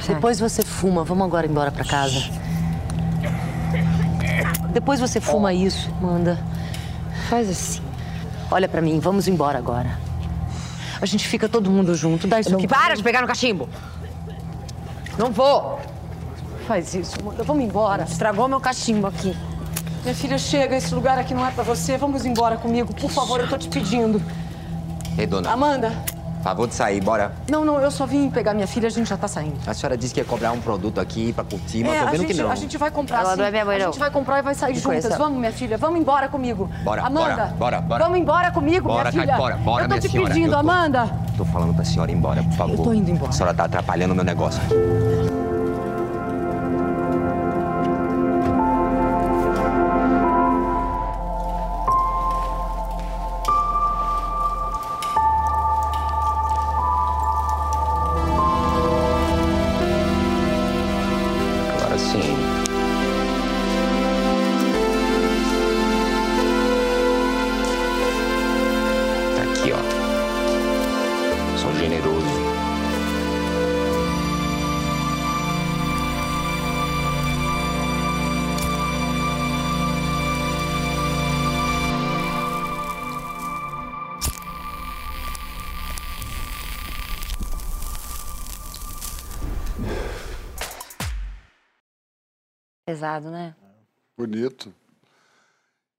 Depois 0.06 0.40
você 0.40 0.62
fuma. 0.62 1.04
Vamos 1.04 1.26
agora 1.26 1.46
embora 1.46 1.70
pra 1.70 1.84
casa. 1.84 2.18
Depois 4.70 5.00
você 5.00 5.20
fuma 5.20 5.52
isso, 5.52 5.90
Amanda. 6.00 6.38
Faz 7.28 7.50
assim. 7.50 7.82
Olha 8.50 8.68
pra 8.68 8.80
mim, 8.80 9.00
vamos 9.00 9.28
embora 9.28 9.58
agora. 9.58 9.98
A 11.00 11.04
gente 11.04 11.28
fica 11.28 11.48
todo 11.48 11.70
mundo 11.70 11.94
junto. 11.94 12.26
Dá 12.26 12.40
isso 12.40 12.54
aqui. 12.54 12.66
Para 12.66 12.94
de 12.94 13.02
pegar 13.02 13.20
no 13.20 13.26
cachimbo! 13.26 13.68
Não 15.18 15.30
vou! 15.30 15.78
Faz 16.66 16.94
isso, 16.94 17.20
Amanda. 17.20 17.42
Vamos 17.42 17.64
embora. 17.64 18.04
Estragou 18.04 18.48
meu 18.48 18.60
cachimbo 18.60 19.06
aqui. 19.06 19.36
Minha 20.06 20.14
filha, 20.14 20.38
chega, 20.38 20.76
esse 20.76 20.94
lugar 20.94 21.18
aqui 21.18 21.34
não 21.34 21.44
é 21.44 21.50
pra 21.50 21.64
você. 21.64 21.96
Vamos 21.98 22.24
embora 22.24 22.56
comigo, 22.56 22.94
por 22.94 23.10
favor, 23.10 23.40
eu 23.40 23.48
tô 23.48 23.58
te 23.58 23.68
pedindo. 23.68 24.22
Ei, 25.18 25.26
dona. 25.26 25.50
Amanda, 25.50 25.90
Favor 26.44 26.68
de 26.68 26.76
sair, 26.76 27.00
bora. 27.02 27.32
não, 27.50 27.64
não, 27.64 27.80
eu 27.80 27.90
só 27.90 28.06
vim 28.06 28.30
pegar 28.30 28.54
minha 28.54 28.68
filha, 28.68 28.86
a 28.86 28.90
gente 28.90 29.08
já 29.08 29.16
tá 29.16 29.26
saindo. 29.26 29.56
A 29.66 29.74
senhora 29.74 29.96
disse 29.96 30.14
que 30.14 30.20
ia 30.20 30.24
cobrar 30.24 30.52
um 30.52 30.60
produto 30.60 31.00
aqui 31.00 31.32
pra 31.32 31.42
curtir, 31.42 31.82
mas 31.82 31.94
é, 31.94 31.98
tô 32.02 32.06
a 32.06 32.10
vendo 32.12 32.20
gente, 32.20 32.34
que 32.36 32.40
não. 32.40 32.50
a 32.52 32.54
gente 32.54 32.78
vai 32.78 32.88
comprar 32.88 33.18
Ela 33.22 33.30
sim. 33.32 33.38
não 33.38 33.44
é 33.46 33.50
minha 33.50 33.64
mãe, 33.64 33.74
A 33.74 33.78
não. 33.80 33.86
gente 33.86 33.98
vai 33.98 34.10
comprar 34.12 34.38
e 34.38 34.42
vai 34.42 34.54
sair 34.54 34.74
Me 34.74 34.78
juntas. 34.78 35.02
conheça. 35.02 35.18
Vamos, 35.18 35.40
minha 35.40 35.50
filha, 35.52 35.76
vamos 35.76 35.98
embora 35.98 36.28
comigo. 36.28 36.70
Bora, 36.84 37.02
Amanda, 37.02 37.34
bora, 37.34 37.46
bora, 37.58 37.80
bora. 37.80 38.04
Vamos 38.04 38.18
embora 38.20 38.52
comigo, 38.52 38.86
Bora, 38.86 39.10
minha 39.10 39.12
cai 39.12 39.22
filha. 39.22 39.36
fora, 39.36 39.56
bora, 39.56 39.84
eu 39.86 39.88
tô 39.88 39.94
minha 39.94 40.00
te 40.00 40.08
senhora, 40.08 40.28
pedindo, 40.28 40.46
eu 40.46 40.52
tô- 40.52 40.58
Amanda. 40.60 41.10
Tô 41.36 41.44
falando 41.46 41.74
pra 41.74 41.84
senhora 41.84 42.12
ir 42.12 42.14
embora, 42.14 42.40
por 42.44 42.52
favor. 42.52 42.74
Eu 42.78 42.84
tô 42.84 42.92
indo 42.92 43.10
embora. 43.10 43.30
A 43.30 43.32
senhora 43.32 43.52
tá 43.52 43.64
atrapalhando 43.64 44.12
o 44.12 44.14
meu 44.14 44.24
negócio 44.24 44.62
aqui. 44.62 45.25
Pesado, 92.96 93.30
né? 93.30 93.54
Bonito. 94.16 94.72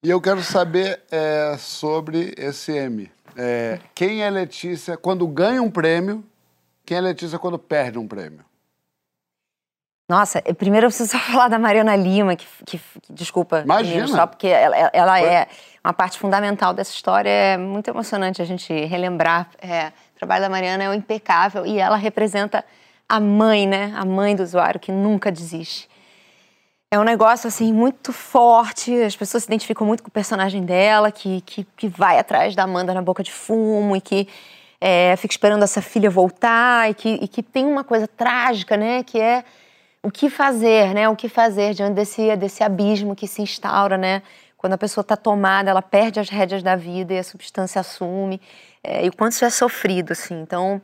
E 0.04 0.10
eu 0.10 0.20
quero 0.20 0.42
saber 0.42 1.04
é, 1.12 1.56
sobre 1.60 2.34
esse 2.36 2.72
M. 2.72 3.12
É, 3.36 3.80
quem 3.94 4.24
é 4.24 4.30
Letícia 4.32 4.98
quando 4.98 5.28
ganha 5.28 5.62
um 5.62 5.70
prêmio? 5.70 6.26
Quem 6.84 6.98
é 6.98 7.02
Letícia 7.02 7.38
quando 7.38 7.60
perde 7.60 8.00
um 8.00 8.08
prêmio? 8.08 8.44
Nossa, 10.10 10.42
primeiro 10.58 10.88
eu 10.88 10.90
preciso 10.90 11.12
só 11.16 11.20
falar 11.20 11.50
da 11.50 11.60
Mariana 11.60 11.96
Lima, 11.96 12.36
que, 12.36 12.48
que- 12.66 12.80
que- 12.80 13.14
desculpa, 13.14 13.62
Imagina. 13.62 14.08
só 14.08 14.26
porque 14.26 14.48
ela, 14.48 14.76
ela 14.92 15.22
é 15.22 15.48
uma 15.84 15.94
parte 15.94 16.18
fundamental 16.18 16.74
dessa 16.74 16.90
história. 16.92 17.30
É 17.30 17.58
muito 17.58 17.88
emocionante 17.92 18.42
a 18.42 18.46
gente 18.46 18.74
relembrar. 18.86 19.52
É, 19.62 19.90
o 20.16 20.18
trabalho 20.18 20.42
da 20.42 20.50
Mariana 20.50 20.86
é 20.86 20.96
impecável 20.96 21.64
e 21.64 21.78
ela 21.78 21.96
representa 21.96 22.66
a 23.08 23.20
mãe, 23.20 23.68
né? 23.68 23.94
A 23.96 24.04
mãe 24.04 24.36
do 24.36 24.42
usuário 24.42 24.80
que 24.80 24.92
nunca 24.92 25.32
desiste. 25.32 25.88
É 26.90 26.98
um 26.98 27.04
negócio, 27.04 27.50
assim, 27.50 27.74
muito 27.74 28.14
forte. 28.14 28.94
As 29.02 29.16
pessoas 29.16 29.44
se 29.44 29.50
identificam 29.50 29.86
muito 29.86 30.02
com 30.02 30.08
o 30.08 30.12
personagem 30.12 30.64
dela, 30.64 31.12
que, 31.12 31.42
que, 31.42 31.66
que 31.76 31.88
vai 31.90 32.18
atrás 32.18 32.56
da 32.56 32.64
Amanda 32.64 32.94
na 32.94 33.02
boca 33.02 33.22
de 33.22 33.32
fumo 33.32 33.94
e 33.96 34.00
que 34.00 34.28
é, 34.80 35.14
fica 35.18 35.34
esperando 35.34 35.64
essa 35.64 35.82
filha 35.82 36.10
voltar 36.10 36.90
e 36.90 36.94
que, 36.94 37.10
e 37.10 37.28
que 37.28 37.44
tem 37.44 37.66
uma 37.66 37.84
coisa 37.84 38.08
trágica, 38.08 38.78
né? 38.78 39.04
Que 39.04 39.20
é 39.20 39.44
o 40.02 40.10
que 40.10 40.30
fazer, 40.30 40.94
né? 40.94 41.10
O 41.10 41.16
que 41.16 41.28
fazer 41.28 41.74
diante 41.74 41.94
desse, 41.96 42.34
desse 42.38 42.64
abismo 42.64 43.18
que 43.18 43.28
se 43.28 43.42
instaura, 43.42 43.98
né? 43.98 44.22
Quando 44.56 44.74
a 44.74 44.78
pessoa 44.78 45.02
está 45.02 45.18
tomada, 45.18 45.70
ela 45.70 45.82
perde 45.82 46.22
as 46.22 46.30
rédeas 46.30 46.64
da 46.64 46.78
vida 46.78 47.14
e 47.14 47.20
a 47.20 47.24
substância 47.24 47.82
assume. 47.82 48.40
É, 48.82 49.06
e 49.06 49.10
o 49.10 49.16
quanto 49.16 49.34
isso 49.34 49.44
é 49.44 49.50
sofrido, 49.50 50.14
assim. 50.14 50.40
Então, 50.42 50.82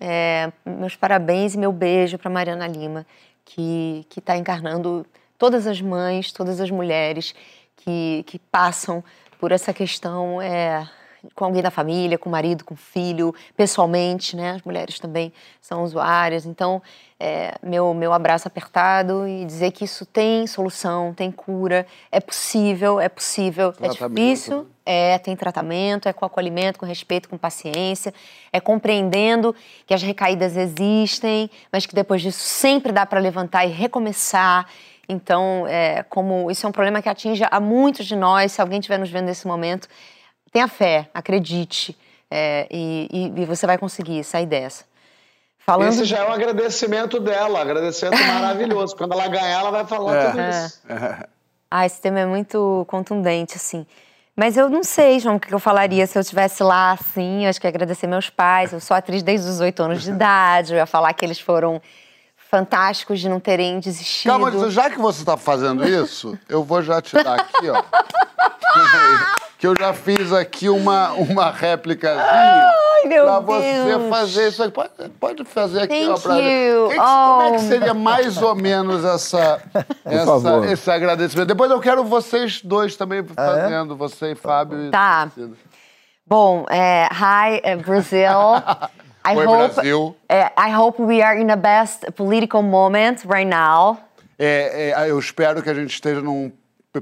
é, 0.00 0.50
meus 0.66 0.96
parabéns 0.96 1.54
e 1.54 1.58
meu 1.58 1.70
beijo 1.70 2.18
para 2.18 2.28
Mariana 2.28 2.66
Lima, 2.66 3.06
que 3.44 4.04
que 4.10 4.18
está 4.18 4.36
encarnando 4.36 5.06
todas 5.38 5.66
as 5.66 5.80
mães, 5.80 6.32
todas 6.32 6.60
as 6.60 6.70
mulheres 6.70 7.34
que, 7.76 8.24
que 8.26 8.38
passam 8.38 9.02
por 9.38 9.52
essa 9.52 9.72
questão 9.72 10.40
é, 10.40 10.88
com 11.34 11.44
alguém 11.44 11.62
da 11.62 11.70
família, 11.70 12.18
com 12.18 12.28
o 12.28 12.32
marido, 12.32 12.64
com 12.64 12.74
o 12.74 12.76
filho, 12.76 13.34
pessoalmente, 13.56 14.36
né? 14.36 14.52
As 14.52 14.62
mulheres 14.62 14.98
também 14.98 15.32
são 15.60 15.82
usuárias. 15.82 16.44
Então, 16.44 16.82
é, 17.18 17.54
meu, 17.62 17.94
meu 17.94 18.12
abraço 18.12 18.46
apertado 18.48 19.26
e 19.26 19.44
dizer 19.44 19.70
que 19.70 19.84
isso 19.84 20.04
tem 20.04 20.46
solução, 20.46 21.14
tem 21.14 21.30
cura, 21.30 21.86
é 22.10 22.20
possível, 22.20 23.00
é 23.00 23.08
possível. 23.08 23.68
É 23.68 23.88
Tratamento. 23.88 24.14
difícil, 24.14 24.66
é, 24.84 25.18
tem 25.18 25.34
tratamento, 25.34 26.08
é 26.08 26.12
com 26.12 26.24
acolhimento, 26.24 26.78
com 26.78 26.86
respeito, 26.86 27.28
com 27.28 27.38
paciência, 27.38 28.12
é 28.52 28.60
compreendendo 28.60 29.54
que 29.86 29.94
as 29.94 30.02
recaídas 30.02 30.56
existem, 30.56 31.50
mas 31.72 31.86
que 31.86 31.94
depois 31.94 32.20
disso 32.20 32.40
sempre 32.40 32.92
dá 32.92 33.06
para 33.06 33.20
levantar 33.20 33.64
e 33.64 33.68
recomeçar. 33.68 34.68
Então, 35.08 35.66
é, 35.68 36.02
como 36.04 36.50
isso 36.50 36.64
é 36.66 36.68
um 36.68 36.72
problema 36.72 37.02
que 37.02 37.08
atinge 37.08 37.42
a 37.50 37.60
muitos 37.60 38.06
de 38.06 38.16
nós, 38.16 38.52
se 38.52 38.60
alguém 38.60 38.78
estiver 38.78 38.98
nos 38.98 39.10
vendo 39.10 39.26
nesse 39.26 39.46
momento, 39.46 39.88
tenha 40.52 40.66
fé, 40.68 41.08
acredite, 41.12 41.96
é, 42.30 42.66
e, 42.70 43.08
e- 43.36 43.42
e 43.42 43.44
você 43.44 43.66
vai 43.66 43.76
conseguir 43.78 44.24
sair 44.24 44.46
dessa. 44.46 44.84
Falando 45.58 45.88
Esse 45.88 46.04
já 46.04 46.18
é 46.18 46.28
um 46.28 46.32
agradecimento 46.32 47.18
dela, 47.20 47.60
agradecimento 47.60 48.18
maravilhoso. 48.26 48.94
Quando 48.96 49.12
ela 49.12 49.28
ganhar, 49.28 49.60
ela 49.60 49.70
vai 49.70 49.86
falar 49.86 50.14
É. 50.16 50.30
tudo 50.30 50.40
isso. 50.42 50.82
Ah, 51.70 51.86
esse 51.86 52.00
tema 52.00 52.20
é 52.20 52.26
muito 52.26 52.84
contundente, 52.88 53.56
assim. 53.56 53.86
Mas 54.36 54.56
eu 54.56 54.68
não 54.68 54.82
sei, 54.82 55.18
João, 55.20 55.36
o 55.36 55.40
que 55.40 55.52
eu 55.54 55.58
falaria 55.58 56.06
se 56.06 56.18
eu 56.18 56.20
estivesse 56.20 56.62
lá, 56.62 56.92
assim. 56.92 57.44
Eu 57.44 57.50
acho 57.50 57.60
que 57.60 57.66
ia 57.66 57.70
agradecer 57.70 58.06
meus 58.06 58.28
pais. 58.28 58.72
Eu 58.72 58.80
sou 58.80 58.96
atriz 58.96 59.22
desde 59.22 59.48
os 59.48 59.60
oito 59.60 59.82
anos 59.82 60.02
de 60.02 60.10
idade. 60.10 60.72
Eu 60.72 60.78
ia 60.78 60.86
falar 60.86 61.12
que 61.14 61.24
eles 61.24 61.38
foram 61.40 61.80
fantásticos 62.58 63.18
de 63.18 63.28
não 63.28 63.40
terem 63.40 63.80
desistido. 63.80 64.30
Calma, 64.30 64.70
já 64.70 64.88
que 64.88 64.96
você 64.98 65.20
está 65.20 65.36
fazendo 65.36 65.84
isso, 65.88 66.38
eu 66.48 66.62
vou 66.62 66.80
já 66.82 67.02
te 67.02 67.20
dar 67.20 67.34
aqui, 67.40 67.68
ó. 67.68 67.82
que 69.58 69.66
eu 69.66 69.74
já 69.76 69.92
fiz 69.92 70.32
aqui 70.32 70.68
uma, 70.68 71.10
uma 71.12 71.50
réplicazinha 71.50 72.24
Ai, 72.24 73.08
meu 73.08 73.24
pra 73.24 73.40
você 73.40 73.84
Deus. 73.86 74.08
fazer 74.08 74.48
isso 74.48 74.62
aqui. 74.62 74.72
Pode, 74.72 74.90
pode 75.18 75.44
fazer 75.44 75.82
aqui, 75.82 76.06
ó, 76.06 76.14
Thank 76.14 76.22
pra 76.22 76.34
ver. 76.36 76.70
you. 76.74 76.88
Que 76.88 76.94
que- 76.94 77.00
Como 77.00 77.42
é 77.42 77.50
que 77.50 77.56
Oh. 77.56 77.68
seria 77.68 77.94
mais 77.94 78.36
ou 78.42 78.54
menos 78.54 79.04
essa, 79.04 79.60
essa- 80.04 80.66
esse 80.72 80.90
agradecimento? 80.90 81.48
Depois 81.48 81.70
eu 81.72 81.80
quero 81.80 82.04
vocês 82.04 82.60
dois 82.62 82.94
também 82.96 83.18
é? 83.18 83.24
fazendo, 83.34 83.96
você 83.96 84.30
e 84.32 84.34
Fábio. 84.36 84.86
e 84.86 84.90
Tá. 84.90 85.28
Cida. 85.34 85.56
Bom, 86.26 86.66
é, 86.70 87.08
hi, 87.10 87.60
é, 87.64 87.76
Brazil. 87.76 88.28
I 89.26 89.36
Oi, 89.36 89.46
hope, 89.46 89.74
Brasil. 89.74 90.16
é, 90.28 90.52
I 90.56 90.70
hope 90.70 91.02
we 91.02 91.22
are 91.22 91.38
in 91.40 91.46
the 91.46 91.56
best 91.56 92.12
political 92.14 92.62
moment 92.62 93.24
right 93.24 93.48
now. 93.48 93.98
É, 94.38 94.92
é, 94.94 95.10
eu 95.10 95.18
espero 95.18 95.62
que 95.62 95.70
a 95.70 95.74
gente 95.74 95.94
esteja 95.94 96.20
num 96.20 96.52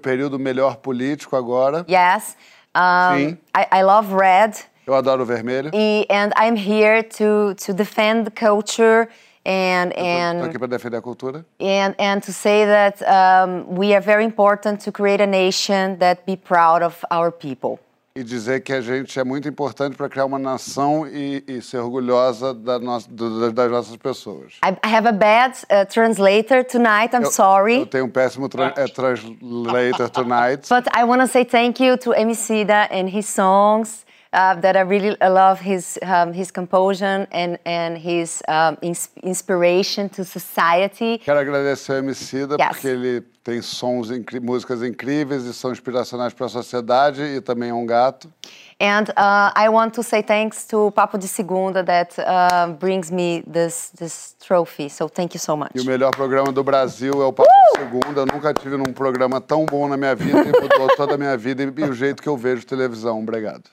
período 0.00 0.38
melhor 0.38 0.76
político 0.76 1.34
agora. 1.36 1.84
Yes. 1.88 2.36
Um, 2.74 3.16
Sim. 3.16 3.38
I, 3.56 3.80
I 3.80 3.82
love 3.82 4.14
red. 4.14 4.52
Eu 4.86 4.94
adoro 4.94 5.24
vermelho. 5.24 5.70
E, 5.74 6.06
and 6.10 6.32
I'm 6.36 6.56
here 6.56 7.02
to, 7.02 7.54
to 7.54 7.72
defend 7.72 8.24
the 8.24 8.30
culture 8.30 9.08
and, 9.44 9.92
Tô 9.92 10.00
and, 10.00 10.44
aqui 10.44 10.58
para 10.58 10.68
defender 10.68 10.98
a 10.98 11.02
cultura. 11.02 11.44
and, 11.60 11.94
and 11.98 12.20
to 12.22 12.32
say 12.32 12.64
that 12.64 13.02
um, 13.02 13.66
we 13.68 13.94
are 13.94 14.00
very 14.00 14.24
important 14.24 14.80
to 14.80 14.92
create 14.92 15.20
a 15.20 15.26
nation 15.26 15.98
that 15.98 16.24
be 16.24 16.36
proud 16.36 16.82
of 16.82 17.04
our 17.10 17.30
people. 17.30 17.78
E 18.14 18.22
dizer 18.22 18.60
que 18.60 18.74
a 18.74 18.80
gente 18.82 19.18
é 19.18 19.24
muito 19.24 19.48
importante 19.48 19.96
para 19.96 20.06
criar 20.06 20.26
uma 20.26 20.38
nação 20.38 21.06
e, 21.08 21.42
e 21.48 21.62
ser 21.62 21.78
orgulhosa 21.78 22.52
da 22.52 22.78
nossa, 22.78 23.08
do- 23.10 23.50
das 23.50 23.70
nossas 23.70 23.96
pessoas. 23.96 24.52
I, 24.62 24.76
have 24.86 25.08
a 25.08 25.12
bad 25.12 25.56
uh, 25.70 25.86
translator 25.90 26.62
tonight, 26.62 27.16
I'm 27.16 27.22
Eu- 27.22 27.30
sorry. 27.30 27.78
Eu 27.80 27.86
tenho 27.86 28.04
um 28.04 28.10
péssimo 28.10 28.50
tra 28.50 28.74
é, 28.76 28.84
translator 28.86 30.10
tonight. 30.10 30.68
But 30.68 30.88
I 30.94 31.04
want 31.04 31.22
to 31.22 31.26
say 31.26 31.42
thank 31.46 31.82
you 31.82 31.96
to 31.96 32.10
Emicida 32.12 32.86
and 32.92 33.08
his 33.08 33.26
songs. 33.26 34.04
Uh, 34.34 34.58
that 34.62 34.76
I 34.78 34.80
really 34.80 35.14
love 35.20 35.60
his 35.60 35.98
um, 36.02 36.32
his 36.32 36.50
composition 36.50 37.26
and 37.32 37.58
and 37.66 37.98
his 37.98 38.42
um, 38.48 38.78
ins- 38.80 39.10
inspiration 39.22 40.08
to 40.08 40.24
society. 40.24 41.18
Quero 41.18 41.38
agradecer 41.38 41.92
ao 41.92 41.98
Emicida 41.98 42.56
Yes. 42.58 42.68
porque 42.70 42.88
ele 42.88 43.20
tem 43.44 43.60
sons, 43.60 44.08
músicas 44.42 44.82
incríveis 44.82 45.44
e 45.44 45.52
são 45.52 45.70
inspiracionais 45.70 46.32
para 46.32 46.46
a 46.46 46.48
sociedade 46.48 47.20
e 47.22 47.42
também 47.42 47.68
é 47.70 47.74
um 47.74 47.84
gato. 47.84 48.32
And 48.80 49.04
uh, 49.18 49.52
I 49.54 49.68
want 49.68 49.92
to 49.96 50.02
say 50.02 50.22
thanks 50.22 50.66
to 50.68 50.90
Papo 50.92 51.18
de 51.18 51.28
Segunda 51.28 51.84
that 51.84 52.16
uh, 52.18 52.72
brings 52.80 53.10
me 53.10 53.42
this 53.46 53.90
this 53.98 54.34
trophy. 54.40 54.88
So 54.88 55.10
thank 55.10 55.34
you 55.34 55.40
so 55.40 55.58
much. 55.58 55.72
E 55.74 55.80
o 55.80 55.84
melhor 55.84 56.10
programa 56.10 56.50
do 56.52 56.64
Brasil 56.64 57.20
é 57.22 57.26
o 57.26 57.32
Papo 57.34 57.50
de 57.74 57.80
Segunda. 57.82 58.20
Eu 58.22 58.26
nunca 58.32 58.54
tive 58.54 58.78
num 58.78 58.94
programa 58.94 59.42
tão 59.42 59.66
bom 59.66 59.86
na 59.88 59.98
minha 59.98 60.14
vida 60.14 60.40
e 60.40 60.52
mudou 60.58 60.88
toda 60.96 61.16
a 61.16 61.18
minha 61.18 61.36
vida 61.36 61.62
e, 61.62 61.66
e 61.66 61.84
o 61.84 61.92
jeito 61.92 62.22
que 62.22 62.28
eu 62.30 62.36
vejo 62.38 62.64
televisão. 62.64 63.18
Obrigado. 63.20 63.64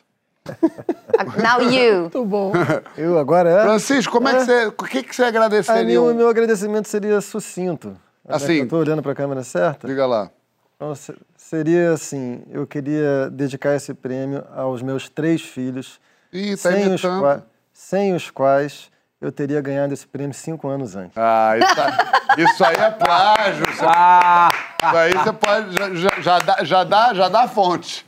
Now 1.42 1.62
you. 1.62 2.02
Muito 2.02 2.26
bom. 2.26 2.52
Eu 2.98 3.18
agora 3.20 3.50
é? 3.50 3.62
Francisco, 3.64 4.12
como 4.14 4.28
é, 4.30 4.34
que 4.34 4.46
você. 4.46 4.66
O 4.68 4.72
que, 4.72 5.04
que 5.04 5.16
você 5.16 5.24
agradeceria? 5.24 6.02
o 6.02 6.14
meu 6.14 6.28
agradecimento 6.30 6.88
seria 6.88 7.20
sucinto. 7.22 7.96
Assim. 8.28 8.54
Eu 8.60 8.68
tô 8.68 8.78
olhando 8.78 9.02
para 9.02 9.12
a 9.12 9.16
câmera 9.16 9.44
certa? 9.44 9.88
Diga 9.88 10.06
lá. 10.06 10.30
Então, 10.76 10.96
se- 10.96 11.16
seria 11.36 11.92
assim, 11.94 12.42
eu 12.50 12.66
queria 12.66 13.30
dedicar 13.32 13.76
esse 13.76 13.94
prêmio 13.94 14.46
aos 14.56 14.82
meus 14.82 15.10
três 15.10 15.42
filhos, 15.42 16.00
Ih, 16.32 16.52
tá 16.56 16.72
sem, 16.72 16.94
os 16.94 17.02
qua- 17.02 17.44
sem 17.74 18.14
os 18.16 18.30
quais 18.32 18.90
eu 19.20 19.32
teria 19.32 19.60
ganhado 19.60 19.94
esse 19.94 20.08
prêmio 20.08 20.34
cinco 20.34 20.70
anos 20.70 20.96
antes. 20.96 21.18
Ah, 21.18 21.56
isso, 21.58 21.82
aí- 21.82 22.44
isso 22.46 22.64
aí 22.64 22.76
é 22.76 22.92
plágio. 22.92 23.64
Isso, 23.70 23.84
isso 24.86 24.96
aí 24.98 25.12
você 25.14 25.34
pode. 25.34 25.76
Já, 25.76 25.90
já, 25.96 26.22
já 26.22 26.40
dá, 26.40 26.64
já, 26.64 26.84
dá, 26.84 27.14
já 27.14 27.28
dá 27.30 27.42
a 27.42 27.48
fonte. 27.48 28.06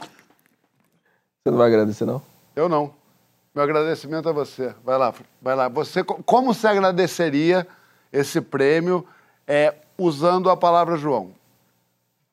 Você 1.43 1.49
não 1.49 1.57
vai 1.57 1.67
agradecer, 1.69 2.05
não? 2.05 2.21
Eu 2.55 2.69
não. 2.69 2.91
Meu 3.55 3.63
agradecimento 3.63 4.29
a 4.29 4.31
você. 4.31 4.75
Vai 4.85 4.95
lá, 4.97 5.11
vai 5.41 5.55
lá. 5.55 5.67
Você, 5.69 6.03
co- 6.03 6.21
como 6.23 6.53
você 6.53 6.67
agradeceria 6.67 7.67
esse 8.13 8.39
prêmio 8.39 9.03
é, 9.47 9.73
usando 9.97 10.51
a 10.51 10.55
palavra 10.55 10.97
João? 10.97 11.31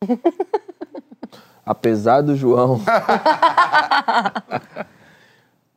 Apesar 1.64 2.20
do 2.20 2.36
João. 2.36 2.80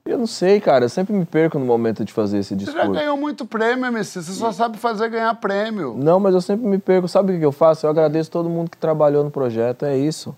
eu 0.06 0.18
não 0.18 0.28
sei, 0.28 0.60
cara. 0.60 0.84
Eu 0.86 0.90
sempre 0.90 1.14
me 1.14 1.24
perco 1.26 1.58
no 1.58 1.66
momento 1.66 2.04
de 2.04 2.12
fazer 2.12 2.40
esse 2.40 2.54
Você 2.54 2.66
já 2.66 2.72
discurso. 2.74 2.92
ganhou 2.92 3.16
muito 3.18 3.46
prêmio, 3.46 3.86
MC. 3.86 4.22
Você 4.22 4.34
só 4.34 4.52
sabe 4.52 4.78
fazer 4.78 5.08
ganhar 5.10 5.34
prêmio. 5.36 5.96
Não, 5.98 6.20
mas 6.20 6.34
eu 6.34 6.42
sempre 6.42 6.68
me 6.68 6.78
perco. 6.78 7.08
Sabe 7.08 7.34
o 7.36 7.40
que 7.40 7.46
eu 7.46 7.52
faço? 7.54 7.86
Eu 7.86 7.90
agradeço 7.92 8.30
todo 8.30 8.50
mundo 8.50 8.70
que 8.70 8.78
trabalhou 8.78 9.24
no 9.24 9.32
projeto. 9.32 9.86
É 9.86 9.98
isso. 9.98 10.36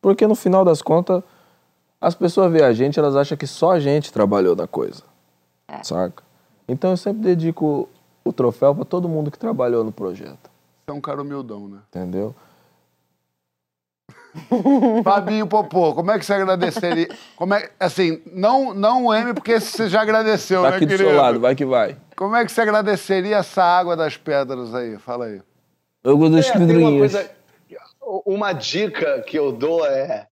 Porque 0.00 0.26
no 0.26 0.34
final 0.34 0.64
das 0.64 0.80
contas, 0.82 1.22
as 2.00 2.14
pessoas 2.14 2.50
veem 2.52 2.64
a 2.64 2.72
gente, 2.72 2.98
elas 2.98 3.16
acham 3.16 3.36
que 3.36 3.46
só 3.46 3.72
a 3.72 3.80
gente 3.80 4.12
trabalhou 4.12 4.54
na 4.54 4.66
coisa. 4.66 5.02
Saca? 5.82 6.22
Então 6.68 6.90
eu 6.90 6.96
sempre 6.96 7.22
dedico 7.22 7.88
o 8.24 8.32
troféu 8.32 8.74
para 8.74 8.84
todo 8.84 9.08
mundo 9.08 9.30
que 9.30 9.38
trabalhou 9.38 9.82
no 9.84 9.92
projeto. 9.92 10.50
Você 10.84 10.90
é 10.90 10.92
um 10.92 11.00
cara 11.00 11.22
humildão, 11.22 11.68
né? 11.68 11.78
Entendeu? 11.88 12.34
Fabinho 15.02 15.46
Popô, 15.46 15.94
como 15.94 16.10
é 16.10 16.18
que 16.18 16.24
você 16.24 16.34
agradeceria? 16.34 17.08
Como 17.34 17.54
é, 17.54 17.70
assim, 17.80 18.22
não, 18.32 18.72
não 18.74 19.06
o 19.06 19.14
M, 19.14 19.34
porque 19.34 19.58
você 19.58 19.88
já 19.88 20.02
agradeceu, 20.02 20.62
Tá 20.62 20.70
né, 20.70 20.76
aqui 20.76 20.86
do 20.86 20.90
querido? 20.90 21.08
seu 21.10 21.18
lado, 21.18 21.40
vai 21.40 21.54
que 21.54 21.64
vai. 21.64 21.96
Como 22.16 22.36
é 22.36 22.44
que 22.44 22.52
você 22.52 22.60
agradeceria 22.60 23.38
essa 23.38 23.62
água 23.62 23.96
das 23.96 24.16
pedras 24.16 24.74
aí? 24.74 24.98
Fala 24.98 25.26
aí. 25.26 25.42
Jogo 26.04 26.28
dos 26.28 26.46
É, 26.46 26.52
tem 26.52 26.76
uma 26.76 26.98
coisa. 26.98 27.30
Uma 28.24 28.52
dica 28.52 29.20
que 29.22 29.38
eu 29.38 29.52
dou 29.52 29.84
é 29.84 30.27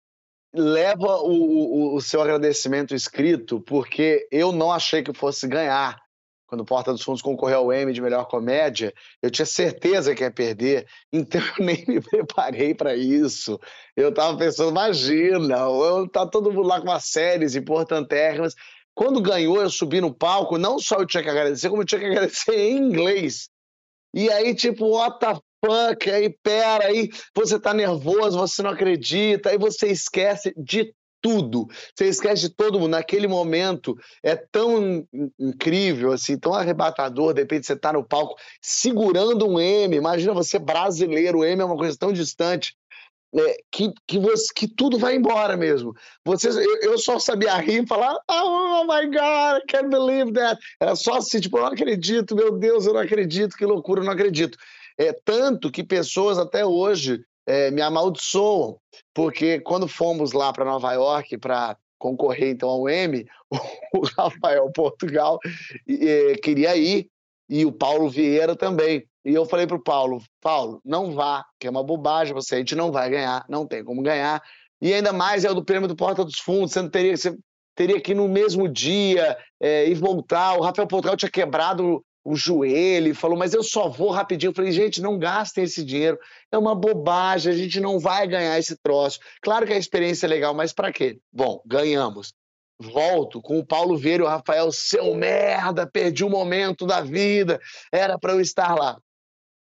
leva 0.54 1.18
o, 1.22 1.32
o- 1.32 1.94
o 1.96 2.00
seu 2.00 2.22
agradecimento 2.22 2.94
escrito, 2.94 3.60
porque 3.60 4.26
eu 4.30 4.52
não 4.52 4.72
achei 4.72 5.02
que 5.02 5.12
fosse 5.12 5.46
ganhar. 5.48 6.02
Quando 6.46 6.64
Porta 6.64 6.92
dos 6.92 7.02
Fundos 7.02 7.22
concorreu 7.22 7.58
ao 7.60 7.72
Emmy 7.72 7.92
de 7.92 8.00
melhor 8.02 8.26
comédia, 8.26 8.92
eu 9.22 9.30
tinha 9.30 9.46
certeza 9.46 10.14
que 10.14 10.22
ia 10.22 10.30
perder, 10.30 10.86
então 11.12 11.40
eu 11.58 11.64
nem 11.64 11.84
me 11.88 12.00
preparei 12.00 12.74
para 12.74 12.94
isso. 12.94 13.58
Eu 13.96 14.12
tava 14.14 14.36
pensando, 14.38 14.70
imagina, 14.70 15.56
eu, 15.58 16.08
tá 16.08 16.26
todo 16.26 16.52
mundo 16.52 16.68
lá 16.68 16.80
com 16.80 16.92
as 16.92 17.04
séries 17.06 17.56
importantérrimas. 17.56 18.54
Quando 18.94 19.20
ganhou, 19.20 19.60
eu 19.60 19.68
subi 19.70 20.00
no 20.00 20.14
palco, 20.14 20.56
não 20.58 20.78
só 20.78 20.96
eu 20.96 21.06
tinha 21.06 21.22
que 21.22 21.28
agradecer, 21.28 21.68
como 21.68 21.82
eu 21.82 21.86
tinha 21.86 22.00
que 22.00 22.06
agradecer 22.06 22.54
em 22.56 22.76
inglês. 22.76 23.48
E 24.14 24.30
aí, 24.30 24.54
tipo, 24.54 24.86
what 24.86 25.18
the 25.18 25.34
fuck? 25.64 26.10
Aí, 26.10 26.30
pera, 26.42 26.86
aí 26.86 27.10
você 27.34 27.58
tá 27.58 27.72
nervoso, 27.74 28.38
você 28.38 28.62
não 28.62 28.70
acredita, 28.70 29.50
aí 29.50 29.58
você 29.58 29.88
esquece 29.88 30.52
de 30.56 30.94
tudo. 31.20 31.66
Você 31.96 32.06
esquece 32.06 32.42
de 32.42 32.50
todo 32.50 32.78
mundo. 32.78 32.90
Naquele 32.90 33.26
momento 33.26 33.96
é 34.22 34.36
tão 34.36 34.82
in- 35.12 35.30
incrível, 35.38 36.12
assim, 36.12 36.38
tão 36.38 36.52
arrebatador. 36.54 37.32
De 37.32 37.40
repente 37.40 37.66
você 37.66 37.74
tá 37.76 37.92
no 37.92 38.04
palco 38.06 38.34
segurando 38.60 39.46
um 39.48 39.58
M. 39.58 39.96
Imagina 39.96 40.34
você 40.34 40.58
brasileiro, 40.58 41.38
o 41.38 41.44
M 41.44 41.62
é 41.62 41.64
uma 41.64 41.76
coisa 41.76 41.96
tão 41.98 42.12
distante. 42.12 42.74
é, 43.36 43.56
que, 43.72 43.92
que, 44.06 44.18
você, 44.18 44.46
que 44.54 44.68
tudo 44.68 44.96
vai 44.98 45.16
embora 45.16 45.56
mesmo. 45.56 45.92
Vocês, 46.24 46.56
eu, 46.56 46.76
eu 46.82 46.98
só 46.98 47.18
sabia 47.18 47.56
rir 47.56 47.82
e 47.82 47.86
falar, 47.86 48.16
oh 48.30 48.84
my 48.84 49.06
God, 49.06 49.62
I 49.62 49.66
can't 49.68 49.88
believe 49.88 50.32
that. 50.34 50.60
Era 50.80 50.94
só 50.94 51.16
assim, 51.16 51.40
tipo, 51.40 51.58
eu 51.58 51.62
não 51.62 51.68
acredito, 51.72 52.36
meu 52.36 52.52
Deus, 52.58 52.86
eu 52.86 52.94
não 52.94 53.00
acredito, 53.00 53.56
que 53.56 53.66
loucura, 53.66 54.00
eu 54.00 54.04
não 54.04 54.12
acredito. 54.12 54.56
É, 54.98 55.12
tanto 55.24 55.70
que 55.70 55.82
pessoas 55.82 56.38
até 56.38 56.64
hoje 56.64 57.20
é, 57.46 57.70
me 57.70 57.82
amaldiçoam, 57.82 58.78
porque 59.12 59.60
quando 59.60 59.88
fomos 59.88 60.32
lá 60.32 60.52
para 60.52 60.64
Nova 60.64 60.92
York 60.92 61.36
para 61.38 61.76
concorrer 61.98 62.50
então 62.50 62.68
ao 62.68 62.88
Emmy, 62.88 63.26
o 63.94 64.00
Rafael 64.16 64.70
Portugal 64.72 65.38
eh, 65.88 66.34
queria 66.42 66.76
ir 66.76 67.08
e 67.48 67.64
o 67.64 67.72
Paulo 67.72 68.10
Vieira 68.10 68.54
também. 68.54 69.06
E 69.24 69.32
eu 69.32 69.46
falei 69.46 69.66
pro 69.66 69.82
Paulo, 69.82 70.22
Paulo, 70.40 70.82
não 70.84 71.12
vá, 71.12 71.44
que 71.58 71.66
é 71.66 71.70
uma 71.70 71.82
bobagem 71.82 72.34
você, 72.34 72.56
a 72.56 72.58
gente 72.58 72.74
não 72.74 72.92
vai 72.92 73.08
ganhar, 73.08 73.44
não 73.48 73.66
tem 73.66 73.82
como 73.82 74.02
ganhar. 74.02 74.42
E 74.82 74.92
ainda 74.92 75.14
mais 75.14 75.46
é 75.46 75.50
o 75.50 75.54
do 75.54 75.64
prêmio 75.64 75.88
do 75.88 75.96
Porta 75.96 76.24
dos 76.24 76.38
Fundos, 76.38 76.72
você 76.72 76.82
não 76.82 76.90
teria, 76.90 77.16
você 77.16 77.34
teria 77.74 77.98
que 77.98 78.12
ir 78.12 78.14
no 78.14 78.28
mesmo 78.28 78.68
dia 78.68 79.36
eh, 79.60 79.88
e 79.88 79.94
voltar. 79.94 80.58
O 80.58 80.62
Rafael 80.62 80.86
Portugal 80.86 81.16
tinha 81.16 81.30
quebrado 81.30 82.04
o 82.24 82.34
joelho 82.34 83.08
e 83.08 83.14
falou, 83.14 83.38
mas 83.38 83.52
eu 83.52 83.62
só 83.62 83.88
vou 83.88 84.10
rapidinho. 84.10 84.50
Eu 84.50 84.54
falei, 84.54 84.72
gente, 84.72 85.02
não 85.02 85.18
gastem 85.18 85.64
esse 85.64 85.84
dinheiro, 85.84 86.18
é 86.50 86.56
uma 86.56 86.74
bobagem, 86.74 87.52
a 87.52 87.56
gente 87.56 87.78
não 87.80 88.00
vai 88.00 88.26
ganhar 88.26 88.58
esse 88.58 88.76
troço. 88.76 89.20
Claro 89.42 89.66
que 89.66 89.72
a 89.72 89.78
experiência 89.78 90.26
é 90.26 90.28
legal, 90.28 90.54
mas 90.54 90.72
para 90.72 90.90
quê? 90.90 91.18
Bom, 91.30 91.60
ganhamos. 91.66 92.32
Volto 92.80 93.40
com 93.40 93.58
o 93.58 93.66
Paulo 93.66 93.96
Vieira 93.96 94.24
e 94.24 94.26
o 94.26 94.28
Rafael, 94.28 94.72
seu 94.72 95.14
merda, 95.14 95.86
perdi 95.86 96.24
o 96.24 96.30
momento 96.30 96.86
da 96.86 97.00
vida, 97.00 97.60
era 97.92 98.18
para 98.18 98.32
eu 98.32 98.40
estar 98.40 98.74
lá. 98.74 98.98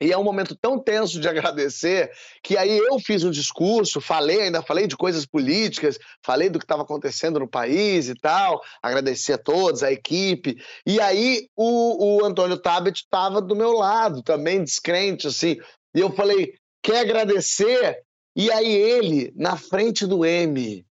E 0.04 0.12
é 0.12 0.18
um 0.18 0.24
momento 0.24 0.54
tão 0.54 0.78
tenso 0.78 1.18
de 1.18 1.30
agradecer 1.30 2.12
que 2.44 2.58
aí 2.58 2.78
eu 2.78 3.00
fiz 3.00 3.24
um 3.24 3.32
discurso, 3.32 4.02
falei, 4.02 4.42
ainda 4.42 4.62
falei 4.62 4.86
de 4.86 4.98
coisas 4.98 5.26
políticas, 5.26 5.98
falei 6.22 6.50
do 6.50 6.60
que 6.60 6.66
estava 6.66 6.82
acontecendo 6.82 7.40
no 7.40 7.48
país 7.48 8.10
e 8.10 8.14
tal, 8.14 8.62
agradeci 8.82 9.32
a 9.32 9.38
todos, 9.38 9.82
a 9.82 9.94
equipe. 9.94 10.62
E 10.86 11.00
aí 11.00 11.48
o, 11.56 12.18
o 12.18 12.26
Antônio 12.26 12.58
Tabet 12.58 12.98
estava 12.98 13.42
do 13.42 13.56
meu 13.56 13.72
lado, 13.72 14.22
também 14.22 14.62
descrente, 14.62 15.28
assim. 15.28 15.58
E 15.96 16.02
eu 16.02 16.12
falei, 16.12 16.54
quer 16.82 17.00
agradecer? 17.00 18.04
E 18.36 18.52
aí 18.52 18.74
ele, 18.74 19.32
na 19.38 19.56
frente 19.56 20.06
do 20.06 20.26
M, 20.26 20.86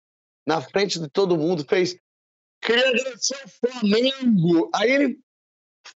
na 0.47 0.61
frente 0.61 1.01
de 1.01 1.09
todo 1.09 1.37
mundo, 1.37 1.65
fez, 1.69 1.97
queria 2.63 2.91
agradecer 2.91 3.35
ao 3.43 3.71
Flamengo. 3.73 4.71
Aí 4.73 4.89
ele 4.89 5.19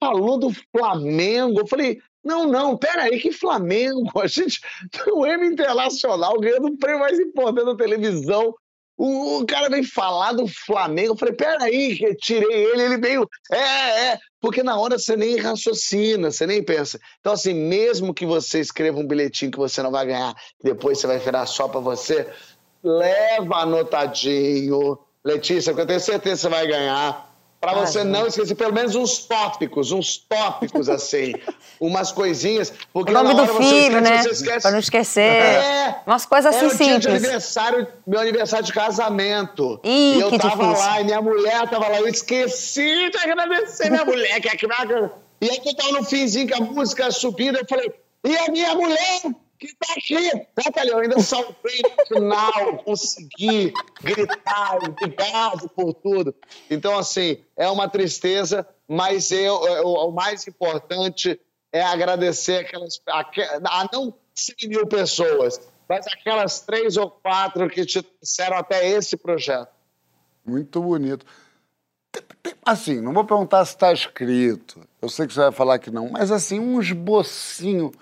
falou 0.01 0.39
do 0.39 0.51
Flamengo. 0.75 1.61
Eu 1.61 1.67
falei, 1.67 2.01
não, 2.25 2.47
não, 2.47 2.77
peraí, 2.77 3.19
que 3.19 3.33
Flamengo? 3.33 4.11
A 4.21 4.27
gente 4.27 4.61
tem 4.91 5.13
o 5.13 5.27
M 5.27 5.47
Internacional 5.47 6.39
ganhando 6.39 6.69
o 6.69 6.79
prêmio 6.79 7.01
mais 7.01 7.19
importante 7.19 7.67
da 7.67 7.77
televisão. 7.77 8.55
O, 8.97 9.41
o 9.41 9.47
cara 9.47 9.69
vem 9.69 9.83
falar 9.83 10.33
do 10.33 10.47
Flamengo. 10.47 11.13
Eu 11.13 11.17
falei, 11.17 11.35
peraí, 11.35 11.97
que 11.97 12.15
tirei 12.15 12.53
ele, 12.53 12.83
ele 12.83 12.99
veio. 12.99 13.29
É, 13.51 14.13
é, 14.13 14.19
porque 14.41 14.63
na 14.63 14.79
hora 14.79 14.99
você 14.99 15.17
nem 15.17 15.37
raciocina, 15.37 16.31
você 16.31 16.47
nem 16.47 16.63
pensa. 16.63 17.01
Então, 17.21 17.33
assim, 17.33 17.55
mesmo 17.55 18.15
que 18.15 18.25
você 18.25 18.61
escreva 18.61 19.01
um 19.01 19.07
bilhetinho 19.07 19.51
que 19.51 19.59
você 19.59 19.83
não 19.83 19.91
vai 19.91 20.07
ganhar, 20.07 20.35
depois 20.63 20.99
você 20.99 21.07
vai 21.07 21.19
virar 21.19 21.47
só 21.47 21.67
pra 21.67 21.81
você, 21.81 22.29
leva 22.83 23.57
anotadinho. 23.57 24.99
Letícia, 25.25 25.73
porque 25.73 25.83
eu 25.83 25.87
tenho 25.87 26.01
certeza 26.01 26.35
que 26.35 26.43
você 26.43 26.49
vai 26.49 26.67
ganhar. 26.67 27.32
Pra 27.63 27.71
Ah, 27.71 27.87
você 27.87 28.03
não 28.03 28.27
esquecer, 28.27 28.57
pelo 28.57 28.73
menos 28.73 28.97
uns 28.97 29.19
tópicos, 29.19 29.93
uns 29.93 30.17
tópicos 30.17 30.89
assim, 30.89 31.33
umas 31.81 32.11
coisinhas. 32.11 32.73
Porque 32.93 33.13
O 33.13 33.15
nome 33.15 33.35
do 33.35 33.47
filho, 33.47 33.99
esquece, 33.99 34.01
né? 34.01 34.21
Esquece. 34.33 34.61
Pra 34.63 34.71
não 34.73 34.79
esquecer. 34.81 35.21
É. 35.23 36.03
Umas 36.05 36.27
coisas 36.27 36.53
assim 36.53 36.65
Era 36.67 36.75
o 36.75 36.77
dia 36.77 36.99
de 36.99 37.03
simples. 37.05 37.23
aniversário, 37.25 37.87
meu 38.05 38.19
aniversário 38.19 38.67
de 38.67 38.73
casamento. 38.73 39.79
Ih, 39.85 40.17
e 40.17 40.21
eu 40.21 40.37
tava 40.37 40.57
difícil. 40.57 40.73
lá, 40.87 41.01
e 41.01 41.05
minha 41.05 41.23
mulher 41.23 41.69
tava 41.71 41.87
lá, 41.87 42.01
eu 42.01 42.09
esqueci 42.09 43.11
de 43.11 43.17
agradecer 43.19 43.91
minha 43.91 44.05
mulher, 44.05 44.41
que 44.41 44.49
é 44.49 44.57
que 44.57 44.67
E 45.41 45.49
aí 45.49 45.61
que 45.61 45.69
eu 45.69 45.77
tava 45.77 45.93
no 45.93 46.05
finzinho 46.05 46.49
com 46.49 46.65
a 46.65 46.67
música 46.67 47.13
subindo, 47.13 47.59
eu 47.59 47.67
falei, 47.69 47.93
e 48.25 48.37
a 48.39 48.51
minha 48.51 48.75
mulher 48.75 49.21
que 49.67 49.77
tá 49.77 49.95
aqui? 49.97 50.47
Natália, 50.57 50.93
eu 50.93 50.99
ainda 50.99 51.21
salvei 51.21 51.81
no 51.83 52.07
final, 52.07 52.79
consegui 52.85 53.73
gritar, 54.03 54.79
obrigado 54.85 55.69
por 55.71 55.95
tudo. 55.95 56.35
Então, 56.71 56.99
assim, 56.99 57.39
é 57.57 57.69
uma 57.69 57.89
tristeza, 57.89 58.67
mas 58.89 59.31
eu, 59.31 59.55
o 59.55 60.11
mais 60.11 60.47
importante 60.47 61.41
é 61.73 61.83
agradecer 61.83 62.59
aquelas, 62.67 63.01
aque- 63.07 63.43
a 63.43 63.89
não 63.93 64.13
100 64.35 64.69
mil 64.69 64.87
pessoas, 64.87 65.61
mas 65.89 66.07
aquelas 66.07 66.61
três 66.61 66.97
ou 66.97 67.11
quatro 67.11 67.69
que 67.69 67.85
te 67.87 68.03
trouxeram 68.03 68.57
até 68.57 68.89
esse 68.89 69.17
projeto. 69.17 69.71
Muito 70.45 70.81
bonito. 70.81 71.25
Assim, 72.65 73.01
não 73.01 73.13
vou 73.13 73.25
perguntar 73.25 73.65
se 73.65 73.73
está 73.75 73.93
escrito. 73.93 74.81
Eu 75.01 75.09
sei 75.09 75.27
que 75.27 75.33
você 75.35 75.41
vai 75.41 75.53
falar 75.53 75.79
que 75.79 75.91
não, 75.91 76.11
mas 76.11 76.31
assim, 76.31 76.59
um 76.61 76.81
esbocinho. 76.81 77.93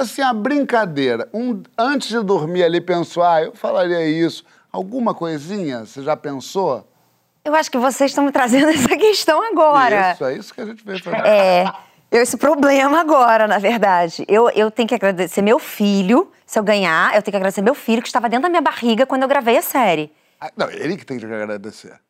Assim, 0.00 0.22
a 0.22 0.32
brincadeira. 0.32 1.28
Um, 1.32 1.62
antes 1.76 2.08
de 2.08 2.22
dormir 2.22 2.64
ali, 2.64 2.80
pensou, 2.80 3.22
ah, 3.22 3.42
eu 3.42 3.54
falaria 3.54 4.02
isso. 4.06 4.44
Alguma 4.72 5.14
coisinha? 5.14 5.84
Você 5.84 6.02
já 6.02 6.16
pensou? 6.16 6.88
Eu 7.44 7.54
acho 7.54 7.70
que 7.70 7.76
vocês 7.76 8.10
estão 8.10 8.24
me 8.24 8.32
trazendo 8.32 8.68
essa 8.72 8.96
questão 8.96 9.42
agora. 9.42 10.12
Isso, 10.12 10.24
é 10.24 10.34
isso 10.36 10.54
que 10.54 10.60
a 10.62 10.64
gente 10.64 10.82
veio 10.82 11.02
fazer. 11.02 11.26
É, 11.26 11.70
eu 12.10 12.22
esse 12.22 12.38
problema 12.38 12.98
agora, 12.98 13.46
na 13.46 13.58
verdade. 13.58 14.24
Eu, 14.26 14.48
eu 14.50 14.70
tenho 14.70 14.88
que 14.88 14.94
agradecer 14.94 15.42
meu 15.42 15.58
filho. 15.58 16.32
Se 16.46 16.58
eu 16.58 16.62
ganhar, 16.62 17.14
eu 17.14 17.20
tenho 17.22 17.32
que 17.32 17.36
agradecer 17.36 17.60
meu 17.60 17.74
filho 17.74 18.00
que 18.00 18.08
estava 18.08 18.26
dentro 18.26 18.44
da 18.44 18.48
minha 18.48 18.62
barriga 18.62 19.04
quando 19.04 19.22
eu 19.22 19.28
gravei 19.28 19.58
a 19.58 19.62
série. 19.62 20.10
Ah, 20.40 20.50
Não, 20.56 20.70
ele 20.70 20.96
que 20.96 21.04
tem 21.04 21.18
que 21.18 21.26
agradecer. 21.26 22.00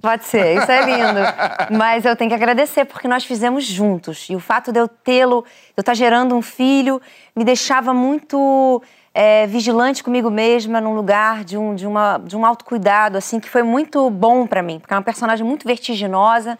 Pode 0.00 0.24
ser, 0.24 0.56
isso 0.56 0.70
é 0.70 0.84
lindo. 0.84 1.78
Mas 1.78 2.04
eu 2.04 2.16
tenho 2.16 2.28
que 2.28 2.34
agradecer 2.34 2.84
porque 2.84 3.06
nós 3.06 3.24
fizemos 3.24 3.64
juntos. 3.64 4.28
E 4.28 4.34
o 4.34 4.40
fato 4.40 4.72
de 4.72 4.80
eu 4.80 4.88
tê-lo, 4.88 5.44
eu 5.76 5.80
estar 5.80 5.94
gerando 5.94 6.34
um 6.34 6.42
filho, 6.42 7.00
me 7.36 7.44
deixava 7.44 7.94
muito 7.94 8.82
é, 9.14 9.46
vigilante 9.46 10.02
comigo 10.02 10.30
mesma, 10.30 10.80
num 10.80 10.94
lugar 10.94 11.44
de 11.44 11.56
um, 11.56 11.74
de 11.74 11.86
uma, 11.86 12.18
de 12.18 12.36
um 12.36 12.44
autocuidado, 12.44 13.18
assim, 13.18 13.38
que 13.38 13.48
foi 13.48 13.62
muito 13.62 14.08
bom 14.10 14.46
pra 14.46 14.62
mim. 14.62 14.80
Porque 14.80 14.92
é 14.92 14.96
uma 14.96 15.02
personagem 15.02 15.46
muito 15.46 15.66
vertiginosa, 15.66 16.58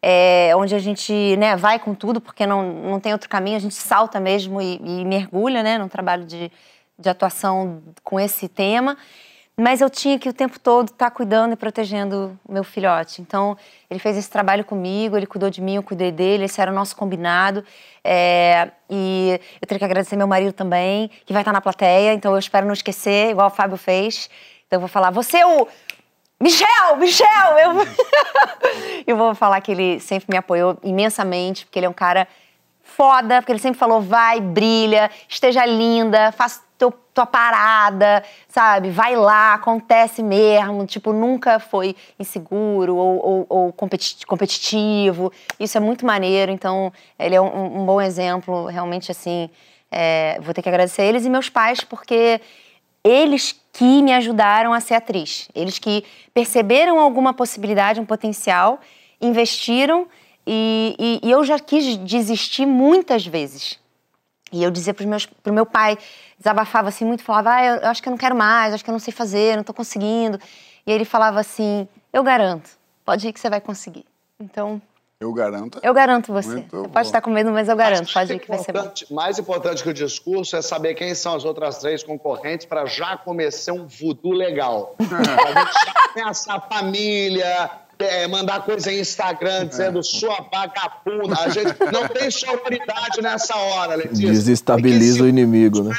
é, 0.00 0.52
onde 0.54 0.74
a 0.74 0.78
gente 0.78 1.36
né, 1.36 1.56
vai 1.56 1.78
com 1.78 1.94
tudo, 1.94 2.20
porque 2.20 2.46
não, 2.46 2.62
não 2.62 3.00
tem 3.00 3.12
outro 3.12 3.28
caminho, 3.28 3.56
a 3.56 3.60
gente 3.60 3.74
salta 3.74 4.20
mesmo 4.20 4.60
e, 4.60 4.80
e 4.84 5.04
mergulha 5.04 5.62
né, 5.62 5.78
num 5.78 5.88
trabalho 5.88 6.24
de, 6.24 6.52
de 6.98 7.08
atuação 7.08 7.82
com 8.02 8.20
esse 8.20 8.46
tema. 8.46 8.96
Mas 9.56 9.80
eu 9.80 9.88
tinha 9.88 10.18
que 10.18 10.28
o 10.28 10.32
tempo 10.32 10.58
todo 10.58 10.88
estar 10.88 11.10
cuidando 11.12 11.52
e 11.52 11.56
protegendo 11.56 12.36
o 12.44 12.52
meu 12.52 12.64
filhote. 12.64 13.22
Então, 13.22 13.56
ele 13.88 14.00
fez 14.00 14.16
esse 14.16 14.28
trabalho 14.28 14.64
comigo, 14.64 15.16
ele 15.16 15.26
cuidou 15.26 15.48
de 15.48 15.60
mim, 15.60 15.76
eu 15.76 15.82
cuidei 15.82 16.10
dele, 16.10 16.44
esse 16.44 16.60
era 16.60 16.72
o 16.72 16.74
nosso 16.74 16.96
combinado. 16.96 17.64
É, 18.02 18.72
e 18.90 19.40
eu 19.62 19.68
tenho 19.68 19.78
que 19.78 19.84
agradecer 19.84 20.16
meu 20.16 20.26
marido 20.26 20.52
também, 20.52 21.08
que 21.24 21.32
vai 21.32 21.42
estar 21.42 21.52
na 21.52 21.60
plateia, 21.60 22.12
então 22.12 22.32
eu 22.32 22.38
espero 22.38 22.66
não 22.66 22.72
esquecer, 22.72 23.30
igual 23.30 23.46
o 23.46 23.50
Fábio 23.50 23.76
fez. 23.76 24.28
Então 24.66 24.78
eu 24.78 24.80
vou 24.80 24.88
falar, 24.88 25.10
você 25.10 25.38
é 25.38 25.46
o. 25.46 25.68
Michel, 26.40 26.96
Michel! 26.98 27.58
Eu, 27.58 27.72
eu 29.06 29.16
vou 29.16 29.36
falar 29.36 29.60
que 29.60 29.70
ele 29.70 30.00
sempre 30.00 30.26
me 30.28 30.36
apoiou 30.36 30.76
imensamente, 30.82 31.64
porque 31.64 31.78
ele 31.78 31.86
é 31.86 31.88
um 31.88 31.92
cara 31.92 32.26
foda, 32.84 33.40
porque 33.40 33.50
ele 33.50 33.58
sempre 33.58 33.78
falou: 33.78 34.00
vai, 34.00 34.40
brilha, 34.40 35.10
esteja 35.28 35.64
linda, 35.66 36.30
faça 36.32 36.62
teu, 36.78 36.92
tua 37.12 37.26
parada, 37.26 38.22
sabe? 38.48 38.90
Vai 38.90 39.16
lá, 39.16 39.54
acontece 39.54 40.22
mesmo. 40.22 40.86
Tipo, 40.86 41.12
nunca 41.12 41.58
foi 41.58 41.96
inseguro 42.18 42.94
ou, 42.94 43.26
ou- 43.26 43.46
ou 43.48 43.72
competi- 43.72 44.24
competitivo. 44.26 45.32
Isso 45.58 45.76
é 45.76 45.80
muito 45.80 46.04
maneiro, 46.06 46.52
então 46.52 46.92
ele 47.18 47.34
é 47.34 47.40
um, 47.40 47.80
um 47.80 47.86
bom 47.86 48.00
exemplo, 48.00 48.66
realmente, 48.66 49.10
assim. 49.10 49.50
É, 49.90 50.38
vou 50.40 50.52
ter 50.52 50.60
que 50.60 50.68
agradecer 50.68 51.02
a 51.02 51.04
eles 51.04 51.24
e 51.24 51.30
meus 51.30 51.48
pais, 51.48 51.80
porque 51.84 52.40
eles 53.04 53.54
que 53.72 54.02
me 54.02 54.12
ajudaram 54.12 54.72
a 54.72 54.80
ser 54.80 54.94
atriz. 54.94 55.48
Eles 55.54 55.78
que 55.78 56.04
perceberam 56.32 56.98
alguma 56.98 57.32
possibilidade, 57.32 58.00
um 58.00 58.04
potencial, 58.04 58.80
investiram 59.20 60.06
e, 60.46 60.94
e, 61.22 61.28
e 61.28 61.30
eu 61.30 61.44
já 61.44 61.58
quis 61.58 61.96
desistir 61.98 62.66
muitas 62.66 63.26
vezes. 63.26 63.78
E 64.52 64.62
eu 64.62 64.70
dizia 64.70 64.94
para 64.94 65.04
o 65.04 65.52
meu 65.52 65.66
pai, 65.66 65.98
desabafava 66.38 66.88
assim 66.88 67.04
muito, 67.04 67.22
falava, 67.24 67.54
ah, 67.54 67.64
eu, 67.64 67.76
eu 67.76 67.88
acho 67.88 68.00
que 68.02 68.08
eu 68.08 68.12
não 68.12 68.18
quero 68.18 68.36
mais, 68.36 68.72
acho 68.72 68.84
que 68.84 68.90
eu 68.90 68.92
não 68.92 69.00
sei 69.00 69.12
fazer, 69.12 69.54
não 69.54 69.62
estou 69.62 69.74
conseguindo. 69.74 70.38
E 70.86 70.92
ele 70.92 71.04
falava 71.04 71.40
assim, 71.40 71.88
eu 72.12 72.22
garanto, 72.22 72.70
pode 73.04 73.26
ir 73.26 73.32
que 73.32 73.40
você 73.40 73.50
vai 73.50 73.60
conseguir. 73.60 74.04
Então, 74.38 74.80
Eu 75.18 75.32
garanto. 75.32 75.80
eu 75.82 75.92
garanto 75.94 76.32
você. 76.32 76.48
Muito 76.50 76.70
Você 76.76 76.82
bom. 76.86 76.88
pode 76.92 77.06
estar 77.08 77.20
com 77.20 77.30
medo, 77.30 77.50
mas 77.50 77.68
eu 77.68 77.74
garanto, 77.76 78.12
pode 78.12 78.32
ir 78.32 78.38
que 78.38 78.46
vai 78.48 78.58
ser 78.58 78.72
bom. 78.72 78.92
Mais 79.10 79.38
importante 79.38 79.82
que 79.82 79.88
o 79.88 79.94
discurso 79.94 80.54
é 80.56 80.62
saber 80.62 80.94
quem 80.94 81.14
são 81.14 81.34
as 81.34 81.44
outras 81.44 81.78
três 81.78 82.02
concorrentes 82.04 82.66
para 82.66 82.84
já 82.86 83.16
começar 83.16 83.72
um 83.72 83.86
voodoo 83.86 84.32
legal. 84.32 84.94
pra 85.08 85.18
gente 85.64 85.72
já 85.86 86.08
começar 86.12 86.54
a 86.56 86.60
família, 86.60 87.70
é, 87.98 88.26
mandar 88.26 88.64
coisa 88.64 88.92
em 88.92 89.00
Instagram 89.00 89.66
dizendo 89.66 90.02
sua 90.02 90.46
vagabunda. 90.52 91.38
A 91.40 91.48
gente 91.48 91.74
não 91.92 92.08
tem 92.08 92.30
sororidade 92.30 93.20
nessa 93.22 93.56
hora, 93.56 93.94
Letícia. 93.94 94.30
Desestabiliza 94.30 95.22
o 95.24 95.28
inimigo, 95.28 95.82
né? 95.82 95.96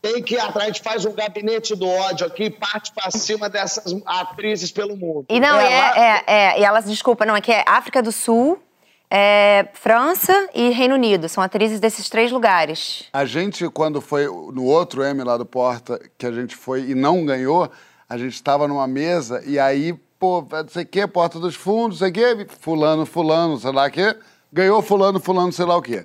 Tem 0.00 0.22
que 0.22 0.34
ir 0.36 0.38
atrás, 0.40 0.62
a 0.64 0.66
gente 0.72 0.82
faz 0.82 1.04
um 1.04 1.12
gabinete 1.12 1.74
do 1.74 1.88
ódio 1.88 2.26
aqui 2.26 2.44
e 2.44 2.50
parte 2.50 2.92
pra 2.92 3.10
cima 3.10 3.48
dessas 3.48 3.96
atrizes 4.06 4.70
pelo 4.70 4.96
mundo. 4.96 5.26
E 5.28 5.40
não, 5.40 5.58
É, 5.58 5.72
é, 5.72 5.80
lá- 5.80 5.96
é, 5.98 6.24
é, 6.26 6.60
e 6.60 6.64
elas, 6.64 6.84
desculpa, 6.84 7.26
não, 7.26 7.34
é 7.34 7.40
que 7.40 7.50
é 7.50 7.64
África 7.66 8.00
do 8.00 8.12
Sul, 8.12 8.62
é, 9.10 9.66
França 9.74 10.48
e 10.54 10.70
Reino 10.70 10.94
Unido. 10.94 11.28
São 11.28 11.42
atrizes 11.42 11.80
desses 11.80 12.08
três 12.08 12.30
lugares. 12.30 13.06
A 13.12 13.24
gente, 13.24 13.68
quando 13.70 14.00
foi 14.00 14.26
no 14.26 14.64
outro 14.64 15.02
M 15.02 15.24
lá 15.24 15.36
do 15.36 15.44
Porta, 15.44 16.00
que 16.16 16.24
a 16.26 16.30
gente 16.32 16.54
foi 16.54 16.90
e 16.90 16.94
não 16.94 17.26
ganhou, 17.26 17.68
a 18.08 18.16
gente 18.16 18.34
estava 18.34 18.68
numa 18.68 18.86
mesa 18.86 19.42
e 19.46 19.58
aí, 19.58 19.98
pô, 20.18 20.46
não 20.50 20.68
sei 20.68 20.82
o 20.84 20.86
quê, 20.86 21.06
Porta 21.06 21.38
dos 21.38 21.54
Fundos, 21.54 22.00
não 22.00 22.08
sei 22.08 22.10
o 22.10 22.12
quê, 22.36 22.46
fulano, 22.60 23.06
fulano, 23.06 23.58
sei 23.58 23.72
lá 23.72 23.86
o 23.86 23.90
quê, 23.90 24.16
ganhou 24.52 24.82
fulano, 24.82 25.20
fulano, 25.20 25.52
sei 25.52 25.64
lá 25.64 25.76
o 25.76 25.82
quê. 25.82 26.04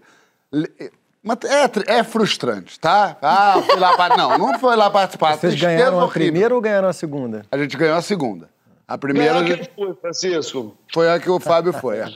Mas 1.21 1.37
é, 1.45 1.97
é 1.99 2.03
frustrante, 2.03 2.79
tá? 2.79 3.17
Ah, 3.21 3.61
fui 3.65 3.79
lá 3.79 3.95
para... 3.95 4.17
Não, 4.17 4.37
não 4.37 4.59
foi 4.59 4.75
lá 4.75 4.89
participar. 4.89 5.37
Vocês 5.37 5.53
Tristeza 5.53 5.71
ganharam 5.77 5.99
a 5.99 6.03
horrível. 6.03 6.21
primeira 6.31 6.53
ou 6.55 6.59
ganharam 6.61 6.87
a 6.89 6.93
segunda? 6.93 7.45
A 7.49 7.57
gente 7.57 7.77
ganhou 7.77 7.95
a 7.95 8.01
segunda. 8.01 8.49
A 8.85 8.97
primeira... 8.97 9.31
Ganhou 9.41 9.45
a 9.45 9.47
gente- 9.55 9.69
quem 9.69 9.85
foi, 9.85 9.95
Francisco? 9.95 10.75
Foi 10.93 11.09
a 11.09 11.17
que 11.17 11.29
o 11.29 11.39
Fábio 11.39 11.71
foi. 11.71 11.99
é. 11.99 12.07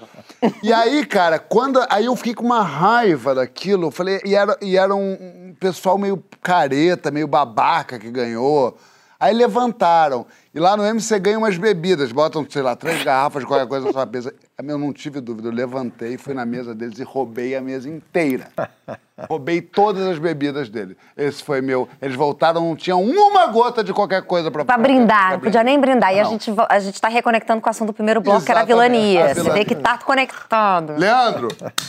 E 0.62 0.74
aí, 0.74 1.06
cara, 1.06 1.40
quando. 1.40 1.82
Aí 1.90 2.06
eu 2.06 2.16
fiquei 2.18 2.34
com 2.34 2.44
uma 2.44 2.62
raiva 2.62 3.34
daquilo. 3.34 3.88
Eu 3.88 3.92
falei, 3.92 4.20
e 4.26 4.36
era, 4.36 4.58
e 4.62 4.76
era 4.76 4.94
um 4.94 5.56
pessoal 5.58 5.98
meio 5.98 6.22
careta, 6.44 7.10
meio 7.10 7.28
babaca 7.28 7.98
que 7.98 8.12
ganhou. 8.12 8.78
Aí 9.18 9.34
levantaram. 9.34 10.26
E 10.54 10.60
lá 10.60 10.76
no 10.76 10.84
M 10.86 11.00
você 11.00 11.20
ganha 11.20 11.38
umas 11.38 11.58
bebidas, 11.58 12.12
botam, 12.12 12.46
sei 12.50 12.62
lá, 12.62 12.76
três 12.76 13.04
garrafas 13.04 13.42
de 13.44 13.48
qualquer 13.48 13.68
coisa 13.68 13.86
na 13.88 13.92
sua 13.92 14.06
mesa. 14.06 14.34
Eu 14.58 14.78
não 14.78 14.92
tive 14.92 15.22
dúvida, 15.22 15.50
eu 15.50 15.54
levantei, 15.54 16.18
fui 16.18 16.34
na 16.34 16.46
mesa 16.46 16.74
deles 16.74 16.98
e 17.00 17.04
roubei 17.04 17.56
a 17.56 17.62
mesa 17.62 17.88
inteira. 17.88 18.48
Roubei 19.30 19.62
todas 19.62 20.08
as 20.08 20.18
bebidas 20.20 20.70
deles. 20.70 20.96
Esse 21.16 21.44
foi 21.44 21.60
meu. 21.62 21.88
Eles 22.02 22.16
voltaram, 22.16 22.62
não 22.62 22.76
tinham 22.76 23.02
uma 23.04 23.48
gota 23.48 23.84
de 23.84 23.92
qualquer 23.94 24.22
coisa 24.24 24.50
pra 24.50 24.64
Pra 24.66 24.78
brindar, 24.78 25.34
não 25.34 25.40
podia 25.40 25.64
nem 25.64 25.80
brindar. 25.80 26.14
E 26.14 26.20
a 26.20 26.24
gente, 26.24 26.52
a 26.70 26.80
gente 26.80 27.00
tá 27.02 27.08
reconectando 27.08 27.60
com 27.62 27.68
o 27.68 27.70
assunto 27.70 27.88
do 27.88 27.94
primeiro 27.94 28.22
bloco, 28.22 28.44
que 28.44 28.52
era 28.52 28.62
a 28.62 28.64
Exatamente, 28.64 28.92
vilania. 28.94 29.26
a 29.26 29.28
Você 29.30 29.34
vilania. 29.42 29.54
vê 29.54 29.66
que 29.66 29.76
tá 29.76 29.98
conectado. 29.98 30.94
Leandro, 30.98 31.48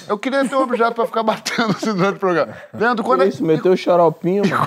eu 0.09 0.19
queria 0.19 0.47
ter 0.47 0.55
um 0.57 0.63
objeto 0.63 0.95
pra 0.95 1.07
ficar 1.07 1.23
batendo 1.23 1.71
assim 1.71 1.95
durante 1.95 2.17
o 2.17 2.21
programa. 2.21 2.55
Leandro, 2.75 3.05
quando 3.05 3.23
é 3.23 3.29
Isso, 3.29 3.43
meteu 3.45 3.73
o 3.73 3.77
xaropinho, 3.77 4.43
mano. 4.49 4.67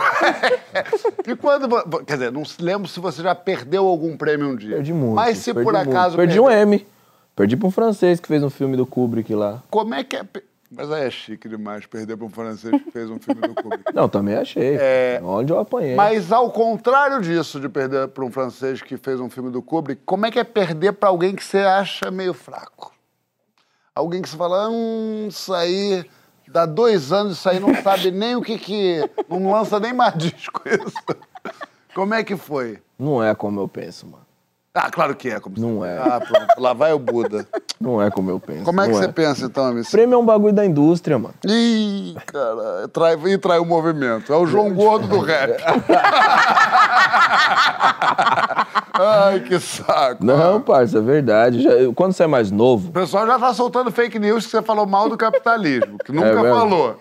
E 1.28 1.36
quando. 1.36 1.68
Quer 2.06 2.14
dizer, 2.14 2.32
não 2.32 2.46
se 2.46 2.62
lembro 2.62 2.88
se 2.88 3.00
você 3.00 3.22
já 3.24 3.34
perdeu 3.36 3.81
algum 3.88 4.16
prêmio 4.18 4.48
um 4.50 4.56
dia. 4.56 4.76
Perdi 4.76 4.94
muito. 4.94 5.16
Mas 5.16 5.38
se 5.40 5.54
por 5.54 5.76
acaso. 5.76 6.16
Perdi 6.16 6.36
perdeu- 6.36 6.44
um 6.46 6.50
M. 6.52 6.88
Perdi 7.36 7.56
pra 7.58 7.68
um 7.68 7.72
francês 7.72 8.20
que 8.20 8.28
fez 8.28 8.44
um 8.44 8.50
filme 8.50 8.76
do 8.78 8.86
Kubrick 8.86 9.34
lá. 9.34 9.62
Como 9.70 9.94
é 9.94 10.04
que 10.04 10.16
é. 10.18 10.26
Mas 10.74 10.90
aí 10.90 11.06
é 11.06 11.10
chique 11.12 11.50
demais 11.50 11.86
perder 11.86 12.16
pra 12.16 12.26
um 12.26 12.30
francês 12.30 12.82
que 12.82 12.92
fez 12.92 13.10
um 13.10 13.20
filme 13.20 13.42
do 13.42 13.54
Kubrick. 13.54 13.84
Não, 13.94 14.08
também 14.08 14.36
achei. 14.36 14.78
É, 14.80 15.20
Onde 15.24 15.52
eu 15.52 15.60
apanhei. 15.60 15.96
Mas 15.96 16.32
ao 16.32 16.50
contrário 16.50 17.20
disso, 17.22 17.60
de 17.60 17.68
perder 17.68 18.08
pra 18.08 18.24
um 18.24 18.32
francês 18.32 18.82
que 18.82 18.96
fez 18.96 19.20
um 19.20 19.30
filme 19.30 19.50
do 19.52 19.62
Kubrick, 19.62 20.02
como 20.06 20.26
é 20.26 20.32
que 20.32 20.40
é 20.40 20.44
perder 20.46 20.94
pra 20.94 21.10
alguém 21.10 21.36
que 21.36 21.44
você 21.44 21.58
acha 21.60 22.10
meio 22.10 22.34
fraco? 22.34 22.94
Alguém 23.94 24.22
que 24.22 24.30
você 24.30 24.38
fala, 24.38 24.70
hum, 24.70 25.28
isso 25.28 25.54
aí. 25.54 26.06
Dá 26.48 26.66
dois 26.66 27.12
anos, 27.14 27.38
isso 27.38 27.50
aí 27.50 27.60
não 27.60 27.74
sabe 27.82 28.12
nem 28.12 28.36
o 28.36 28.42
que 28.42 28.58
que. 28.58 29.10
Não 29.30 29.52
lança 29.52 29.80
nem 29.80 29.94
mais 29.94 30.14
disco 30.18 30.62
isso. 30.66 30.96
Como 31.94 32.14
é 32.14 32.24
que 32.24 32.36
foi? 32.38 32.80
Não 32.98 33.24
é 33.24 33.34
como 33.36 33.60
eu 33.60 33.68
penso, 33.68 34.06
mano. 34.06 34.22
Ah, 34.74 34.90
claro 34.90 35.14
que 35.16 35.30
é. 35.30 35.38
Como 35.38 35.60
Não 35.60 35.84
é. 35.84 35.98
Ah, 35.98 36.22
pronto. 36.22 36.48
Lá 36.58 36.72
vai 36.72 36.94
o 36.94 37.00
Buda. 37.00 37.46
Não 37.80 38.02
é 38.02 38.10
como 38.10 38.30
eu 38.32 38.40
penso. 38.40 38.64
Como 38.64 38.80
é 38.80 38.88
que 38.88 38.94
você 38.94 39.10
pensa, 39.10 39.46
então, 39.46 39.70
MC? 39.70 39.92
Prêmio 39.92 40.16
é 40.16 40.18
um 40.18 40.26
bagulho 40.26 40.54
da 40.54 40.66
indústria, 40.66 41.20
mano. 41.20 41.34
Ih, 41.46 42.16
cara, 42.26 42.88
trai, 42.88 43.18
e 43.26 43.38
trai 43.38 43.60
o 43.60 43.66
movimento. 43.66 44.32
É 44.32 44.36
o 44.38 44.46
João 44.48 44.74
Gordo 44.74 45.08
do 45.08 45.20
rap. 45.20 45.58
Ai, 48.94 49.40
que 49.42 49.60
saco. 49.60 50.24
Não, 50.24 50.62
parça, 50.62 51.00
é 51.00 51.02
verdade. 51.02 51.62
Já- 51.62 51.72
quando 51.96 52.14
você 52.14 52.24
é 52.24 52.28
mais 52.28 52.50
novo. 52.52 52.90
O 52.90 52.92
pessoal 52.94 53.28
já 53.28 53.38
tá 53.38 53.54
soltando 53.54 53.92
fake 53.92 54.20
news 54.20 54.46
que 54.46 54.52
você 54.52 54.62
falou 54.62 54.86
mal 54.86 55.10
do 55.10 55.18
capitalismo, 55.18 55.98
que 56.06 56.12
nunca 56.14 56.28
É 56.28 56.50
falou. 56.50 56.98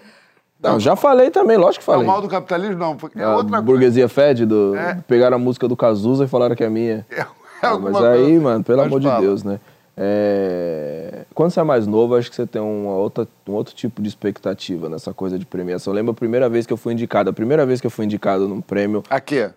Não, 0.63 0.79
já 0.79 0.95
falei 0.95 1.31
também, 1.31 1.57
lógico 1.57 1.81
que 1.81 1.87
falei. 1.87 2.07
mal 2.07 2.21
do 2.21 2.29
capitalismo 2.29 2.77
não, 2.77 2.97
é 3.17 3.23
a 3.25 3.31
outra 3.35 3.49
coisa. 3.51 3.63
burguesia 3.63 4.09
fede, 4.09 4.45
do, 4.45 4.75
É. 4.77 4.95
pegaram 5.09 5.37
a 5.37 5.39
música 5.41 5.67
do 5.67 5.75
Cazuza 5.77 6.25
e 6.25 6.29
falaram 6.29 6.55
que 6.55 6.65
é 6.65 6.69
minha. 6.69 7.07
É 7.63 7.67
alguma 7.67 7.91
mas 7.91 8.03
aí, 8.05 8.23
coisa. 8.25 8.41
mano, 8.41 8.65
pelo 8.65 8.79
Mas 8.79 8.87
amor 8.87 9.01
de 9.01 9.07
fala. 9.07 9.21
Deus, 9.21 9.45
né? 9.45 9.61
É, 9.95 11.25
Quando 11.35 11.51
você 11.51 11.61
é 11.61 11.63
mais 11.63 11.87
novo, 11.87 12.15
acho 12.17 12.31
que 12.31 12.37
você 12.37 12.47
tem 12.47 12.61
uma 12.63 12.93
outra, 12.93 13.29
um 13.47 13.53
outro 13.53 13.75
tipo 13.75 14.01
de 14.01 14.09
expectativa 14.09 14.89
nessa 14.89 15.13
coisa 15.13 15.39
de 15.39 15.45
premiação. 15.45 15.93
Eu 15.93 15.97
lembro 15.97 16.13
a 16.13 16.15
primeira 16.15 16.49
vez 16.49 16.65
que 16.67 16.73
eu 16.73 16.77
fui 16.79 16.95
indicado, 16.95 17.29
a 17.29 17.33
primeira 17.35 17.67
vez 17.67 17.79
que 17.81 17.87
eu 17.87 17.91
fui 17.91 18.07
indicado 18.07 18.49
num 18.49 18.63
prêmio. 18.63 19.03
A 19.11 19.21
quê? 19.21 19.51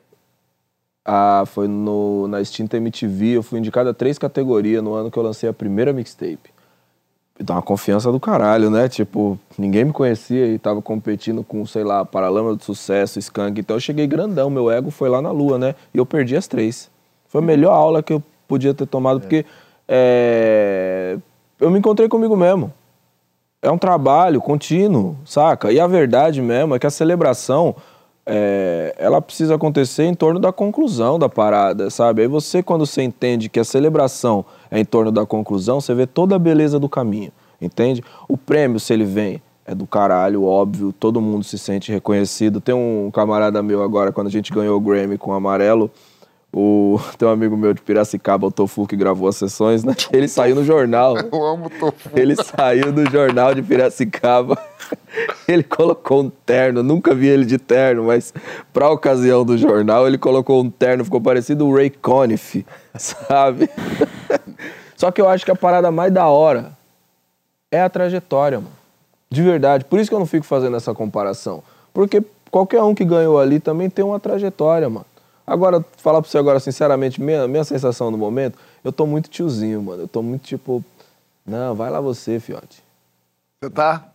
Ah, 1.06 1.44
foi 1.48 1.68
no, 1.68 2.28
na 2.28 2.42
extinta 2.42 2.76
MTV. 2.78 3.38
Eu 3.38 3.44
fui 3.44 3.60
indicado 3.60 3.90
a 3.90 3.94
três 3.94 4.18
categorias 4.18 4.84
no 4.84 4.94
ano 4.94 5.10
que 5.10 5.18
eu 5.18 5.24
lancei 5.24 5.48
a 5.50 5.54
primeira 5.54 5.92
mixtape. 5.94 6.53
Dá 7.40 7.56
uma 7.56 7.62
confiança 7.64 8.12
do 8.12 8.20
caralho, 8.20 8.70
né? 8.70 8.88
Tipo, 8.88 9.40
ninguém 9.58 9.86
me 9.86 9.92
conhecia 9.92 10.46
e 10.48 10.60
tava 10.60 10.82
competindo 10.82 11.44
com, 11.44 11.66
sei 11.66 11.84
lá, 11.84 12.06
Paralama 12.06 12.56
do 12.56 12.64
Sucesso, 12.64 13.18
Skank. 13.18 13.60
Então 13.60 13.76
eu 13.76 13.80
cheguei 13.80 14.06
grandão, 14.06 14.52
meu 14.52 14.70
ego 14.70 14.92
foi 14.92 15.10
lá 15.10 15.22
na 15.22 15.32
lua, 15.32 15.58
né? 15.58 15.74
E 15.94 15.98
eu 15.98 16.06
perdi 16.06 16.36
as 16.36 16.48
três. 16.48 16.92
Foi 17.28 17.42
a 17.42 17.44
melhor 17.44 17.74
aula 17.74 18.04
que 18.04 18.14
eu 18.14 18.22
podia 18.48 18.74
ter 18.74 18.86
tomado, 18.86 19.20
porque 19.20 19.46
é, 19.88 21.18
eu 21.60 21.72
me 21.72 21.80
encontrei 21.80 22.08
comigo 22.08 22.38
mesmo. 22.38 22.72
É 23.64 23.72
um 23.72 23.78
trabalho 23.78 24.40
contínuo, 24.40 25.18
saca? 25.26 25.72
E 25.72 25.80
a 25.80 25.88
verdade 25.88 26.42
mesmo 26.42 26.76
é 26.76 26.80
que 26.80 26.86
a 26.86 26.92
celebração, 26.92 27.76
é, 28.26 28.96
ela 28.98 29.22
precisa 29.22 29.56
acontecer 29.56 30.04
em 30.04 30.14
torno 30.14 30.40
da 30.40 30.52
conclusão 30.52 31.20
da 31.20 31.28
parada, 31.28 31.90
sabe? 31.90 32.22
Aí 32.22 32.28
você, 32.28 32.64
quando 32.64 32.86
você 32.86 33.02
entende 33.02 33.50
que 33.50 33.60
a 33.60 33.64
celebração 33.64 34.46
é 34.72 34.80
em 34.80 34.86
torno 34.86 35.12
da 35.12 35.26
conclusão, 35.26 35.82
você 35.82 35.94
vê 35.94 36.08
toda 36.08 36.36
a 36.36 36.40
beleza 36.40 36.80
do 36.80 36.88
caminho, 36.88 37.32
entende? 37.62 38.04
O 38.28 38.38
prêmio, 38.38 38.80
se 38.80 38.94
ele 38.94 39.06
vem, 39.06 39.42
é 39.66 39.74
do 39.74 39.88
caralho, 39.88 40.44
óbvio, 40.44 40.94
todo 40.94 41.22
mundo 41.22 41.44
se 41.44 41.58
sente 41.58 41.92
reconhecido. 41.92 42.60
Tem 42.60 42.76
um 42.76 43.10
camarada 43.12 43.64
meu 43.64 43.82
agora, 43.82 44.12
quando 44.12 44.28
a 44.28 44.32
gente 44.32 44.52
ganhou 44.52 44.78
o 44.78 44.82
Grammy 44.82 45.18
com 45.18 45.32
o 45.32 45.34
Amarelo, 45.34 45.90
o, 46.54 47.00
tem 47.18 47.28
um 47.28 47.32
amigo 47.32 47.58
meu 47.58 47.74
de 47.74 47.82
Piracicaba, 47.82 48.46
o 48.46 48.52
Tofu, 48.52 48.86
que 48.86 48.96
gravou 48.96 49.28
as 49.28 49.36
sessões, 49.36 49.84
né? 49.84 49.96
Ele 50.12 50.28
saiu 50.28 50.56
no 50.56 50.64
jornal. 50.64 51.18
Eu 51.34 51.44
amo 51.44 51.66
o 51.66 51.70
tofu. 51.70 52.10
Ele 52.16 52.36
saiu 52.36 52.92
do 52.92 53.10
jornal 53.10 53.56
de 53.56 53.64
Piracicaba. 53.64 54.58
Ele 55.48 55.64
colocou 55.64 56.22
um 56.22 56.30
terno, 56.30 56.84
nunca 56.84 57.16
vi 57.16 57.28
ele 57.28 57.46
de 57.46 57.58
terno, 57.58 58.04
mas 58.04 58.34
pra 58.72 58.90
ocasião 58.90 59.44
do 59.44 59.58
jornal 59.58 60.08
ele 60.08 60.18
colocou 60.18 60.62
um 60.62 60.70
terno, 60.70 61.06
ficou 61.06 61.22
parecido 61.22 61.66
o 61.66 61.74
Ray 61.74 61.90
Conniff, 61.90 62.66
sabe? 62.96 63.70
Só 64.96 65.10
que 65.10 65.22
eu 65.22 65.30
acho 65.30 65.46
que 65.46 65.52
a 65.52 65.56
parada 65.56 65.90
mais 65.90 66.12
da 66.12 66.28
hora 66.28 66.74
é 67.72 67.82
a 67.82 67.90
trajetória, 67.90 68.60
mano. 68.60 68.74
De 69.30 69.42
verdade. 69.42 69.86
Por 69.86 70.00
isso 70.00 70.10
que 70.10 70.16
eu 70.16 70.20
não 70.20 70.26
fico 70.26 70.46
fazendo 70.46 70.76
essa 70.76 70.94
comparação. 70.94 71.64
Porque 71.94 72.22
qualquer 72.52 72.84
um 72.84 72.94
que 72.94 73.06
ganhou 73.06 73.40
ali 73.40 73.60
também 73.60 73.90
tem 73.90 74.04
uma 74.04 74.20
trajetória, 74.20 74.90
mano. 74.90 75.06
Agora, 75.46 75.84
falar 75.98 76.22
pra 76.22 76.30
você 76.30 76.38
agora, 76.38 76.60
sinceramente, 76.60 77.22
minha, 77.22 77.48
minha 77.48 77.64
sensação 77.64 78.10
no 78.10 78.18
momento, 78.18 78.58
eu 78.84 78.92
tô 78.92 79.06
muito 79.06 79.30
tiozinho, 79.30 79.82
mano. 79.82 80.04
Eu 80.04 80.08
tô 80.08 80.22
muito 80.22 80.44
tipo. 80.44 80.84
Não, 81.46 81.76
vai 81.76 81.90
lá 81.90 82.00
você, 82.00 82.40
fiote. 82.40 82.82
Você 83.62 83.70
tá? 83.70 84.10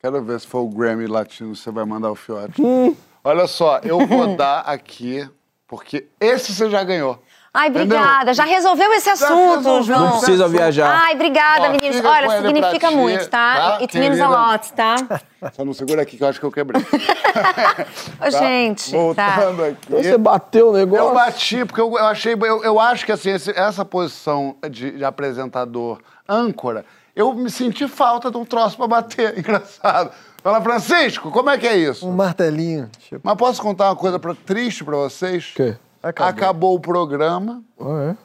Quero 0.00 0.22
ver 0.22 0.38
se 0.38 0.46
for 0.46 0.60
o 0.60 0.68
Grammy 0.68 1.08
latino, 1.08 1.56
você 1.56 1.70
vai 1.70 1.84
mandar 1.84 2.10
o 2.10 2.14
fiote. 2.14 2.62
Hum. 2.62 2.94
Olha 3.24 3.46
só, 3.48 3.78
eu 3.78 4.06
vou 4.06 4.34
dar 4.38 4.60
aqui, 4.60 5.28
porque 5.66 6.06
esse 6.20 6.54
você 6.54 6.70
já 6.70 6.84
ganhou. 6.84 7.20
Ai, 7.52 7.68
Entendeu? 7.68 7.96
obrigada. 7.98 8.34
Já 8.34 8.44
resolveu 8.44 8.92
esse 8.92 9.08
assunto, 9.08 9.56
resolveu 9.56 9.82
João. 9.82 10.00
Não 10.00 10.10
precisa 10.18 10.46
viajar. 10.48 11.02
Ai, 11.04 11.14
obrigada, 11.14 11.68
Ó, 11.68 11.70
meninos. 11.72 12.04
Olha, 12.04 12.42
significa 12.42 12.88
ti, 12.88 12.94
muito, 12.94 13.28
tá? 13.28 13.54
tá, 13.54 13.76
It 13.80 13.98
means 13.98 14.20
a 14.20 14.28
lot, 14.28 14.72
tá? 14.74 14.96
Só 15.56 15.64
não 15.64 15.72
segura 15.72 16.02
aqui 16.02 16.16
que 16.16 16.22
eu 16.24 16.28
acho 16.28 16.38
que 16.38 16.44
eu 16.46 16.52
quebrei. 16.52 16.82
Ô, 18.26 18.30
gente, 18.30 18.92
tá. 19.14 19.30
Voltando 19.36 19.64
aqui. 19.64 19.90
Você 19.92 20.18
bateu 20.18 20.70
o 20.70 20.72
negócio? 20.72 21.06
Eu 21.06 21.14
bati, 21.14 21.64
porque 21.64 21.80
eu, 21.80 21.90
eu 21.96 22.06
achei. 22.06 22.34
Eu, 22.34 22.62
eu 22.64 22.78
acho 22.80 23.06
que 23.06 23.12
assim, 23.12 23.30
esse- 23.30 23.50
essa 23.58 23.84
posição 23.84 24.56
de, 24.70 24.92
de 24.92 25.04
apresentador 25.04 26.00
âncora, 26.28 26.84
eu 27.16 27.32
me 27.32 27.50
senti 27.50 27.88
falta 27.88 28.30
de 28.30 28.36
um 28.36 28.44
troço 28.44 28.76
pra 28.76 28.86
bater. 28.86 29.36
Engraçado. 29.38 30.10
Fala, 30.42 30.60
Francisco, 30.60 31.30
como 31.30 31.50
é 31.50 31.58
que 31.58 31.66
é 31.66 31.76
isso? 31.76 32.06
Um 32.06 32.12
martelinho. 32.12 32.88
Tipo, 32.98 33.20
Mas 33.24 33.36
posso 33.36 33.60
contar 33.60 33.86
uma 33.88 33.96
coisa 33.96 34.18
pra, 34.18 34.34
triste 34.34 34.84
pra 34.84 34.96
vocês? 34.96 35.52
quê? 35.54 35.76
Acabou. 36.02 36.74
o 36.74 36.80
programa 36.80 37.62
Ah, 37.80 38.12
é? 38.12 38.16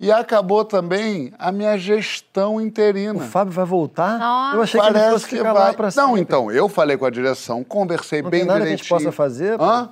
e 0.00 0.12
acabou 0.12 0.64
também 0.64 1.32
a 1.38 1.50
minha 1.50 1.76
gestão 1.78 2.56
o 2.56 2.60
interina. 2.60 3.20
Fábio 3.24 3.52
vai 3.52 3.64
voltar? 3.64 4.18
Nossa. 4.18 4.56
Eu 4.56 4.62
achei 4.62 4.80
que 4.80 4.86
ele 4.86 5.10
fosse 5.10 5.26
ficar 5.26 5.52
lá 5.52 5.72
pra 5.72 5.86
Não, 5.96 6.06
sempre. 6.08 6.20
então, 6.20 6.50
eu 6.52 6.68
falei 6.68 6.96
com 6.96 7.04
a 7.06 7.10
direção, 7.10 7.64
conversei 7.64 8.22
Não 8.22 8.30
bem 8.30 8.40
tem 8.40 8.46
nada 8.48 8.60
que 8.60 8.66
a 8.66 8.70
gente 8.70 8.82
direitinho. 8.84 9.10
possa 9.10 9.16
fazer? 9.16 9.60
Hã? 9.60 9.90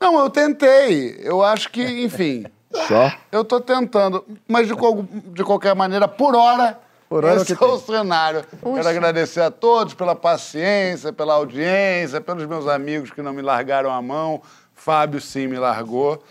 Não, 0.00 0.18
eu 0.18 0.28
tentei. 0.30 1.18
Eu 1.22 1.42
acho 1.42 1.70
que, 1.70 1.82
enfim. 2.04 2.44
Só? 2.88 3.10
Eu 3.32 3.44
tô 3.44 3.60
tentando. 3.60 4.24
Mas 4.48 4.66
de, 4.66 4.74
qual- 4.74 5.02
de 5.02 5.44
qualquer 5.44 5.74
maneira, 5.74 6.06
por 6.08 6.34
hora, 6.34 6.78
Por 7.08 7.24
hora 7.24 7.34
é 7.36 7.38
o 7.38 7.42
esse 7.42 7.56
que 7.56 7.62
é 7.64 7.66
o 7.66 7.78
tem. 7.78 7.96
cenário. 7.96 8.44
Quero 8.62 8.88
agradecer 8.88 9.40
a 9.40 9.50
todos 9.50 9.94
pela 9.94 10.14
paciência, 10.16 11.12
pela 11.12 11.34
audiência, 11.34 12.20
pelos 12.20 12.44
meus 12.46 12.66
amigos 12.66 13.10
que 13.10 13.22
não 13.22 13.32
me 13.32 13.40
largaram 13.40 13.90
a 13.90 14.02
mão. 14.02 14.42
Fábio, 14.74 15.20
sim, 15.20 15.46
me 15.46 15.56
largou. 15.58 16.22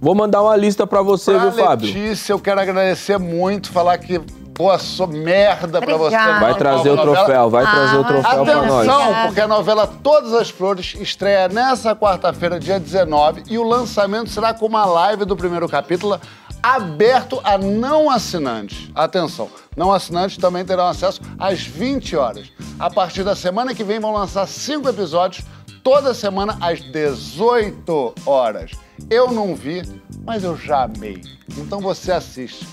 Vou 0.00 0.14
mandar 0.14 0.42
uma 0.42 0.56
lista 0.56 0.86
pra 0.86 1.02
você, 1.02 1.32
Pra 1.32 1.48
viu, 1.48 1.64
Fábio? 1.64 1.86
Letícia, 1.88 2.32
eu 2.32 2.38
quero 2.38 2.60
agradecer 2.60 3.18
muito, 3.18 3.72
falar 3.72 3.98
que 3.98 4.18
boa 4.18 4.78
so 4.78 5.06
merda 5.06 5.80
pra 5.80 5.96
você. 5.96 6.16
Vai 6.16 6.54
trazer 6.54 6.90
o 6.90 6.96
troféu, 6.96 7.50
vai 7.50 7.64
Ah, 7.64 7.70
trazer 7.70 7.96
o 7.96 8.04
troféu 8.04 8.44
pra 8.44 8.62
nós. 8.62 8.88
Atenção, 8.88 9.14
porque 9.26 9.40
a 9.40 9.48
novela 9.48 9.86
Todas 9.86 10.32
as 10.32 10.50
Flores 10.50 10.96
estreia 11.00 11.48
nessa 11.48 11.96
quarta-feira, 11.96 12.60
dia 12.60 12.78
19, 12.78 13.42
e 13.48 13.58
o 13.58 13.62
lançamento 13.64 14.30
será 14.30 14.54
com 14.54 14.66
uma 14.66 14.84
live 14.84 15.24
do 15.24 15.36
primeiro 15.36 15.68
capítulo 15.68 16.20
aberto 16.62 17.40
a 17.44 17.56
não 17.58 18.10
assinantes. 18.10 18.90
Atenção, 18.94 19.48
não 19.76 19.92
assinantes 19.92 20.36
também 20.36 20.64
terão 20.64 20.86
acesso 20.86 21.20
às 21.38 21.60
20 21.62 22.16
horas. 22.16 22.50
A 22.78 22.90
partir 22.90 23.22
da 23.24 23.34
semana 23.36 23.74
que 23.74 23.84
vem 23.84 23.98
vão 24.00 24.12
lançar 24.12 24.46
cinco 24.46 24.88
episódios 24.88 25.44
toda 25.82 26.12
semana 26.14 26.56
às 26.60 26.80
18 26.80 28.14
horas. 28.26 28.72
Eu 29.10 29.30
não 29.32 29.54
vi, 29.54 29.82
mas 30.24 30.44
eu 30.44 30.56
já 30.56 30.84
amei. 30.84 31.22
Então 31.56 31.80
você 31.80 32.12
assiste. 32.12 32.66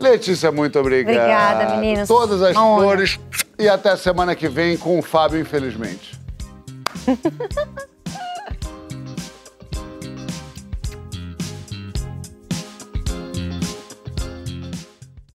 Letícia, 0.00 0.50
muito 0.52 0.78
obrigado. 0.78 1.14
Obrigada, 1.14 1.76
meninos. 1.76 2.08
Todas 2.08 2.42
as 2.42 2.56
Uma 2.56 2.78
flores. 2.78 3.18
E 3.58 3.68
até 3.68 3.96
semana 3.96 4.34
que 4.34 4.48
vem 4.48 4.76
com 4.76 4.98
o 4.98 5.02
Fábio, 5.02 5.40
infelizmente. 5.40 6.18